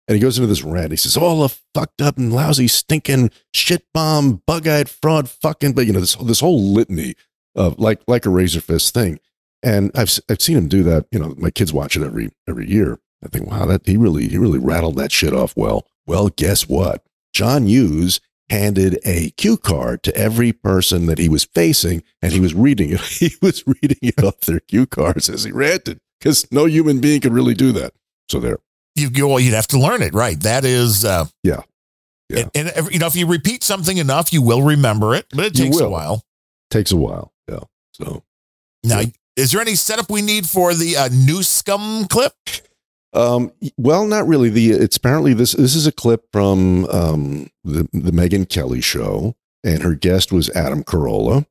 And 0.08 0.16
he 0.16 0.22
goes 0.22 0.40
into 0.40 0.48
this 0.48 0.64
rant. 0.64 0.92
He 0.92 0.98
says, 0.98 1.18
"All 1.18 1.42
the 1.42 1.56
fucked 1.76 2.02
up 2.02 2.18
and 2.18 2.34
lousy, 2.34 2.68
stinking 2.68 3.30
shit 3.54 3.86
bomb, 3.94 4.42
bug-eyed 4.48 4.90
fraud, 4.90 5.30
fucking." 5.30 5.74
But 5.74 5.86
you 5.86 5.94
know 5.94 6.00
this 6.00 6.16
this 6.16 6.40
whole 6.40 6.62
litany 6.62 7.16
of 7.54 7.78
like 7.80 8.02
like 8.08 8.26
a 8.26 8.30
Razorfist 8.30 8.92
thing. 8.92 9.20
And 9.64 9.92
I've 9.96 10.18
I've 10.30 10.42
seen 10.42 10.58
him 10.58 10.68
do 10.68 10.84
that. 10.84 11.06
You 11.12 11.20
know, 11.20 11.36
my 11.38 11.52
kids 11.52 11.74
watch 11.74 11.96
it 11.96 12.04
every 12.04 12.30
every 12.48 12.70
year. 12.70 13.00
I 13.24 13.28
think, 13.28 13.50
wow, 13.50 13.66
that 13.66 13.86
he 13.86 13.98
really 13.98 14.28
he 14.28 14.38
really 14.38 14.60
rattled 14.60 14.96
that 14.96 15.12
shit 15.12 15.34
off 15.34 15.56
well. 15.58 15.86
Well, 16.06 16.30
guess 16.30 16.68
what? 16.68 17.04
John 17.34 17.68
Hughes 17.68 18.22
handed 18.50 19.00
a 19.06 19.30
cue 19.32 19.58
card 19.58 20.02
to 20.04 20.16
every 20.16 20.52
person 20.52 21.06
that 21.06 21.18
he 21.20 21.30
was 21.30 21.44
facing, 21.44 22.02
and 22.22 22.32
he 22.34 22.40
was 22.40 22.54
reading 22.54 22.92
it. 22.92 23.02
He 23.20 23.32
was 23.42 23.64
reading 23.68 24.00
it 24.02 24.24
off 24.24 24.42
their 24.42 24.62
cue 24.62 24.86
cards 24.86 25.30
as 25.30 25.44
he 25.44 25.52
ranted, 25.52 26.00
because 26.20 26.50
no 26.52 26.66
human 26.66 27.00
being 27.00 27.22
could 27.22 27.34
really 27.34 27.54
do 27.54 27.72
that. 27.74 27.94
So 28.30 28.40
there. 28.40 28.60
You 28.96 29.10
go. 29.10 29.28
Well, 29.28 29.40
you'd 29.40 29.54
have 29.54 29.68
to 29.68 29.80
learn 29.80 30.02
it, 30.02 30.14
right? 30.14 30.40
That 30.40 30.66
is, 30.66 31.06
uh, 31.06 31.26
yeah, 31.44 31.62
yeah. 32.30 32.46
And, 32.56 32.70
and 32.70 32.92
you 32.92 33.00
know, 33.00 33.08
if 33.08 33.16
you 33.16 33.28
repeat 33.28 33.64
something 33.64 33.98
enough, 33.98 34.32
you 34.32 34.42
will 34.42 34.62
remember 34.62 35.16
it, 35.16 35.28
but 35.32 35.46
it 35.46 35.56
takes 35.56 35.80
a 35.80 35.90
while. 35.90 36.24
Takes 36.70 36.92
a 36.92 36.98
while. 36.98 37.34
Yeah. 37.50 37.60
So 37.94 38.24
Now, 38.84 39.02
is 39.40 39.52
there 39.52 39.62
any 39.62 39.76
setup 39.76 40.10
we 40.10 40.22
need 40.22 40.48
for 40.48 40.74
the 40.74 40.98
uh, 40.98 41.10
new 41.10 41.42
scum 41.44 42.06
clip? 42.06 42.34
Um, 43.14 43.52
well, 43.78 44.06
not 44.06 44.28
really. 44.28 44.50
The 44.50 44.72
it's 44.72 44.98
apparently 44.98 45.34
this 45.34 45.54
this 45.54 45.76
is 45.76 45.88
a 45.88 45.92
clip 45.92 46.26
from 46.32 46.86
um 46.86 47.50
the 47.64 47.88
the 47.92 48.12
Megyn 48.12 48.48
Kelly 48.48 48.82
show, 48.82 49.36
and 49.64 49.82
her 49.82 49.96
guest 49.96 50.32
was 50.32 50.50
Adam 50.52 50.84
Carolla, 50.84 51.48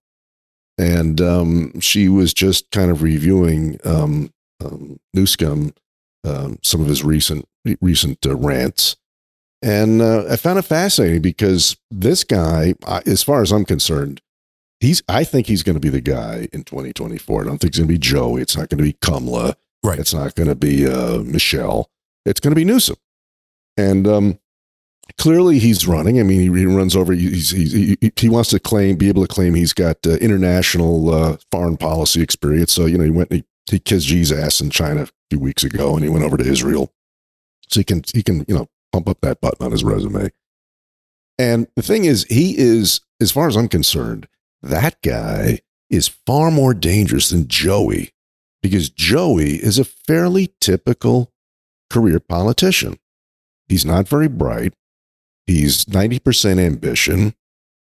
and 0.77 1.21
um 1.21 1.81
she 1.81 2.09
was 2.09 2.33
just 2.33 2.71
kind 2.71 2.91
of 2.91 3.03
reviewing 3.03 3.79
um, 3.85 4.33
um 4.65 5.01
Newscom 5.17 5.75
um 6.25 6.59
some 6.63 6.81
of 6.81 6.87
his 6.87 7.03
recent 7.03 7.49
recent 7.81 8.25
uh, 8.25 8.37
rants, 8.37 8.97
and 9.61 10.01
uh, 10.01 10.27
I 10.31 10.37
found 10.37 10.61
it 10.61 10.63
fascinating 10.63 11.23
because 11.23 11.77
this 11.91 12.23
guy, 12.23 12.75
as 13.05 13.25
far 13.25 13.43
as 13.43 13.51
I'm 13.51 13.65
concerned, 13.65 14.21
he's 14.81 15.03
I 15.09 15.25
think 15.25 15.47
he's 15.47 15.63
going 15.63 15.75
to 15.75 15.81
be 15.81 15.89
the 15.89 16.01
guy 16.01 16.49
in 16.53 16.65
2024. 16.65 17.43
I 17.43 17.45
don't 17.45 17.59
think 17.59 17.71
it's 17.71 17.79
going 17.79 17.89
to 17.89 17.95
be 17.95 17.99
Joey. 17.99 18.43
It's 18.43 18.57
not 18.57 18.69
going 18.69 18.79
to 18.79 18.85
be 18.85 18.97
Kamala. 19.01 19.57
Right. 19.83 19.99
It's 19.99 20.15
not 20.15 20.35
going 20.35 20.49
to 20.49 20.55
be 20.55 20.87
uh, 20.87 21.19
Michelle. 21.19 21.91
It's 22.25 22.41
going 22.41 22.53
to 22.53 22.57
be 22.57 22.65
Newsom. 22.65 22.97
And 23.77 24.07
um, 24.07 24.39
clearly 25.19 25.59
he's 25.59 25.87
running. 25.87 26.19
I 26.19 26.25
mean, 26.25 26.41
he, 26.41 26.61
he 26.61 26.67
runs 26.67 26.97
over. 26.97 27.13
He's, 27.13 27.51
he's, 27.51 27.73
he, 27.73 28.13
he 28.17 28.29
wants 28.29 28.51
to 28.51 28.61
claim, 28.61 28.97
be 28.97 29.09
able 29.09 29.27
to 29.27 29.33
claim 29.33 29.55
he's 29.55 29.73
got 29.73 30.05
uh, 30.07 30.17
international 30.17 31.15
uh, 31.15 31.37
foreign 31.51 31.77
policy 31.77 32.21
experience. 32.23 32.73
So 32.73 32.87
you 32.87 32.99
know, 32.99 33.05
he 33.05 33.11
went 33.11 33.33
he, 33.33 33.45
he 33.71 33.79
kissed 33.79 34.09
Xi's 34.09 34.33
ass 34.33 34.61
in 34.61 34.71
China 34.71 35.03
a 35.03 35.09
few 35.31 35.39
weeks 35.39 35.63
ago, 35.63 35.95
and 35.95 36.03
he 36.05 36.11
went 36.11 36.25
over 36.25 36.37
to 36.37 36.45
Israel. 36.45 36.93
So 37.69 37.81
he 37.81 37.85
can 37.85 38.03
he 38.13 38.23
can 38.23 38.45
you 38.49 38.55
know 38.55 38.69
pump 38.93 39.09
up 39.09 39.21
that 39.23 39.41
button 39.41 39.65
on 39.65 39.73
his 39.73 39.85
resume. 39.85 40.31
And 41.39 41.69
the 41.77 41.83
thing 41.83 42.05
is, 42.05 42.25
he 42.25 42.59
is, 42.59 43.01
as 43.21 43.31
far 43.31 43.47
as 43.47 43.57
I'm 43.57 43.69
concerned, 43.69 44.27
that 44.63 45.01
guy 45.03 45.61
is 45.91 46.09
far 46.09 46.51
more 46.51 46.75
dangerous 46.75 47.31
than 47.31 47.49
Joey 47.49 48.11
because 48.63 48.91
Joey 48.91 49.55
is 49.57 49.79
a 49.79 49.85
fairly 49.85 50.53
typical 50.61 51.33
career 51.91 52.21
politician. 52.21 52.99
He's 53.69 53.85
not 53.85 54.09
very 54.09 54.29
bright. 54.29 54.75
He's 55.47 55.85
90% 55.87 56.59
ambition. 56.59 57.35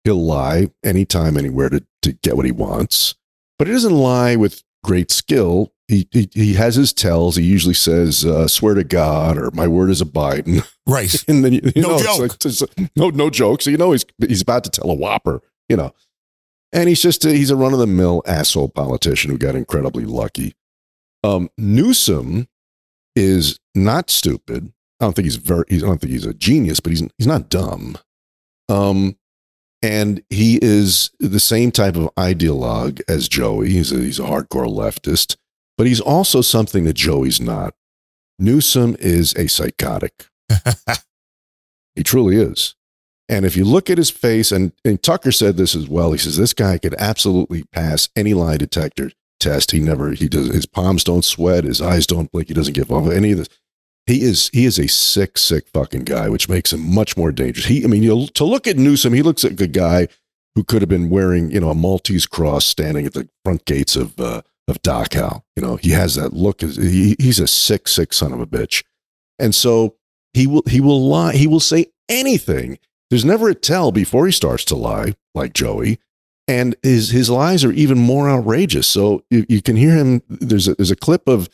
He'll 0.04 0.24
lie 0.24 0.70
anytime, 0.84 1.36
anywhere 1.38 1.70
to, 1.70 1.84
to 2.04 2.14
get 2.14 2.38
what 2.38 2.46
he 2.46 2.52
wants, 2.52 3.16
but 3.58 3.68
he 3.68 3.74
doesn't 3.74 3.94
lie 3.94 4.36
with 4.38 4.64
great 4.84 5.12
skill. 5.12 5.74
He, 5.90 6.08
he, 6.12 6.30
he 6.34 6.54
has 6.54 6.76
his 6.76 6.94
tells. 6.94 7.36
He 7.36 7.44
usually 7.44 7.74
says, 7.74 8.26
uh, 8.26 8.48
swear 8.48 8.74
to 8.76 8.84
God, 8.86 9.38
or 9.38 9.52
my 9.52 9.68
word 9.68 9.90
is 9.90 10.02
a 10.02 10.06
Biden. 10.06 10.66
Right. 10.86 11.14
and 11.28 11.44
then, 11.44 11.54
you, 11.54 11.62
you 11.76 11.82
No 11.82 11.90
know, 11.90 11.96
it's 11.96 12.04
joke. 12.06 12.20
like- 12.20 12.46
it's 12.46 12.64
no, 12.96 13.10
no 13.10 13.30
joke. 13.30 13.62
So, 13.62 13.70
you 13.70 13.78
know, 13.78 13.92
he's, 13.92 14.06
he's 14.26 14.42
about 14.42 14.64
to 14.66 14.70
tell 14.70 14.90
a 14.90 14.94
whopper, 14.94 15.42
you 15.68 15.76
know. 15.76 15.94
And 16.78 16.88
he's 16.88 17.02
just, 17.02 17.26
a, 17.26 17.32
he's 17.32 17.50
a 17.50 17.56
run 17.56 17.74
of 17.74 17.80
the 17.80 17.88
mill 17.88 18.22
asshole 18.28 18.70
politician 18.70 19.32
who 19.32 19.38
got 19.38 19.56
incredibly 19.56 20.06
lucky. 20.06 20.54
Um, 21.24 21.50
Newsom 21.58 22.48
is 23.16 23.60
not 23.74 24.10
stupid. 24.12 24.72
I 25.00 25.06
don't 25.06 25.14
think 25.16 25.26
he's 25.26 25.36
very. 25.38 25.64
He's, 25.68 25.84
I 25.84 25.88
don't 25.88 26.00
think 26.00 26.12
he's 26.12 26.26
a 26.26 26.34
genius, 26.34 26.80
but 26.80 26.92
he's 26.92 27.04
he's 27.18 27.28
not 27.28 27.50
dumb. 27.50 27.98
Um, 28.70 29.18
and 29.82 30.24
he 30.30 30.60
is 30.62 31.12
the 31.20 31.40
same 31.40 31.72
type 31.72 31.96
of 31.96 32.14
ideologue 32.16 33.02
as 33.08 33.28
Joey. 33.28 33.70
He's 33.70 33.92
a, 33.92 33.98
he's 33.98 34.20
a 34.20 34.24
hardcore 34.24 34.68
leftist, 34.68 35.36
but 35.78 35.88
he's 35.88 36.02
also 36.02 36.42
something 36.42 36.86
that 36.86 36.96
Joey's 36.96 37.40
not. 37.40 37.76
Newsom 38.40 38.96
is 39.00 39.34
a 39.36 39.48
psychotic. 39.48 40.28
he 41.96 42.04
truly 42.04 42.38
is. 42.38 42.76
And 43.30 43.46
if 43.46 43.58
you 43.58 43.66
look 43.66 43.90
at 43.90 43.98
his 43.98 44.10
face, 44.10 44.52
and, 44.52 44.72
and 44.86 45.02
Tucker 45.02 45.32
said 45.32 45.58
this 45.58 45.76
as 45.76 45.90
well, 45.90 46.14
he 46.14 46.18
says 46.18 46.38
this 46.38 46.54
guy 46.54 46.78
could 46.78 46.96
absolutely 46.98 47.64
pass 47.64 48.08
any 48.16 48.34
lie 48.34 48.58
detector 48.58 49.12
test. 49.40 49.72
He 49.72 49.80
never, 49.80 50.12
he 50.12 50.30
does, 50.30 50.48
his 50.48 50.66
palms 50.66 51.04
don't 51.04 51.26
sweat, 51.26 51.66
his 51.66 51.82
eyes 51.82 52.08
don't 52.08 52.32
blink, 52.32 52.48
he 52.48 52.54
doesn't 52.54 52.74
give 52.74 52.92
off 52.92 53.12
any 53.12 53.32
of 53.32 53.40
this. 53.40 53.50
He 54.06 54.22
is, 54.22 54.50
he 54.54 54.66
is 54.66 54.80
a 54.80 54.88
sick, 54.88 55.38
sick 55.38 55.68
fucking 55.74 56.06
guy, 56.06 56.30
which 56.30 56.48
makes 56.48 56.72
him 56.72 56.94
much 56.94 57.18
more 57.18 57.34
dangerous. 57.34 57.66
He, 57.66 57.84
I 57.84 57.88
mean, 57.88 58.04
you 58.04 58.28
to 58.28 58.46
look 58.46 58.66
at 58.66 58.78
Newsom, 58.78 59.14
he 59.14 59.22
looks 59.22 59.44
like 59.44 59.60
a 59.60 59.68
guy 59.68 60.08
who 60.56 60.64
could 60.64 60.82
have 60.82 60.90
been 60.90 61.10
wearing, 61.10 61.52
you 61.52 61.60
know, 61.60 61.70
a 61.70 61.76
Maltese 61.76 62.26
cross 62.26 62.66
standing 62.66 63.06
at 63.06 63.14
the 63.14 63.28
front 63.44 63.66
gates 63.66 63.98
of, 63.98 64.18
uh, 64.18 64.42
of 64.70 64.82
Dachau. 64.82 65.44
You 65.58 65.64
know, 65.64 65.76
he 65.76 65.92
has 65.92 66.16
that 66.16 66.32
look. 66.32 66.62
He, 66.62 67.18
he's 67.20 67.40
a 67.40 67.48
sick, 67.48 67.90
sick 67.90 68.14
son 68.14 68.32
of 68.32 68.40
a 68.40 68.48
bitch. 68.48 68.86
And 69.38 69.54
so 69.54 69.98
he 70.34 70.48
will, 70.48 70.64
he 70.66 70.80
will 70.80 71.06
lie. 71.06 71.34
He 71.34 71.46
will 71.46 71.60
say 71.60 71.88
anything. 72.08 72.80
There's 73.10 73.26
never 73.26 73.50
a 73.50 73.56
tell 73.56 73.92
before 73.92 74.26
he 74.26 74.32
starts 74.32 74.66
to 74.66 74.76
lie, 74.76 75.16
like 75.34 75.54
Joey. 75.54 76.00
And 76.48 76.76
his, 76.82 77.10
his 77.10 77.30
lies 77.30 77.66
are 77.66 77.72
even 77.72 77.98
more 77.98 78.30
outrageous. 78.30 78.88
So 78.88 79.24
you, 79.30 79.46
you 79.50 79.62
can 79.62 79.76
hear 79.76 79.96
him. 79.96 80.22
There's 80.30 80.68
a, 80.68 80.76
there's 80.76 80.92
a 80.92 80.96
clip 80.96 81.28
of 81.28 81.50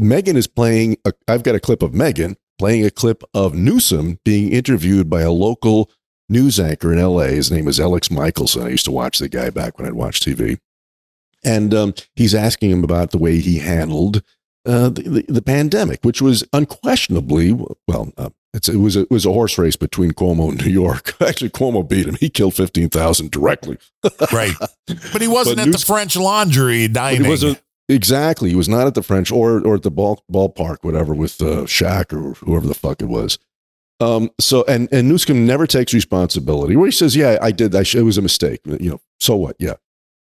Megyn 0.00 0.36
is 0.36 0.46
playing. 0.46 0.96
I've 1.26 1.42
got 1.42 1.54
a 1.54 1.60
clip 1.60 1.82
of 1.82 1.92
Megyn 1.92 2.36
playing 2.58 2.84
a 2.84 2.90
clip 2.90 3.22
of 3.34 3.54
Newsom 3.54 4.18
being 4.24 4.52
interviewed 4.52 5.08
by 5.08 5.22
a 5.22 5.30
local 5.30 5.90
news 6.28 6.60
anchor 6.60 6.92
in 6.92 7.00
LA. 7.00 7.26
His 7.26 7.50
name 7.50 7.68
is 7.68 7.80
Alex 7.80 8.10
Michaelson. 8.10 8.64
I 8.64 8.70
used 8.70 8.84
to 8.84 8.90
watch 8.90 9.18
the 9.18 9.28
guy 9.28 9.50
back 9.50 9.78
when 9.78 9.86
I'd 9.86 9.94
watch 9.94 10.20
TV. 10.20 10.58
And 11.44 11.72
um, 11.72 11.94
he's 12.16 12.34
asking 12.34 12.70
him 12.70 12.84
about 12.84 13.10
the 13.10 13.18
way 13.18 13.38
he 13.38 13.58
handled 13.58 14.22
uh, 14.66 14.88
the, 14.90 15.02
the, 15.02 15.24
the 15.28 15.42
pandemic, 15.42 16.00
which 16.02 16.20
was 16.20 16.44
unquestionably, 16.52 17.52
well, 17.86 18.12
uh, 18.18 18.30
it's, 18.58 18.68
it, 18.68 18.76
was 18.76 18.96
a, 18.96 19.00
it 19.00 19.10
was 19.10 19.24
a 19.24 19.32
horse 19.32 19.56
race 19.56 19.76
between 19.76 20.12
Cuomo 20.12 20.50
and 20.50 20.64
New 20.64 20.70
York. 20.70 21.14
Actually, 21.20 21.50
Cuomo 21.50 21.88
beat 21.88 22.06
him. 22.06 22.16
He 22.16 22.28
killed 22.28 22.54
15,000 22.54 23.30
directly. 23.30 23.78
Right. 24.32 24.52
But 25.12 25.22
he 25.22 25.28
wasn't 25.28 25.56
But 25.56 25.68
at 25.68 25.72
the 25.72 25.78
French 25.78 26.14
Laundry 26.16 26.86
dining. 26.88 27.24
he 27.24 27.28
wasn't, 27.28 27.60
Exactly. 27.88 28.50
He 28.50 28.54
was 28.56 28.68
not 28.68 28.86
at 28.86 28.94
the 28.94 29.02
French 29.02 29.32
or 29.32 29.66
or 29.66 29.76
at 29.76 29.82
the 29.82 29.90
ball 29.90 30.22
ballpark, 30.30 30.78
whatever, 30.82 31.14
with 31.14 31.40
uh, 31.40 31.64
Shaq 31.64 32.12
or 32.12 32.34
whoever 32.44 32.66
the 32.66 32.74
fuck 32.74 33.00
it 33.00 33.06
was. 33.08 33.38
Um. 33.98 34.30
So 34.38 34.64
and 34.68 34.88
and 34.92 35.08
Newscomb 35.08 35.46
never 35.46 35.66
takes 35.66 35.94
responsibility. 35.94 36.76
Where 36.76 36.86
he 36.86 36.92
says, 36.92 37.16
"Yeah, 37.16 37.38
I 37.40 37.50
did. 37.50 37.74
I 37.74 37.82
sh- 37.84 37.94
it 37.94 38.02
was 38.02 38.18
a 38.18 38.22
mistake." 38.22 38.60
You 38.66 38.90
know. 38.90 39.00
So 39.20 39.36
what? 39.36 39.56
Yeah. 39.58 39.74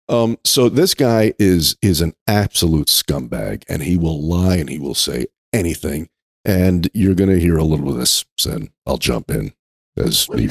Um. 0.10 0.38
So 0.44 0.68
this 0.68 0.94
guy 0.94 1.34
is 1.40 1.78
is 1.82 2.02
an 2.02 2.14
absolute 2.28 2.88
scumbag, 2.88 3.64
and 3.70 3.82
he 3.82 3.96
will 3.96 4.22
lie 4.22 4.58
and 4.58 4.70
he 4.70 4.78
will 4.78 4.96
say 4.96 5.28
anything. 5.54 6.10
And 6.46 6.90
you're 6.94 7.16
going 7.16 7.30
to 7.30 7.40
hear 7.40 7.58
a 7.58 7.64
little 7.64 7.90
of 7.90 7.98
this. 7.98 8.26
Then 8.44 8.70
I'll 8.86 8.98
jump 8.98 9.32
in 9.32 9.54
as 9.98 10.26
he 10.26 10.50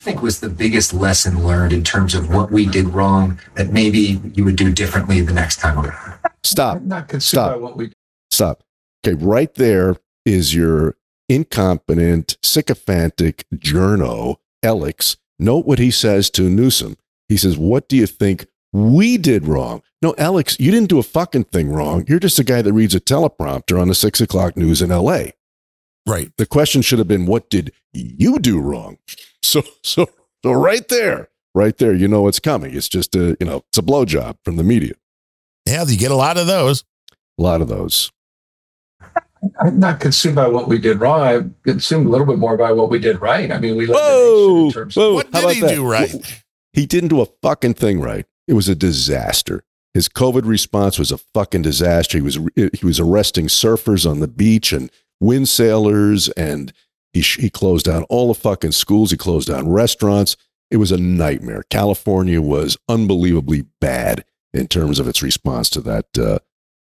I 0.00 0.04
think 0.04 0.22
was 0.22 0.40
the 0.40 0.48
biggest 0.48 0.94
lesson 0.94 1.44
learned 1.44 1.72
in 1.72 1.82
terms 1.82 2.14
of 2.14 2.32
what 2.32 2.52
we 2.52 2.66
did 2.66 2.86
wrong 2.86 3.40
that 3.56 3.72
maybe 3.72 4.20
you 4.34 4.44
would 4.44 4.54
do 4.54 4.72
differently 4.72 5.20
the 5.20 5.32
next 5.32 5.56
time 5.56 5.84
around? 5.84 6.18
Stop. 6.44 6.82
Not 6.82 7.08
consumed 7.08 7.22
Stop. 7.22 7.50
by 7.50 7.56
what 7.56 7.76
we 7.76 7.92
Stop. 8.30 8.62
Okay, 9.04 9.14
right 9.14 9.52
there 9.54 9.96
is 10.24 10.54
your 10.54 10.96
incompetent, 11.28 12.36
sycophantic 12.42 13.44
journo, 13.54 14.36
Alex. 14.62 15.16
Note 15.38 15.66
what 15.66 15.78
he 15.78 15.90
says 15.90 16.30
to 16.30 16.48
Newsom. 16.48 16.96
He 17.28 17.36
says, 17.36 17.58
What 17.58 17.88
do 17.88 17.96
you 17.96 18.06
think 18.06 18.46
we 18.78 19.18
did 19.18 19.46
wrong? 19.46 19.82
No, 20.02 20.14
Alex, 20.18 20.56
you 20.60 20.70
didn't 20.70 20.88
do 20.88 20.98
a 20.98 21.02
fucking 21.02 21.44
thing 21.44 21.70
wrong. 21.70 22.04
You're 22.08 22.20
just 22.20 22.38
a 22.38 22.44
guy 22.44 22.62
that 22.62 22.72
reads 22.72 22.94
a 22.94 23.00
teleprompter 23.00 23.80
on 23.80 23.88
the 23.88 23.94
six 23.94 24.20
o'clock 24.20 24.56
news 24.56 24.82
in 24.82 24.90
LA. 24.90 25.30
Right. 26.06 26.32
The 26.36 26.46
question 26.46 26.82
should 26.82 26.98
have 26.98 27.08
been, 27.08 27.26
What 27.26 27.50
did 27.50 27.72
you 27.92 28.38
do 28.38 28.60
wrong? 28.60 28.98
So, 29.40 29.62
so, 29.82 30.06
so 30.42 30.52
right 30.52 30.86
there, 30.88 31.30
right 31.54 31.74
there, 31.78 31.94
you 31.94 32.06
know 32.06 32.22
what's 32.22 32.40
coming. 32.40 32.74
It's 32.74 32.88
just 32.88 33.16
a, 33.16 33.34
you 33.40 33.46
know, 33.46 33.62
it's 33.68 33.78
a 33.78 33.82
blowjob 33.82 34.36
from 34.44 34.56
the 34.56 34.64
media. 34.64 34.92
Yeah, 35.64 35.84
you 35.86 35.96
get 35.96 36.10
a 36.10 36.16
lot 36.16 36.36
of 36.36 36.46
those. 36.46 36.84
A 37.38 37.42
lot 37.42 37.62
of 37.62 37.68
those. 37.68 38.12
I'm 39.60 39.78
not 39.78 40.00
consumed 40.00 40.36
by 40.36 40.48
what 40.48 40.68
we 40.68 40.78
did 40.78 41.00
wrong. 41.00 41.22
I'm 41.22 41.54
consumed 41.64 42.06
a 42.06 42.10
little 42.10 42.26
bit 42.26 42.38
more 42.38 42.58
by 42.58 42.72
what 42.72 42.90
we 42.90 42.98
did 42.98 43.22
right. 43.22 43.50
I 43.50 43.58
mean, 43.58 43.76
we 43.76 43.86
led 43.86 43.96
the 43.96 44.02
nation 44.02 44.66
in 44.66 44.72
terms 44.72 44.96
Whoa, 44.96 45.20
of 45.20 45.32
how 45.32 45.40
about 45.40 45.54
that? 45.54 46.42
He 46.72 46.86
didn't 46.86 47.08
do 47.08 47.20
a 47.20 47.26
fucking 47.42 47.74
thing 47.74 48.00
right. 48.00 48.26
It 48.48 48.54
was 48.54 48.68
a 48.68 48.74
disaster. 48.74 49.62
His 49.94 50.08
COVID 50.08 50.44
response 50.44 50.98
was 50.98 51.12
a 51.12 51.18
fucking 51.18 51.62
disaster. 51.62 52.18
He 52.18 52.22
was 52.22 52.38
he 52.56 52.84
was 52.86 52.98
arresting 52.98 53.46
surfers 53.46 54.08
on 54.10 54.20
the 54.20 54.28
beach 54.28 54.72
and 54.72 54.90
wind 55.20 55.48
sailors, 55.48 56.28
and 56.30 56.72
he 57.12 57.20
he 57.20 57.50
closed 57.50 57.86
down 57.86 58.02
all 58.04 58.28
the 58.28 58.34
fucking 58.34 58.72
schools. 58.72 59.10
He 59.10 59.16
closed 59.16 59.48
down 59.48 59.68
restaurants. 59.68 60.36
It 60.70 60.76
was 60.78 60.92
a 60.92 60.98
nightmare. 60.98 61.62
California 61.70 62.40
was 62.42 62.76
unbelievably 62.88 63.66
bad 63.80 64.24
in 64.52 64.66
terms 64.68 64.98
of 64.98 65.08
its 65.08 65.22
response 65.22 65.70
to 65.70 65.80
that 65.82 66.18
uh, 66.18 66.38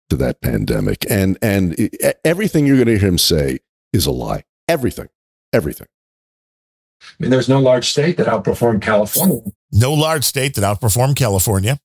to 0.10 0.16
that 0.18 0.42
pandemic, 0.42 1.06
and 1.10 1.38
and 1.42 1.76
i- 2.04 2.14
everything 2.26 2.66
you're 2.66 2.76
going 2.78 2.88
to 2.88 2.98
hear 3.00 3.08
him 3.10 3.18
say 3.18 3.60
is 3.94 4.06
a 4.06 4.12
lie. 4.12 4.44
Everything, 4.68 5.08
everything. 5.54 5.88
I 7.02 7.06
mean, 7.20 7.32
there's 7.32 7.50
no 7.50 7.60
large 7.60 7.90
state 7.90 8.18
that 8.18 8.28
outperformed 8.28 8.82
California. 8.82 9.42
No 9.72 9.94
large 9.94 10.24
state 10.24 10.56
that 10.56 10.62
outperformed 10.62 11.16
California. 11.16 11.80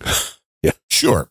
yeah. 0.62 0.72
Sure. 0.90 1.28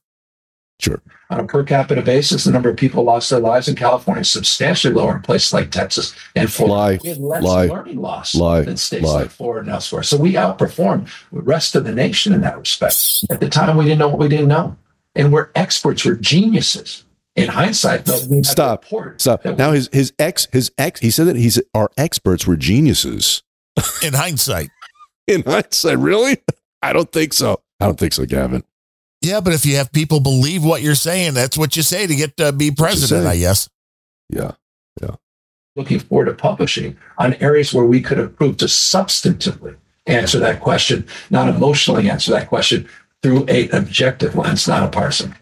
Sure. 0.79 1.01
On 1.29 1.39
a 1.39 1.45
per 1.45 1.63
capita 1.63 2.01
basis, 2.01 2.43
the 2.43 2.51
number 2.51 2.69
of 2.69 2.75
people 2.75 3.03
lost 3.03 3.29
their 3.29 3.39
lives 3.39 3.67
in 3.67 3.75
California 3.75 4.21
is 4.21 4.29
substantially 4.29 4.93
lower 4.93 5.15
in 5.15 5.21
places 5.21 5.53
like 5.53 5.71
Texas 5.71 6.13
and 6.35 6.51
Florida. 6.51 6.73
Lie. 6.73 6.99
We 7.01 7.09
had 7.09 7.17
less 7.19 7.43
Lie. 7.43 7.65
learning 7.67 8.01
loss 8.01 8.35
Lie. 8.35 8.61
than 8.61 8.77
states 8.77 9.05
Lie. 9.05 9.21
like 9.21 9.29
Florida 9.29 9.61
and 9.61 9.69
elsewhere. 9.69 10.03
So 10.03 10.17
we 10.17 10.33
outperformed 10.33 11.09
the 11.31 11.41
rest 11.41 11.75
of 11.75 11.85
the 11.85 11.93
nation 11.93 12.33
in 12.33 12.41
that 12.41 12.59
respect. 12.59 12.97
At 13.29 13.39
the 13.39 13.49
time, 13.49 13.77
we 13.77 13.85
didn't 13.85 13.99
know 13.99 14.09
what 14.09 14.19
we 14.19 14.27
didn't 14.27 14.49
know. 14.49 14.75
And 15.15 15.31
we're 15.31 15.49
experts, 15.55 16.03
we're 16.05 16.15
geniuses. 16.15 17.05
In 17.35 17.47
hindsight, 17.49 18.05
though, 18.05 18.19
we 18.29 18.37
have 18.37 18.45
Stop. 18.45 18.85
Stop. 19.17 19.45
Now 19.45 19.71
his 19.71 19.89
his 19.91 20.13
ex 20.19 20.47
his 20.51 20.71
ex 20.77 20.99
he 20.99 21.09
said 21.09 21.25
that 21.27 21.35
he's 21.35 21.59
our 21.73 21.89
experts 21.97 22.45
were 22.45 22.55
geniuses. 22.55 23.41
In 24.03 24.13
hindsight. 24.13 24.69
In 25.27 25.43
hindsight, 25.43 25.97
really? 25.97 26.37
I 26.81 26.93
don't 26.93 27.11
think 27.11 27.33
so. 27.33 27.61
I 27.79 27.85
don't 27.85 27.99
think 27.99 28.13
so, 28.13 28.25
Gavin. 28.25 28.63
Yeah, 29.21 29.39
but 29.39 29.53
if 29.53 29.65
you 29.65 29.77
have 29.77 29.91
people 29.91 30.19
believe 30.19 30.65
what 30.65 30.81
you're 30.81 30.95
saying, 30.95 31.33
that's 31.33 31.57
what 31.57 31.77
you 31.77 31.81
say 31.83 32.05
to 32.07 32.15
get 32.15 32.35
to 32.37 32.51
be 32.51 32.71
president, 32.71 33.23
say. 33.23 33.29
I 33.29 33.37
guess. 33.37 33.69
Yeah. 34.29 34.51
Yeah. 35.01 35.15
looking 35.75 35.97
forward 35.99 36.25
to 36.25 36.33
publishing 36.33 36.97
on 37.17 37.33
areas 37.35 37.73
where 37.73 37.85
we 37.85 37.99
could 37.99 38.17
have 38.19 38.35
proved 38.35 38.59
to 38.59 38.65
substantively 38.65 39.75
answer 40.05 40.39
that 40.39 40.59
question, 40.59 41.07
not 41.31 41.49
emotionally 41.49 42.09
answer 42.09 42.31
that 42.31 42.47
question 42.47 42.87
through 43.23 43.45
a 43.47 43.69
objective 43.69 44.35
lens, 44.35 44.67
not 44.67 44.83
a 44.83 44.87
partisan. 44.87 45.33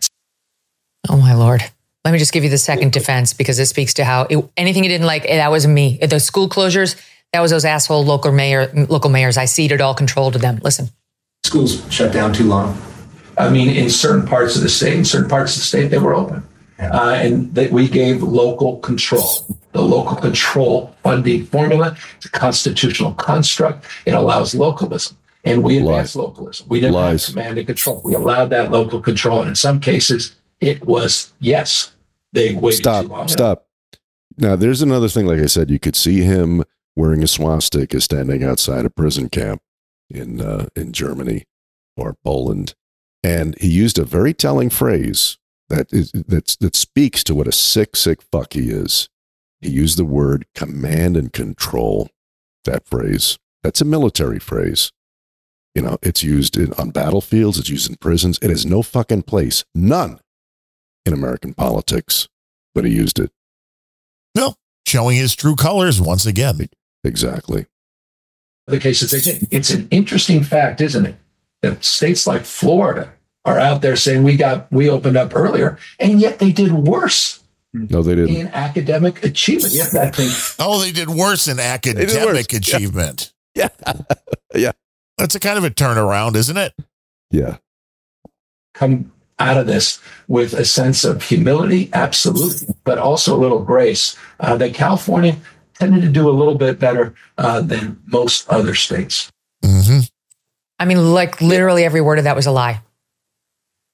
Oh 1.09 1.17
my 1.17 1.33
lord. 1.33 1.63
Let 2.05 2.11
me 2.11 2.17
just 2.17 2.31
give 2.31 2.43
you 2.43 2.49
the 2.49 2.57
second 2.57 2.93
defense 2.93 3.33
because 3.33 3.59
it 3.59 3.65
speaks 3.67 3.93
to 3.95 4.05
how 4.05 4.25
it, 4.29 4.49
anything 4.57 4.83
you 4.83 4.89
didn't 4.89 5.05
like, 5.05 5.23
that 5.23 5.51
was 5.51 5.67
me. 5.67 5.97
The 5.97 6.19
school 6.19 6.49
closures, 6.49 6.95
that 7.33 7.41
was 7.41 7.51
those 7.51 7.65
asshole 7.65 8.03
local 8.03 8.31
mayor, 8.31 8.71
local 8.89 9.09
mayors. 9.09 9.37
I 9.37 9.45
ceded 9.45 9.81
all 9.81 9.93
control 9.93 10.31
to 10.31 10.37
them. 10.37 10.59
Listen, 10.63 10.89
Schools 11.43 11.81
shut 11.91 12.13
down 12.13 12.33
too 12.33 12.45
long. 12.45 12.79
I 13.37 13.49
mean, 13.49 13.69
in 13.69 13.89
certain 13.89 14.25
parts 14.27 14.55
of 14.55 14.61
the 14.61 14.69
state, 14.69 14.93
in 14.93 15.05
certain 15.05 15.29
parts 15.29 15.55
of 15.55 15.61
the 15.61 15.65
state, 15.65 15.87
they 15.89 15.97
were 15.97 16.13
open. 16.13 16.43
Uh, 16.79 17.15
and 17.21 17.53
that 17.53 17.71
we 17.71 17.87
gave 17.87 18.23
local 18.23 18.77
control. 18.79 19.45
The 19.71 19.81
local 19.81 20.15
control 20.17 20.95
funding 21.03 21.45
formula 21.45 21.95
is 22.19 22.25
a 22.25 22.29
constitutional 22.29 23.13
construct. 23.13 23.85
It 24.05 24.13
allows 24.13 24.55
localism. 24.55 25.17
And 25.43 25.63
we 25.63 25.77
advanced 25.77 26.15
localism. 26.15 26.67
We 26.69 26.79
didn't 26.79 26.93
Lies. 26.93 27.27
have 27.27 27.35
command 27.35 27.57
and 27.57 27.67
control. 27.67 28.01
We 28.03 28.15
allowed 28.15 28.49
that 28.49 28.71
local 28.71 28.99
control. 28.99 29.41
And 29.41 29.49
in 29.49 29.55
some 29.55 29.79
cases, 29.79 30.35
it 30.59 30.85
was, 30.85 31.33
yes, 31.39 31.93
they 32.33 32.53
waited 32.55 32.83
too 32.83 32.89
long. 32.89 33.27
Stop. 33.27 33.29
Stop. 33.29 33.67
Now 34.37 34.55
there's 34.55 34.81
another 34.81 35.07
thing, 35.07 35.25
like 35.25 35.39
I 35.39 35.45
said, 35.45 35.69
you 35.69 35.79
could 35.79 35.95
see 35.95 36.21
him 36.21 36.63
wearing 36.95 37.23
a 37.23 37.27
swastika 37.27 38.01
standing 38.01 38.43
outside 38.43 38.85
a 38.85 38.89
prison 38.89 39.30
camp 39.30 39.61
in 40.09 40.41
uh, 40.41 40.68
in 40.76 40.91
Germany 40.91 41.45
or 41.97 42.15
Poland. 42.23 42.76
And 43.23 43.57
he 43.59 43.68
used 43.68 43.99
a 43.99 44.03
very 44.03 44.34
telling 44.34 44.69
phrase 44.69 45.38
that 45.69 45.91
is 45.93 46.11
that's 46.11 46.55
that 46.57 46.76
speaks 46.76 47.23
to 47.26 47.35
what 47.35 47.47
a 47.47 47.51
sick, 47.51 47.95
sick 47.95 48.22
fuck 48.31 48.53
he 48.53 48.69
is. 48.69 49.09
He 49.61 49.69
used 49.69 49.97
the 49.97 50.05
word 50.05 50.45
command 50.55 51.15
and 51.15 51.31
control. 51.31 52.09
That 52.65 52.85
phrase. 52.85 53.38
That's 53.63 53.81
a 53.81 53.85
military 53.85 54.39
phrase. 54.39 54.91
You 55.76 55.84
know, 55.84 55.97
it's 56.01 56.23
used 56.23 56.57
in, 56.57 56.73
on 56.73 56.89
battlefields, 56.89 57.57
it's 57.57 57.69
used 57.69 57.89
in 57.89 57.95
prisons. 57.95 58.38
It 58.41 58.49
has 58.49 58.65
no 58.65 58.81
fucking 58.81 59.23
place, 59.23 59.63
none 59.73 60.19
in 61.05 61.13
American 61.13 61.53
politics, 61.53 62.27
but 62.76 62.85
he 62.85 62.91
used 62.91 63.19
it. 63.19 63.31
No, 64.35 64.55
showing 64.85 65.15
his 65.15 65.35
true 65.35 65.55
colors 65.55 66.01
once 66.01 66.26
again. 66.26 66.69
Exactly. 67.03 67.65
the 68.68 68.80
cases 68.80 69.11
they 69.11 69.19
did. 69.22 69.48
It's 69.52 69.69
an 69.72 69.88
interesting 69.91 70.44
fact, 70.44 70.82
isn't 70.82 71.06
it? 71.06 71.15
That 71.61 71.84
states 71.84 72.26
like 72.28 72.44
Florida 72.44 73.11
are 73.45 73.60
out 73.60 73.82
there 73.82 73.95
saying 73.95 74.23
we 74.23 74.36
got 74.38 74.72
we 74.72 74.90
opened 74.90 75.18
up 75.18 75.36
earlier, 75.36 75.78
and 75.99 76.19
yet 76.19 76.40
they 76.40 76.52
did 76.52 76.72
worse 76.72 77.41
No, 77.73 78.02
they 78.02 78.15
didn't. 78.15 78.36
in 78.36 78.48
academic 78.49 79.23
achievement. 79.23 79.73
Yet 79.73 79.91
that 79.91 80.15
thing 80.15 80.30
Oh, 80.60 80.80
they 80.82 80.91
did 80.91 81.10
worse 81.10 81.48
in 81.48 81.60
academic 81.60 82.26
worse. 82.26 82.45
Achievement. 82.53 83.34
Yeah. 83.56 83.69
yeah. 84.56 84.72
That's 85.18 85.36
a 85.36 85.40
kind 85.40 85.57
of 85.57 85.64
a 85.64 85.69
turnaround, 85.69 86.36
isn't 86.36 86.57
it? 86.57 86.73
Yeah. 87.32 87.57
come 88.73 89.11
out 89.40 89.57
of 89.57 89.65
this 89.68 89.99
with 90.28 90.53
a 90.53 90.64
sense 90.65 91.03
of 91.03 91.23
humility, 91.23 91.90
absolutely, 91.94 92.76
but 92.84 92.98
also 92.99 93.36
a 93.36 93.40
little 93.40 93.64
grace. 93.64 94.15
Uh, 94.40 94.56
that 94.57 94.73
California 94.73 95.36
tended 95.81 96.03
to 96.03 96.09
do 96.09 96.29
a 96.29 96.31
little 96.31 96.53
bit 96.53 96.77
better 96.77 97.11
uh, 97.39 97.59
than 97.59 97.99
most 98.05 98.47
other 98.49 98.75
states. 98.75 99.31
I 100.77 100.85
mean, 100.85 101.11
like 101.11 101.41
literally 101.41 101.83
every 101.83 102.01
word 102.01 102.19
of 102.19 102.23
that 102.25 102.35
was 102.35 102.45
a 102.45 102.51
lie. 102.51 102.83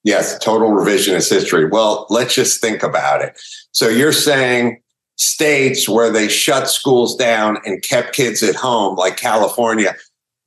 Yes, 0.03 0.37
total 0.39 0.71
revisionist 0.71 1.29
history. 1.29 1.65
Well, 1.65 2.05
let's 2.09 2.35
just 2.35 2.59
think 2.59 2.83
about 2.83 3.21
it. 3.21 3.39
So 3.71 3.87
you're 3.87 4.11
saying 4.11 4.81
states 5.15 5.87
where 5.87 6.11
they 6.11 6.27
shut 6.27 6.69
schools 6.69 7.15
down 7.15 7.57
and 7.63 7.81
kept 7.81 8.13
kids 8.13 8.43
at 8.43 8.55
home, 8.55 8.97
like 8.97 9.15
California, 9.15 9.95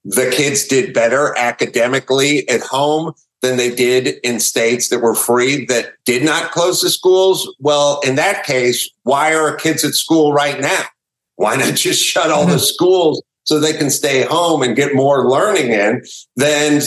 the 0.05 0.31
kids 0.31 0.67
did 0.67 0.93
better 0.93 1.35
academically 1.39 2.47
at 2.51 2.61
home 2.61 3.15
than 3.41 3.57
they 3.57 3.75
did 3.75 4.19
in 4.23 4.41
states 4.41 4.91
that 4.91 4.99
were 4.99 5.15
free 5.15 5.65
that 5.67 5.95
did 6.05 6.23
not 6.23 6.51
close 6.51 6.83
the 6.83 6.91
schools? 6.91 7.51
Well, 7.61 7.99
in 8.01 8.17
that 8.17 8.45
case, 8.45 8.91
why 9.05 9.35
are 9.35 9.57
kids 9.57 9.85
at 9.85 9.95
school 9.95 10.35
right 10.35 10.61
now? 10.61 10.85
Why 11.41 11.57
not 11.57 11.75
just 11.75 12.03
shut 12.05 12.31
all 12.31 12.47
the 12.47 12.59
schools 12.73 13.23
so 13.45 13.59
they 13.59 13.73
can 13.73 13.91
stay 13.91 14.25
home 14.25 14.63
and 14.63 14.77
get 14.77 14.95
more 14.95 15.29
learning 15.29 15.73
in 15.73 16.03
than 16.37 16.83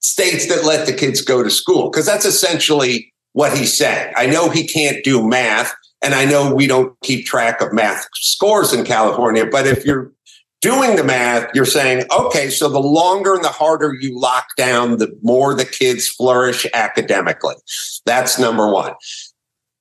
states 0.00 0.48
that 0.48 0.64
let 0.64 0.86
the 0.86 0.94
kids 0.94 1.20
go 1.20 1.42
to 1.42 1.50
school? 1.50 1.90
Because 1.90 2.06
that's 2.06 2.24
essentially 2.24 3.12
what 3.32 3.56
he's 3.56 3.76
saying. 3.76 4.12
I 4.16 4.26
know 4.26 4.48
he 4.48 4.66
can't 4.66 5.04
do 5.04 5.26
math, 5.26 5.74
and 6.02 6.14
I 6.14 6.24
know 6.24 6.54
we 6.54 6.66
don't 6.66 6.98
keep 7.02 7.26
track 7.26 7.60
of 7.60 7.74
math 7.74 8.08
scores 8.14 8.72
in 8.72 8.84
California, 8.86 9.44
but 9.44 9.66
if 9.66 9.84
you're 9.84 10.12
doing 10.62 10.96
the 10.96 11.04
math, 11.04 11.50
you're 11.54 11.66
saying, 11.66 12.04
okay, 12.10 12.48
so 12.48 12.68
the 12.70 12.80
longer 12.80 13.34
and 13.34 13.44
the 13.44 13.48
harder 13.48 13.94
you 14.00 14.18
lock 14.18 14.46
down, 14.56 14.96
the 14.96 15.14
more 15.22 15.54
the 15.54 15.64
kids 15.66 16.08
flourish 16.08 16.66
academically. 16.72 17.54
That's 18.06 18.38
number 18.38 18.70
one. 18.70 18.94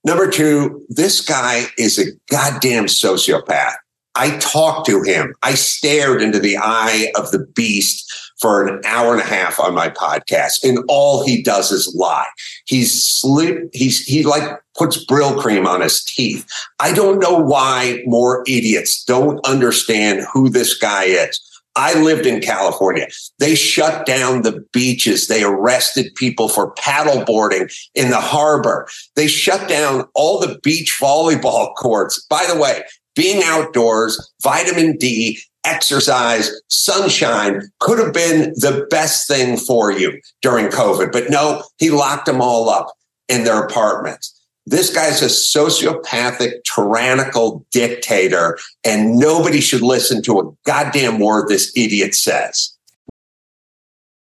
Number 0.05 0.29
two, 0.29 0.85
this 0.89 1.21
guy 1.21 1.67
is 1.77 1.97
a 1.97 2.11
goddamn 2.29 2.85
sociopath. 2.85 3.75
I 4.19 4.37
talked 4.39 4.85
to 4.87 5.01
him. 5.01 5.33
I 5.43 5.53
stared 5.53 6.21
into 6.21 6.39
the 6.39 6.57
eye 6.57 7.09
of 7.15 7.31
the 7.31 7.39
beast 7.39 8.05
for 8.41 8.67
an 8.67 8.81
hour 8.83 9.13
and 9.13 9.21
a 9.21 9.25
half 9.25 9.61
on 9.61 9.73
my 9.73 9.87
podcast, 9.87 10.61
and 10.61 10.79
all 10.89 11.25
he 11.25 11.41
does 11.41 11.71
is 11.71 11.95
lie. 11.95 12.27
He's 12.65 13.01
sleep. 13.01 13.57
He's 13.71 14.03
he 14.03 14.23
like 14.23 14.43
puts 14.77 15.05
Brylcreem 15.05 15.65
on 15.65 15.79
his 15.79 16.03
teeth. 16.03 16.45
I 16.79 16.91
don't 16.91 17.19
know 17.19 17.37
why 17.37 18.03
more 18.05 18.43
idiots 18.45 19.05
don't 19.05 19.39
understand 19.47 20.27
who 20.33 20.49
this 20.49 20.73
guy 20.73 21.05
is. 21.05 21.39
I 21.77 21.93
lived 22.01 22.25
in 22.25 22.41
California. 22.41 23.07
They 23.37 23.55
shut 23.55 24.05
down 24.05 24.41
the 24.41 24.65
beaches. 24.73 25.27
They 25.27 25.43
arrested 25.43 26.13
people 26.15 26.49
for 26.49 26.73
paddleboarding 26.73 27.73
in 27.95 28.09
the 28.09 28.19
harbor. 28.19 28.89
They 29.15 29.27
shut 29.27 29.69
down 29.69 30.09
all 30.13 30.39
the 30.41 30.59
beach 30.61 30.97
volleyball 31.01 31.73
courts. 31.77 32.25
By 32.29 32.45
the 32.51 32.59
way, 32.59 32.83
being 33.19 33.43
outdoors, 33.43 34.31
vitamin 34.41 34.95
D, 34.95 35.37
exercise, 35.65 36.49
sunshine 36.69 37.61
could 37.79 37.99
have 37.99 38.13
been 38.13 38.53
the 38.55 38.87
best 38.89 39.27
thing 39.27 39.57
for 39.57 39.91
you 39.91 40.21
during 40.41 40.67
COVID. 40.67 41.11
But 41.11 41.29
no, 41.29 41.63
he 41.79 41.89
locked 41.89 42.27
them 42.27 42.39
all 42.39 42.69
up 42.69 42.87
in 43.27 43.43
their 43.43 43.61
apartments. 43.61 44.41
This 44.65 44.93
guy's 44.95 45.21
a 45.21 45.25
sociopathic, 45.25 46.63
tyrannical 46.63 47.65
dictator, 47.71 48.57
and 48.85 49.17
nobody 49.17 49.59
should 49.59 49.81
listen 49.81 50.21
to 50.23 50.39
a 50.39 50.49
goddamn 50.65 51.19
word 51.19 51.49
this 51.49 51.73
idiot 51.75 52.15
says. 52.15 52.77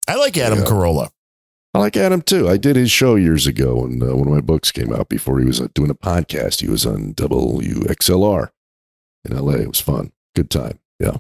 I 0.08 0.16
like 0.16 0.38
Adam 0.38 0.60
Carolla. 0.60 1.10
I 1.74 1.80
like 1.80 1.98
Adam 1.98 2.22
too. 2.22 2.48
I 2.48 2.56
did 2.56 2.78
his 2.78 2.92
show 2.92 3.16
years 3.16 3.46
ago 3.46 3.82
when 3.82 4.02
uh, 4.02 4.16
one 4.16 4.28
of 4.30 4.34
my 4.34 4.40
books 4.40 4.72
came 4.72 4.94
out. 4.94 5.10
Before 5.10 5.38
he 5.38 5.46
was 5.46 5.60
uh, 5.60 5.68
doing 5.74 5.90
a 5.90 5.96
podcast, 5.96 6.62
he 6.62 6.70
was 6.70 6.86
on 6.86 7.14
WXLR 7.16 8.50
in 9.26 9.36
LA. 9.38 9.54
It 9.54 9.68
was 9.68 9.80
fun, 9.80 10.12
good 10.36 10.50
time. 10.50 10.80
Yeah, 11.00 11.18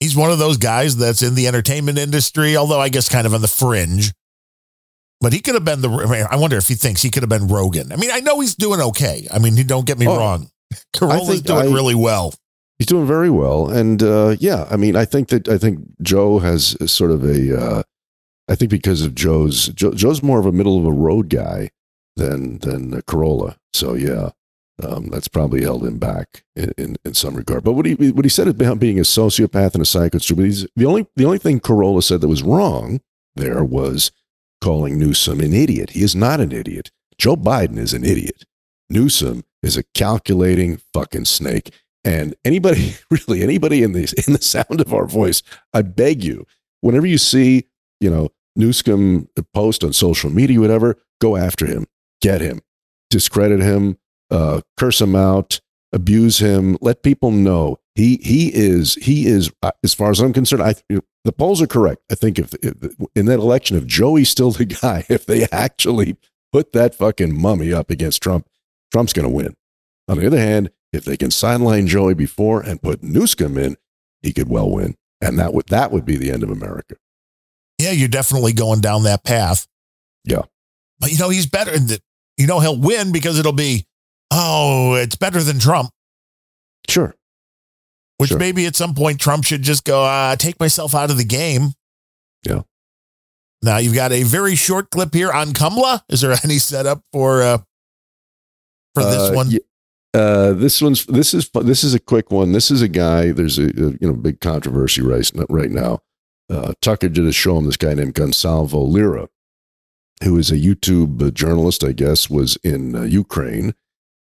He's 0.00 0.16
one 0.16 0.30
of 0.30 0.38
those 0.38 0.56
guys 0.58 0.96
that's 0.96 1.22
in 1.22 1.34
the 1.34 1.46
entertainment 1.46 1.98
industry, 1.98 2.56
although 2.56 2.80
I 2.80 2.88
guess 2.88 3.08
kind 3.08 3.26
of 3.26 3.34
on 3.34 3.40
the 3.40 3.48
fringe. 3.48 4.12
But 5.20 5.32
he 5.32 5.40
could 5.40 5.54
have 5.54 5.64
been 5.64 5.80
the. 5.80 5.88
I, 5.88 6.10
mean, 6.10 6.26
I 6.30 6.36
wonder 6.36 6.56
if 6.56 6.66
he 6.68 6.74
thinks 6.74 7.00
he 7.02 7.10
could 7.10 7.22
have 7.22 7.30
been 7.30 7.46
Rogan. 7.48 7.92
I 7.92 7.96
mean, 7.96 8.10
I 8.12 8.20
know 8.20 8.40
he's 8.40 8.56
doing 8.56 8.80
okay. 8.80 9.28
I 9.32 9.38
mean, 9.38 9.56
he 9.56 9.62
don't 9.64 9.86
get 9.86 9.98
me 9.98 10.06
Oh, 10.08 10.16
wrong. 10.18 10.50
Carolla's 10.96 11.42
doing 11.42 11.70
I- 11.70 11.74
really 11.74 11.94
well. 11.94 12.34
he's 12.78 12.88
doing 12.88 13.06
very 13.06 13.30
well, 13.30 13.70
and 13.70 14.02
uh, 14.02 14.34
yeah, 14.40 14.66
I 14.70 14.76
mean, 14.76 14.96
I 14.96 15.04
think 15.04 15.28
that 15.28 15.48
I 15.48 15.58
think 15.58 15.78
Joe 16.02 16.40
has 16.40 16.76
sort 16.90 17.10
of 17.12 17.22
a. 17.24 17.60
Uh, 17.60 17.82
I 18.48 18.56
think 18.56 18.70
because 18.72 19.02
of 19.02 19.14
Joe's 19.14 19.68
Joe, 19.68 19.92
Joe's 19.94 20.22
more 20.22 20.40
of 20.40 20.46
a 20.46 20.52
middle 20.52 20.76
of 20.78 20.84
a 20.86 20.92
road 20.92 21.28
guy 21.28 21.70
than 22.16 22.58
than 22.58 23.00
Carolla. 23.02 23.54
So 23.72 23.94
yeah, 23.94 24.30
um, 24.82 25.08
that's 25.08 25.28
probably 25.28 25.62
held 25.62 25.84
him 25.84 25.98
back 25.98 26.44
in, 26.56 26.72
in, 26.78 26.96
in 27.04 27.14
some 27.14 27.34
regard. 27.34 27.64
But 27.64 27.72
what 27.72 27.86
he 27.86 27.94
what 27.94 28.24
he 28.24 28.28
said 28.28 28.48
about 28.48 28.78
being 28.78 28.98
a 28.98 29.02
sociopath 29.02 29.74
and 29.74 29.82
a 29.82 29.86
psychopath, 29.86 30.26
the 30.76 30.86
only 30.86 31.06
the 31.16 31.24
only 31.24 31.38
thing 31.38 31.60
Carolla 31.60 32.02
said 32.02 32.20
that 32.20 32.28
was 32.28 32.42
wrong 32.42 33.00
there 33.34 33.64
was 33.64 34.12
calling 34.60 34.98
Newsom 34.98 35.40
an 35.40 35.52
idiot. 35.52 35.90
He 35.90 36.02
is 36.02 36.14
not 36.14 36.40
an 36.40 36.52
idiot. 36.52 36.90
Joe 37.18 37.36
Biden 37.36 37.78
is 37.78 37.92
an 37.92 38.04
idiot. 38.04 38.44
Newsom 38.90 39.44
is 39.62 39.76
a 39.76 39.84
calculating 39.94 40.80
fucking 40.92 41.24
snake. 41.24 41.72
And 42.04 42.34
anybody, 42.44 42.94
really, 43.10 43.42
anybody 43.42 43.82
in 43.82 43.92
the 43.92 44.12
in 44.26 44.32
the 44.32 44.42
sound 44.42 44.80
of 44.80 44.92
our 44.92 45.06
voice, 45.06 45.42
I 45.72 45.82
beg 45.82 46.22
you, 46.24 46.46
whenever 46.80 47.06
you 47.06 47.18
see, 47.18 47.68
you 48.00 48.10
know, 48.10 48.30
Newsom 48.54 49.28
post 49.54 49.82
on 49.82 49.92
social 49.92 50.30
media, 50.30 50.60
whatever, 50.60 50.98
go 51.20 51.36
after 51.36 51.64
him, 51.64 51.86
get 52.20 52.40
him, 52.40 52.60
discredit 53.08 53.60
him, 53.60 53.96
uh, 54.32 54.62
curse 54.76 55.00
him 55.00 55.14
out, 55.14 55.60
abuse 55.92 56.38
him, 56.38 56.76
let 56.80 57.02
people 57.02 57.30
know 57.30 57.78
he 57.94 58.16
he 58.22 58.50
is 58.54 58.94
he 58.96 59.26
is 59.26 59.50
uh, 59.62 59.72
as 59.84 59.92
far 59.94 60.10
as 60.10 60.20
I'm 60.20 60.32
concerned. 60.32 60.62
I 60.62 60.74
the 61.24 61.32
polls 61.32 61.60
are 61.60 61.66
correct. 61.66 62.02
I 62.10 62.14
think 62.14 62.38
if, 62.38 62.54
if 62.62 62.74
in 63.14 63.26
that 63.26 63.38
election, 63.38 63.76
if 63.76 63.86
Joey's 63.86 64.30
still 64.30 64.50
the 64.50 64.64
guy, 64.82 65.04
if 65.08 65.26
they 65.26 65.46
actually 65.52 66.16
put 66.52 66.72
that 66.72 66.94
fucking 66.94 67.38
mummy 67.38 67.72
up 67.72 67.90
against 67.90 68.22
Trump, 68.22 68.46
Trump's 68.90 69.12
going 69.12 69.28
to 69.28 69.34
win. 69.34 69.54
On 70.08 70.18
the 70.18 70.26
other 70.26 70.38
hand, 70.38 70.70
if 70.92 71.04
they 71.04 71.16
can 71.16 71.30
sideline 71.30 71.86
Joey 71.86 72.14
before 72.14 72.60
and 72.60 72.82
put 72.82 73.02
Newscomb 73.02 73.56
in, 73.56 73.76
he 74.20 74.32
could 74.32 74.48
well 74.48 74.70
win, 74.70 74.96
and 75.20 75.38
that 75.38 75.52
would 75.52 75.66
that 75.68 75.92
would 75.92 76.04
be 76.04 76.16
the 76.16 76.30
end 76.30 76.42
of 76.42 76.50
America. 76.50 76.96
Yeah, 77.78 77.90
you're 77.90 78.08
definitely 78.08 78.52
going 78.52 78.80
down 78.80 79.04
that 79.04 79.24
path. 79.24 79.66
Yeah. 80.24 80.42
But 81.00 81.12
you 81.12 81.18
know, 81.18 81.30
he's 81.30 81.46
better. 81.46 81.72
You 82.36 82.46
know, 82.46 82.60
he'll 82.60 82.78
win 82.78 83.12
because 83.12 83.38
it'll 83.38 83.52
be, 83.52 83.86
oh, 84.32 84.94
it's 84.94 85.16
better 85.16 85.42
than 85.42 85.58
Trump. 85.58 85.90
Sure. 86.88 87.14
Which 88.18 88.30
Sure. 88.30 88.38
maybe 88.38 88.66
at 88.66 88.76
some 88.76 88.94
point 88.94 89.20
Trump 89.20 89.44
should 89.44 89.62
just 89.62 89.84
go, 89.84 90.04
uh, 90.04 90.36
take 90.36 90.58
myself 90.60 90.94
out 90.94 91.10
of 91.10 91.16
the 91.18 91.24
game. 91.24 91.72
Yeah. 92.44 92.62
Now 93.62 93.78
you've 93.78 93.94
got 93.94 94.12
a 94.12 94.22
very 94.24 94.56
short 94.56 94.90
clip 94.90 95.14
here 95.14 95.30
on 95.32 95.52
Kamala. 95.52 96.04
Is 96.08 96.20
there 96.20 96.34
any 96.44 96.58
setup 96.58 97.02
for 97.12 97.42
uh 97.42 97.58
for 98.94 99.04
this 99.04 99.30
Uh, 99.30 99.32
one? 99.34 99.50
ye- 99.50 99.60
Uh, 100.14 100.52
this 100.52 100.82
one's 100.82 101.06
this 101.06 101.32
is 101.34 101.48
this 101.62 101.82
is 101.84 101.94
a 101.94 101.98
quick 102.00 102.30
one. 102.30 102.52
This 102.52 102.70
is 102.70 102.82
a 102.82 102.88
guy. 102.88 103.32
There's 103.32 103.58
a, 103.58 103.64
a 103.66 103.90
you 103.98 103.98
know 104.02 104.14
big 104.14 104.40
controversy 104.40 105.00
right 105.02 105.30
right 105.48 105.70
now. 105.70 106.00
Uh, 106.50 106.74
Tucker 106.82 107.08
did 107.08 107.24
a 107.26 107.32
show 107.32 107.56
on 107.56 107.64
this 107.64 107.78
guy 107.78 107.94
named 107.94 108.12
Gonzalo 108.14 108.82
Lira, 108.84 109.28
who 110.22 110.36
is 110.36 110.50
a 110.50 110.56
YouTube 110.58 111.32
journalist. 111.32 111.82
I 111.82 111.92
guess 111.92 112.28
was 112.28 112.56
in 112.62 112.94
uh, 112.94 113.02
Ukraine, 113.04 113.72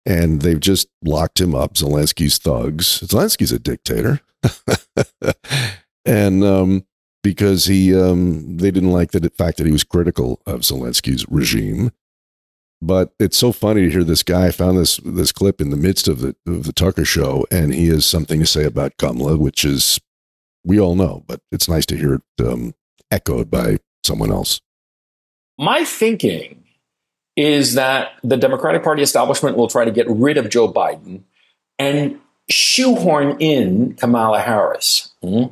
and 0.07 0.43
they've 0.43 0.61
just 0.61 0.89
locked 1.05 1.41
him 1.41 1.55
up. 1.55 1.75
Zelensky's 1.75 2.39
thugs. 2.39 3.01
Zelensky's 3.01 3.53
a 3.53 3.59
dictator, 3.59 4.21
and 6.05 6.45
um, 6.45 6.87
because 7.23 7.67
he 7.67 7.95
um, 7.95 8.57
they 8.59 8.71
didn't 8.71 8.93
like 8.93 9.11
the 9.11 9.31
fact 9.31 9.59
that 9.59 9.67
he 9.67 9.73
was 9.73 9.85
critical 9.85 10.41
of 10.47 10.61
Zelensky's 10.61 11.27
regime. 11.29 11.91
But 12.83 13.15
it's 13.19 13.39
so 13.39 13.53
funny 13.53 13.83
to 13.83 13.91
hear 13.91 14.05
this 14.05 14.23
guy. 14.23 14.47
I 14.47 14.51
found 14.53 14.79
this 14.79 14.99
this 14.99 15.33
clip 15.33 15.61
in 15.61 15.71
the 15.71 15.77
midst 15.77 16.09
of 16.09 16.21
the 16.21 16.37
of 16.47 16.65
the 16.65 16.73
Tucker 16.73 17.05
show, 17.05 17.47
and 17.51 17.75
he 17.75 17.89
has 17.89 18.07
something 18.07 18.39
to 18.41 18.47
say 18.47 18.65
about 18.65 18.97
Kamala, 18.99 19.37
which 19.37 19.65
is 19.65 19.99
we 20.65 20.79
all 20.79 20.95
know, 20.95 21.25
but 21.27 21.41
it's 21.51 21.69
nice 21.69 21.87
to 21.87 21.97
hear 21.97 22.15
it 22.15 22.47
um, 22.47 22.75
echoed 23.11 23.51
by 23.51 23.79
someone 24.05 24.31
else. 24.31 24.61
My 25.59 25.85
thinking 25.85 26.66
is 27.37 27.75
that 27.75 28.13
the 28.25 28.37
Democratic 28.37 28.83
Party 28.83 29.03
establishment 29.03 29.57
will 29.57 29.69
try 29.69 29.85
to 29.85 29.91
get 29.91 30.07
rid 30.09 30.39
of 30.39 30.49
Joe 30.49 30.73
Biden 30.73 31.23
and 31.79 32.19
shoehorn 32.51 33.37
in 33.41 33.95
Kamala 33.95 34.41
Harris. 34.41 35.13
Hmm? 35.23 35.45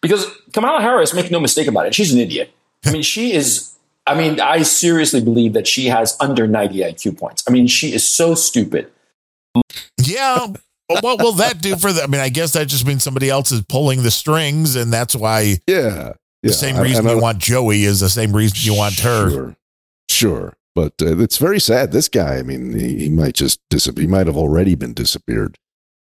Because 0.00 0.26
Kamala 0.52 0.80
Harris, 0.80 1.14
make 1.14 1.30
no 1.30 1.40
mistake 1.40 1.66
about 1.66 1.86
it, 1.86 1.94
she's 1.94 2.12
an 2.12 2.20
idiot. 2.20 2.50
I 2.84 2.92
mean, 2.92 3.02
she 3.02 3.32
is, 3.32 3.72
I 4.06 4.14
mean, 4.16 4.40
I 4.40 4.62
seriously 4.62 5.20
believe 5.20 5.54
that 5.54 5.66
she 5.66 5.86
has 5.86 6.16
under 6.20 6.46
90 6.46 6.78
IQ 6.80 7.18
points. 7.18 7.42
I 7.48 7.50
mean, 7.50 7.66
she 7.66 7.92
is 7.92 8.06
so 8.06 8.34
stupid. 8.34 8.90
Yeah. 10.00 10.46
What 10.86 11.20
will 11.20 11.32
that 11.32 11.60
do 11.60 11.76
for 11.76 11.92
the? 11.92 12.02
I 12.02 12.06
mean, 12.06 12.20
I 12.20 12.28
guess 12.30 12.52
that 12.52 12.66
just 12.68 12.86
means 12.86 13.02
somebody 13.02 13.28
else 13.28 13.52
is 13.52 13.60
pulling 13.68 14.02
the 14.04 14.10
strings, 14.10 14.74
and 14.74 14.90
that's 14.90 15.14
why. 15.14 15.56
Yeah. 15.66 16.14
The 16.42 16.52
same 16.52 16.76
I- 16.76 16.80
reason 16.82 17.00
and 17.00 17.08
I- 17.08 17.14
you 17.14 17.20
want 17.20 17.38
Joey 17.38 17.84
is 17.84 18.00
the 18.00 18.08
same 18.08 18.32
reason 18.32 18.56
you 18.60 18.74
want 18.78 18.98
her. 19.00 19.28
Sure, 19.30 19.56
sure, 20.08 20.56
but 20.80 20.94
uh, 21.06 21.18
it's 21.18 21.38
very 21.38 21.60
sad. 21.60 21.90
This 21.92 22.08
guy, 22.08 22.36
I 22.38 22.42
mean, 22.42 22.78
he, 22.78 22.98
he 23.04 23.08
might 23.08 23.34
just 23.34 23.58
disappear. 23.70 24.02
He 24.02 24.06
might 24.16 24.26
have 24.28 24.36
already 24.44 24.74
been 24.74 24.94
disappeared. 24.94 25.58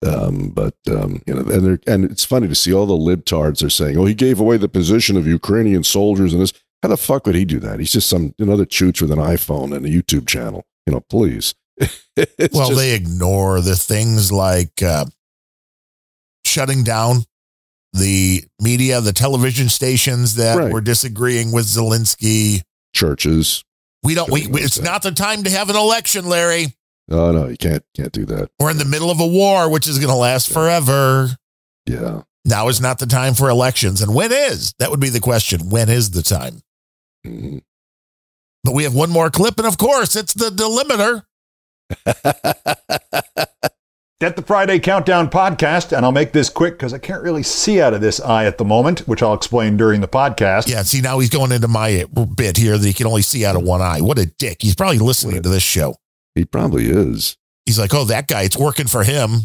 Um, 0.06 0.51
but 0.51 0.74
um, 0.89 1.20
you 1.26 1.34
know, 1.34 1.43
and 1.56 1.78
and 1.86 2.01
it's 2.12 2.24
funny 2.24 2.48
to 2.48 2.55
see 2.55 2.72
all 2.74 2.86
the 2.86 2.94
libtards 3.10 3.64
are 3.64 3.70
saying, 3.70 3.97
"Oh, 3.98 4.05
he 4.05 4.14
gave 4.14 4.39
away 4.40 4.56
the 4.59 4.68
position 4.80 5.16
of 5.16 5.26
Ukrainian 5.26 5.84
soldiers," 5.84 6.32
and 6.32 6.43
this. 6.43 6.52
How 6.82 6.89
the 6.89 6.97
fuck 6.97 7.26
would 7.26 7.36
he 7.36 7.44
do 7.44 7.60
that? 7.60 7.78
He's 7.78 7.93
just 7.93 8.09
some 8.09 8.34
another 8.40 8.66
chooch 8.66 9.01
with 9.01 9.12
an 9.12 9.18
iPhone 9.20 9.74
and 9.76 9.86
a 9.86 9.89
YouTube 9.89 10.26
channel. 10.26 10.64
You 10.86 10.93
know, 10.94 11.01
please. 11.01 11.55
Well, 12.52 12.68
just- 12.68 12.76
they 12.76 12.93
ignore 12.94 13.60
the 13.60 13.76
things 13.76 14.30
like 14.30 14.82
uh, 14.82 15.06
shutting 16.44 16.82
down 16.84 17.24
the 17.93 18.44
media, 18.60 19.01
the 19.01 19.12
television 19.12 19.68
stations 19.68 20.34
that 20.36 20.56
Right. 20.59 20.72
were 20.72 20.80
disagreeing 20.80 21.52
with 21.52 21.66
Zelensky. 21.66 22.62
churches. 22.94 23.64
We 24.02 24.14
don't. 24.14 24.30
We, 24.30 24.46
it's 24.52 24.80
not 24.80 25.02
the 25.02 25.12
time 25.12 25.44
to 25.44 25.50
have 25.50 25.70
an 25.70 25.76
election, 25.76 26.26
Larry. 26.26 26.74
Oh 27.10 27.30
no, 27.32 27.48
you 27.48 27.56
can't 27.56 27.84
can't 27.94 28.12
do 28.12 28.24
that. 28.26 28.50
We're 28.58 28.70
in 28.70 28.78
the 28.78 28.84
middle 28.84 29.10
of 29.10 29.20
a 29.20 29.26
war, 29.26 29.70
which 29.70 29.86
is 29.86 29.98
going 29.98 30.10
to 30.10 30.16
last 30.16 30.52
forever. 30.52 31.36
Yeah. 31.86 32.22
Now 32.44 32.68
is 32.68 32.80
not 32.80 32.98
the 32.98 33.06
time 33.06 33.34
for 33.34 33.48
elections, 33.48 34.02
and 34.02 34.14
when 34.14 34.32
is? 34.32 34.74
That 34.78 34.90
would 34.90 35.00
be 35.00 35.10
the 35.10 35.20
question. 35.20 35.70
When 35.70 35.88
is 35.88 36.10
the 36.10 36.22
time? 36.22 36.62
Mm-hmm. 37.24 37.58
But 38.64 38.74
we 38.74 38.84
have 38.84 38.94
one 38.94 39.10
more 39.10 39.30
clip, 39.30 39.58
and 39.58 39.66
of 39.66 39.78
course, 39.78 40.16
it's 40.16 40.34
the 40.34 40.50
delimiter. 40.50 41.24
Get 44.23 44.36
the 44.36 44.43
Friday 44.43 44.78
Countdown 44.78 45.31
podcast, 45.31 45.90
and 45.90 46.07
I'll 46.07 46.12
make 46.12 46.31
this 46.31 46.49
quick 46.49 46.74
because 46.74 46.94
I 46.94 46.99
can't 46.99 47.24
really 47.24 47.43
see 47.43 47.81
out 47.81 47.93
of 47.93 48.01
this 48.01 48.20
eye 48.20 48.44
at 48.44 48.57
the 48.57 48.65
moment, 48.65 49.01
which 49.09 49.20
I'll 49.20 49.35
explain 49.35 49.77
during 49.77 50.01
the 50.01 50.07
podcast. 50.07 50.69
Yeah, 50.69 50.82
see, 50.82 51.01
now 51.01 51.19
he's 51.19 51.28
going 51.28 51.51
into 51.51 51.66
my 51.66 52.05
bit 52.36 52.57
here 52.57 52.78
that 52.78 52.86
he 52.86 52.93
can 52.93 53.09
only 53.09 53.23
see 53.23 53.44
out 53.44 53.57
of 53.57 53.62
one 53.65 53.82
eye. 53.82 54.01
What 54.01 54.20
a 54.20 54.27
dick. 54.27 54.59
He's 54.61 54.77
probably 54.77 55.01
listening 55.01 55.43
to 55.43 55.49
this 55.49 55.65
show. 55.65 55.97
He 56.36 56.44
probably 56.44 56.89
is. 56.89 57.36
He's 57.66 57.81
like, 57.81 57.93
oh, 57.94 58.05
that 58.05 58.28
guy, 58.28 58.43
it's 58.43 58.57
working 58.57 58.86
for 58.86 59.03
him. 59.03 59.40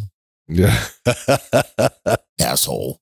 Yeah. 0.48 0.86
Asshole. 2.40 3.02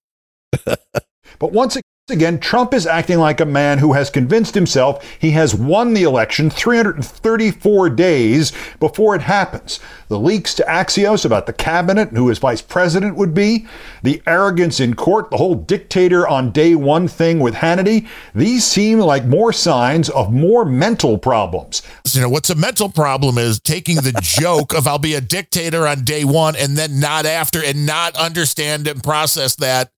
But 0.64 1.52
once 1.52 1.76
again, 2.10 2.40
Trump 2.40 2.72
is 2.72 2.86
acting 2.86 3.18
like 3.18 3.41
a 3.41 3.45
man 3.45 3.80
who 3.80 3.94
has 3.94 4.11
convinced 4.11 4.53
himself 4.53 5.03
he 5.19 5.32
has 5.32 5.56
won 5.56 5.95
the 5.95 6.03
election 6.03 6.52
334 6.52 7.90
days 7.90 8.53
before 8.80 9.15
it 9.15 9.23
happens. 9.23 9.80
The 10.07 10.19
leaks 10.19 10.53
to 10.56 10.64
Axios 10.65 11.26
about 11.26 11.48
the 11.48 11.53
cabinet 11.53 12.10
and 12.10 12.18
who 12.18 12.27
his 12.27 12.38
vice 12.38 12.61
president 12.61 13.15
would 13.15 13.34
be, 13.34 13.65
the 14.03 14.22
arrogance 14.27 14.80
in 14.80 14.94
court, 14.94 15.32
the 15.32 15.38
whole 15.38 15.56
dictator 15.56 16.27
on 16.27 16.52
day 16.52 16.76
one 16.76 17.07
thing 17.07 17.40
with 17.40 17.56
Hannity, 17.56 18.07
these 18.36 18.64
seem 18.64 18.99
like 18.99 19.26
more 19.26 19.52
signs 19.52 20.07
of 20.11 20.32
more 20.32 20.64
mental 20.64 21.18
problems. 21.18 21.82
You 22.11 22.22
know, 22.22 22.30
what's 22.30 22.52
a 22.52 22.56
mental 22.56 22.90
problem 22.90 23.40
is 23.40 23.60
taking 23.60 23.95
the 23.98 24.19
joke 24.22 24.76
of 24.76 24.88
I'll 24.88 24.99
be 24.99 25.15
a 25.15 25.22
dictator 25.22 25.88
on 25.88 26.03
day 26.03 26.23
one 26.23 26.56
and 26.56 26.77
then 26.77 26.99
not 26.99 27.26
after 27.26 27.64
and 27.64 27.88
not 27.88 28.15
understand 28.15 28.88
and 28.88 29.03
process 29.03 29.56
that. 29.56 29.90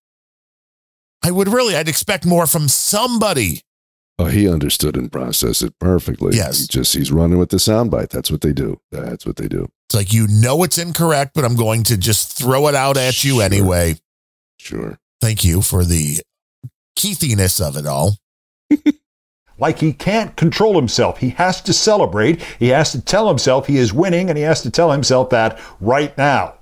I 1.23 1.31
would 1.31 1.47
really, 1.47 1.75
I'd 1.75 1.87
expect 1.87 2.25
more 2.25 2.47
from 2.47 2.67
somebody. 2.67 3.61
Oh, 4.19 4.25
he 4.25 4.49
understood 4.49 4.97
and 4.97 5.11
processed 5.11 5.61
it 5.61 5.77
perfectly. 5.79 6.35
Yes. 6.35 6.61
He 6.61 6.67
just 6.67 6.95
he's 6.95 7.11
running 7.11 7.37
with 7.37 7.49
the 7.49 7.57
soundbite. 7.57 8.09
That's 8.09 8.31
what 8.31 8.41
they 8.41 8.53
do. 8.53 8.79
That's 8.91 9.25
what 9.25 9.35
they 9.35 9.47
do. 9.47 9.69
It's 9.87 9.95
like, 9.95 10.11
you 10.11 10.27
know, 10.27 10.63
it's 10.63 10.77
incorrect, 10.77 11.31
but 11.35 11.45
I'm 11.45 11.55
going 11.55 11.83
to 11.83 11.97
just 11.97 12.37
throw 12.37 12.67
it 12.67 12.75
out 12.75 12.97
at 12.97 13.23
you 13.23 13.41
anyway. 13.41 13.95
Sure. 14.57 14.97
Thank 15.21 15.45
you 15.45 15.61
for 15.61 15.85
the 15.85 16.19
keithiness 16.95 17.61
of 17.61 17.77
it 17.77 17.85
all. 17.85 18.17
like 19.59 19.79
he 19.79 19.93
can't 19.93 20.35
control 20.35 20.75
himself. 20.75 21.19
He 21.19 21.29
has 21.31 21.61
to 21.61 21.73
celebrate. 21.73 22.41
He 22.59 22.69
has 22.69 22.91
to 22.91 23.01
tell 23.01 23.27
himself 23.27 23.67
he 23.67 23.77
is 23.77 23.93
winning, 23.93 24.29
and 24.29 24.37
he 24.37 24.43
has 24.43 24.61
to 24.63 24.71
tell 24.71 24.91
himself 24.91 25.29
that 25.29 25.59
right 25.79 26.15
now. 26.17 26.55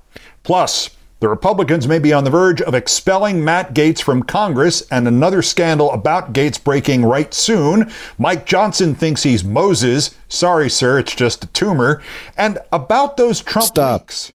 Plus, 0.44 0.90
the 1.26 1.30
Republicans 1.30 1.88
may 1.88 1.98
be 1.98 2.14
on 2.14 2.24
the 2.24 2.30
verge 2.30 2.62
of 2.62 2.76
expelling 2.76 3.44
Matt 3.44 3.74
Gaetz 3.74 4.00
from 4.00 4.22
Congress, 4.22 4.88
and 4.92 5.08
another 5.08 5.42
scandal 5.42 5.92
about 5.92 6.34
Gaetz 6.34 6.64
breaking 6.64 7.04
right 7.04 7.34
soon. 7.34 7.92
Mike 8.20 8.46
Johnson 8.46 8.94
thinks 8.94 9.24
he's 9.24 9.44
Moses. 9.44 10.16
Sorry, 10.30 10.70
sir, 10.70 11.00
it's 11.00 11.16
just 11.16 11.44
a 11.44 11.48
tumor. 11.48 12.00
And 12.38 12.60
about 12.72 13.18
those 13.18 13.42
Trump 13.42 13.66
Stop. 13.66 14.02
leaks. 14.02 14.34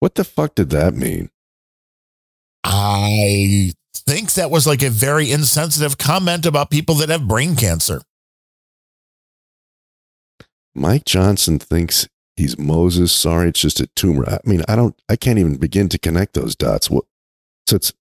What 0.00 0.14
the 0.14 0.24
fuck 0.24 0.54
did 0.54 0.70
that 0.70 0.94
mean? 0.94 1.28
I 2.64 3.74
think 3.94 4.32
that 4.32 4.50
was 4.50 4.66
like 4.66 4.82
a 4.82 4.88
very 4.88 5.30
insensitive 5.30 5.98
comment 5.98 6.46
about 6.46 6.70
people 6.70 6.94
that 6.94 7.10
have 7.10 7.28
brain 7.28 7.56
cancer. 7.56 8.00
Mike 10.74 11.04
Johnson 11.04 11.58
thinks 11.58 12.08
he's 12.36 12.58
Moses. 12.58 13.12
Sorry, 13.12 13.48
it's 13.48 13.60
just 13.60 13.80
a 13.80 13.86
tumor. 13.88 14.28
I 14.28 14.38
mean, 14.44 14.62
I 14.68 14.76
don't, 14.76 14.94
I 15.08 15.16
can't 15.16 15.38
even 15.38 15.56
begin 15.56 15.88
to 15.90 15.98
connect 15.98 16.34
those 16.34 16.54
dots. 16.56 16.90
What? 16.90 17.04
So 17.66 17.76
it's, 17.76 17.92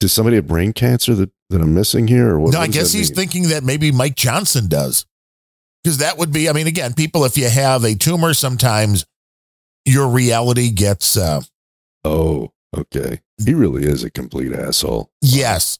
does 0.00 0.12
somebody 0.12 0.36
have 0.36 0.46
brain 0.46 0.72
cancer 0.72 1.14
that, 1.14 1.30
that 1.50 1.60
I'm 1.60 1.74
missing 1.74 2.08
here? 2.08 2.30
Or 2.30 2.40
what? 2.40 2.52
no, 2.52 2.58
what 2.60 2.68
I 2.68 2.72
guess 2.72 2.92
he's 2.92 3.10
mean? 3.10 3.16
thinking 3.16 3.48
that 3.50 3.62
maybe 3.64 3.92
Mike 3.92 4.16
Johnson 4.16 4.68
does. 4.68 5.04
Because 5.82 5.98
that 5.98 6.18
would 6.18 6.32
be, 6.32 6.48
I 6.48 6.52
mean, 6.52 6.66
again, 6.66 6.92
people, 6.94 7.24
if 7.24 7.38
you 7.38 7.48
have 7.48 7.84
a 7.84 7.94
tumor, 7.94 8.34
sometimes 8.34 9.06
your 9.84 10.08
reality 10.08 10.70
gets, 10.70 11.16
uh, 11.16 11.40
Oh, 12.04 12.52
okay. 12.76 13.20
He 13.44 13.54
really 13.54 13.84
is 13.84 14.04
a 14.04 14.10
complete 14.10 14.52
asshole. 14.52 15.10
yes. 15.22 15.78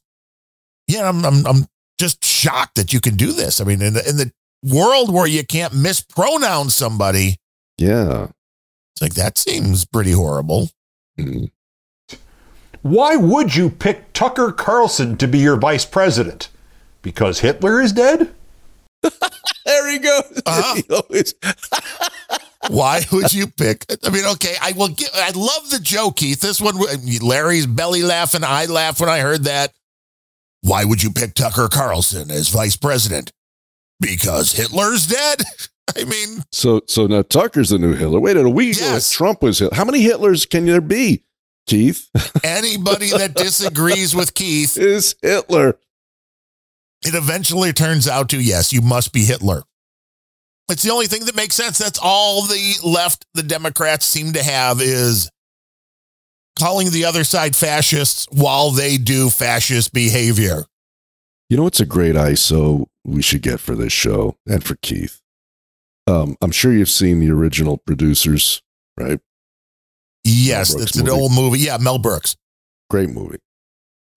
Yeah, 0.87 1.07
I'm, 1.07 1.23
I'm, 1.23 1.45
I'm 1.47 1.65
just 1.99 2.23
shocked 2.25 2.75
that 2.75 2.91
you 2.93 2.99
can 2.99 3.15
do 3.15 3.31
this. 3.31 3.61
I 3.61 3.63
mean, 3.63 3.81
in 3.81 3.93
the, 3.93 4.07
in 4.09 4.17
the 4.17 4.31
world 4.63 5.13
where 5.13 5.27
you 5.27 5.45
can't 5.45 5.73
mispronounce 5.73 6.75
somebody, 6.75 7.37
Yeah. 7.81 8.27
it's 8.93 9.01
like, 9.01 9.13
that 9.15 9.37
seems 9.37 9.85
pretty 9.85 10.11
horrible. 10.11 10.69
Mhm. 11.19 11.51
Why 12.81 13.15
would 13.15 13.55
you 13.55 13.69
pick 13.69 14.11
Tucker 14.13 14.51
Carlson 14.51 15.17
to 15.17 15.27
be 15.27 15.39
your 15.39 15.55
vice 15.57 15.85
president? 15.85 16.49
Because 17.01 17.39
Hitler 17.39 17.81
is 17.81 17.91
dead? 17.93 18.33
There 19.63 19.91
he 19.91 19.99
goes. 19.99 20.41
Uh-huh. 20.45 20.75
He 20.87 20.93
always- 20.93 21.33
Why 22.69 23.01
would 23.11 23.33
you 23.33 23.47
pick? 23.47 23.85
I 24.03 24.09
mean, 24.09 24.25
okay, 24.33 24.55
I 24.61 24.71
will 24.73 24.89
get. 24.89 25.09
I 25.15 25.31
love 25.31 25.69
the 25.69 25.79
joke, 25.81 26.17
Keith. 26.17 26.41
This 26.41 26.59
one, 26.61 26.75
Larry's 27.21 27.65
belly 27.67 28.03
laughing. 28.03 28.41
I 28.43 28.65
laugh 28.65 28.99
when 28.99 29.09
I 29.09 29.19
heard 29.19 29.43
that. 29.45 29.71
Why 30.61 30.83
would 30.85 31.01
you 31.01 31.11
pick 31.11 31.33
Tucker 31.35 31.67
Carlson 31.69 32.29
as 32.31 32.49
vice 32.49 32.75
president? 32.75 33.31
Because 33.99 34.51
Hitler's 34.53 35.07
dead. 35.07 35.41
I 35.97 36.03
mean, 36.05 36.43
so, 36.51 36.81
so 36.87 37.07
now 37.07 37.21
Tucker's 37.23 37.69
the 37.69 37.77
new 37.77 37.93
Hitler. 37.93 38.19
Wait 38.19 38.37
a 38.37 38.39
minute. 38.39 38.51
We 38.51 38.67
Yes. 38.67 39.11
Trump 39.11 39.41
was 39.41 39.59
Hitler. 39.59 39.75
How 39.75 39.85
many 39.85 40.03
Hitlers 40.03 40.49
can 40.49 40.65
there 40.65 40.81
be, 40.81 41.23
Keith? 41.67 42.09
anybody 42.43 43.09
that 43.09 43.33
disagrees 43.33 44.15
with 44.15 44.33
Keith, 44.33 44.77
is 44.77 45.15
Hitler. 45.21 45.77
it 47.05 47.15
eventually 47.15 47.73
turns 47.73 48.07
out 48.07 48.29
to 48.29 48.41
yes, 48.41 48.71
you 48.71 48.81
must 48.81 49.11
be 49.11 49.25
Hitler. 49.25 49.63
It's 50.69 50.83
the 50.83 50.91
only 50.91 51.07
thing 51.07 51.25
that 51.25 51.35
makes 51.35 51.55
sense. 51.55 51.77
That's 51.77 51.99
all 52.01 52.43
the 52.43 52.75
left, 52.83 53.25
the 53.33 53.43
Democrats 53.43 54.05
seem 54.05 54.33
to 54.33 54.43
have 54.43 54.81
is 54.81 55.29
calling 56.57 56.91
the 56.91 57.05
other 57.05 57.23
side 57.23 57.55
fascists 57.55 58.27
while 58.31 58.71
they 58.71 58.97
do 58.97 59.29
fascist 59.29 59.93
behavior. 59.93 60.63
You 61.49 61.57
know 61.57 61.63
what's 61.63 61.81
a 61.81 61.85
great 61.85 62.15
ISO 62.15 62.85
we 63.03 63.21
should 63.21 63.41
get 63.41 63.59
for 63.59 63.75
this 63.75 63.91
show 63.91 64.37
and 64.47 64.63
for 64.63 64.75
Keith? 64.75 65.21
Um, 66.11 66.35
I'm 66.41 66.51
sure 66.51 66.73
you've 66.73 66.89
seen 66.89 67.19
the 67.19 67.31
original 67.31 67.77
producers, 67.77 68.61
right? 68.97 69.19
Yes, 70.23 70.75
it's 70.75 70.97
an 70.97 71.09
old 71.09 71.31
movie. 71.33 71.59
Yeah, 71.59 71.77
Mel 71.77 71.97
Brooks. 71.97 72.35
Great 72.89 73.09
movie. 73.09 73.39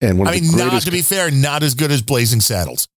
And 0.01 0.19
one 0.19 0.27
I 0.27 0.31
mean, 0.31 0.51
not 0.57 0.81
to 0.81 0.91
be 0.91 1.01
fair, 1.01 1.31
not 1.31 1.63
as 1.63 1.73
good 1.73 1.91
as 1.91 2.01
Blazing 2.01 2.41
Saddles. 2.41 2.87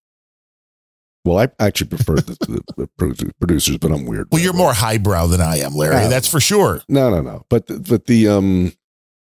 well, 1.23 1.39
I 1.39 1.49
actually 1.63 1.87
prefer 1.87 2.15
the, 2.15 2.61
the, 2.75 2.87
the 2.87 3.33
producers, 3.39 3.77
but 3.77 3.91
I'm 3.91 4.05
weird. 4.05 4.27
Well, 4.31 4.41
you're 4.41 4.53
more 4.53 4.73
highbrow 4.73 5.27
than 5.27 5.41
I 5.41 5.59
am, 5.59 5.73
Larry. 5.73 6.07
That's 6.09 6.27
for 6.27 6.41
sure. 6.41 6.81
No, 6.89 7.09
no, 7.09 7.21
no. 7.21 7.45
But 7.49 7.67
but 7.87 8.05
the 8.05 8.27
um, 8.27 8.73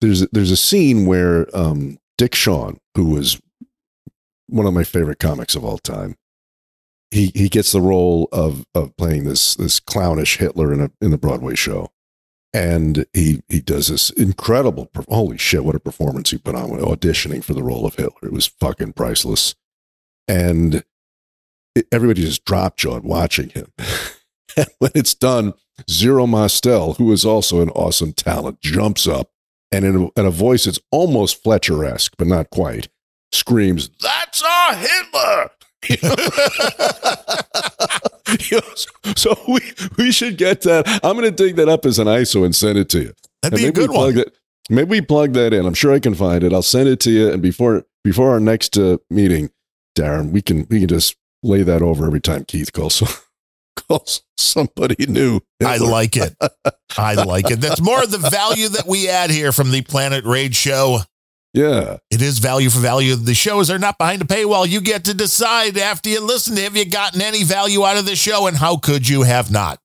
there's 0.01 0.27
there's 0.29 0.51
a 0.51 0.57
scene 0.57 1.05
where 1.05 1.47
um, 1.55 1.99
Dick 2.17 2.33
Shawn, 2.33 2.79
who 2.95 3.05
was 3.05 3.39
one 4.47 4.65
of 4.65 4.73
my 4.73 4.83
favorite 4.83 5.19
comics 5.19 5.55
of 5.55 5.63
all 5.63 5.77
time, 5.77 6.15
he 7.11 7.31
he 7.35 7.49
gets 7.49 7.71
the 7.71 7.81
role 7.81 8.27
of 8.31 8.65
of 8.75 8.95
playing 8.97 9.25
this 9.25 9.55
this 9.55 9.79
clownish 9.79 10.37
Hitler 10.37 10.73
in 10.73 10.81
a 10.81 10.91
in 11.01 11.11
the 11.11 11.17
Broadway 11.17 11.55
show, 11.55 11.91
and 12.53 13.05
he 13.13 13.41
he 13.49 13.61
does 13.61 13.87
this 13.87 14.09
incredible. 14.09 14.89
Holy 15.07 15.37
shit! 15.37 15.63
What 15.63 15.75
a 15.75 15.79
performance 15.79 16.31
he 16.31 16.37
put 16.37 16.55
on 16.55 16.69
auditioning 16.69 17.43
for 17.43 17.53
the 17.53 17.63
role 17.63 17.85
of 17.85 17.95
Hitler. 17.95 18.27
It 18.27 18.33
was 18.33 18.47
fucking 18.47 18.93
priceless, 18.93 19.55
and 20.27 20.83
it, 21.75 21.87
everybody 21.91 22.21
just 22.21 22.45
drop 22.45 22.77
jawed 22.77 23.03
watching 23.03 23.49
him. 23.49 23.71
and 24.57 24.67
when 24.79 24.91
it's 24.95 25.13
done, 25.13 25.53
Zero 25.89 26.27
Mostel, 26.27 26.95
who 26.95 27.11
is 27.11 27.25
also 27.25 27.61
an 27.61 27.69
awesome 27.69 28.13
talent, 28.13 28.61
jumps 28.61 29.07
up 29.07 29.31
and 29.71 29.85
in 29.85 29.95
a, 29.95 30.19
in 30.19 30.25
a 30.25 30.31
voice 30.31 30.65
that's 30.65 30.79
almost 30.91 31.43
Fletcher 31.43 31.83
esque, 31.85 32.15
but 32.17 32.27
not 32.27 32.49
quite, 32.49 32.89
screams, 33.31 33.89
That's 34.01 34.41
our 34.41 34.75
Hitler! 34.75 35.51
You 38.51 38.57
know, 38.57 38.67
so, 38.75 38.89
so 39.15 39.39
we, 39.47 39.59
we 39.97 40.11
should 40.11 40.37
get 40.37 40.61
that. 40.63 40.85
I'm 41.01 41.13
going 41.17 41.23
to 41.23 41.31
dig 41.31 41.55
that 41.55 41.69
up 41.69 41.85
as 41.85 41.97
an 41.97 42.07
ISO 42.07 42.43
and 42.43 42.53
send 42.53 42.77
it 42.77 42.89
to 42.89 42.99
you. 42.99 43.13
That'd 43.41 43.57
And 43.57 43.63
be 43.63 43.67
a 43.67 43.71
good 43.71 43.89
one. 43.89 43.97
plug 43.97 44.15
That, 44.15 44.33
maybe 44.69 44.89
we 44.89 45.01
plug 45.01 45.31
that 45.33 45.53
in. 45.53 45.65
I'm 45.65 45.73
sure 45.73 45.93
I 45.93 45.99
can 45.99 46.13
find 46.13 46.43
it. 46.43 46.51
I'll 46.51 46.61
send 46.61 46.89
it 46.89 46.99
to 47.01 47.11
you. 47.11 47.31
And 47.31 47.41
before 47.41 47.85
before 48.03 48.31
our 48.31 48.39
next 48.41 48.77
uh, 48.77 48.97
meeting, 49.09 49.49
Darren, 49.97 50.31
we 50.31 50.41
can 50.41 50.67
we 50.69 50.79
can 50.79 50.89
just 50.89 51.15
lay 51.41 51.63
that 51.63 51.81
over 51.81 52.05
every 52.05 52.19
time 52.19 52.43
Keith 52.43 52.73
calls 52.73 53.01
calls 53.87 54.23
somebody 54.37 55.05
new. 55.07 55.39
I 55.65 55.77
like 55.77 56.17
it. 56.17 56.35
I 56.97 57.13
like 57.13 57.49
it. 57.49 57.61
That's 57.61 57.81
more 57.81 58.03
of 58.03 58.11
the 58.11 58.17
value 58.17 58.67
that 58.69 58.85
we 58.87 59.07
add 59.09 59.29
here 59.29 59.53
from 59.53 59.71
the 59.71 59.81
Planet 59.83 60.25
Rage 60.25 60.55
show. 60.55 60.99
Yeah. 61.53 61.97
It 62.11 62.21
is 62.21 62.39
value 62.39 62.69
for 62.69 62.79
value. 62.79 63.15
The 63.15 63.33
shows 63.33 63.71
are 63.71 63.79
not 63.79 63.97
behind 63.97 64.21
a 64.21 64.25
paywall. 64.25 64.67
You 64.67 64.81
get 64.81 65.05
to 65.05 65.13
decide 65.13 65.77
after 65.77 66.09
you 66.09 66.21
listen 66.21 66.55
to 66.55 66.61
have 66.63 66.75
you 66.75 66.85
gotten 66.85 67.21
any 67.21 67.43
value 67.43 67.83
out 67.83 67.97
of 67.97 68.05
the 68.05 68.15
show 68.15 68.47
and 68.47 68.57
how 68.57 68.77
could 68.77 69.07
you 69.07 69.23
have 69.23 69.51
not? 69.51 69.79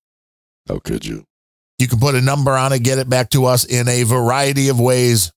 How 0.68 0.78
could 0.78 1.06
you? 1.06 1.24
You 1.78 1.88
can 1.88 1.98
put 1.98 2.14
a 2.14 2.20
number 2.20 2.52
on 2.52 2.72
it, 2.72 2.82
get 2.82 2.98
it 2.98 3.08
back 3.08 3.30
to 3.30 3.46
us 3.46 3.64
in 3.64 3.88
a 3.88 4.02
variety 4.04 4.68
of 4.68 4.78
ways. 4.78 5.32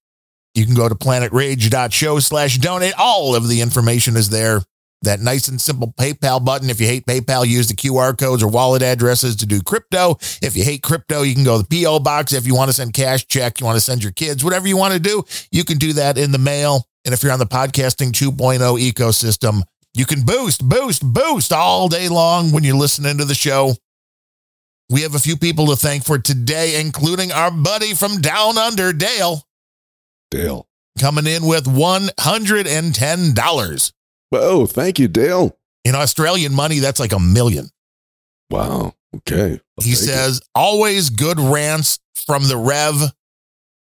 You 0.53 0.65
can 0.65 0.76
go 0.76 0.88
to 0.88 0.95
planetrage.show 0.95 2.19
slash 2.19 2.57
donate. 2.57 2.93
All 2.97 3.35
of 3.35 3.47
the 3.47 3.61
information 3.61 4.15
is 4.15 4.30
there. 4.30 4.61
That 5.06 5.19
nice 5.19 5.48
and 5.48 5.60
simple 5.60 5.94
PayPal 5.98 6.44
button. 6.44 6.69
If 6.69 6.80
you 6.80 6.88
hate 6.88 7.06
PayPal, 7.06 7.48
use 7.48 7.68
the 7.68 7.73
QR 7.73 8.18
codes 8.18 8.44
or 8.44 8.49
wallet 8.49 8.84
addresses 8.84 9.36
to 9.38 9.45
do 9.45 9.61
crypto. 9.61 10.18
If 10.41 10.56
you 10.56 10.64
hate 10.64 10.84
crypto, 10.84 11.23
you 11.23 11.34
can 11.34 11.44
go 11.44 11.61
to 11.61 11.68
the 11.68 11.84
PO 11.84 11.99
box. 11.99 12.34
If 12.34 12.45
you 12.45 12.56
want 12.56 12.69
to 12.69 12.73
send 12.73 12.94
cash 12.94 13.26
check, 13.27 13.60
you 13.60 13.65
want 13.65 13.77
to 13.77 13.82
send 13.82 14.03
your 14.03 14.11
kids, 14.11 14.44
whatever 14.44 14.68
you 14.68 14.77
want 14.77 14.94
to 14.94 14.99
do, 14.99 15.23
you 15.52 15.64
can 15.64 15.77
do 15.77 15.94
that 15.94 16.18
in 16.18 16.32
the 16.32 16.38
mail. 16.38 16.88
And 17.06 17.14
if 17.14 17.23
you're 17.23 17.32
on 17.32 17.40
the 17.40 17.45
podcasting 17.45 18.11
2.0 18.11 18.91
ecosystem, 18.91 19.61
you 19.94 20.06
can 20.06 20.23
boost, 20.23 20.68
boost, 20.68 21.06
boost 21.06 21.53
all 21.53 21.88
day 21.88 22.10
long 22.10 22.52
when 22.52 22.64
you're 22.64 22.76
listening 22.76 23.19
to 23.19 23.26
the 23.26 23.36
show. 23.36 23.73
We 24.90 25.02
have 25.02 25.15
a 25.15 25.19
few 25.19 25.38
people 25.38 25.68
to 25.68 25.76
thank 25.76 26.06
for 26.06 26.19
today, 26.19 26.80
including 26.80 27.32
our 27.32 27.49
buddy 27.49 27.94
from 27.94 28.22
down 28.22 28.57
under, 28.57 28.94
Dale. 28.94 29.41
Dale. 30.30 30.68
Coming 30.99 31.27
in 31.27 31.45
with 31.45 31.65
$110. 31.65 33.91
Oh, 34.31 34.65
thank 34.65 34.99
you, 34.99 35.07
Dale. 35.07 35.57
In 35.84 35.95
Australian 35.95 36.53
money, 36.53 36.80
that's 36.80 36.99
like 36.99 37.11
a 37.14 37.19
million. 37.19 37.69
Wow. 38.49 38.93
Okay. 39.18 39.60
I'll 39.77 39.84
he 39.84 39.91
take 39.91 40.02
it. 40.02 40.06
says, 40.06 40.41
always 40.53 41.10
good 41.10 41.39
rants 41.39 41.99
from 42.26 42.47
the 42.47 42.57
Rev. 42.57 43.14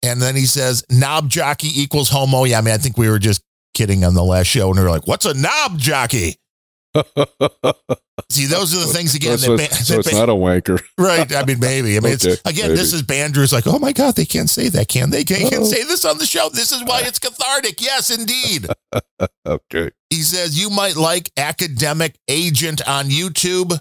And 0.02 0.20
then 0.20 0.36
he 0.36 0.44
says, 0.44 0.84
knob 0.90 1.30
jockey 1.30 1.70
equals 1.80 2.10
homo. 2.10 2.44
Yeah, 2.44 2.58
I 2.58 2.60
mean, 2.60 2.74
I 2.74 2.78
think 2.78 2.98
we 2.98 3.08
were 3.08 3.18
just 3.18 3.42
kidding 3.72 4.04
on 4.04 4.14
the 4.14 4.24
last 4.24 4.48
show. 4.48 4.68
And 4.68 4.78
we 4.78 4.84
were 4.84 4.90
like, 4.90 5.06
what's 5.06 5.24
a 5.24 5.34
knob 5.34 5.78
jockey? 5.78 6.36
See, 8.30 8.46
those 8.46 8.74
are 8.74 8.86
the 8.86 8.92
things 8.92 9.14
again. 9.14 9.38
so, 9.38 9.56
that 9.56 9.64
it's, 9.64 9.76
ban- 9.76 9.84
so 9.84 9.98
it's 9.98 10.12
not 10.12 10.28
a 10.28 10.32
wanker. 10.32 10.82
Right. 10.98 11.32
I 11.34 11.44
mean, 11.44 11.58
maybe. 11.60 11.96
I 11.96 12.00
mean, 12.00 12.14
Okay, 12.14 12.30
it's 12.30 12.40
again, 12.44 12.68
maybe. 12.68 12.76
this 12.76 12.92
is 12.92 13.02
Bandrew's 13.02 13.52
like, 13.52 13.66
oh 13.66 13.78
my 13.78 13.92
God, 13.92 14.16
they 14.16 14.24
can't 14.24 14.48
say 14.50 14.68
that, 14.70 14.88
can 14.88 15.10
they? 15.10 15.22
They 15.24 15.24
Can 15.24 15.50
they 15.50 15.56
Oh. 15.58 15.64
say 15.64 15.82
this 15.84 16.04
on 16.04 16.18
the 16.18 16.26
show? 16.26 16.48
This 16.48 16.72
is 16.72 16.82
why 16.84 17.02
it's 17.04 17.18
cathartic. 17.18 17.80
Yes, 17.80 18.10
indeed. 18.16 18.66
okay. 19.46 19.90
He 20.10 20.22
says 20.22 20.58
you 20.58 20.70
might 20.70 20.96
like 20.96 21.30
Academic 21.36 22.16
Agent 22.28 22.86
on 22.88 23.06
YouTube. 23.06 23.78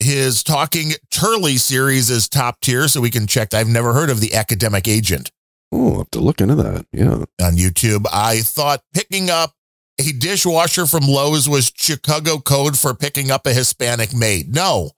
His 0.00 0.42
Talking 0.42 0.90
Turley 1.10 1.56
series 1.56 2.10
is 2.10 2.28
top 2.28 2.60
tier, 2.60 2.88
so 2.88 3.00
we 3.00 3.10
can 3.10 3.26
check. 3.26 3.54
I've 3.54 3.68
never 3.68 3.92
heard 3.92 4.10
of 4.10 4.20
the 4.20 4.34
Academic 4.34 4.86
Agent 4.88 5.30
Oh, 5.72 5.92
I'll 5.92 5.98
have 5.98 6.10
to 6.10 6.20
look 6.20 6.40
into 6.40 6.54
that. 6.56 6.86
Yeah. 6.92 7.24
on 7.44 7.56
YouTube. 7.56 8.06
I 8.12 8.40
thought 8.40 8.82
picking 8.92 9.30
up 9.30 9.52
a 9.98 10.12
dishwasher 10.12 10.86
from 10.86 11.04
Lowe's 11.04 11.48
was 11.48 11.72
Chicago 11.76 12.38
code 12.38 12.76
for 12.78 12.94
picking 12.94 13.30
up 13.30 13.46
a 13.46 13.52
Hispanic 13.52 14.12
maid. 14.14 14.54
No, 14.54 14.90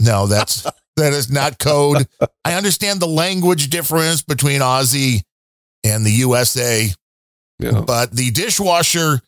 no, 0.00 0.26
that's 0.26 0.62
that 0.96 1.12
is 1.12 1.30
not 1.30 1.58
code. 1.58 2.06
I 2.44 2.54
understand 2.54 3.00
the 3.00 3.06
language 3.06 3.70
difference 3.70 4.22
between 4.22 4.60
Aussie 4.60 5.22
and 5.84 6.04
the 6.04 6.10
USA, 6.10 6.88
Yeah. 7.58 7.80
but 7.86 8.12
the 8.12 8.30
dishwasher 8.30 9.20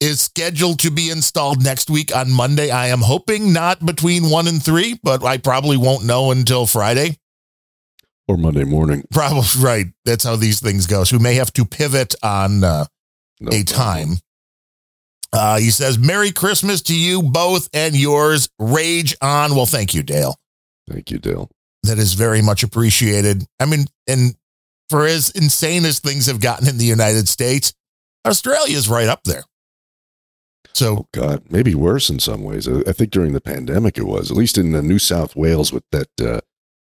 is 0.00 0.20
scheduled 0.20 0.80
to 0.80 0.90
be 0.90 1.08
installed 1.10 1.62
next 1.62 1.88
week 1.88 2.14
on 2.14 2.30
Monday. 2.30 2.70
I 2.70 2.88
am 2.88 3.00
hoping 3.00 3.52
not 3.52 3.84
between 3.84 4.28
one 4.28 4.46
and 4.48 4.62
three, 4.62 4.98
but 5.02 5.24
I 5.24 5.38
probably 5.38 5.76
won't 5.76 6.04
know 6.04 6.30
until 6.30 6.66
Friday. 6.66 7.16
Or 8.28 8.36
Monday 8.36 8.64
morning. 8.64 9.04
Probably 9.12 9.42
right. 9.62 9.86
That's 10.04 10.24
how 10.24 10.36
these 10.36 10.60
things 10.60 10.86
go. 10.86 11.04
So 11.04 11.16
we 11.16 11.22
may 11.22 11.34
have 11.34 11.52
to 11.54 11.64
pivot 11.64 12.14
on 12.22 12.64
uh, 12.64 12.86
No 13.40 13.48
a 13.52 13.64
problem. 13.64 13.66
time. 13.66 14.08
Uh, 15.34 15.58
he 15.58 15.70
says, 15.70 15.98
Merry 15.98 16.30
Christmas 16.30 16.80
to 16.82 16.96
you 16.98 17.22
both 17.22 17.68
and 17.72 17.96
yours. 17.96 18.48
Rage 18.58 19.16
on. 19.20 19.54
Well, 19.56 19.66
thank 19.66 19.92
you, 19.94 20.02
Dale. 20.02 20.36
Thank 20.88 21.10
you, 21.10 21.18
Dale. 21.18 21.50
That 21.82 21.98
is 21.98 22.14
very 22.14 22.40
much 22.40 22.62
appreciated. 22.62 23.44
I 23.60 23.66
mean, 23.66 23.86
and 24.06 24.34
for 24.88 25.06
as 25.06 25.30
insane 25.30 25.84
as 25.84 25.98
things 25.98 26.26
have 26.26 26.40
gotten 26.40 26.68
in 26.68 26.78
the 26.78 26.84
United 26.84 27.28
States, 27.28 27.74
Australia's 28.26 28.88
right 28.88 29.08
up 29.08 29.24
there. 29.24 29.42
So, 30.72 30.96
Oh, 30.96 31.08
God, 31.12 31.42
maybe 31.50 31.74
worse 31.74 32.10
in 32.10 32.18
some 32.18 32.42
ways. 32.42 32.66
I 32.68 32.80
I 32.86 32.92
think 32.92 33.10
during 33.10 33.32
the 33.32 33.40
pandemic 33.40 33.96
it 33.98 34.04
was, 34.06 34.30
at 34.30 34.36
least 34.36 34.58
in 34.58 34.74
uh, 34.74 34.80
New 34.80 34.98
South 34.98 35.36
Wales 35.36 35.72
with 35.72 35.84
that 35.92 36.08
uh, 36.20 36.40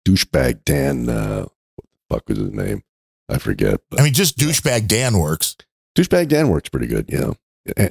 douchebag 0.08 0.64
Dan. 0.66 1.10
Uh, 1.10 1.46
what 1.76 1.86
the 1.92 2.16
fuck 2.16 2.30
was 2.30 2.38
his 2.38 2.52
name? 2.52 2.84
I 3.30 3.38
forget. 3.38 3.82
But 3.90 4.00
I 4.00 4.04
mean, 4.04 4.14
just 4.14 4.38
douchebag 4.38 4.88
Dan 4.88 5.18
works. 5.18 5.56
douchebag 5.98 6.28
Dan 6.30 6.50
works 6.50 6.70
pretty 6.70 6.88
good. 6.88 7.06
Yeah. 7.10 7.34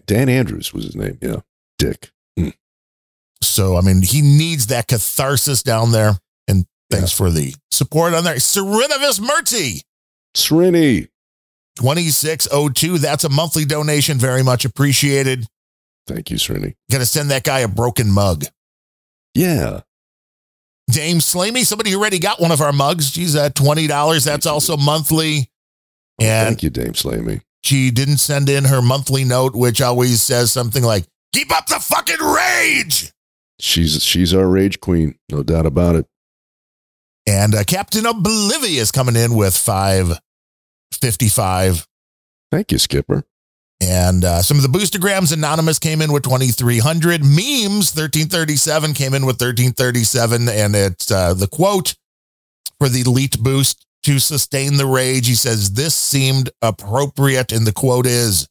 Dan 0.07 0.29
Andrews 0.29 0.73
was 0.73 0.85
his 0.85 0.97
name. 0.97 1.19
Yeah. 1.21 1.41
Dick. 1.79 2.11
Hmm. 2.39 2.49
So, 3.43 3.77
I 3.77 3.81
mean, 3.81 4.03
he 4.03 4.21
needs 4.21 4.67
that 4.69 4.89
catharsis 4.89 5.63
down 5.63 5.93
there. 5.93 6.19
And 6.49 6.67
thanks 6.91 7.13
for 7.13 7.31
the 7.31 7.55
support 7.71 8.15
on 8.15 8.25
there. 8.25 8.37
Serenivis 8.37 9.21
Murty. 9.21 9.83
Srini. 10.37 11.09
2602. 11.77 12.99
That's 12.99 13.25
a 13.25 13.29
monthly 13.29 13.65
donation. 13.65 14.19
Very 14.19 14.43
much 14.43 14.65
appreciated. 14.65 15.47
Thank 16.07 16.31
you, 16.31 16.37
Srini. 16.37 16.75
Got 16.91 16.99
to 16.99 17.07
send 17.07 17.31
that 17.31 17.45
guy 17.45 17.61
a 17.61 17.69
broken 17.69 18.11
mug. 18.11 18.45
Yeah. 19.35 19.83
Dame 20.91 21.19
Slamey, 21.19 21.65
somebody 21.65 21.91
who 21.91 21.99
already 21.99 22.19
got 22.19 22.41
one 22.41 22.51
of 22.51 22.63
our 22.63 22.73
mugs. 22.73 23.11
She's 23.11 23.37
at 23.37 23.55
$20. 23.55 24.25
That's 24.25 24.47
also 24.47 24.77
monthly. 24.77 25.51
And 26.19 26.49
Thank 26.49 26.63
you, 26.63 26.71
Dame 26.71 26.95
Slamey. 26.95 27.43
She 27.63 27.91
didn't 27.91 28.19
send 28.19 28.49
in 28.49 28.65
her 28.65 28.81
monthly 28.83 29.25
note, 29.25 29.55
which 29.55 29.81
always 29.81 30.23
says 30.23 30.53
something 30.53 30.83
like, 30.83 31.05
keep 31.33 31.57
up 31.57 31.67
the 31.67 31.81
fucking 31.81 32.21
rage. 32.21 33.13
She's 33.61 34.03
she's 34.03 34.33
our 34.33 34.47
rage 34.47 34.81
queen, 34.81 35.19
no 35.31 35.43
doubt 35.43 35.67
about 35.67 35.97
it. 35.97 36.07
And 37.27 37.55
uh, 37.55 37.65
Captain 37.65 38.07
Oblivious 38.07 38.91
coming 38.91 39.17
in 39.17 39.35
with 39.35 39.55
555. 39.57 41.87
Thank 42.51 42.73
you, 42.73 42.79
Skipper. 42.79 43.25
And 43.81 44.25
uh, 44.25 44.43
some 44.43 44.57
of 44.57 44.65
the 44.65 44.69
boostergrams, 44.69 45.33
Anonymous 45.33 45.79
came 45.79 46.03
in 46.03 46.13
with 46.13 46.25
2,300. 46.25 47.23
Memes, 47.23 47.95
1337 47.95 48.95
came 48.95 49.15
in 49.15 49.25
with 49.27 49.41
1337. 49.41 50.49
And 50.49 50.75
it's 50.75 51.09
uh, 51.11 51.35
the 51.35 51.47
quote 51.47 51.95
for 52.79 52.89
the 52.89 53.03
elite 53.03 53.39
boost 53.39 53.87
to 54.05 54.19
sustain 54.19 54.77
the 54.77 54.87
rage. 54.87 55.27
He 55.27 55.35
says, 55.35 55.73
This 55.73 55.95
seemed 55.95 56.51
appropriate. 56.63 57.53
And 57.53 57.67
the 57.67 57.73
quote 57.73 58.07
is 58.07 58.49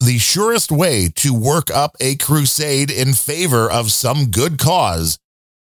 The 0.00 0.18
surest 0.18 0.70
way 0.70 1.08
to 1.16 1.34
work 1.34 1.70
up 1.70 1.96
a 2.00 2.16
crusade 2.16 2.90
in 2.90 3.14
favor 3.14 3.70
of 3.70 3.92
some 3.92 4.30
good 4.30 4.58
cause 4.58 5.18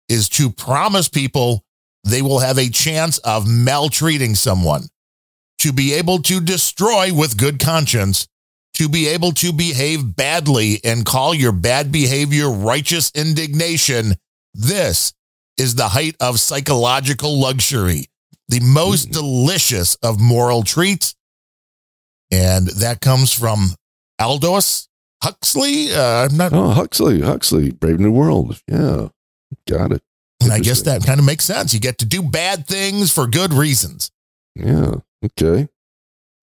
is 0.08 0.28
to 0.30 0.50
promise 0.50 1.08
people 1.08 1.64
they 2.04 2.22
will 2.22 2.40
have 2.40 2.58
a 2.58 2.70
chance 2.70 3.18
of 3.18 3.46
maltreating 3.46 4.34
someone, 4.34 4.84
to 5.58 5.72
be 5.72 5.92
able 5.94 6.22
to 6.22 6.40
destroy 6.40 7.12
with 7.12 7.36
good 7.36 7.58
conscience 7.58 8.26
to 8.80 8.88
be 8.88 9.08
able 9.08 9.32
to 9.32 9.52
behave 9.52 10.16
badly 10.16 10.80
and 10.84 11.04
call 11.04 11.34
your 11.34 11.52
bad 11.52 11.92
behavior 11.92 12.48
righteous 12.48 13.12
indignation, 13.14 14.14
this 14.54 15.12
is 15.58 15.74
the 15.74 15.88
height 15.88 16.16
of 16.18 16.40
psychological 16.40 17.38
luxury, 17.38 18.06
the 18.50 18.60
most 18.60 19.10
delicious 19.10 19.94
of 19.96 20.20
moral 20.20 20.62
treats. 20.62 21.14
And 22.32 22.66
that 22.68 23.00
comes 23.00 23.32
from 23.32 23.70
Aldous 24.20 24.88
Huxley. 25.22 25.92
Uh, 25.92 26.26
I'm 26.28 26.36
not, 26.36 26.52
Oh, 26.52 26.70
Huxley, 26.70 27.20
Huxley, 27.22 27.70
Brave 27.72 27.98
New 28.00 28.12
World. 28.12 28.60
Yeah. 28.68 29.08
Got 29.68 29.92
it. 29.92 30.02
and 30.42 30.52
I 30.52 30.60
guess 30.60 30.82
that 30.82 31.04
kind 31.04 31.18
of 31.18 31.26
makes 31.26 31.44
sense. 31.44 31.74
You 31.74 31.80
get 31.80 31.98
to 31.98 32.04
do 32.06 32.22
bad 32.22 32.66
things 32.66 33.12
for 33.12 33.26
good 33.26 33.52
reasons. 33.52 34.10
Yeah. 34.54 34.94
Okay. 35.24 35.68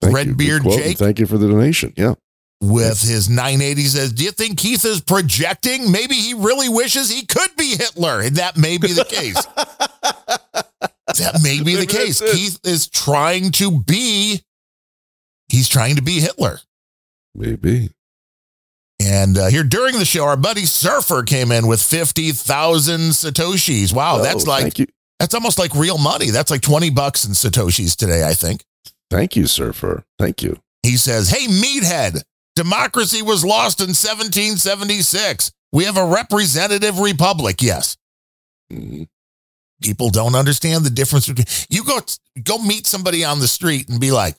Thank. 0.02 0.16
Redbeard 0.16 0.64
Jake. 0.64 0.98
Thank 0.98 1.20
you 1.20 1.26
for 1.26 1.38
the 1.38 1.48
donation. 1.48 1.94
Yeah. 1.98 2.14
with 2.62 3.02
his 3.02 3.30
980 3.30 3.82
says, 3.84 4.14
Do 4.14 4.24
you 4.24 4.32
think 4.32 4.58
Keith 4.60 4.84
is 4.86 5.00
projecting? 5.02 5.92
Maybe 5.92 6.16
he 6.16 6.34
really 6.34 6.70
wishes 6.70 7.10
he 7.10 7.26
could 7.26 7.56
be 7.58 7.76
Hitler. 7.78 8.20
And 8.22 8.36
that 8.36 8.58
may 8.58 8.78
be 8.78 8.94
the 8.94 9.06
case. 9.06 9.38
that 11.08 11.40
may 11.44 11.62
be 11.64 11.76
the 11.76 11.86
case. 11.86 12.20
Keith 12.20 12.60
is 12.64 12.88
trying 12.88 13.52
to 13.54 13.80
be, 13.80 14.42
he's 15.50 15.70
trying 15.70 15.96
to 15.96 16.02
be 16.02 16.20
Hitler. 16.20 16.60
Maybe. 17.36 17.92
And 19.02 19.38
uh, 19.38 19.48
here 19.48 19.64
during 19.64 20.00
the 20.00 20.06
show, 20.06 20.26
our 20.26 20.36
buddy 20.38 20.66
Surfer 20.66 21.24
came 21.24 21.52
in 21.52 21.68
with 21.68 21.82
50,000 21.82 23.00
Satoshis. 23.12 23.94
Wow, 23.94 24.18
Oh, 24.20 24.24
that's 24.24 24.48
like, 24.48 24.76
that's 25.20 25.34
almost 25.36 25.60
like 25.60 25.74
real 25.76 25.98
money. 25.98 26.30
That's 26.32 26.50
like 26.52 26.62
20 26.62 26.90
bucks 26.90 27.24
in 27.26 27.32
Satoshis 27.34 27.96
today, 27.96 28.24
I 28.28 28.34
think. 28.34 28.64
Thank 29.12 29.36
you, 29.36 29.48
Surfer. 29.48 30.04
Thank 30.20 30.42
you. 30.42 30.60
He 30.84 30.98
says, 30.98 31.30
Hey, 31.30 31.48
meathead, 31.48 32.24
democracy 32.56 33.22
was 33.22 33.46
lost 33.46 33.80
in 33.80 33.88
1776. 33.90 35.52
We 35.72 35.84
have 35.86 35.98
a 35.98 36.06
representative 36.06 37.00
republic. 37.00 37.62
Yes. 37.62 37.98
Mhm. 38.72 39.08
People 39.82 40.10
don't 40.10 40.36
understand 40.36 40.84
the 40.86 40.90
difference 40.90 41.28
between 41.28 41.46
you 41.70 41.84
go 41.84 42.00
go 42.44 42.58
meet 42.58 42.88
somebody 42.88 43.24
on 43.24 43.40
the 43.40 43.48
street 43.48 43.90
and 43.90 44.00
be 44.00 44.12
like, 44.12 44.36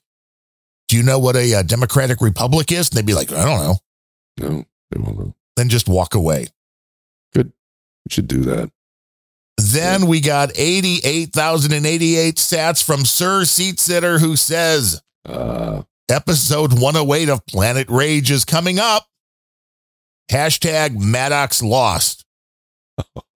"Do 0.88 0.96
you 0.96 1.02
know 1.02 1.18
what 1.18 1.36
a, 1.36 1.54
uh 1.54 1.62
democratic 1.62 2.20
republic 2.20 2.72
is?" 2.72 2.88
And 2.88 2.96
they'd 2.98 3.06
be 3.06 3.14
like, 3.14 3.30
"I 3.32 3.44
don't 3.44 3.60
know." 3.60 3.78
No, 4.40 4.64
they 4.90 5.00
won't 5.00 5.18
know. 5.18 5.34
Then 5.56 5.68
just 5.68 5.88
walk 5.88 6.14
away. 6.14 6.46
Good. 7.34 7.48
We 7.48 8.10
should 8.10 8.28
do 8.28 8.40
that. 8.42 8.70
Then 9.56 10.06
we 10.06 10.20
got 10.20 10.52
88,088 10.56 12.36
sats 12.36 12.84
from 12.84 13.04
Sir 13.04 13.44
Seat 13.44 13.80
Sitter 13.80 14.20
who 14.20 14.36
says, 14.36 15.02
Uh, 15.24 15.82
episode 16.08 16.80
108 16.80 17.28
of 17.28 17.44
Planet 17.46 17.88
Rage 17.90 18.30
is 18.30 18.44
coming 18.44 18.78
up. 18.78 19.06
Hashtag 20.30 20.96
Maddox 20.98 21.60
lost. 21.60 22.24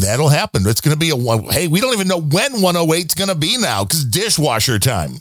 That'll 0.00 0.28
happen. 0.28 0.62
It's 0.66 0.80
going 0.80 0.94
to 0.94 0.98
be 0.98 1.10
a 1.10 1.16
one. 1.16 1.44
Hey, 1.44 1.68
we 1.68 1.80
don't 1.80 1.92
even 1.94 2.08
know 2.08 2.20
when 2.20 2.60
108 2.60 3.06
is 3.06 3.14
going 3.14 3.28
to 3.28 3.34
be 3.34 3.56
now 3.58 3.84
because 3.84 4.04
dishwasher 4.04 4.78
time. 4.78 5.12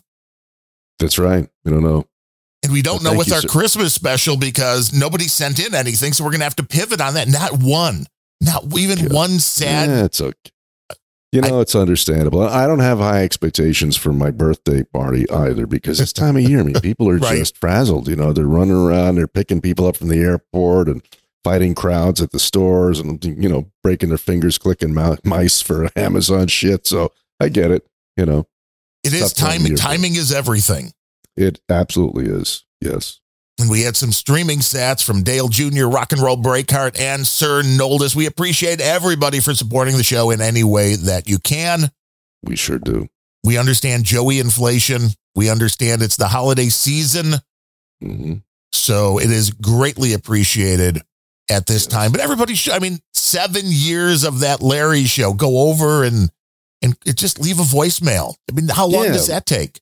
That's 1.00 1.18
right. 1.20 1.48
We 1.64 1.72
don't 1.72 1.84
know. 1.84 2.06
And 2.64 2.74
we 2.74 2.82
don't 2.82 3.04
Well, 3.04 3.14
know 3.14 3.18
with 3.20 3.28
you, 3.28 3.36
our 3.36 3.42
sir. 3.42 3.48
Christmas 3.48 3.94
special 3.94 4.36
because 4.38 4.92
nobody 4.94 5.26
sent 5.26 5.60
in 5.66 5.76
anything. 5.76 6.14
So 6.14 6.24
we're 6.24 6.32
going 6.32 6.40
to 6.40 6.46
have 6.46 6.56
to 6.58 6.64
pivot 6.64 7.00
on 7.02 7.14
that. 7.14 7.28
Not 7.28 7.60
one, 7.62 8.08
not 8.42 8.66
even 8.78 9.14
one 9.14 9.40
sad. 9.40 9.90
Yeah, 9.90 10.06
it's 10.06 10.20
okay. 10.22 10.34
You 11.34 11.42
know, 11.42 11.60
it's 11.60 11.76
understandable. 11.76 12.42
I 12.42 12.66
don't 12.66 12.80
have 12.80 13.00
high 13.00 13.22
expectations 13.24 13.98
for 13.98 14.14
my 14.14 14.32
birthday 14.32 14.84
party 14.84 15.30
either 15.30 15.68
because 15.68 16.00
it's 16.00 16.14
time 16.14 16.38
of 16.38 16.42
year. 16.44 16.62
I 16.62 16.64
mean, 16.64 16.76
people 16.82 17.10
are 17.10 17.18
Right. 17.18 17.38
just 17.38 17.58
frazzled. 17.58 18.08
You 18.08 18.16
know, 18.16 18.32
they're 18.34 18.48
running 18.48 18.76
around, 18.78 19.16
they're 19.16 19.28
picking 19.28 19.60
people 19.62 19.86
up 19.88 19.98
from 19.98 20.08
the 20.08 20.18
airport 20.20 20.88
and 20.88 21.04
fighting 21.44 21.76
crowds 21.76 22.22
at 22.22 22.32
the 22.32 22.40
stores 22.40 23.00
and, 23.00 23.24
you 23.24 23.48
know, 23.50 23.70
breaking 23.84 24.10
their 24.10 24.18
fingers 24.18 24.58
clicking 24.58 24.94
mice 25.24 25.62
for 25.62 25.90
Amazon 25.96 26.48
shit. 26.48 26.86
So 26.88 27.12
I 27.40 27.50
get 27.50 27.72
it. 27.72 27.86
You 28.18 28.26
know, 28.26 28.48
It 29.04 29.14
is 29.14 29.32
tough 29.32 29.34
time 29.34 29.62
of 29.62 29.68
timing. 29.68 29.76
Timing 29.78 30.16
is 30.16 30.32
everything. 30.32 30.92
it 31.36 31.60
absolutely 31.70 32.26
is. 32.26 32.66
Yes. 32.82 33.20
And 33.60 33.70
we 33.72 33.82
had 33.82 33.96
some 33.96 34.12
streaming 34.12 34.60
stats 34.60 35.04
from 35.04 35.24
Dale 35.24 35.48
Jr., 35.48 35.86
Rock 35.88 36.12
and 36.12 36.22
Roll 36.22 36.38
Breakheart, 36.38 37.00
and 37.00 37.26
Sir 37.26 37.64
Noldus. 37.64 38.16
We 38.16 38.28
appreciate 38.28 38.80
everybody 38.82 39.40
for 39.40 39.54
supporting 39.56 39.98
the 39.98 40.04
show 40.04 40.30
in 40.30 40.42
any 40.42 40.64
way 40.64 40.96
that 40.96 41.28
you 41.28 41.40
can. 41.40 41.90
We 42.44 42.56
sure 42.56 42.78
do. 42.78 43.08
We 43.44 43.58
understand 43.58 44.04
Joey 44.04 44.40
inflation. 44.40 45.10
We 45.36 45.50
understand 45.50 46.02
it's 46.04 46.18
the 46.18 46.28
holiday 46.28 46.70
season. 46.70 47.34
hmm 48.02 48.34
So 48.72 49.20
it 49.20 49.32
is 49.32 49.50
greatly 49.52 50.14
appreciated 50.14 51.02
at 51.50 51.66
this 51.66 51.88
time. 51.88 52.12
But 52.12 52.22
everybody 52.22 52.56
should, 52.56 52.74
I 52.74 52.80
mean, 52.80 53.00
seven 53.14 53.64
years 53.66 54.24
of 54.24 54.40
that 54.42 54.62
Larry 54.62 55.04
show. 55.06 55.34
Go 55.34 55.70
over 55.70 56.04
and 56.04 56.30
and 56.82 56.96
just 57.16 57.40
leave 57.40 57.60
a 57.60 57.64
voicemail. 57.64 58.36
I 58.50 58.54
mean, 58.54 58.68
how 58.68 58.86
long 58.86 59.06
Yeah. 59.06 59.14
does 59.14 59.28
that 59.28 59.46
take? 59.46 59.82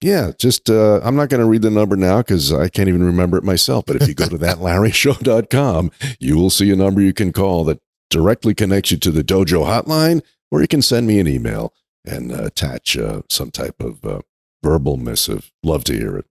Yeah, 0.00 0.30
just 0.38 0.70
uh, 0.70 1.00
I'm 1.02 1.14
not 1.14 1.28
going 1.28 1.40
to 1.42 1.46
read 1.46 1.60
the 1.60 1.70
number 1.70 1.94
now 1.94 2.18
because 2.18 2.50
I 2.52 2.68
can't 2.70 2.88
even 2.88 3.02
remember 3.04 3.36
it 3.36 3.44
myself. 3.44 3.84
But 3.86 3.96
if 3.96 4.08
you 4.08 4.14
go 4.14 4.26
to 4.28 4.38
thatlarryshow.com, 4.38 5.90
you 6.20 6.38
will 6.38 6.48
see 6.50 6.70
a 6.70 6.76
number 6.76 7.00
you 7.02 7.12
can 7.12 7.32
call 7.32 7.64
that 7.64 7.80
directly 8.08 8.54
connects 8.54 8.90
you 8.90 8.96
to 8.98 9.10
the 9.10 9.22
dojo 9.22 9.64
hotline, 9.66 10.22
or 10.50 10.62
you 10.62 10.68
can 10.68 10.80
send 10.82 11.06
me 11.06 11.18
an 11.20 11.28
email 11.28 11.74
and 12.06 12.32
uh, 12.32 12.44
attach 12.44 12.96
uh, 12.96 13.20
some 13.28 13.50
type 13.50 13.80
of 13.80 14.02
uh, 14.04 14.20
verbal 14.62 14.96
missive. 14.96 15.52
Love 15.62 15.84
to 15.84 15.92
hear 15.92 16.16
it. 16.16 16.24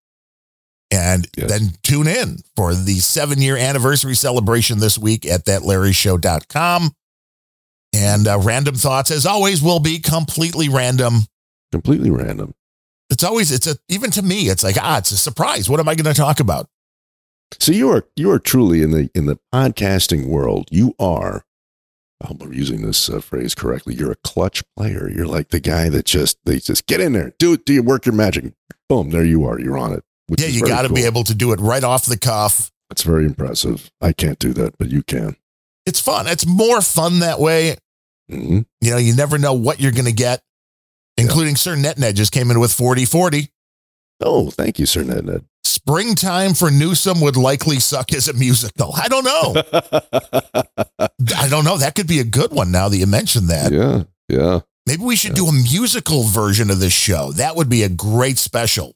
And 0.92 1.28
then 1.36 1.74
tune 1.84 2.08
in 2.08 2.38
for 2.56 2.74
the 2.74 2.96
seven 2.96 3.42
year 3.42 3.56
anniversary 3.56 4.16
celebration 4.16 4.80
this 4.80 4.98
week 4.98 5.26
at 5.26 5.46
thatlarryshow.com. 5.46 6.92
And 7.94 8.28
uh, 8.28 8.40
random 8.40 8.76
thoughts, 8.76 9.12
as 9.12 9.26
always, 9.26 9.62
will 9.62 9.80
be 9.80 10.00
completely 10.00 10.68
random. 10.70 11.22
Completely 11.72 12.10
random. 12.10 12.56
It's 13.12 13.24
always, 13.24 13.52
it's 13.52 13.68
a, 13.68 13.76
even 13.88 14.12
to 14.12 14.22
me, 14.22 14.50
it's 14.50 14.64
like, 14.64 14.78
ah, 14.80 15.00
it's 15.00 15.12
a 15.12 15.18
surprise. 15.18 15.70
What 15.70 15.80
am 15.80 15.90
I 15.90 15.96
going 15.96 16.12
to 16.12 16.20
talk 16.20 16.40
about? 16.40 16.70
So 17.58 17.72
you 17.72 17.90
are 17.90 18.06
you 18.16 18.30
are 18.32 18.40
truly 18.40 18.82
in 18.84 18.92
the 18.92 19.10
in 19.16 19.26
the 19.26 19.40
podcasting 19.54 20.28
world. 20.28 20.68
You 20.72 20.94
are. 21.00 21.44
I 22.22 22.28
hope 22.28 22.44
I'm 22.44 22.54
using 22.54 22.82
this 22.82 23.10
uh, 23.10 23.22
phrase 23.22 23.56
correctly. 23.56 23.96
You're 23.96 24.12
a 24.12 24.18
clutch 24.18 24.64
player. 24.76 25.10
You're 25.10 25.26
like 25.26 25.50
the 25.50 25.60
guy 25.60 25.90
that 25.90 26.06
just 26.06 26.38
they 26.46 26.60
just 26.60 26.86
get 26.86 27.00
in 27.00 27.14
there, 27.14 27.34
do 27.40 27.54
it, 27.54 27.66
do 27.66 27.74
you 27.74 27.82
work 27.82 28.06
your 28.06 28.14
magic? 28.14 28.54
Boom, 28.88 29.10
there 29.10 29.26
you 29.26 29.46
are. 29.46 29.60
You're 29.60 29.78
on 29.78 29.94
it. 29.94 30.04
Yeah, 30.38 30.48
you 30.48 30.62
got 30.62 30.84
to 30.84 30.94
be 30.94 31.04
able 31.06 31.24
to 31.26 31.34
do 31.34 31.52
it 31.54 31.60
right 31.60 31.84
off 31.84 32.06
the 32.06 32.18
cuff. 32.18 32.72
It's 32.92 33.04
very 33.04 33.26
impressive. 33.26 33.90
I 34.02 34.14
can't 34.14 34.40
do 34.40 34.54
that, 34.54 34.78
but 34.78 34.90
you 34.90 35.04
can. 35.04 35.36
It's 35.86 36.00
fun. 36.00 36.28
It's 36.28 36.46
more 36.46 36.82
fun 36.82 37.20
that 37.20 37.40
way. 37.40 37.78
Mhm. 38.32 38.66
You 38.82 38.92
know, 38.92 38.98
you 38.98 39.16
never 39.16 39.38
know 39.38 39.54
what 39.54 39.80
you're 39.80 39.92
going 39.92 40.06
to 40.06 40.12
get, 40.12 40.42
including 41.18 41.56
Sir 41.56 41.76
Net, 41.76 41.98
NetNet 41.98 42.16
just 42.16 42.32
came 42.32 42.52
in 42.52 42.60
with 42.60 42.72
40 42.72 43.06
40. 43.06 43.52
Oh, 44.22 44.50
thank 44.52 44.80
you, 44.80 44.86
Sir 44.86 45.04
Ned 45.04 45.26
Ned. 45.26 45.46
Springtime 45.64 46.54
for 46.54 46.70
Newsom 46.70 47.22
would 47.22 47.38
likely 47.38 47.80
suck 47.80 48.14
as 48.14 48.28
a 48.28 48.34
musical. 48.34 48.92
I 48.94 49.08
don't 49.08 49.24
know. 49.24 49.64
I 51.38 51.48
don't 51.48 51.64
know. 51.64 51.78
That 51.78 51.94
could 51.96 52.08
be 52.08 52.20
a 52.20 52.24
good 52.24 52.52
one 52.52 52.72
now 52.72 52.90
that 52.90 52.98
you 52.98 53.08
mentioned 53.08 53.48
that. 53.50 53.72
Yeah, 53.72 54.04
yeah. 54.28 54.60
Maybe 54.86 55.04
we 55.04 55.16
should 55.16 55.36
do 55.36 55.48
a 55.48 55.52
musical 55.54 56.24
version 56.24 56.70
of 56.72 56.80
this 56.80 56.94
show. 56.94 57.32
That 57.34 57.56
would 57.56 57.70
be 57.70 57.84
a 57.84 57.90
great 57.90 58.38
special. 58.40 58.96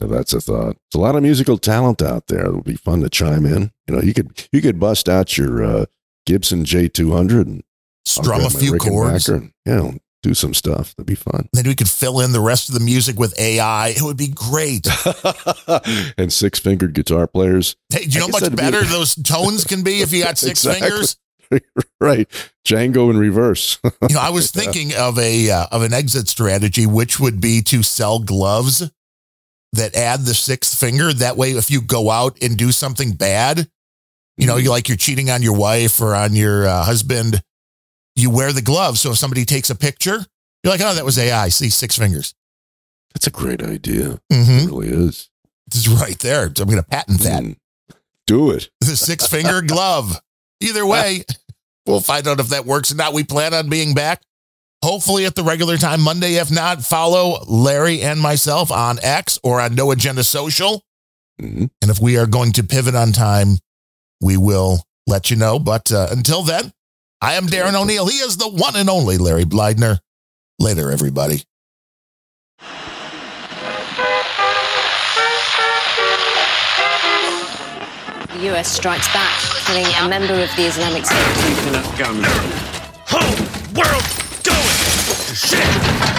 That's 0.00 0.32
a 0.32 0.40
thought. 0.40 0.76
There's 0.76 0.94
a 0.94 1.00
lot 1.00 1.16
of 1.16 1.22
musical 1.22 1.58
talent 1.58 2.02
out 2.02 2.26
there. 2.28 2.46
It 2.46 2.54
would 2.54 2.64
be 2.64 2.76
fun 2.76 3.00
to 3.02 3.10
chime 3.10 3.46
in. 3.46 3.70
You 3.86 3.96
know, 3.96 4.02
you 4.02 4.14
could 4.14 4.48
you 4.52 4.60
could 4.62 4.80
bust 4.80 5.08
out 5.08 5.36
your 5.36 5.62
uh, 5.64 5.84
Gibson 6.26 6.64
J200 6.64 7.42
and 7.42 7.62
Strum 8.06 8.40
a 8.44 8.50
few 8.50 8.76
chords. 8.78 9.28
And, 9.28 9.52
you 9.66 9.74
know, 9.74 9.94
do 10.22 10.34
some 10.34 10.54
stuff. 10.54 10.94
That'd 10.96 11.06
be 11.06 11.14
fun. 11.14 11.48
Then 11.52 11.66
we 11.66 11.74
could 11.74 11.88
fill 11.88 12.20
in 12.20 12.32
the 12.32 12.40
rest 12.40 12.68
of 12.68 12.74
the 12.74 12.80
music 12.80 13.18
with 13.18 13.38
AI. 13.38 13.88
It 13.88 14.02
would 14.02 14.16
be 14.16 14.28
great. 14.28 14.86
and 16.18 16.32
six 16.32 16.58
fingered 16.58 16.94
guitar 16.94 17.26
players. 17.26 17.76
Hey, 17.90 18.04
do 18.04 18.10
you 18.10 18.16
I 18.16 18.20
know 18.20 18.26
how 18.26 18.32
much 18.32 18.40
that'd 18.42 18.56
be- 18.56 18.62
better 18.62 18.82
those 18.84 19.14
tones 19.14 19.64
can 19.64 19.82
be 19.82 20.00
if 20.02 20.12
you 20.12 20.24
got 20.24 20.38
six 20.38 20.64
Exactly. 20.64 20.88
fingers? 20.88 21.16
right. 22.00 22.28
Django 22.66 23.10
in 23.10 23.18
reverse. 23.18 23.78
You 23.84 24.14
know, 24.14 24.20
I 24.20 24.30
was 24.30 24.50
thinking 24.50 24.94
of 24.94 25.18
a 25.18 25.50
uh, 25.50 25.66
of 25.72 25.82
an 25.82 25.92
exit 25.92 26.28
strategy, 26.28 26.86
which 26.86 27.18
would 27.18 27.40
be 27.40 27.60
to 27.62 27.82
sell 27.82 28.20
gloves 28.20 28.88
that 29.72 29.94
add 29.94 30.20
the 30.20 30.34
sixth 30.34 30.78
finger. 30.78 31.12
That 31.12 31.36
way, 31.36 31.52
if 31.52 31.70
you 31.70 31.80
go 31.80 32.10
out 32.10 32.38
and 32.42 32.56
do 32.56 32.72
something 32.72 33.12
bad, 33.12 33.68
you 34.36 34.46
know, 34.46 34.56
you 34.56 34.70
like 34.70 34.88
you're 34.88 34.96
cheating 34.96 35.30
on 35.30 35.42
your 35.42 35.56
wife 35.56 36.00
or 36.00 36.14
on 36.14 36.34
your 36.34 36.66
uh, 36.66 36.82
husband, 36.84 37.42
you 38.16 38.30
wear 38.30 38.52
the 38.52 38.62
gloves. 38.62 39.00
So 39.00 39.10
if 39.12 39.18
somebody 39.18 39.44
takes 39.44 39.70
a 39.70 39.74
picture, 39.74 40.24
you're 40.62 40.72
like, 40.72 40.80
oh, 40.82 40.94
that 40.94 41.04
was 41.04 41.18
AI. 41.18 41.48
See 41.50 41.70
six 41.70 41.96
fingers. 41.96 42.34
That's 43.14 43.26
a 43.26 43.30
great 43.30 43.62
idea. 43.62 44.20
Mhm. 44.32 44.64
It 44.64 44.66
really 44.66 44.88
is. 44.88 45.28
It's 45.66 45.88
right 45.88 46.18
there. 46.18 46.46
I'm 46.46 46.52
going 46.54 46.76
to 46.76 46.82
patent 46.82 47.20
that. 47.20 47.42
Mm. 47.42 47.56
Do 48.26 48.50
it. 48.50 48.70
The 48.80 48.96
six 48.96 49.26
finger 49.26 49.62
glove. 49.62 50.20
Either 50.60 50.84
way, 50.86 51.24
we'll 51.86 52.00
find 52.00 52.26
out 52.26 52.40
if 52.40 52.48
that 52.48 52.66
works 52.66 52.92
or 52.92 52.96
not. 52.96 53.12
We 53.14 53.24
plan 53.24 53.54
on 53.54 53.68
being 53.68 53.94
back. 53.94 54.22
Hopefully 54.82 55.26
at 55.26 55.34
the 55.34 55.42
regular 55.42 55.76
time 55.76 56.00
Monday. 56.00 56.36
If 56.36 56.50
not, 56.50 56.82
follow 56.82 57.44
Larry 57.46 58.00
and 58.00 58.18
myself 58.18 58.70
on 58.72 58.98
X 59.02 59.38
or 59.42 59.60
on 59.60 59.74
No 59.74 59.90
Agenda 59.90 60.24
Social. 60.24 60.82
Mhm. 61.40 61.70
And 61.82 61.90
if 61.90 62.00
we 62.00 62.16
are 62.16 62.26
going 62.26 62.52
to 62.52 62.62
pivot 62.62 62.94
on 62.94 63.12
time, 63.12 63.58
we 64.20 64.36
will 64.36 64.84
let 65.06 65.30
you 65.30 65.36
know. 65.36 65.58
But 65.58 65.92
uh, 65.92 66.08
until 66.10 66.42
then, 66.42 66.72
I 67.20 67.34
am 67.34 67.46
Darren 67.46 67.74
O'Neill. 67.74 68.06
He 68.06 68.18
is 68.18 68.38
the 68.38 68.48
one 68.48 68.76
and 68.76 68.88
only 68.88 69.18
Larry 69.18 69.44
Blydner. 69.44 69.98
Later, 70.58 70.90
everybody. 70.90 71.42
The 78.32 78.46
US 78.54 78.68
strikes 78.68 79.08
back, 79.12 79.38
killing 79.66 79.86
a 80.00 80.08
member 80.08 80.34
of 80.34 80.48
the 80.56 80.62
Islamic 80.66 81.04
State. 81.04 81.16
Home 83.10 83.74
world 83.74 83.74
going 83.74 84.00
to 84.02 84.19
shit. 85.50 86.09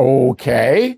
Okay. 0.00 0.96